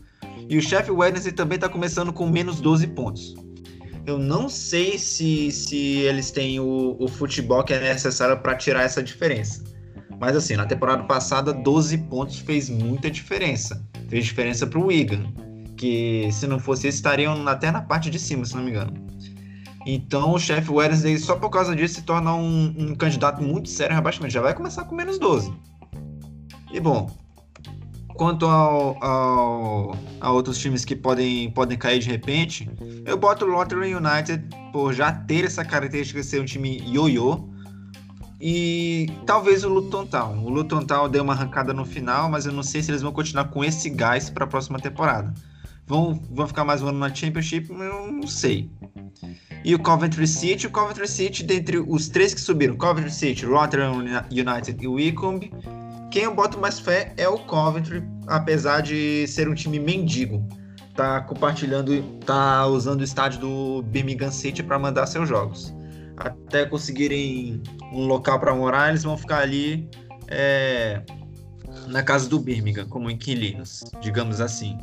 E 0.48 0.58
o 0.58 0.62
Sheffield 0.62 1.00
Wednesday 1.00 1.34
também 1.34 1.56
está 1.56 1.68
começando 1.68 2.14
com 2.14 2.28
menos 2.30 2.62
12 2.62 2.88
pontos. 2.88 3.36
Eu 4.06 4.20
não 4.20 4.48
sei 4.48 5.00
se, 5.00 5.52
se 5.52 5.78
eles 5.78 6.30
têm 6.30 6.60
o, 6.60 6.96
o 7.00 7.08
futebol 7.08 7.64
que 7.64 7.74
é 7.74 7.80
necessário 7.80 8.38
para 8.40 8.56
tirar 8.56 8.84
essa 8.84 9.02
diferença. 9.02 9.64
Mas 10.20 10.36
assim, 10.36 10.56
na 10.56 10.66
temporada 10.66 11.04
passada, 11.04 11.52
12 11.52 11.98
pontos 12.10 12.40
fez 12.40 12.70
muita 12.70 13.10
diferença. 13.10 13.84
Fez 14.08 14.26
diferença 14.26 14.68
para 14.68 14.80
o 14.80 14.86
Wigan, 14.86 15.34
que 15.76 16.30
se 16.32 16.46
não 16.46 16.60
fosse 16.60 16.88
estariam 16.88 17.48
até 17.48 17.72
na 17.72 17.82
parte 17.82 18.10
de 18.10 18.20
cima, 18.20 18.46
se 18.46 18.56
não 18.56 18.64
me 18.64 18.70
engano. 18.70 18.94
Então 19.86 20.34
o 20.34 20.40
Sheffield 20.40 20.72
Wednesday, 20.72 21.18
só 21.18 21.36
por 21.36 21.50
causa 21.50 21.76
disso, 21.76 21.96
se 21.96 22.02
torna 22.02 22.34
um, 22.34 22.74
um 22.78 22.96
candidato 22.96 23.42
muito 23.42 23.70
sério 23.70 23.94
ao 23.94 23.98
rebaixamento. 23.98 24.34
Já 24.34 24.42
vai 24.42 24.54
começar 24.54 24.84
com 24.86 24.96
menos 24.96 25.20
12. 25.20 25.54
E 26.72 26.80
bom, 26.80 27.10
quanto 28.16 28.48
ao, 28.48 29.04
ao, 29.04 29.98
a 30.20 30.32
outros 30.32 30.58
times 30.58 30.84
que 30.84 30.96
podem, 30.96 31.52
podem 31.52 31.78
cair 31.78 32.00
de 32.00 32.10
repente, 32.10 32.70
eu 33.06 33.16
boto 33.18 33.46
o 33.46 33.48
Lottery 33.48 33.94
United 33.96 34.44
por 34.72 34.94
já 34.94 35.12
ter 35.12 35.46
essa 35.46 35.64
característica 35.64 36.20
de 36.20 36.26
ser 36.26 36.42
um 36.42 36.46
time 36.46 36.82
ioiô. 36.88 37.48
E 38.42 39.10
talvez 39.26 39.64
o 39.64 39.70
Luton 39.70 40.06
Town. 40.06 40.44
O 40.44 40.50
Luton 40.50 40.82
Town 40.86 41.10
deu 41.10 41.24
uma 41.24 41.34
arrancada 41.34 41.74
no 41.74 41.86
final, 41.86 42.30
mas 42.30 42.46
eu 42.46 42.52
não 42.52 42.64
sei 42.64 42.84
se 42.84 42.92
eles 42.92 43.02
vão 43.02 43.12
continuar 43.12 43.46
com 43.46 43.64
esse 43.64 43.90
gás 43.90 44.30
para 44.30 44.44
a 44.44 44.48
próxima 44.48 44.80
temporada. 44.80 45.34
Vão, 45.88 46.20
vão 46.32 46.48
ficar 46.48 46.66
mais 46.66 46.82
um 46.82 46.88
ano 46.88 46.98
na 46.98 47.14
Championship? 47.14 47.70
Eu 47.72 48.12
não 48.12 48.28
sei. 48.28 48.70
E 49.64 49.76
o 49.76 49.80
Coventry 49.80 50.28
City, 50.28 50.68
o 50.68 50.72
Coventry 50.72 51.08
City, 51.08 51.44
dentre 51.44 51.78
os 51.78 52.08
três 52.08 52.34
que 52.34 52.42
subiram, 52.42 52.76
Coventry 52.76 53.12
City, 53.12 53.46
Rotherham 53.46 54.04
United 54.32 54.78
e 54.80 54.88
Wycombe, 54.88 55.52
quem 56.12 56.24
eu 56.24 56.34
boto 56.34 56.60
mais 56.60 56.80
fé 56.80 57.14
é 57.18 57.28
o 57.28 57.38
Coventry, 57.40 58.04
apesar 58.28 58.82
de 58.82 59.28
ser 59.28 59.48
um 59.48 59.54
time 59.54 59.80
mendigo. 59.80 60.48
Tá 60.96 61.22
compartilhando, 61.22 62.02
tá 62.26 62.66
usando 62.68 63.02
o 63.02 63.04
estádio 63.04 63.42
do 63.42 63.82
Birmingham 63.84 64.32
City 64.32 64.64
para 64.64 64.80
mandar 64.80 65.06
seus 65.08 65.28
jogos. 65.28 65.76
Até 66.18 66.66
conseguirem 66.66 67.62
um 67.92 68.06
local 68.06 68.40
para 68.40 68.56
morar, 68.56 68.90
eles 68.90 69.04
vão 69.04 69.18
ficar 69.18 69.40
ali 69.40 69.90
é, 70.30 71.02
na 71.88 72.02
casa 72.02 72.30
do 72.30 72.40
Birmingham, 72.40 72.88
como 72.88 73.10
inquilinos, 73.10 73.84
digamos 74.02 74.40
assim. 74.40 74.78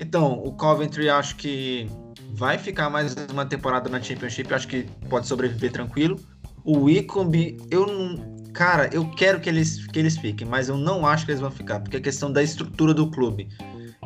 Então, 0.00 0.40
o 0.44 0.52
Coventry 0.52 1.08
acho 1.08 1.36
que 1.36 1.90
vai 2.34 2.56
ficar 2.56 2.88
mais 2.88 3.14
uma 3.30 3.44
temporada 3.44 3.88
na 3.88 4.00
Championship, 4.00 4.52
acho 4.54 4.68
que 4.68 4.84
pode 5.08 5.26
sobreviver 5.26 5.72
tranquilo. 5.72 6.20
O 6.64 6.84
Wycombe, 6.84 7.56
eu 7.70 7.86
não. 7.86 8.38
Cara, 8.52 8.88
eu 8.92 9.08
quero 9.10 9.40
que 9.40 9.48
eles, 9.48 9.86
que 9.86 9.98
eles 9.98 10.16
fiquem, 10.16 10.46
mas 10.46 10.68
eu 10.68 10.76
não 10.76 11.06
acho 11.06 11.24
que 11.24 11.32
eles 11.32 11.40
vão 11.40 11.50
ficar, 11.50 11.80
porque 11.80 11.96
é 11.96 12.00
questão 12.00 12.32
da 12.32 12.42
estrutura 12.42 12.92
do 12.92 13.10
clube. 13.10 13.48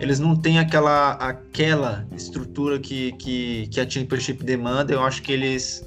Eles 0.01 0.19
não 0.19 0.35
têm 0.35 0.59
aquela, 0.59 1.12
aquela 1.12 2.06
estrutura 2.14 2.78
que, 2.78 3.12
que, 3.12 3.69
que 3.69 3.81
a 3.81 3.89
Championship 3.89 4.43
demanda. 4.43 4.93
Eu 4.93 5.02
acho 5.02 5.23
que 5.23 5.32
eles, 5.32 5.86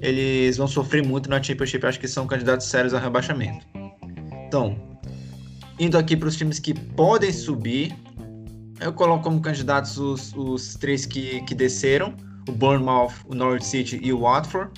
eles 0.00 0.56
vão 0.56 0.66
sofrer 0.66 1.04
muito 1.04 1.28
na 1.28 1.42
Championship. 1.42 1.82
Eu 1.82 1.88
acho 1.88 2.00
que 2.00 2.08
são 2.08 2.26
candidatos 2.26 2.66
sérios 2.66 2.94
ao 2.94 3.00
rebaixamento. 3.00 3.66
Então, 4.46 4.76
indo 5.78 5.98
aqui 5.98 6.16
para 6.16 6.28
os 6.28 6.36
times 6.36 6.58
que 6.58 6.72
podem 6.72 7.32
subir, 7.32 7.94
eu 8.82 8.92
coloco 8.92 9.24
como 9.24 9.40
candidatos 9.40 9.96
os, 9.96 10.34
os 10.34 10.74
três 10.74 11.06
que, 11.06 11.40
que 11.42 11.54
desceram: 11.54 12.14
o 12.48 12.52
Bournemouth, 12.52 13.12
o 13.26 13.34
Norwich 13.34 13.66
City 13.66 14.00
e 14.02 14.12
o 14.12 14.20
Watford. 14.20 14.70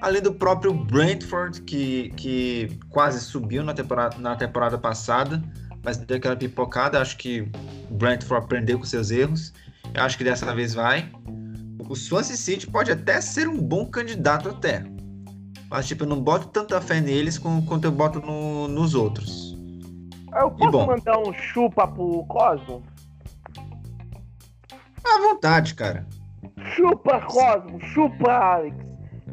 Além 0.00 0.20
do 0.20 0.34
próprio 0.34 0.74
Brentford, 0.74 1.62
que, 1.62 2.10
que 2.16 2.80
quase 2.90 3.20
subiu 3.20 3.62
na 3.62 3.72
temporada, 3.72 4.18
na 4.18 4.34
temporada 4.34 4.76
passada, 4.76 5.40
mas 5.84 5.96
deu 5.96 6.16
aquela 6.16 6.34
pipocada. 6.34 7.00
Acho 7.00 7.16
que 7.16 7.48
o 7.88 7.94
Brentford 7.94 8.44
aprendeu 8.44 8.78
com 8.78 8.84
seus 8.84 9.12
erros. 9.12 9.52
Eu 9.94 10.02
acho 10.02 10.18
que 10.18 10.24
dessa 10.24 10.52
vez 10.54 10.74
vai. 10.74 11.10
O 11.88 11.94
Swansea 11.94 12.36
City 12.36 12.66
pode 12.66 12.90
até 12.90 13.20
ser 13.20 13.48
um 13.48 13.58
bom 13.58 13.86
candidato 13.86 14.48
até. 14.48 14.84
Mas, 15.70 15.86
tipo, 15.86 16.04
eu 16.04 16.08
não 16.08 16.20
boto 16.20 16.48
tanta 16.48 16.80
fé 16.80 17.00
neles 17.00 17.38
quanto 17.38 17.84
eu 17.84 17.92
boto 17.92 18.20
no, 18.20 18.66
nos 18.66 18.94
outros. 18.94 19.56
Eu 20.34 20.50
posso 20.50 20.86
mandar 20.86 21.18
um 21.18 21.32
chupa 21.32 21.86
pro 21.86 22.24
Cosmo? 22.24 22.82
À 25.04 25.20
vontade, 25.20 25.74
cara. 25.74 26.06
Chupa, 26.74 27.20
Cosmo, 27.22 27.80
chupa, 27.92 28.30
Alex. 28.32 28.76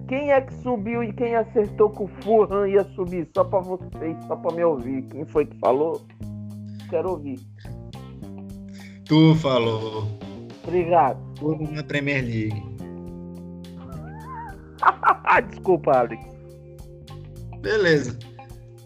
Quem 0.07 0.31
é 0.31 0.41
que 0.41 0.53
subiu 0.63 1.03
e 1.03 1.13
quem 1.13 1.35
acertou 1.35 1.89
que 1.91 2.03
o 2.03 2.09
Fulham 2.23 2.65
ia 2.67 2.83
subir? 2.95 3.29
Só 3.35 3.43
pra 3.43 3.59
vocês, 3.59 4.17
só 4.27 4.35
pra 4.35 4.55
me 4.55 4.63
ouvir. 4.63 5.03
Quem 5.03 5.25
foi 5.25 5.45
que 5.45 5.57
falou? 5.59 6.01
Quero 6.89 7.11
ouvir. 7.11 7.39
Tu 9.05 9.35
falou. 9.35 10.07
Obrigado. 10.67 11.19
Tudo 11.35 11.71
na 11.71 11.83
Premier 11.83 12.23
League. 12.23 12.63
Desculpa, 15.49 15.91
Alex. 15.99 16.23
Beleza. 17.61 18.17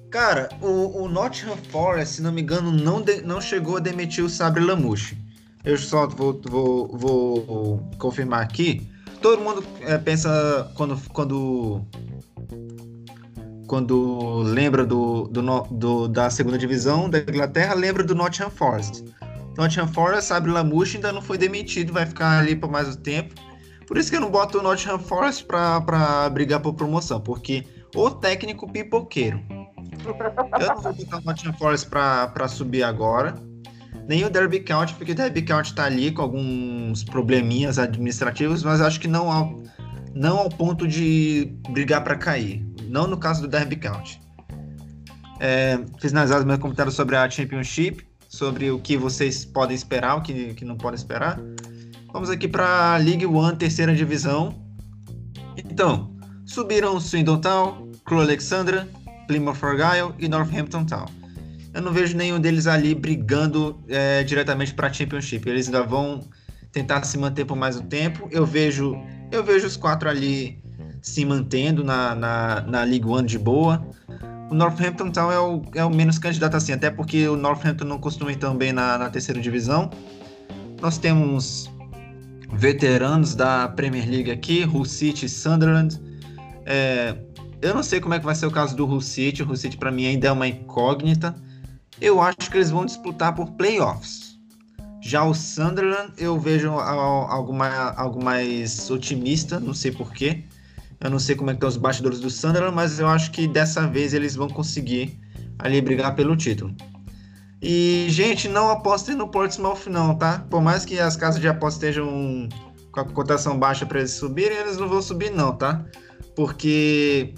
Cara, 0.10 0.50
o, 0.62 1.04
o 1.04 1.08
Nottingham 1.10 1.58
Forest, 1.70 2.16
se 2.16 2.22
não 2.22 2.32
me 2.32 2.42
engano, 2.42 2.72
não, 2.72 3.02
de- 3.02 3.22
não 3.22 3.40
chegou 3.42 3.78
a 3.78 3.80
demitir 3.80 4.24
o 4.24 4.30
Sabre 4.30 4.64
Lamouche. 4.64 5.18
Eu 5.64 5.78
só 5.78 6.08
vou, 6.08 6.40
vou, 6.50 6.88
vou 6.98 7.90
confirmar 7.98 8.42
aqui. 8.42 8.90
Todo 9.22 9.42
mundo 9.42 9.64
é, 9.82 9.98
pensa 9.98 10.70
quando, 10.76 10.98
quando, 11.14 11.82
quando 13.68 14.40
lembra 14.44 14.86
do, 14.86 15.28
do, 15.30 15.42
do- 15.72 16.08
da 16.10 16.30
segunda 16.30 16.58
divisão 16.58 17.10
da 17.10 17.20
Inglaterra, 17.20 17.74
lembra 17.74 18.04
do 18.04 18.14
Nottingham 18.14 18.50
Forest. 18.50 19.06
Nottingham 19.58 19.88
Forest, 19.88 20.26
Sabre 20.28 20.52
Lamouche 20.52 20.98
ainda 20.98 21.14
não 21.14 21.22
foi 21.22 21.38
demitido, 21.38 21.94
vai 21.94 22.06
ficar 22.06 22.40
ali 22.40 22.56
por 22.56 22.70
mais 22.70 22.90
um 22.90 23.00
tempo. 23.00 23.34
Por 23.88 23.98
isso 23.98 24.10
que 24.10 24.18
eu 24.18 24.22
não 24.22 24.30
boto 24.32 24.60
o 24.60 24.64
Nottingham 24.64 25.00
Forest 25.00 25.46
pra 25.46 26.30
brigar 26.30 26.60
por 26.60 26.74
promoção, 26.74 27.22
porque 27.22 27.64
o 27.96 28.10
técnico 28.10 28.70
pipoqueiro. 28.70 29.40
Eu 30.60 30.68
não 30.76 30.82
vou 30.82 30.94
botar 30.94 31.18
o 31.20 31.22
Nottingham 31.22 31.54
Forest 31.54 31.90
pra 31.90 32.48
subir 32.50 32.84
agora. 32.84 33.36
Nem 34.08 34.26
o 34.26 34.30
Derby 34.30 34.60
County, 34.60 34.94
porque 34.96 35.14
o 35.14 35.16
Derby 35.16 35.42
County 35.42 35.74
tá 35.74 35.86
ali 35.86 36.12
com 36.12 36.22
alguns 36.22 37.04
probleminhas 37.04 37.80
administrativos, 37.80 38.64
mas 38.64 38.82
acho 38.82 39.00
que 39.00 39.08
não 39.08 39.32
ao, 39.32 39.64
não 40.14 40.38
ao 40.40 40.50
ponto 40.50 40.88
de 40.88 41.54
brigar 41.70 42.04
para 42.04 42.16
cair. 42.16 42.66
Não 42.90 43.08
no 43.08 43.18
caso 43.18 43.42
do 43.42 43.48
Derby 43.48 43.78
County. 43.78 44.20
É, 45.40 45.80
finalizado 46.00 46.46
meu 46.46 46.60
comentário 46.60 46.92
sobre 46.92 47.16
a 47.16 47.30
Championship, 47.30 48.06
sobre 48.28 48.72
o 48.72 48.80
que 48.80 48.98
vocês 48.98 49.46
podem 49.46 49.76
esperar, 49.76 50.18
o 50.18 50.22
que, 50.22 50.54
que 50.54 50.66
não 50.66 50.76
podem 50.76 50.96
esperar. 50.96 51.40
Vamos 52.12 52.30
aqui 52.30 52.48
para 52.48 52.98
League 52.98 53.26
One, 53.26 53.58
terceira 53.58 53.96
divisão. 53.96 54.54
Então, 55.58 56.16
subiram 56.46 57.00
Swindon 57.00 57.40
Town, 57.40 57.92
Crew 58.06 58.22
Alexandra, 58.22 58.88
Plymouth 59.28 59.58
Argyle 59.64 60.14
e 60.20 60.28
Northampton 60.28 60.86
Town. 60.86 61.06
Eu 61.74 61.82
não 61.82 61.92
vejo 61.92 62.16
nenhum 62.16 62.40
deles 62.40 62.68
ali 62.68 62.94
brigando 62.94 63.84
é, 63.88 64.24
diretamente 64.24 64.74
para 64.74 64.92
Championship. 64.94 65.50
Eles 65.50 65.68
ainda 65.68 65.84
vão 65.84 66.22
tentar 66.72 67.04
se 67.04 67.18
manter 67.18 67.46
por 67.46 67.56
mais 67.56 67.78
um 67.78 67.82
tempo. 67.82 68.28
Eu 68.32 68.46
vejo, 68.46 68.96
eu 69.32 69.44
vejo 69.44 69.66
os 69.66 69.76
quatro 69.76 70.08
ali 70.08 70.62
se 71.02 71.26
mantendo 71.26 71.84
na, 71.84 72.16
na, 72.16 72.62
na 72.62 72.84
League 72.84 73.06
One 73.06 73.28
de 73.28 73.40
boa. 73.40 73.86
O 74.50 74.54
Northampton 74.54 75.10
Town 75.10 75.32
é 75.32 75.40
o, 75.40 75.62
é 75.74 75.84
o 75.84 75.90
menos 75.90 76.20
candidato 76.20 76.56
assim, 76.56 76.74
até 76.74 76.92
porque 76.92 77.28
o 77.28 77.36
Northampton 77.36 77.86
não 77.86 77.98
costuma 77.98 78.32
ir 78.32 78.36
tão 78.36 78.56
bem 78.56 78.72
na, 78.72 78.98
na 78.98 79.10
terceira 79.10 79.42
divisão. 79.42 79.90
Nós 80.80 80.98
temos 80.98 81.72
veteranos 82.54 83.34
da 83.36 83.68
Premier 83.68 84.08
League 84.08 84.32
aqui, 84.32 84.64
Hull 84.64 84.86
City 84.86 85.28
Sunderland. 85.28 86.00
É, 86.66 87.16
eu 87.62 87.74
não 87.74 87.82
sei 87.82 88.00
como 88.00 88.14
é 88.14 88.20
que 88.20 88.26
vai 88.26 88.36
ser 88.36 88.46
o 88.46 88.52
caso 88.52 88.76
do 88.76 88.86
Hull 88.86 89.02
City. 89.02 89.42
O 89.42 89.48
Hull 89.48 89.56
City 89.56 89.78
para 89.78 89.92
mim 89.92 90.06
ainda 90.06 90.28
é 90.28 90.32
uma 90.32 90.48
incógnita. 90.48 91.36
Eu 92.04 92.20
acho 92.20 92.52
que 92.52 92.58
eles 92.58 92.70
vão 92.70 92.86
disputar 92.86 93.34
por 93.34 93.50
playoffs. 93.52 94.38
Já 95.00 95.24
o 95.24 95.34
Sunderland 95.34 96.12
eu 96.18 96.38
vejo 96.38 96.70
algo 96.72 97.54
mais, 97.54 97.98
algo 97.98 98.22
mais 98.22 98.92
otimista, 98.92 99.58
não 99.58 99.74
sei 99.74 99.90
porquê. 99.90 100.44
Eu 101.00 101.10
não 101.10 101.18
sei 101.18 101.34
como 101.34 101.50
é 101.50 101.54
que 101.54 101.60
estão 101.60 101.70
os 101.70 101.78
bastidores 101.78 102.20
do 102.20 102.30
Sunderland, 102.30 102.76
mas 102.76 103.00
eu 103.00 103.08
acho 103.08 103.32
que 103.32 103.48
dessa 103.48 103.88
vez 103.88 104.14
eles 104.14 104.36
vão 104.36 104.50
conseguir 104.50 105.18
ali 105.60 105.80
brigar 105.80 106.14
pelo 106.14 106.36
título. 106.36 106.76
E, 107.62 108.08
gente, 108.10 108.50
não 108.50 108.70
apostem 108.70 109.16
no 109.16 109.30
Portsmouth 109.30 109.88
não, 109.88 110.14
tá? 110.14 110.46
Por 110.50 110.62
mais 110.62 110.84
que 110.84 111.00
as 111.00 111.16
casas 111.16 111.40
de 111.40 111.48
aposta 111.48 111.78
estejam 111.78 112.50
com 112.92 113.00
a 113.00 113.06
cotação 113.06 113.58
baixa 113.58 113.86
para 113.86 114.00
eles 114.00 114.12
subirem, 114.12 114.58
eles 114.58 114.76
não 114.76 114.90
vão 114.90 115.02
subir 115.02 115.32
não, 115.32 115.56
tá? 115.56 115.86
Porque 116.36 117.34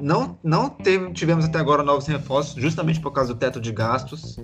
não, 0.00 0.38
não 0.42 0.68
teve, 0.68 1.12
tivemos 1.12 1.44
até 1.44 1.58
agora 1.58 1.82
novos 1.82 2.06
reforços, 2.06 2.60
justamente 2.60 3.00
por 3.00 3.12
causa 3.12 3.32
do 3.34 3.38
teto 3.38 3.60
de 3.60 3.72
gastos. 3.72 4.36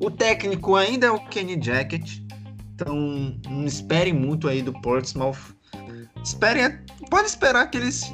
O 0.00 0.10
técnico 0.10 0.76
ainda 0.76 1.06
é 1.06 1.10
o 1.10 1.18
Kenny 1.28 1.58
Jackett, 1.62 2.26
então 2.74 2.94
não 3.48 3.64
esperem 3.64 4.12
muito 4.12 4.48
aí 4.48 4.62
do 4.62 4.72
Portsmouth. 4.80 5.54
Esperem, 6.22 6.78
pode 7.10 7.28
esperar 7.28 7.70
que 7.70 7.78
eles 7.78 8.12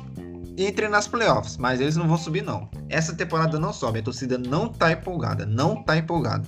entrem 0.58 0.88
nas 0.88 1.08
playoffs, 1.08 1.56
mas 1.56 1.80
eles 1.80 1.96
não 1.96 2.06
vão 2.06 2.16
subir 2.18 2.42
não. 2.42 2.68
Essa 2.88 3.14
temporada 3.14 3.58
não 3.58 3.72
sobe, 3.72 4.00
a 4.00 4.02
torcida 4.02 4.36
não 4.38 4.68
tá 4.68 4.92
empolgada, 4.92 5.46
não 5.46 5.82
tá 5.82 5.96
empolgada. 5.96 6.46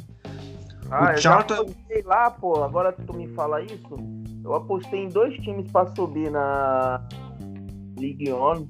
Ah, 0.90 1.06
O 1.06 1.12
eu 1.12 1.18
Charlton- 1.18 1.66
já 1.66 2.08
lá, 2.08 2.30
pô. 2.30 2.62
Agora 2.62 2.92
que 2.92 3.02
tu 3.02 3.14
me 3.14 3.26
fala 3.28 3.62
isso, 3.62 3.88
eu 4.44 4.54
apostei 4.54 5.04
em 5.04 5.08
dois 5.08 5.34
times 5.42 5.70
pra 5.72 5.86
subir 5.96 6.30
na 6.30 7.02
League 7.98 8.30
On. 8.30 8.66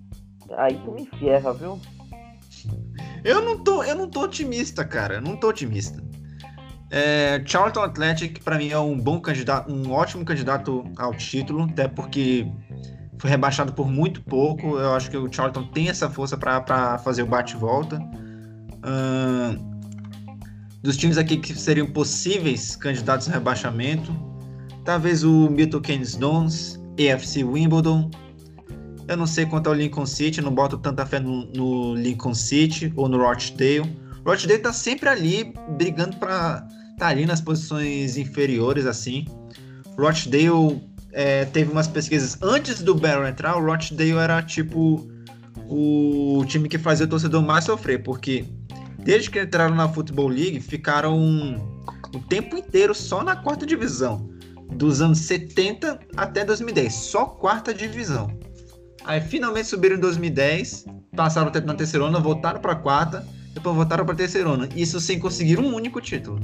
Aí 0.57 0.79
tu 0.85 0.93
me 0.93 1.07
ferra, 1.19 1.53
viu? 1.53 1.81
Eu 3.25 3.43
não 3.43 3.63
tô, 3.63 3.83
eu 3.83 3.95
não 3.95 4.09
tô 4.09 4.23
otimista, 4.23 4.85
cara. 4.85 5.15
Eu 5.15 5.23
não 5.23 5.37
tô 5.37 5.49
otimista. 5.49 6.03
É, 6.91 7.43
Charlton 7.45 7.81
Athletic, 7.81 8.43
pra 8.45 8.57
mim, 8.57 8.69
é 8.69 8.79
um 8.79 8.99
bom 8.99 9.21
candidato, 9.21 9.73
um 9.73 9.91
ótimo 9.91 10.25
candidato 10.25 10.85
ao 10.97 11.13
título, 11.15 11.65
até 11.65 11.89
porque 11.89 12.47
foi 13.19 13.31
rebaixado 13.31 13.73
por 13.73 13.91
muito 13.91 14.23
pouco. 14.23 14.79
Eu 14.79 14.95
acho 14.95 15.11
que 15.11 15.17
o 15.17 15.33
Charlton 15.33 15.65
tem 15.69 15.89
essa 15.89 16.09
força 16.09 16.37
pra 16.37 16.99
fazer 16.99 17.23
o 17.23 17.27
bate-volta. 17.27 17.99
Dos 20.83 20.97
times 20.99 21.17
aqui 21.17 21.39
que 21.39 21.59
seriam 21.59 21.87
possíveis 21.87 22.77
candidatos 22.77 23.27
ao 23.27 23.35
rebaixamento, 23.35 24.15
talvez 24.85 25.25
o 25.25 25.49
Milton 25.49 25.81
Keynes 25.81 26.15
Dons, 26.15 26.79
AFC 27.01 27.43
Wimbledon, 27.43 28.11
eu 29.07 29.17
não 29.17 29.27
sei 29.27 29.47
quanto 29.47 29.69
ao 29.69 29.75
Lincoln 29.75 30.07
City, 30.07 30.41
não 30.41 30.55
boto 30.55 30.79
tanta 30.79 31.05
fé 31.05 31.21
no, 31.21 31.47
no 31.47 31.95
Lincoln 31.95 32.35
City 32.35 32.93
ou 32.97 33.09
no 33.09 33.19
Rochdale. 33.19 33.97
Rochdale 34.25 34.61
tá 34.61 34.73
sempre 34.73 35.09
ali, 35.09 35.53
brigando 35.77 36.17
pra 36.17 36.67
tá 36.99 37.09
ali 37.09 37.27
nas 37.27 37.41
posições 37.41 38.17
inferiores, 38.17 38.87
assim. 38.87 39.27
Rochdale 39.99 40.83
é, 41.13 41.45
teve 41.47 41.71
umas 41.71 41.87
pesquisas 41.89 42.39
antes 42.43 42.83
do 42.83 42.95
Barrow 42.95 43.27
entrar, 43.27 43.57
o 43.57 43.65
Rochdale 43.65 44.13
era 44.13 44.43
tipo 44.43 45.09
o 45.69 46.45
time 46.47 46.69
que 46.69 46.79
fazia 46.79 47.07
o 47.07 47.09
torcedor 47.09 47.43
mais 47.43 47.65
sofrer, 47.65 48.03
porque 48.03 48.45
desde 48.99 49.31
que 49.31 49.41
entraram 49.41 49.75
na 49.75 49.89
Football 49.89 50.29
League, 50.29 50.61
ficaram 50.61 51.61
o 52.15 52.19
tempo 52.21 52.57
inteiro 52.57 52.95
só 52.95 53.23
na 53.23 53.37
quarta 53.37 53.67
divisão. 53.67 54.31
Dos 54.73 55.01
anos 55.01 55.19
70 55.19 56.01
até 56.17 56.45
2010, 56.45 56.93
só 56.93 57.27
quarta 57.27 57.73
divisão. 57.73 58.31
Aí 59.05 59.21
finalmente 59.21 59.69
subiram 59.69 59.97
em 59.97 60.01
2010, 60.01 60.87
passaram 61.15 61.49
o 61.49 61.51
tempo 61.51 61.67
na 61.67 61.75
terceirona, 61.75 62.19
voltaram 62.19 62.61
para 62.61 62.75
quarta, 62.75 63.27
depois 63.53 63.77
voltaram 63.77 64.05
para 64.07 64.15
terceirona. 64.15 64.69
Isso 64.75 64.99
sem 65.01 65.19
conseguir 65.19 65.59
um 65.61 65.75
único 65.75 66.01
título. 66.01 66.41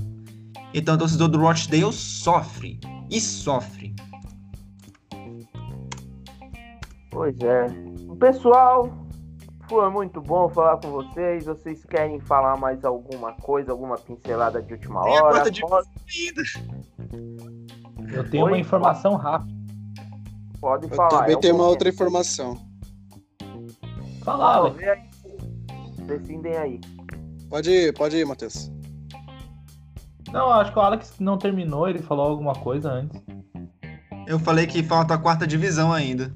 Então 0.75 0.95
o 0.95 0.99
torcedor 0.99 1.29
do 1.29 1.39
Rochdale 1.39 1.93
sofre. 1.93 2.79
E 3.11 3.21
sofre. 3.21 3.95
Pois 7.11 7.37
é. 7.41 7.67
Pessoal, 8.21 8.89
foi 9.69 9.91
muito 9.91 10.21
bom 10.21 10.49
falar 10.49 10.77
com 10.77 10.91
vocês. 10.91 11.47
Vocês 11.47 11.85
querem 11.85 12.21
falar 12.21 12.57
mais 12.59 12.85
alguma 12.85 13.33
coisa, 13.33 13.73
alguma 13.73 13.97
pincelada 13.97 14.63
de 14.63 14.75
última 14.75 15.03
Tem 15.03 15.19
a 15.19 15.23
hora? 15.25 15.33
quarta 15.33 15.51
de- 15.51 15.61
Pode, 15.63 15.89
Eu 18.15 18.31
tenho 18.31 18.45
Oi? 18.45 18.51
uma 18.53 18.59
informação 18.59 19.17
rápida. 19.17 19.60
Pode 20.61 20.87
Eu 20.89 20.95
falar. 20.95 21.21
também 21.21 21.35
é 21.37 21.39
tenho 21.39 21.55
uma 21.55 21.67
outra 21.67 21.89
informação. 21.89 22.57
Fala, 24.23 24.71
vê 24.71 24.91
aí. 24.91 25.11
Decidem 26.07 26.57
aí. 26.57 26.81
Pode 27.49 27.71
ir, 27.71 27.95
pode 27.95 28.17
ir, 28.17 28.27
Matheus. 28.27 28.71
Não, 30.33 30.51
acho 30.51 30.73
que 30.73 30.79
o 30.79 30.83
Alex 30.83 31.15
não 31.19 31.37
terminou, 31.39 31.89
ele 31.89 31.99
falou 31.99 32.29
alguma 32.29 32.55
coisa 32.55 32.91
antes. 32.91 33.21
Eu 34.27 34.39
falei 34.39 34.67
que 34.67 34.83
falta 34.83 35.15
a 35.15 35.19
quarta 35.19 35.47
divisão 35.47 35.93
ainda. 35.93 36.33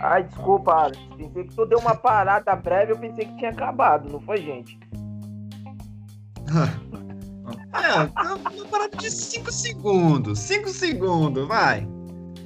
Ai, 0.00 0.24
desculpa, 0.24 0.72
Alex. 0.72 0.98
Pensei 1.16 1.44
que 1.44 1.54
tu 1.54 1.66
deu 1.66 1.78
uma 1.78 1.94
parada 1.94 2.54
breve, 2.56 2.92
eu 2.92 2.98
pensei 2.98 3.26
que 3.26 3.36
tinha 3.36 3.50
acabado, 3.50 4.10
não 4.10 4.20
foi, 4.20 4.38
gente? 4.38 4.78
É, 7.72 7.94
uma 8.02 8.66
parada 8.70 8.96
de 8.96 9.10
5 9.10 9.50
segundos. 9.52 10.38
5 10.40 10.68
segundos, 10.70 11.46
vai. 11.46 11.86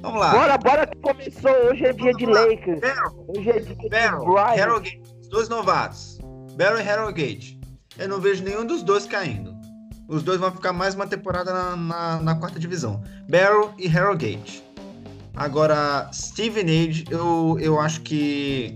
Vamos 0.03 0.19
lá. 0.19 0.31
Bora, 0.31 0.57
bora 0.57 0.85
que 0.85 0.97
começou. 0.97 1.51
Hoje 1.71 1.85
é 1.85 1.93
dia 1.93 2.11
de 2.11 2.25
Vamos 2.25 2.39
lá. 2.39 2.45
Lakers. 2.45 2.81
Barrow, 2.81 3.25
Hoje 3.29 3.49
é 3.49 3.59
dia 3.59 3.75
de 3.75 3.89
Barrow, 3.89 4.25
Brian. 4.25 4.55
Harrogate, 4.57 5.01
os 5.21 5.27
dois 5.29 5.47
novatos. 5.47 6.19
Barrow 6.57 6.77
e 6.77 6.83
Harrogate. 6.83 7.59
Eu 7.97 8.09
não 8.09 8.19
vejo 8.19 8.43
nenhum 8.43 8.65
dos 8.65 8.83
dois 8.83 9.05
caindo. 9.05 9.55
Os 10.09 10.21
dois 10.21 10.41
vão 10.41 10.51
ficar 10.51 10.73
mais 10.73 10.93
uma 10.93 11.07
temporada 11.07 11.53
na, 11.53 11.75
na, 11.77 12.21
na 12.21 12.35
quarta 12.35 12.59
divisão. 12.59 13.01
Barrow 13.29 13.73
e 13.77 13.87
Harrogate. 13.87 14.61
Agora, 15.35 16.09
Steven 16.13 16.65
Age, 16.65 17.05
eu, 17.09 17.57
eu 17.61 17.79
acho 17.79 18.01
que. 18.01 18.75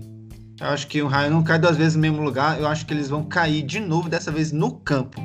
Eu 0.58 0.68
acho 0.68 0.86
que 0.88 1.02
o 1.02 1.06
raio 1.06 1.30
não 1.30 1.44
cai 1.44 1.58
duas 1.58 1.76
vezes 1.76 1.94
no 1.94 2.00
mesmo 2.00 2.22
lugar. 2.22 2.58
Eu 2.58 2.66
acho 2.66 2.86
que 2.86 2.94
eles 2.94 3.10
vão 3.10 3.22
cair 3.22 3.62
de 3.62 3.80
novo, 3.80 4.08
dessa 4.08 4.32
vez 4.32 4.50
no 4.50 4.72
campo. 4.80 5.20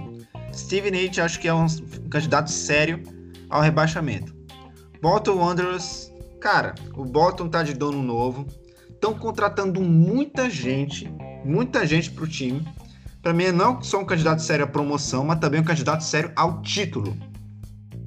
Steven 0.53 1.07
Age 1.07 1.21
acho 1.21 1.39
que 1.39 1.47
é 1.47 1.53
um 1.53 1.65
candidato 2.09 2.51
sério 2.51 3.01
ao 3.49 3.61
rebaixamento. 3.61 4.32
Bolton 5.03 5.35
Wanderers, 5.35 6.09
cara, 6.39 6.73
o 6.95 7.03
Bolton 7.03 7.49
tá 7.49 7.61
de 7.61 7.73
dono 7.73 8.01
novo. 8.01 8.47
Estão 8.89 9.13
contratando 9.13 9.81
muita 9.81 10.49
gente, 10.49 11.13
muita 11.43 11.85
gente 11.85 12.09
pro 12.09 12.25
time. 12.25 12.65
Para 13.21 13.34
mim, 13.34 13.51
não 13.51 13.81
só 13.81 13.99
um 13.99 14.05
candidato 14.05 14.41
sério 14.41 14.63
à 14.63 14.67
promoção, 14.67 15.25
mas 15.25 15.39
também 15.39 15.59
um 15.59 15.63
candidato 15.65 16.05
sério 16.05 16.31
ao 16.38 16.61
título. 16.61 17.17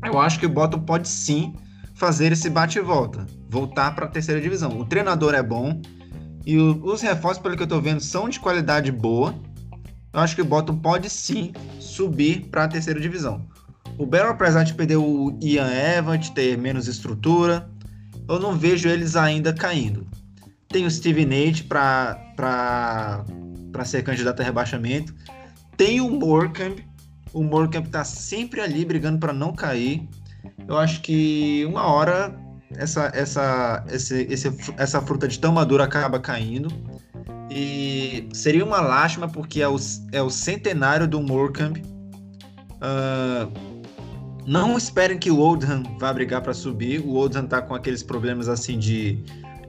Eu 0.03 0.19
acho 0.19 0.41
que 0.41 0.47
o 0.47 0.49
Bolton 0.49 0.81
pode 0.81 1.07
sim 1.07 1.55
fazer 1.95 2.33
esse 2.33 2.49
bate 2.49 2.79
e 2.79 2.81
volta, 2.83 3.27
voltar 3.47 3.95
para 3.95 4.07
a 4.07 4.09
terceira 4.09 4.41
divisão. 4.41 4.81
O 4.81 4.87
treinador 4.87 5.35
é 5.35 5.43
bom 5.43 5.79
e 6.47 6.57
o- 6.59 6.83
os 6.83 7.03
reforços, 7.03 7.43
pelo 7.43 7.59
que 7.59 7.63
eu 7.63 7.67
tô 7.67 7.79
vendo, 7.79 8.01
são 8.01 8.27
de 8.27 8.41
qualidade 8.41 8.91
boa. 8.91 9.35
Eu 10.15 10.21
acho 10.21 10.35
que 10.35 10.41
o 10.41 10.47
Bolton 10.47 10.79
pode 10.79 11.11
sim 11.11 11.53
subir 11.79 12.47
para 12.47 12.65
a 12.65 12.69
terceira 12.69 12.99
divisão. 12.99 13.45
O 13.99 14.05
Barrow, 14.07 14.33
apesar 14.33 14.63
de 14.65 14.75
perder 14.75 14.97
o 14.97 15.39
Ian 15.43 15.71
Evans, 15.71 16.29
ter 16.31 16.57
menos 16.59 16.87
estrutura, 16.87 17.69
eu 18.29 18.39
não 18.39 18.55
vejo 18.57 18.89
eles 18.89 19.17
ainda 19.17 19.53
caindo. 19.53 20.07
Tem 20.69 20.85
o 20.85 20.91
Steven 20.91 21.27
Nate 21.27 21.65
para 21.65 23.25
ser 23.85 24.03
candidato 24.03 24.41
a 24.41 24.45
rebaixamento. 24.45 25.15
Tem 25.77 26.01
o 26.01 26.11
Morecambe. 26.11 26.85
O 27.33 27.43
Morecambe 27.43 27.89
tá 27.89 28.05
sempre 28.05 28.61
ali 28.61 28.85
brigando 28.85 29.19
para 29.19 29.33
não 29.33 29.53
cair. 29.55 30.07
Eu 30.67 30.77
acho 30.77 31.01
que 31.03 31.65
uma 31.67 31.85
hora 31.87 32.35
essa, 32.75 33.11
essa, 33.15 33.85
esse, 33.91 34.23
esse- 34.29 34.75
essa 34.77 35.01
fruta 35.01 35.29
de 35.29 35.39
tão 35.39 35.53
madura 35.53 35.85
acaba 35.85 36.19
caindo. 36.19 36.69
E 37.51 38.29
seria 38.33 38.65
uma 38.65 38.81
lástima 38.81 39.29
porque 39.29 39.63
é 39.63 39.69
o, 39.69 39.77
é 40.13 40.21
o 40.21 40.29
centenário 40.31 41.07
do 41.07 41.23
Morecambe. 41.23 41.83
Ah, 42.81 43.49
não 44.47 44.77
esperem 44.77 45.19
que 45.19 45.31
o 45.31 45.39
Oldham 45.39 45.83
vá 45.99 46.13
brigar 46.13 46.41
para 46.41 46.55
subir. 46.55 47.01
O 47.01 47.15
Oldham 47.15 47.47
tá 47.47 47.61
com 47.61 47.75
aqueles 47.75 48.03
problemas 48.03 48.49
assim 48.49 48.79
de, 48.79 49.19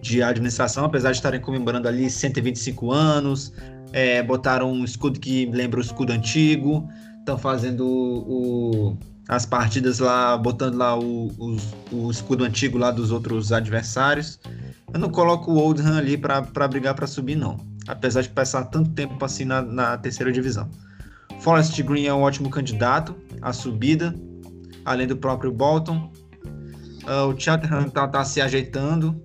de 0.02 0.22
administração, 0.22 0.86
apesar 0.86 1.12
de 1.12 1.18
estarem 1.18 1.42
comemorando 1.42 1.88
ali 1.88 2.10
125 2.10 2.92
anos. 2.92 3.54
é, 3.92 4.22
botaram 4.22 4.72
um 4.72 4.84
escudo 4.84 5.20
que 5.20 5.46
lembra 5.48 5.80
o 5.80 5.82
escudo 5.82 6.14
antigo. 6.14 6.88
Estão 7.20 7.38
fazendo 7.38 7.86
o, 7.86 8.98
as 9.28 9.46
partidas 9.46 10.00
lá, 10.00 10.38
botando 10.38 10.76
lá 10.76 10.98
o, 10.98 11.32
o 11.92 12.12
escudo 12.12 12.44
antigo 12.44 12.78
lá 12.78 12.92
dos 12.92 13.12
outros 13.12 13.52
adversários. 13.52 14.40
Eu 14.94 15.00
não 15.00 15.10
coloco 15.10 15.52
o 15.52 15.58
Oldham 15.58 15.98
ali 15.98 16.18
para 16.18 16.68
brigar 16.68 16.94
para 16.94 17.08
subir, 17.08 17.36
não. 17.36 17.58
Apesar 17.88 18.22
de 18.22 18.30
passar 18.30 18.66
tanto 18.66 18.92
tempo 18.92 19.24
assim 19.24 19.44
na, 19.44 19.62
na 19.62 19.98
terceira 19.98 20.32
divisão. 20.32 20.70
Forest 21.40 21.82
Green 21.84 22.06
é 22.06 22.14
um 22.14 22.22
ótimo 22.22 22.50
candidato 22.50 23.16
à 23.42 23.54
subida, 23.54 24.16
além 24.88 25.06
do 25.06 25.18
próprio 25.18 25.52
Bolton. 25.52 26.10
Ah, 27.06 27.26
o 27.26 27.38
Cheltenham 27.38 27.90
tá, 27.90 28.08
tá 28.08 28.24
se 28.24 28.40
ajeitando. 28.40 29.22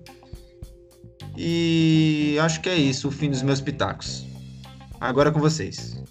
E 1.37 2.37
acho 2.41 2.61
que 2.61 2.69
é 2.69 2.75
isso, 2.75 3.07
o 3.07 3.11
fim 3.11 3.29
dos 3.29 3.41
meus 3.41 3.61
pitacos. 3.61 4.27
Agora 4.99 5.29
é 5.29 5.31
com 5.31 5.39
vocês. 5.39 6.03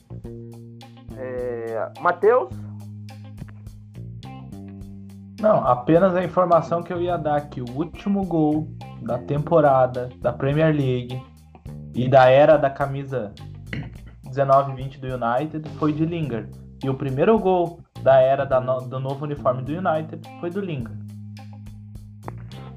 É, 1.16 1.92
Matheus? 2.00 2.48
Não, 5.40 5.66
apenas 5.66 6.14
a 6.14 6.24
informação 6.24 6.82
que 6.82 6.92
eu 6.92 7.00
ia 7.00 7.18
dar 7.18 7.48
que 7.48 7.60
o 7.60 7.70
último 7.76 8.24
gol 8.24 8.68
da 9.02 9.18
temporada 9.18 10.08
da 10.20 10.32
Premier 10.32 10.74
League 10.74 11.20
e 11.94 12.08
da 12.08 12.30
era 12.30 12.56
da 12.56 12.70
camisa 12.70 13.34
19-20 14.28 14.98
do 14.98 15.08
United 15.08 15.68
foi 15.78 15.92
de 15.92 16.06
Lingard. 16.06 16.50
E 16.84 16.88
o 16.90 16.94
primeiro 16.94 17.38
gol 17.38 17.80
da 18.02 18.18
era 18.20 18.44
da 18.44 18.60
no- 18.60 18.80
do 18.80 18.98
novo 18.98 19.24
uniforme 19.24 19.62
do 19.62 19.72
United 19.72 20.20
foi 20.40 20.50
do 20.50 20.60
Lingard. 20.60 21.00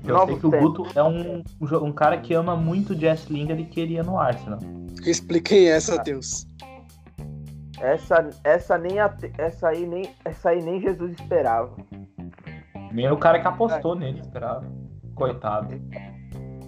Eu 0.04 0.14
Novo 0.16 0.28
sei 0.28 0.40
que 0.40 0.46
o 0.48 0.52
tempo. 0.52 0.64
Guto 0.84 1.00
é 1.00 1.04
um, 1.04 1.44
um 1.84 1.92
cara 1.92 2.18
que 2.20 2.34
ama 2.34 2.56
muito 2.56 2.94
o 2.94 2.96
Jess 2.96 3.26
Lingard 3.28 3.62
e 3.62 3.66
queria 3.66 4.04
no 4.04 4.20
Arsenal. 4.20 4.60
Expliquem 5.04 5.68
essa, 5.70 5.98
Deus. 6.04 6.48
Essa, 7.80 8.30
essa, 8.44 8.78
nem 8.78 9.00
a- 9.00 9.14
essa, 9.38 9.70
aí 9.70 9.86
nem, 9.86 10.10
essa 10.24 10.50
aí 10.50 10.62
nem 10.64 10.80
Jesus 10.80 11.12
esperava. 11.14 11.76
Nem 12.92 13.12
o 13.12 13.18
cara 13.18 13.40
que 13.40 13.48
apostou 13.48 13.96
nele, 13.96 14.20
esperava. 14.20 14.64
Coitado. 15.16 15.76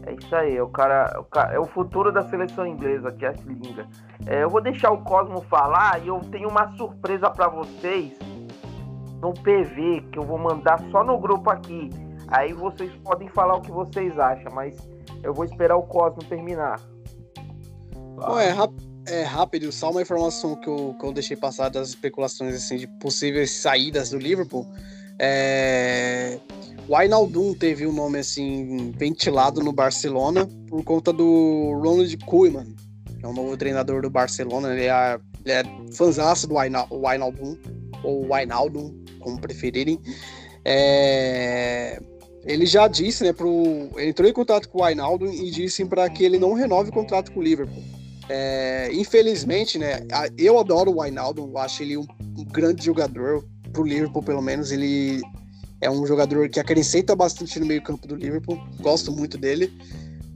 É 0.07 0.13
isso 0.13 0.33
aí, 0.33 0.59
o 0.61 0.69
cara, 0.69 1.19
o 1.19 1.25
cara 1.25 1.53
é 1.53 1.59
o 1.59 1.65
futuro 1.65 2.13
da 2.13 2.29
seleção 2.29 2.65
inglesa, 2.65 3.13
Jess 3.19 3.41
Lingard. 3.41 3.89
É, 4.25 4.41
eu 4.41 4.49
vou 4.49 4.61
deixar 4.61 4.89
o 4.89 5.03
Cosmo 5.03 5.41
falar 5.49 6.01
e 6.01 6.07
eu 6.07 6.21
tenho 6.31 6.47
uma 6.47 6.73
surpresa 6.77 7.29
para 7.29 7.49
vocês 7.49 8.13
no 9.21 9.33
PV 9.33 10.05
que 10.09 10.17
eu 10.17 10.23
vou 10.23 10.37
mandar 10.37 10.79
só 10.91 11.03
no 11.03 11.19
grupo 11.19 11.49
aqui. 11.49 11.89
Aí 12.29 12.53
vocês 12.53 12.89
podem 13.03 13.27
falar 13.27 13.57
o 13.57 13.61
que 13.61 13.69
vocês 13.69 14.17
acham, 14.17 14.49
mas 14.53 14.77
eu 15.21 15.33
vou 15.33 15.43
esperar 15.43 15.75
o 15.75 15.83
Cosmo 15.83 16.23
terminar. 16.23 16.79
Bom, 18.15 18.39
é, 18.39 18.55
é 19.07 19.23
rápido, 19.23 19.73
só 19.73 19.91
uma 19.91 20.01
informação 20.01 20.55
que 20.55 20.69
eu, 20.69 20.95
que 20.97 21.05
eu 21.05 21.11
deixei 21.11 21.35
passar 21.35 21.67
das 21.67 21.89
especulações 21.89 22.55
assim, 22.55 22.77
de 22.77 22.87
possíveis 22.87 23.51
saídas 23.51 24.11
do 24.11 24.17
Liverpool. 24.17 24.65
É... 25.19 26.39
O 26.87 26.95
Ainaldum 26.95 27.53
teve 27.53 27.85
um 27.85 27.91
nome 27.91 28.19
assim 28.19 28.91
ventilado 28.97 29.61
no 29.61 29.73
Barcelona 29.73 30.47
por 30.69 30.83
conta 30.83 31.11
do 31.11 31.77
Ronald 31.83 32.17
Koeman, 32.25 32.67
que 33.19 33.25
é 33.25 33.27
o 33.27 33.33
novo 33.33 33.57
treinador 33.57 34.01
do 34.01 34.09
Barcelona. 34.09 34.73
Ele 34.73 34.85
é, 34.85 35.19
ele 35.43 35.53
é 35.53 35.63
fãzaço 35.93 36.47
do 36.47 36.57
Ainal- 36.57 36.87
o 36.89 37.05
Ainaldum, 37.05 37.57
ou 38.03 38.33
Ainaldum, 38.33 38.93
como 39.19 39.39
preferirem. 39.41 39.99
É, 40.63 41.99
Ele 42.45 42.65
já 42.65 42.87
disse, 42.87 43.23
né, 43.25 43.33
pro... 43.33 43.89
ele 43.97 44.09
entrou 44.09 44.29
em 44.29 44.33
contato 44.33 44.69
com 44.69 44.79
o 44.79 44.83
Ainaldum 44.83 45.31
e 45.31 45.51
disse 45.51 45.83
para 45.83 46.09
que 46.09 46.23
ele 46.23 46.39
não 46.39 46.53
renove 46.53 46.89
o 46.89 46.93
contrato 46.93 47.33
com 47.33 47.41
o 47.41 47.43
Liverpool. 47.43 47.83
É, 48.29 48.89
infelizmente, 48.93 49.77
né, 49.77 50.01
eu 50.37 50.57
adoro 50.57 50.91
o 50.91 51.01
Wijnaldum, 51.01 51.49
eu 51.49 51.57
acho 51.57 51.83
ele 51.83 51.97
um, 51.97 52.05
um 52.37 52.45
grande 52.45 52.85
jogador, 52.85 53.45
pro 53.67 53.83
Liverpool 53.83 54.23
pelo 54.23 54.41
menos, 54.41 54.71
ele 54.71 55.21
é 55.81 55.89
um 55.89 56.05
jogador 56.05 56.49
que 56.49 56.59
acrescenta 56.59 57.15
bastante 57.15 57.59
no 57.59 57.65
meio 57.65 57.81
campo 57.81 58.07
do 58.07 58.15
Liverpool, 58.15 58.59
gosto 58.79 59.11
muito 59.11 59.37
dele. 59.37 59.71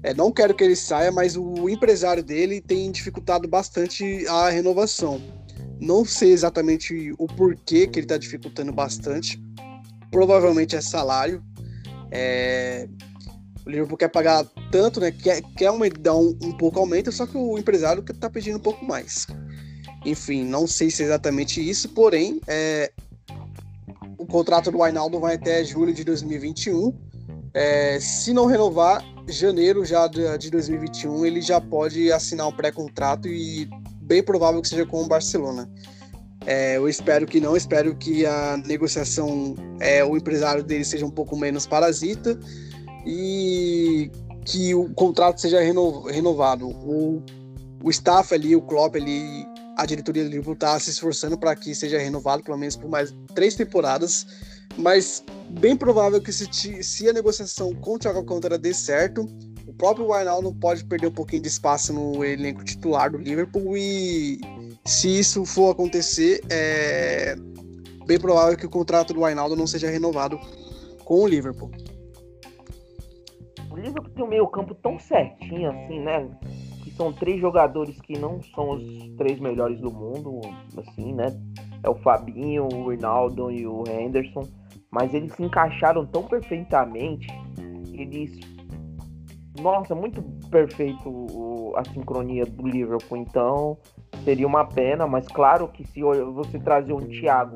É, 0.04 0.14
não 0.14 0.32
quero 0.32 0.54
que 0.54 0.64
ele 0.64 0.76
saia, 0.76 1.12
mas 1.12 1.36
o 1.38 1.70
empresário 1.70 2.24
dele 2.24 2.60
tem 2.60 2.92
dificultado 2.92 3.48
bastante 3.48 4.26
a 4.28 4.50
renovação. 4.50 5.22
Não 5.80 6.04
sei 6.06 6.32
exatamente 6.32 7.14
o 7.18 7.28
porquê 7.28 7.88
que 7.88 8.00
ele 8.00 8.06
está 8.06 8.18
dificultando 8.18 8.72
bastante. 8.72 9.42
Provavelmente 10.10 10.76
é 10.76 10.82
salário. 10.82 11.44
É, 12.12 12.88
o 13.66 13.70
Liverpool 13.70 13.98
quer 13.98 14.10
pagar 14.10 14.46
tanto, 14.72 15.00
né? 15.00 15.12
Quer, 15.12 15.42
quer 15.56 15.70
uma, 15.72 15.88
dar 15.90 16.16
um, 16.16 16.38
um 16.42 16.52
pouco 16.52 16.80
aumento, 16.80 17.12
só 17.12 17.26
que 17.26 17.38
o 17.38 17.58
empresário 17.58 18.04
tá 18.04 18.30
pedindo 18.30 18.58
um 18.58 18.62
pouco 18.62 18.84
mais. 18.86 19.28
Enfim, 20.04 20.44
não 20.44 20.66
sei 20.66 20.90
se 20.90 21.04
é 21.04 21.06
exatamente 21.06 21.68
isso, 21.68 21.90
porém, 21.90 22.42
é, 22.48 22.91
contrato 24.32 24.72
do 24.72 24.80
Wijnaldum 24.80 25.20
vai 25.20 25.36
até 25.36 25.64
julho 25.64 25.94
de 25.94 26.04
2021. 26.04 26.94
É, 27.54 28.00
se 28.00 28.34
não 28.34 28.46
renovar, 28.46 29.04
janeiro 29.28 29.84
já 29.86 30.08
de, 30.08 30.38
de 30.38 30.50
2021, 30.50 31.26
ele 31.26 31.42
já 31.42 31.60
pode 31.60 32.12
assinar 32.12 32.48
um 32.48 32.52
pré-contrato 32.52 33.28
e 33.28 33.70
bem 34.02 34.24
provável 34.24 34.62
que 34.62 34.68
seja 34.70 34.86
com 34.86 35.04
o 35.04 35.08
Barcelona. 35.08 35.70
É, 36.46 36.78
eu 36.78 36.90
espero 36.90 37.28
que 37.28 37.40
não, 37.40 37.56
espero 37.56 37.96
que 37.96 38.26
a 38.26 38.58
negociação, 38.66 39.56
é, 39.80 40.04
o 40.04 40.18
empresário 40.18 40.64
dele 40.64 40.84
seja 40.84 41.06
um 41.06 41.12
pouco 41.12 41.38
menos 41.38 41.68
parasita 41.68 42.40
e 43.06 44.10
que 44.46 44.74
o 44.74 44.92
contrato 44.94 45.40
seja 45.40 45.62
reno- 45.62 46.04
renovado. 46.04 46.68
O, 46.68 47.22
o 47.84 47.90
staff 47.90 48.34
ali, 48.34 48.56
o 48.56 48.62
Klopp 48.62 48.96
ali, 48.96 49.46
a 49.82 49.86
diretoria 49.86 50.24
do 50.24 50.30
Liverpool 50.30 50.54
está 50.54 50.80
se 50.80 50.92
esforçando 50.92 51.36
para 51.36 51.56
que 51.56 51.74
seja 51.74 51.98
renovado 51.98 52.44
pelo 52.44 52.58
menos 52.58 52.76
por 52.76 52.88
mais 52.88 53.12
três 53.34 53.56
temporadas, 53.56 54.28
mas 54.78 55.24
bem 55.50 55.76
provável 55.76 56.22
que 56.22 56.32
se, 56.32 56.84
se 56.84 57.10
a 57.10 57.14
negociação 57.14 57.74
com 57.74 57.96
o 57.96 58.00
Thiago 58.00 58.20
Alcântara 58.20 58.60
dê 58.60 58.76
certo, 58.76 59.26
o 59.66 59.74
próprio 59.74 60.12
Wijnaldum 60.12 60.54
pode 60.54 60.86
perder 60.86 61.08
um 61.08 61.14
pouquinho 61.14 61.42
de 61.42 61.48
espaço 61.48 61.92
no 61.92 62.24
elenco 62.24 62.64
titular 62.64 63.12
do 63.12 63.18
Liverpool 63.18 63.76
e 63.76 64.40
se 64.86 65.20
isso 65.20 65.44
for 65.46 65.72
acontecer, 65.72 66.42
é 66.52 67.36
bem 68.06 68.20
provável 68.20 68.56
que 68.56 68.66
o 68.68 68.70
contrato 68.70 69.16
do 69.16 69.22
Wijnaldum 69.22 69.56
não 69.56 69.66
seja 69.66 69.90
renovado 69.90 70.40
com 71.04 71.24
o 71.24 71.28
Liverpool. 71.28 71.72
O 73.72 73.76
Liverpool 73.78 74.12
tem 74.12 74.24
um 74.24 74.28
meio 74.28 74.48
campo 74.48 74.76
tão 74.76 75.00
certinho 75.00 75.72
assim, 75.72 76.00
né? 76.02 76.30
São 77.02 77.12
três 77.12 77.42
jogadores 77.42 78.00
que 78.00 78.16
não 78.16 78.40
são 78.54 78.74
os 78.74 78.84
três 79.18 79.40
melhores 79.40 79.82
do 79.82 79.92
mundo, 79.92 80.40
assim, 80.78 81.12
né? 81.16 81.36
É 81.82 81.90
o 81.90 81.96
Fabinho, 81.96 82.66
o 82.72 82.84
Ronaldo 82.84 83.50
e 83.50 83.66
o 83.66 83.84
Henderson. 83.90 84.48
Mas 84.92 85.12
eles 85.12 85.34
se 85.34 85.42
encaixaram 85.42 86.06
tão 86.06 86.22
perfeitamente. 86.22 87.28
Eles. 87.92 88.40
Nossa, 89.60 89.96
muito 89.96 90.22
perfeito 90.52 91.74
a 91.76 91.84
sincronia 91.86 92.46
do 92.46 92.68
Liverpool. 92.68 93.18
Então, 93.18 93.80
seria 94.24 94.46
uma 94.46 94.64
pena. 94.66 95.08
Mas 95.08 95.28
claro 95.28 95.70
que 95.70 95.84
se 95.88 96.04
você 96.04 96.60
trazer 96.60 96.94
um 96.94 97.08
Thiago 97.08 97.56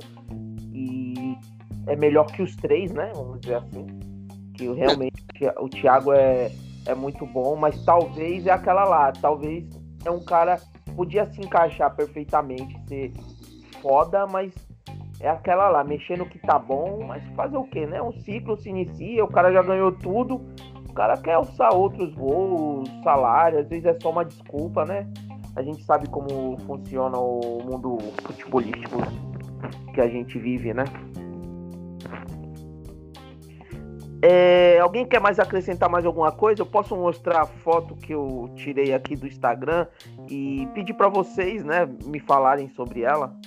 e 0.74 1.38
é 1.86 1.96
melhor 1.96 2.26
que 2.26 2.42
os 2.42 2.56
três, 2.56 2.92
né? 2.92 3.12
Vamos 3.14 3.42
dizer 3.42 3.58
assim. 3.58 3.86
Que 4.56 4.74
realmente 4.74 5.22
o 5.60 5.70
Thiago 5.70 6.14
é, 6.14 6.50
é 6.86 6.96
muito 6.96 7.26
bom, 7.26 7.56
mas 7.56 7.84
talvez 7.84 8.46
é 8.48 8.52
aquela 8.52 8.84
lá. 8.84 9.12
Talvez 9.12 9.68
é 10.06 10.12
um 10.12 10.24
cara 10.24 10.58
podia 10.96 11.26
se 11.32 11.42
encaixar 11.42 11.94
perfeitamente, 11.96 12.80
ser 12.88 13.14
foda, 13.82 14.26
mas 14.28 14.54
é 15.20 15.30
aquela 15.30 15.70
lá, 15.70 15.84
mexendo 15.84 16.20
no 16.20 16.26
que 16.26 16.40
tá 16.40 16.58
bom, 16.58 17.04
mas 17.08 17.24
fazer 17.36 17.58
o 17.58 17.64
quê, 17.64 17.86
né? 17.86 18.02
Um 18.02 18.12
ciclo 18.12 18.58
se 18.58 18.70
inicia, 18.70 19.24
o 19.24 19.28
cara 19.28 19.52
já 19.52 19.62
ganhou 19.62 19.92
tudo, 19.92 20.42
o 20.88 20.94
cara 20.94 21.18
quer 21.18 21.34
alçar 21.34 21.74
outros 21.74 22.14
voos, 22.16 22.90
salário, 23.04 23.60
às 23.60 23.68
vezes 23.68 23.86
é 23.86 23.98
só 24.00 24.12
uma 24.12 24.26
desculpa, 24.26 24.86
né? 24.86 25.08
A 25.56 25.62
gente 25.62 25.84
sabe 25.84 26.10
como 26.10 26.58
funciona 26.66 27.18
o 27.18 27.60
mundo 27.64 27.98
futebolístico 28.24 28.98
que 29.94 30.02
a 30.02 30.08
gente 30.08 30.38
vive, 30.38 30.74
né? 30.74 30.84
É, 34.28 34.80
alguém 34.80 35.06
quer 35.06 35.22
mais 35.22 35.38
acrescentar 35.40 35.88
mais 35.88 36.04
alguma 36.04 36.32
coisa? 36.32 36.60
Eu 36.60 36.66
posso 36.66 36.96
mostrar 36.96 37.44
a 37.44 37.46
foto 37.46 37.96
que 37.96 38.12
eu 38.12 38.50
tirei 38.56 38.92
aqui 38.92 39.16
do 39.16 39.28
Instagram 39.28 39.86
e 40.28 40.68
pedir 40.74 40.96
para 40.96 41.08
vocês, 41.08 41.64
né, 41.64 41.88
me 42.04 42.20
falarem 42.20 42.68
sobre 42.70 43.04
ela. 43.04 43.38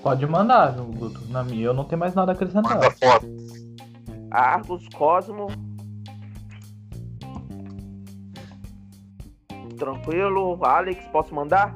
Pode 0.00 0.24
mandar, 0.24 0.70
Guto. 0.76 1.20
Na 1.30 1.42
minha 1.42 1.64
eu 1.64 1.74
não 1.74 1.82
tenho 1.82 1.98
mais 1.98 2.14
nada 2.14 2.30
a 2.30 2.34
acrescentar. 2.36 2.74
Manda 2.74 2.90
foto. 2.92 3.26
Argos 4.30 4.88
Cosmo. 4.90 5.48
Tranquilo, 9.76 10.64
Alex, 10.64 11.04
posso 11.08 11.34
mandar? 11.34 11.74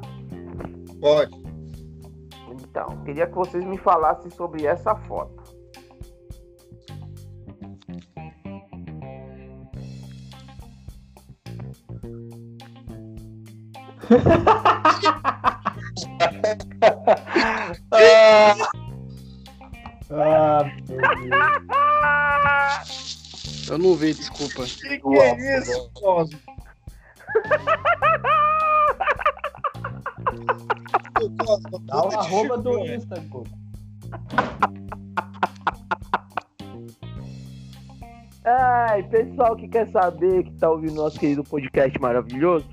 Pode. 1.01 1.35
Então, 2.53 3.03
queria 3.05 3.27
que 3.27 3.35
vocês 3.35 3.65
me 3.65 3.79
falassem 3.79 4.31
sobre 4.31 4.65
essa 4.65 4.95
foto. 4.95 5.38
Ah, 20.10 20.62
Deus. 20.86 22.09
Eu 23.68 23.76
não 23.78 23.94
vi, 23.94 24.14
desculpa. 24.14 24.64
Que 24.64 24.98
que 24.98 25.18
é 25.18 25.59
isso, 25.59 25.90
Cosmo? 25.94 26.39
Dá 31.82 32.02
o 32.02 32.18
arroba 32.18 32.56
do 32.59 32.78
Insta. 32.86 33.22
Ai, 38.44 39.02
pessoal 39.05 39.55
que 39.56 39.68
quer 39.68 39.86
saber, 39.89 40.44
que 40.44 40.52
tá 40.52 40.70
ouvindo 40.70 40.94
nosso 40.94 41.20
querido 41.20 41.44
podcast 41.44 42.01
maravilhoso, 42.01 42.66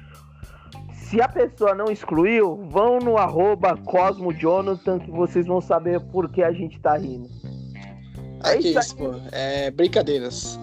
se 1.16 1.22
a 1.22 1.30
pessoa 1.30 1.74
não 1.74 1.86
excluiu, 1.86 2.58
vão 2.70 3.00
no 3.00 3.18
arroba 3.18 3.78
Cosmo 3.86 4.34
Jonathan 4.34 5.00
que 5.00 5.10
vocês 5.10 5.48
vão 5.48 5.62
saber 5.62 6.02
por 6.12 6.30
que 6.30 6.44
a 6.44 6.52
gente 6.52 6.78
tá 6.82 6.98
rindo. 6.98 7.30
É 8.44 8.58
que 8.58 8.68
isso 8.68 8.80
isso, 8.80 8.98
pô. 8.98 9.16
É 9.32 9.72
brincadeiras. 9.72 10.60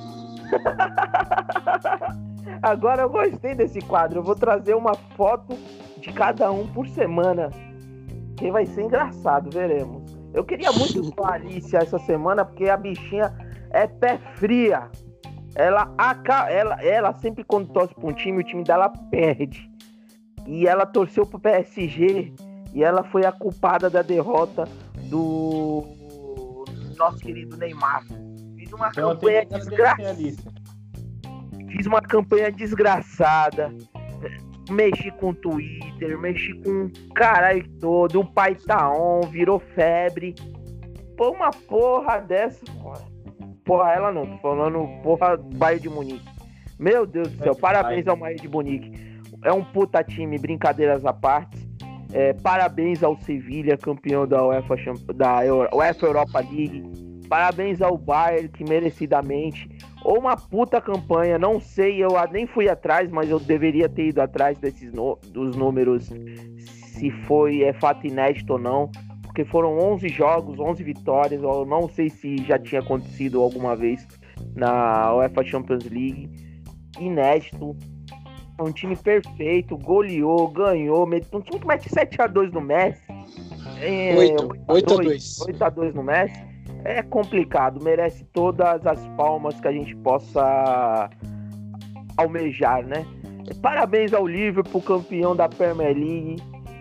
Agora 2.62 3.01
eu 3.01 3.09
gostei 3.09 3.55
desse 3.55 3.81
quadro. 3.81 4.19
Eu 4.19 4.23
vou 4.23 4.35
trazer 4.35 4.74
uma 4.74 4.95
foto 5.16 5.57
de 5.99 6.12
cada 6.12 6.53
um 6.53 6.66
por 6.66 6.87
semana. 6.87 7.49
Que 8.37 8.51
vai 8.51 8.66
ser 8.66 8.83
engraçado, 8.83 9.49
veremos. 9.51 10.03
Eu 10.35 10.45
queria 10.45 10.70
muito 10.70 11.11
com 11.16 11.27
a 11.27 11.39
essa 11.81 11.99
semana, 12.01 12.45
porque 12.45 12.69
a 12.69 12.77
bichinha 12.77 13.35
é 13.70 13.87
pé 13.87 14.19
fria. 14.35 14.91
Ela, 15.55 15.91
ela, 16.51 16.83
ela 16.83 17.15
sempre 17.20 17.43
quando 17.43 17.73
torce 17.73 17.95
pra 17.95 18.07
um 18.07 18.12
time, 18.12 18.41
o 18.41 18.45
time 18.45 18.62
dela 18.62 18.91
perde. 19.11 19.72
E 20.47 20.66
ela 20.66 20.85
torceu 20.86 21.24
pro 21.27 21.39
PSG 21.39 22.32
e 22.74 22.82
ela 22.82 23.05
foi 23.05 23.24
a 23.24 23.32
culpada 23.32 23.89
da 23.89 24.02
derrota 24.02 24.64
do 25.09 25.85
nosso 26.97 27.19
querido 27.19 27.56
Neymar. 27.56 28.05
Fiz 28.56 28.73
uma 28.73 28.89
Então 28.89 29.14
campanha 29.14 29.44
desgraçada. 29.47 30.14
Fiz 31.69 31.86
uma 31.86 32.01
campanha 32.01 32.52
desgraçada. 32.52 33.74
Mexi 34.70 35.10
com 35.12 35.31
o 35.31 35.35
Twitter, 35.35 36.19
mexi 36.19 36.55
com 36.62 36.86
o 36.86 37.14
caralho 37.14 37.69
todo. 37.81 38.20
O 38.20 38.24
pai 38.24 38.55
tá 38.55 38.90
on, 38.90 39.23
virou 39.23 39.59
febre. 39.59 40.35
Pô, 41.16 41.31
uma 41.31 41.51
porra 41.51 42.20
dessa. 42.20 42.64
Porra, 43.64 43.93
ela 43.93 44.12
não, 44.12 44.27
tô 44.27 44.39
falando 44.39 45.02
porra 45.02 45.36
Bayern 45.36 45.82
de 45.82 45.89
Munique. 45.89 46.28
Meu 46.78 47.06
Deus 47.06 47.31
do 47.31 47.43
céu, 47.43 47.52
É, 47.52 47.60
parabéns 47.60 48.06
ao 48.09 48.16
Bayern 48.16 48.40
de 48.40 48.48
Munique. 48.48 49.12
É 49.44 49.52
um 49.52 49.64
puta 49.64 50.02
time, 50.05 50.39
brincadeiras 50.39 51.05
à 51.05 51.12
parte. 51.12 51.59
É, 52.12 52.32
parabéns 52.35 53.02
ao 53.02 53.16
Sevilha, 53.16 53.77
campeão 53.77 54.27
da 54.27 54.44
UEFA, 54.47 54.74
da 55.14 55.40
UEFA 55.74 56.06
Europa 56.06 56.40
League. 56.40 56.85
Parabéns 57.28 57.81
ao 57.81 57.97
Bayern, 57.97 58.48
que 58.48 58.62
merecidamente. 58.62 59.69
Ou 60.05 60.19
uma 60.19 60.36
puta 60.36 60.81
campanha, 60.81 61.39
não 61.39 61.59
sei, 61.59 62.05
eu 62.05 62.10
nem 62.31 62.47
fui 62.47 62.69
atrás, 62.69 63.10
mas 63.10 63.31
eu 63.31 63.40
deveria 63.40 63.89
ter 63.89 64.09
ido 64.09 64.20
atrás 64.20 64.59
desses 64.59 64.93
dos 64.93 65.56
números, 65.56 66.10
se 66.59 67.10
foi 67.27 67.62
é, 67.62 67.73
fato 67.73 68.06
inédito 68.06 68.52
ou 68.52 68.59
não. 68.59 68.90
Porque 69.23 69.47
foram 69.47 69.78
11 69.78 70.09
jogos, 70.10 70.60
11 70.60 70.85
vitórias, 70.85 71.43
eu 71.43 71.64
não 71.64 71.89
sei 71.89 72.10
se 72.10 72.36
já 72.44 72.59
tinha 72.59 72.82
acontecido 72.82 73.40
alguma 73.40 73.74
vez 73.74 74.06
na 74.55 75.14
UEFA 75.14 75.43
Champions 75.43 75.85
League. 75.85 76.28
Inédito. 77.01 77.74
Um 78.63 78.73
time 78.73 78.97
perfeito, 78.97 79.77
goleou, 79.77 80.49
ganhou, 80.49 81.07
um 81.07 81.41
time 81.41 81.59
que 81.59 81.67
mete 81.67 81.89
7x2 81.89 82.53
no 82.53 82.61
Messi. 82.61 83.03
É, 83.81 84.15
8, 84.17 84.59
8 84.69 84.93
a 84.93 84.97
2. 84.97 85.07
2. 85.07 85.59
8x2 85.59 85.95
no 85.95 86.03
Messi. 86.03 86.53
É 86.85 87.03
complicado, 87.03 87.83
merece 87.83 88.25
todas 88.33 88.87
as 88.87 89.07
palmas 89.17 89.59
que 89.61 89.69
a 89.69 89.73
gente 89.73 89.95
possa 89.97 91.11
almejar, 92.17 92.85
né? 92.87 93.07
Parabéns 93.61 94.13
ao 94.13 94.27
Liverpool, 94.27 94.83
campeão 94.83 95.35
da 95.35 95.49
Premier 95.49 95.95
League. 95.95 96.37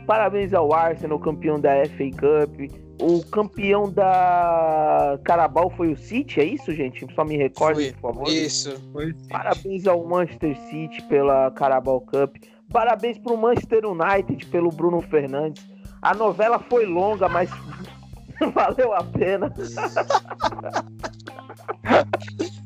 Parabéns 0.08 0.54
ao 0.54 0.74
Arsenal, 0.74 1.20
campeão 1.20 1.60
da 1.60 1.86
FA 1.86 2.10
Cup. 2.12 2.72
O 3.02 3.26
campeão 3.26 3.92
da 3.92 5.20
Carabao 5.24 5.72
foi 5.72 5.92
o 5.92 5.98
City, 5.98 6.40
é 6.40 6.44
isso, 6.44 6.72
gente? 6.72 7.06
Só 7.16 7.26
me 7.26 7.36
recorde, 7.36 7.82
Foi. 7.82 7.92
por 7.94 8.14
favor. 8.14 8.30
Isso. 8.30 8.80
Parabéns 9.28 9.88
ao 9.88 10.06
Manchester 10.06 10.56
City 10.70 11.02
pela 11.04 11.50
Carabao 11.50 12.00
Cup. 12.02 12.36
Parabéns 12.72 13.18
pro 13.18 13.36
Manchester 13.36 13.86
United 13.86 14.46
pelo 14.46 14.70
Bruno 14.70 15.02
Fernandes. 15.02 15.66
A 16.00 16.14
novela 16.14 16.60
foi 16.60 16.86
longa, 16.86 17.28
mas 17.28 17.50
valeu 18.54 18.94
a 18.94 19.04
pena. 19.04 19.52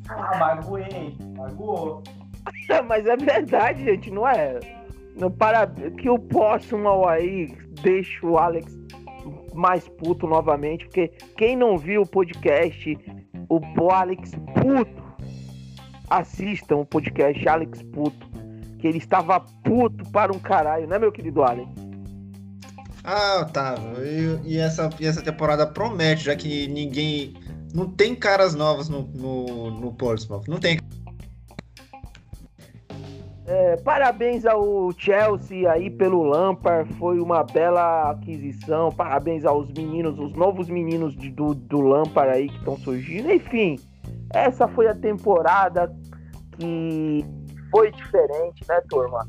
Ah, 0.10 0.38
magoei. 0.38 1.18
Magoou. 1.38 2.03
mas 2.88 3.06
é 3.06 3.16
verdade, 3.16 3.86
gente, 3.86 4.12
não 4.12 4.28
é? 4.28 4.60
Não, 5.16 5.32
Para 5.32 5.66
que 5.68 6.10
o 6.10 6.20
próximo 6.20 7.07
aí 7.07 7.57
deixa 7.82 8.26
o 8.26 8.38
Alex 8.38 8.74
mais 9.56 9.88
puto 9.88 10.27
novamente, 10.27 10.86
porque 10.86 11.07
quem 11.38 11.56
não 11.56 11.77
viu 11.77 12.02
o 12.02 12.07
podcast, 12.07 12.98
o 13.49 13.91
Alex 13.91 14.32
puto, 14.53 15.03
assistam 16.10 16.77
o 16.77 16.86
podcast 16.86 17.48
Alex 17.48 17.82
puto, 17.82 18.27
que 18.80 18.88
ele 18.88 18.98
estava 18.98 19.40
puto 19.40 20.10
para 20.11 20.32
um 20.32 20.40
caralho, 20.40 20.88
né, 20.88 20.99
meu 20.99 21.11
querido 21.11 21.44
Alex? 21.44 21.69
Ah, 23.03 23.41
Otávio, 23.41 24.03
e, 24.03 24.53
e 24.53 24.57
essa, 24.57 24.90
e 24.99 25.06
essa 25.06 25.22
temporada 25.22 25.68
promete, 25.68 26.23
já 26.23 26.36
que 26.36 26.68
ninguém. 26.68 27.36
Não 27.72 27.88
tem 27.88 28.15
caras 28.15 28.56
novas 28.56 28.90
no, 28.90 29.03
no, 29.03 29.69
no 29.69 29.94
Portsmouth. 29.94 30.48
Não 30.48 30.57
tem. 30.57 30.80
É, 33.47 33.77
parabéns 33.77 34.43
ao 34.45 34.91
Chelsea 34.97 35.69
aí 35.72 35.89
pelo 35.89 36.23
Lampard, 36.23 36.91
foi 36.95 37.19
uma 37.19 37.43
bela 37.43 38.09
aquisição. 38.09 38.89
Parabéns 38.91 39.45
aos 39.45 39.72
meninos, 39.72 40.17
os 40.17 40.34
novos 40.34 40.67
meninos 40.67 41.15
de- 41.15 41.30
do, 41.30 41.53
do 41.53 41.80
Lampard 41.80 42.31
aí 42.35 42.49
que 42.49 42.57
estão 42.57 42.76
surgindo. 42.77 43.31
Enfim, 43.31 43.77
essa 44.34 44.67
foi 44.67 44.88
a 44.88 44.95
temporada 44.95 45.95
que 46.57 47.23
foi 47.69 47.91
diferente, 47.91 48.63
né, 48.67 48.81
turma? 48.89 49.27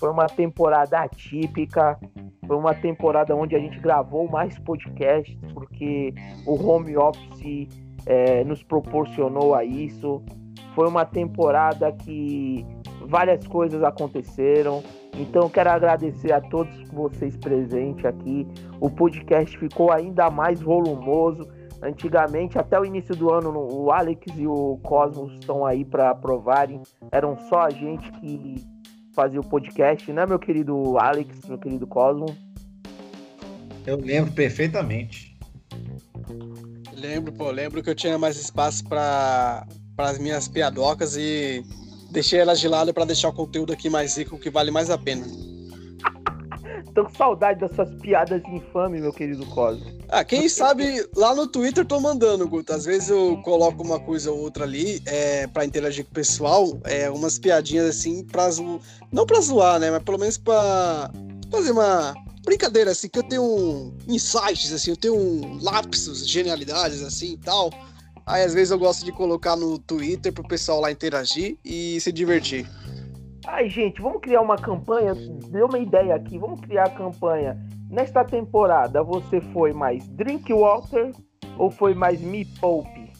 Foi 0.00 0.10
uma 0.10 0.26
temporada 0.26 1.00
atípica. 1.00 1.98
Foi 2.46 2.56
uma 2.56 2.72
temporada 2.72 3.36
onde 3.36 3.54
a 3.54 3.58
gente 3.58 3.78
gravou 3.80 4.26
mais 4.30 4.58
podcasts, 4.60 5.36
porque 5.52 6.14
o 6.46 6.54
home 6.54 6.96
office 6.96 7.68
é, 8.06 8.42
nos 8.44 8.62
proporcionou 8.62 9.54
a 9.54 9.62
isso. 9.62 10.22
Foi 10.74 10.88
uma 10.88 11.04
temporada 11.04 11.92
que 11.92 12.64
várias 13.08 13.46
coisas 13.46 13.82
aconteceram. 13.82 14.82
Então 15.14 15.48
quero 15.48 15.70
agradecer 15.70 16.32
a 16.32 16.40
todos 16.40 16.72
vocês 16.90 17.36
presentes 17.36 18.04
aqui. 18.04 18.46
O 18.80 18.90
podcast 18.90 19.56
ficou 19.58 19.90
ainda 19.90 20.30
mais 20.30 20.60
volumoso. 20.60 21.48
Antigamente, 21.80 22.58
até 22.58 22.78
o 22.78 22.84
início 22.84 23.14
do 23.14 23.32
ano, 23.32 23.50
o 23.50 23.92
Alex 23.92 24.26
e 24.36 24.46
o 24.46 24.78
Cosmos 24.82 25.32
estão 25.34 25.64
aí 25.64 25.84
para 25.84 26.14
provarem. 26.14 26.82
Eram 27.12 27.38
só 27.48 27.60
a 27.60 27.70
gente 27.70 28.10
que 28.12 28.56
fazia 29.14 29.40
o 29.40 29.44
podcast, 29.44 30.12
né, 30.12 30.26
meu 30.26 30.38
querido 30.38 30.98
Alex, 30.98 31.48
meu 31.48 31.58
querido 31.58 31.86
Cosmo? 31.86 32.26
Eu 33.86 33.96
lembro 33.96 34.32
perfeitamente. 34.32 35.36
Lembro, 36.92 37.32
pô, 37.32 37.50
lembro 37.50 37.82
que 37.82 37.88
eu 37.88 37.94
tinha 37.94 38.18
mais 38.18 38.36
espaço 38.36 38.84
para 38.88 39.66
as 39.96 40.18
minhas 40.18 40.48
piadocas 40.48 41.16
e 41.16 41.62
deixei 42.10 42.40
elas 42.40 42.60
de 42.60 42.68
lado 42.68 42.92
para 42.92 43.04
deixar 43.04 43.28
o 43.28 43.32
conteúdo 43.32 43.72
aqui 43.72 43.88
mais 43.88 44.16
rico, 44.16 44.38
que 44.38 44.50
vale 44.50 44.70
mais 44.70 44.90
a 44.90 44.98
pena. 44.98 45.26
Tô 46.94 47.04
com 47.04 47.14
saudade 47.14 47.60
das 47.60 47.74
suas 47.76 47.90
piadas 48.00 48.42
infames, 48.48 49.00
meu 49.00 49.12
querido 49.12 49.46
Cosmo. 49.46 49.86
Ah, 50.08 50.24
quem 50.24 50.48
sabe 50.48 51.06
lá 51.14 51.34
no 51.34 51.46
Twitter 51.46 51.84
tô 51.84 52.00
mandando, 52.00 52.48
Guto. 52.48 52.72
Às 52.72 52.86
vezes 52.86 53.10
eu 53.10 53.40
coloco 53.44 53.82
uma 53.82 54.00
coisa 54.00 54.32
ou 54.32 54.40
outra 54.40 54.64
ali 54.64 55.00
é, 55.06 55.46
para 55.46 55.64
interagir 55.64 56.04
com 56.04 56.10
o 56.10 56.14
pessoal, 56.14 56.78
é, 56.84 57.10
umas 57.10 57.38
piadinhas 57.38 57.86
assim 57.86 58.24
pra 58.24 58.50
zo... 58.50 58.80
não 59.12 59.26
pra 59.26 59.40
zoar, 59.40 59.78
né? 59.78 59.90
Mas 59.90 60.02
pelo 60.02 60.18
menos 60.18 60.38
pra 60.38 61.10
fazer 61.50 61.70
uma 61.70 62.14
brincadeira 62.44 62.90
assim, 62.90 63.08
que 63.08 63.18
eu 63.18 63.22
tenho 63.22 63.42
um 63.42 63.94
insights, 64.08 64.72
assim, 64.72 64.90
eu 64.90 64.96
tenho 64.96 65.14
um 65.14 65.62
lapsos, 65.62 66.26
genialidades 66.26 67.02
assim 67.02 67.34
e 67.34 67.36
tal. 67.36 67.70
Aí 68.28 68.44
às 68.44 68.52
vezes 68.52 68.70
eu 68.70 68.78
gosto 68.78 69.06
de 69.06 69.10
colocar 69.10 69.56
no 69.56 69.78
Twitter 69.78 70.30
pro 70.30 70.46
pessoal 70.46 70.82
lá 70.82 70.92
interagir 70.92 71.56
e 71.64 71.98
se 71.98 72.12
divertir. 72.12 72.68
Ai, 73.46 73.70
gente, 73.70 74.02
vamos 74.02 74.20
criar 74.20 74.42
uma 74.42 74.56
campanha. 74.56 75.14
Deu 75.48 75.66
uma 75.66 75.78
ideia 75.78 76.14
aqui. 76.14 76.38
Vamos 76.38 76.60
criar 76.60 76.84
a 76.84 76.90
campanha. 76.90 77.58
Nesta 77.90 78.22
temporada, 78.22 79.02
você 79.02 79.40
foi 79.40 79.72
mais 79.72 80.06
Drink 80.08 80.52
Water 80.52 81.12
ou 81.56 81.70
foi 81.70 81.94
mais 81.94 82.20
Me 82.20 82.44
Poupe? 82.44 83.10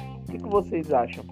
O 0.00 0.32
que, 0.32 0.38
que 0.38 0.48
vocês 0.48 0.90
acham? 0.90 1.22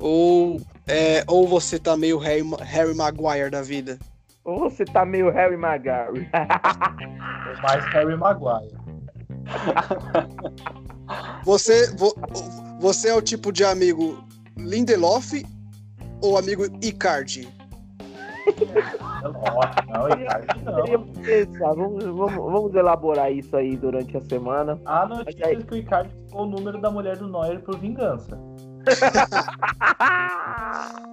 Ou, 0.00 0.60
é, 0.88 1.22
ou 1.28 1.46
você 1.46 1.78
tá 1.78 1.96
meio 1.96 2.18
Harry, 2.18 2.42
Harry 2.62 2.94
Maguire 2.94 3.50
da 3.50 3.62
vida. 3.62 4.00
Ou 4.44 4.58
você 4.58 4.84
tá 4.84 5.04
meio 5.04 5.30
Harry 5.30 5.56
Maguire? 5.56 6.28
Ou 7.48 7.62
mais 7.62 7.84
Harry 7.92 8.16
Maguire. 8.16 8.87
Você, 11.44 11.90
vo- 11.96 12.14
você 12.80 13.08
é 13.08 13.14
o 13.14 13.22
tipo 13.22 13.50
de 13.52 13.64
amigo 13.64 14.22
Lindelof 14.56 15.44
ou 16.22 16.36
amigo 16.38 16.64
Icardi? 16.82 17.48
Não, 19.22 19.32
não, 19.32 20.16
Ricardo, 20.16 20.46
não. 20.64 20.84
Vamos, 21.58 22.04
vamos, 22.04 22.34
vamos 22.34 22.74
elaborar 22.74 23.30
isso 23.32 23.56
aí 23.56 23.76
durante 23.76 24.16
a 24.16 24.24
semana. 24.24 24.78
Há 24.84 25.06
notícias 25.06 25.64
que 25.64 25.72
o 25.72 25.76
Ricardo 25.76 26.10
ficou 26.26 26.42
o 26.42 26.46
número 26.46 26.80
da 26.80 26.90
mulher 26.90 27.16
do 27.16 27.28
Neuer 27.28 27.60
por 27.60 27.78
vingança. 27.78 28.36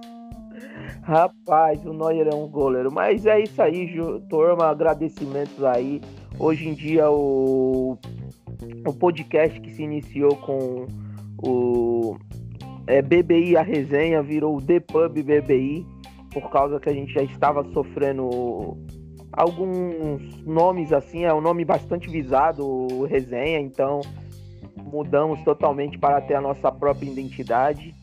Rapaz, 1.02 1.84
o 1.84 1.92
Neuer 1.92 2.28
é 2.28 2.34
um 2.34 2.48
goleiro. 2.48 2.92
Mas 2.92 3.26
é 3.26 3.40
isso 3.40 3.60
aí, 3.62 3.94
turma. 4.28 4.66
Agradecimentos 4.68 5.62
aí. 5.64 6.00
Hoje 6.38 6.68
em 6.68 6.74
dia, 6.74 7.10
o, 7.10 7.98
o 8.86 8.92
podcast 8.92 9.58
que 9.60 9.72
se 9.72 9.82
iniciou 9.82 10.36
com 10.36 10.86
o 11.38 12.16
é, 12.86 13.00
BBI, 13.00 13.56
a 13.56 13.62
resenha, 13.62 14.22
virou 14.22 14.56
o 14.56 14.62
The 14.62 14.80
Pub 14.80 15.12
BBI. 15.12 15.86
Por 16.32 16.50
causa 16.50 16.78
que 16.78 16.90
a 16.90 16.92
gente 16.92 17.14
já 17.14 17.22
estava 17.22 17.64
sofrendo 17.72 18.76
alguns 19.32 20.44
nomes 20.44 20.92
assim. 20.92 21.24
É 21.24 21.32
um 21.32 21.40
nome 21.40 21.64
bastante 21.64 22.08
visado, 22.10 23.04
resenha. 23.04 23.58
Então, 23.58 24.00
mudamos 24.76 25.42
totalmente 25.42 25.98
para 25.98 26.20
ter 26.20 26.34
a 26.34 26.40
nossa 26.40 26.70
própria 26.70 27.08
identidade. 27.08 27.94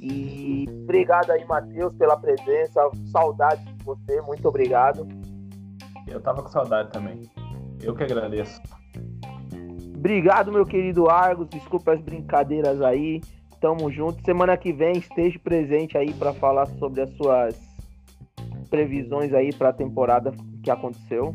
E 0.00 0.66
obrigado 0.82 1.30
aí, 1.30 1.44
Matheus, 1.44 1.94
pela 1.94 2.16
presença. 2.16 2.80
Saudade 3.12 3.62
de 3.64 3.84
você, 3.84 4.20
muito 4.22 4.48
obrigado. 4.48 5.06
Eu 6.06 6.20
tava 6.20 6.42
com 6.42 6.48
saudade 6.48 6.90
também. 6.90 7.22
Eu 7.84 7.94
que 7.94 8.02
agradeço. 8.02 8.60
Obrigado, 9.96 10.52
meu 10.52 10.66
querido 10.66 11.08
Argos. 11.08 11.48
Desculpa 11.48 11.92
as 11.92 12.00
brincadeiras 12.00 12.80
aí. 12.82 13.20
tamo 13.60 13.90
junto. 13.90 14.24
Semana 14.24 14.56
que 14.56 14.72
vem 14.72 14.98
esteja 14.98 15.38
presente 15.38 15.96
aí 15.96 16.12
para 16.12 16.32
falar 16.34 16.66
sobre 16.78 17.02
as 17.02 17.10
suas 17.16 17.56
previsões 18.68 19.32
aí 19.32 19.52
para 19.52 19.68
a 19.68 19.72
temporada 19.72 20.32
que 20.62 20.70
aconteceu. 20.70 21.34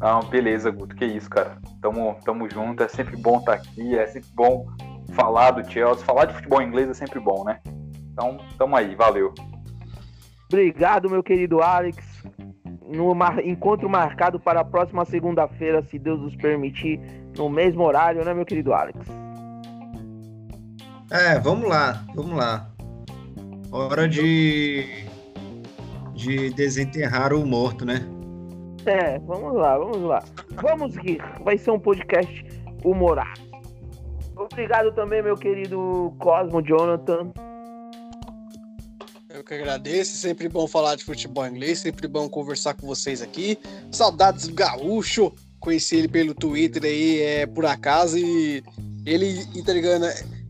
Ah, 0.00 0.20
beleza, 0.20 0.70
Guto. 0.70 0.96
Que 0.96 1.04
isso, 1.04 1.30
cara. 1.30 1.58
Tamo, 1.80 2.16
tamo 2.24 2.50
junto. 2.50 2.82
É 2.82 2.88
sempre 2.88 3.16
bom 3.16 3.38
estar 3.38 3.54
aqui. 3.54 3.96
É 3.96 4.06
sempre 4.06 4.28
bom 4.34 4.66
falar 5.14 5.52
do 5.52 5.70
Chelsea. 5.70 6.04
Falar 6.04 6.24
de 6.24 6.34
futebol 6.34 6.60
inglês 6.60 6.90
é 6.90 6.94
sempre 6.94 7.20
bom, 7.20 7.44
né? 7.44 7.60
Então, 8.12 8.38
tamo 8.58 8.76
aí. 8.76 8.94
Valeu. 8.94 9.32
Obrigado, 10.48 11.08
meu 11.08 11.22
querido 11.22 11.62
Alex. 11.62 12.11
No 12.94 13.14
mar... 13.14 13.44
encontro 13.44 13.88
marcado 13.88 14.38
para 14.38 14.60
a 14.60 14.64
próxima 14.64 15.04
segunda-feira, 15.04 15.82
se 15.82 15.98
Deus 15.98 16.20
nos 16.20 16.36
permitir, 16.36 17.00
no 17.36 17.48
mesmo 17.48 17.82
horário, 17.82 18.24
né, 18.24 18.34
meu 18.34 18.44
querido 18.44 18.72
Alex? 18.72 18.98
É, 21.10 21.38
vamos 21.38 21.68
lá, 21.68 22.04
vamos 22.14 22.36
lá. 22.36 22.68
Hora 23.70 24.08
de 24.08 25.06
de 26.22 26.50
desenterrar 26.50 27.32
o 27.32 27.44
morto, 27.44 27.84
né? 27.84 28.00
É, 28.86 29.18
vamos 29.20 29.54
lá, 29.54 29.78
vamos 29.78 30.02
lá. 30.02 30.22
Vamos 30.54 30.96
rir. 30.96 31.22
Vai 31.44 31.58
ser 31.58 31.70
um 31.70 31.78
podcast 31.78 32.44
humorado. 32.84 33.40
Obrigado 34.36 34.92
também, 34.92 35.22
meu 35.22 35.36
querido 35.36 36.12
Cosmo 36.18 36.62
Jonathan. 36.62 37.32
Que 39.52 39.56
agradeço, 39.56 40.16
sempre 40.16 40.48
bom 40.48 40.66
falar 40.66 40.94
de 40.94 41.04
futebol 41.04 41.46
inglês, 41.46 41.80
sempre 41.80 42.08
bom 42.08 42.26
conversar 42.26 42.72
com 42.72 42.86
vocês 42.86 43.20
aqui. 43.20 43.58
Saudades 43.90 44.48
do 44.48 44.54
Gaúcho, 44.54 45.30
conheci 45.60 45.96
ele 45.96 46.08
pelo 46.08 46.32
Twitter 46.32 46.84
aí, 46.84 47.20
é 47.20 47.44
por 47.44 47.66
acaso, 47.66 48.16
e 48.16 48.64
ele 49.04 49.46
entregando, 49.54 50.06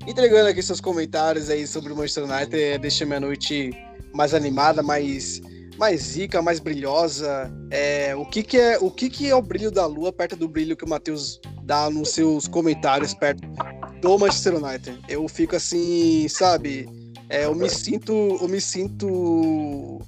entregando 0.07 0.51
aqui 0.51 0.63
seus 0.63 0.81
comentários 0.81 1.51
aí 1.51 1.67
sobre 1.67 1.93
o 1.93 1.97
Manchester 1.97 2.31
United, 2.31 2.63
é, 2.63 2.79
deixa 2.79 3.05
minha 3.05 3.19
noite 3.19 3.73
mais 4.15 4.35
animada, 4.35 4.85
mais 4.85 5.43
mais 5.77 6.01
zica, 6.01 6.41
mais 6.41 6.61
brilhosa. 6.61 7.53
É, 7.73 8.15
o 8.15 8.25
que, 8.25 8.45
que 8.45 8.57
é 8.57 8.79
o 8.79 8.89
que, 8.89 9.11
que 9.11 9.29
é 9.29 9.35
o 9.35 9.43
brilho 9.43 9.73
da 9.73 9.85
lua 9.85 10.13
perto 10.13 10.37
do 10.37 10.47
brilho 10.47 10.77
que 10.77 10.85
o 10.85 10.89
Matheus 10.89 11.41
dá 11.65 11.91
nos 11.91 12.11
seus 12.11 12.47
comentários 12.47 13.15
perto 13.15 13.43
do 14.01 14.17
Manchester 14.17 14.65
United? 14.65 14.97
Eu 15.09 15.27
fico 15.29 15.57
assim, 15.57 16.29
sabe? 16.29 17.02
É, 17.33 17.47
eu 17.47 17.55
me 17.55 17.71
sinto, 17.71 18.13
eu 18.13 18.47
me 18.47 18.61
sinto, 18.61 19.99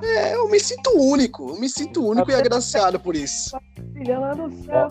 é, 0.00 0.36
eu 0.36 0.48
me 0.48 0.60
sinto 0.60 0.90
único, 0.96 1.50
eu 1.50 1.58
me 1.58 1.68
sinto 1.68 2.06
único 2.06 2.30
e 2.30 2.34
agraciado 2.34 3.00
por 3.00 3.16
isso. 3.16 3.56
Filha 3.92 4.20
lá 4.20 4.32
no 4.32 4.48
céu, 4.64 4.88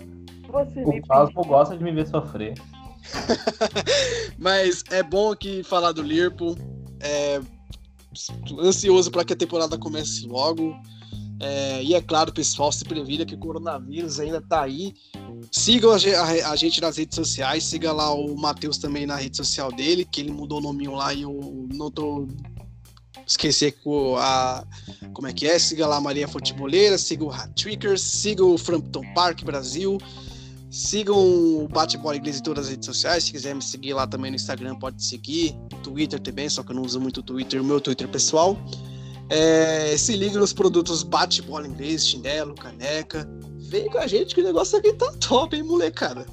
você 0.49 0.85
me 0.85 0.99
O 0.99 1.07
Cosmo 1.07 1.45
gosta 1.45 1.77
de 1.77 1.83
me 1.85 1.93
ver 1.93 2.05
sofrer. 2.05 2.55
Mas 4.37 4.83
é 4.91 5.01
bom 5.01 5.31
aqui 5.31 5.63
falar 5.63 5.93
do 5.93 6.01
Liverpool. 6.01 6.57
É, 6.99 7.39
ansioso 8.59 9.09
para 9.09 9.23
que 9.23 9.31
a 9.31 9.37
temporada 9.37 9.77
comece 9.77 10.27
logo. 10.27 10.75
É, 11.39 11.81
e 11.81 11.95
é 11.95 12.01
claro, 12.01 12.33
pessoal, 12.33 12.73
se 12.73 12.83
previna 12.83 13.25
que 13.25 13.35
o 13.35 13.39
coronavírus 13.39 14.19
ainda 14.19 14.41
tá 14.41 14.63
aí. 14.63 14.93
Sigam 15.51 15.91
a, 15.91 16.55
gente 16.55 16.81
nas 16.81 16.97
redes 16.97 17.15
sociais, 17.15 17.63
siga 17.63 17.91
lá 17.91 18.13
o 18.13 18.35
Matheus 18.35 18.77
também 18.77 19.05
na 19.05 19.15
rede 19.15 19.37
social 19.37 19.71
dele, 19.71 20.05
que 20.05 20.21
ele 20.21 20.31
mudou 20.31 20.59
o 20.59 20.61
nominho 20.61 20.93
lá 20.93 21.13
e 21.13 21.23
eu 21.23 21.67
não 21.73 21.89
tô 21.89 22.27
esquecer 23.25 23.75
a 24.17 24.63
como 25.13 25.27
é 25.27 25.33
que 25.33 25.47
é, 25.47 25.57
siga 25.57 25.87
lá 25.87 25.97
a 25.97 26.01
Maria 26.01 26.27
Futeboleira, 26.27 26.97
siga 26.97 27.23
o 27.23 27.31
Hat-Trickers, 27.31 28.01
siga 28.01 28.43
o 28.43 28.57
Frampton 28.57 29.03
Park 29.13 29.43
Brasil, 29.43 29.97
sigam 30.69 31.17
o 31.17 31.67
Bate-Bola 31.67 32.17
Inglês 32.17 32.39
em 32.39 32.43
todas 32.43 32.65
as 32.65 32.71
redes 32.71 32.85
sociais, 32.85 33.25
se 33.25 33.31
quiser 33.31 33.55
me 33.55 33.61
seguir 33.61 33.93
lá 33.93 34.07
também 34.07 34.31
no 34.31 34.35
Instagram, 34.35 34.75
pode 34.75 35.03
seguir, 35.03 35.55
Twitter 35.83 36.19
também, 36.19 36.49
só 36.49 36.63
que 36.63 36.71
eu 36.71 36.75
não 36.75 36.83
uso 36.83 36.99
muito 36.99 37.19
o 37.19 37.23
Twitter, 37.23 37.61
o 37.61 37.63
meu 37.63 37.79
Twitter 37.79 38.07
pessoal. 38.07 38.57
É, 39.29 39.95
se 39.97 40.15
liga 40.15 40.37
nos 40.37 40.51
produtos 40.51 41.03
Bate-Bola 41.03 41.67
Inglês, 41.67 42.05
chinelo, 42.07 42.53
caneca, 42.53 43.27
vem 43.71 43.89
com 43.89 43.97
a 43.97 44.05
gente 44.05 44.35
que 44.35 44.41
o 44.41 44.43
negócio 44.43 44.77
aqui 44.77 44.91
tá 44.93 45.09
top, 45.25 45.55
hein, 45.55 45.63
molecada. 45.63 46.25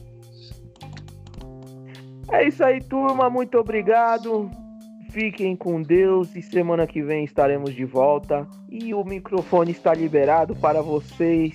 É 2.33 2.49
isso 2.49 2.63
aí, 2.65 2.83
turma. 2.83 3.31
Muito 3.31 3.57
obrigado. 3.57 4.51
Fiquem 5.11 5.57
com 5.57 5.81
Deus 5.81 6.35
e 6.35 6.43
semana 6.43 6.87
que 6.87 7.01
vem 7.01 7.25
estaremos 7.25 7.75
de 7.75 7.85
volta. 7.85 8.47
E 8.69 8.93
o 8.93 9.05
microfone 9.05 9.71
está 9.71 9.95
liberado 9.95 10.55
para 10.57 10.83
vocês 10.83 11.55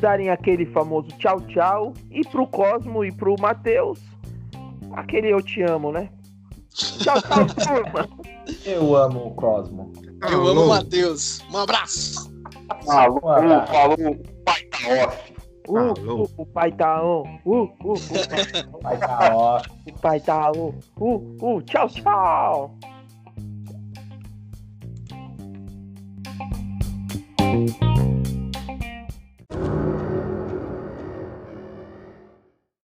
darem 0.00 0.30
aquele 0.30 0.64
famoso 0.66 1.08
tchau, 1.18 1.40
tchau. 1.42 1.92
E 2.10 2.22
pro 2.28 2.46
Cosmo 2.46 3.04
e 3.04 3.12
pro 3.12 3.34
Matheus, 3.38 3.98
aquele 4.92 5.28
eu 5.28 5.42
te 5.42 5.60
amo, 5.62 5.90
né? 5.90 6.08
Tchau, 6.70 7.20
tchau, 7.20 7.46
turma. 7.66 8.08
Eu 8.64 8.96
amo 8.96 9.26
o 9.26 9.34
Cosmo. 9.34 9.92
Eu 10.30 10.46
amo 10.46 10.62
o 10.62 10.68
Matheus. 10.68 11.40
Um 11.52 11.58
abraço. 11.58 12.30
Falou, 12.84 13.28
abraço. 13.28 13.72
falou, 13.72 13.96
pai 14.44 14.62
tá 14.64 15.06
off. 15.06 15.34
Uh, 15.68 15.78
Alô. 15.78 16.22
uh, 16.22 16.30
o 16.36 16.46
pai 16.46 16.72
tá 16.72 17.04
on. 17.04 17.22
Uh, 17.44 17.62
uh, 17.62 17.92
o 18.72 18.78
pai, 18.80 18.98
tá 18.98 19.30
ó. 19.34 19.60
o 19.86 20.00
pai 20.00 20.20
tá 20.20 20.50
on. 20.52 20.74
Uh, 20.98 21.56
uh, 21.56 21.62
tchau, 21.62 21.88
tchau. 21.88 22.78
Thank 27.50 28.19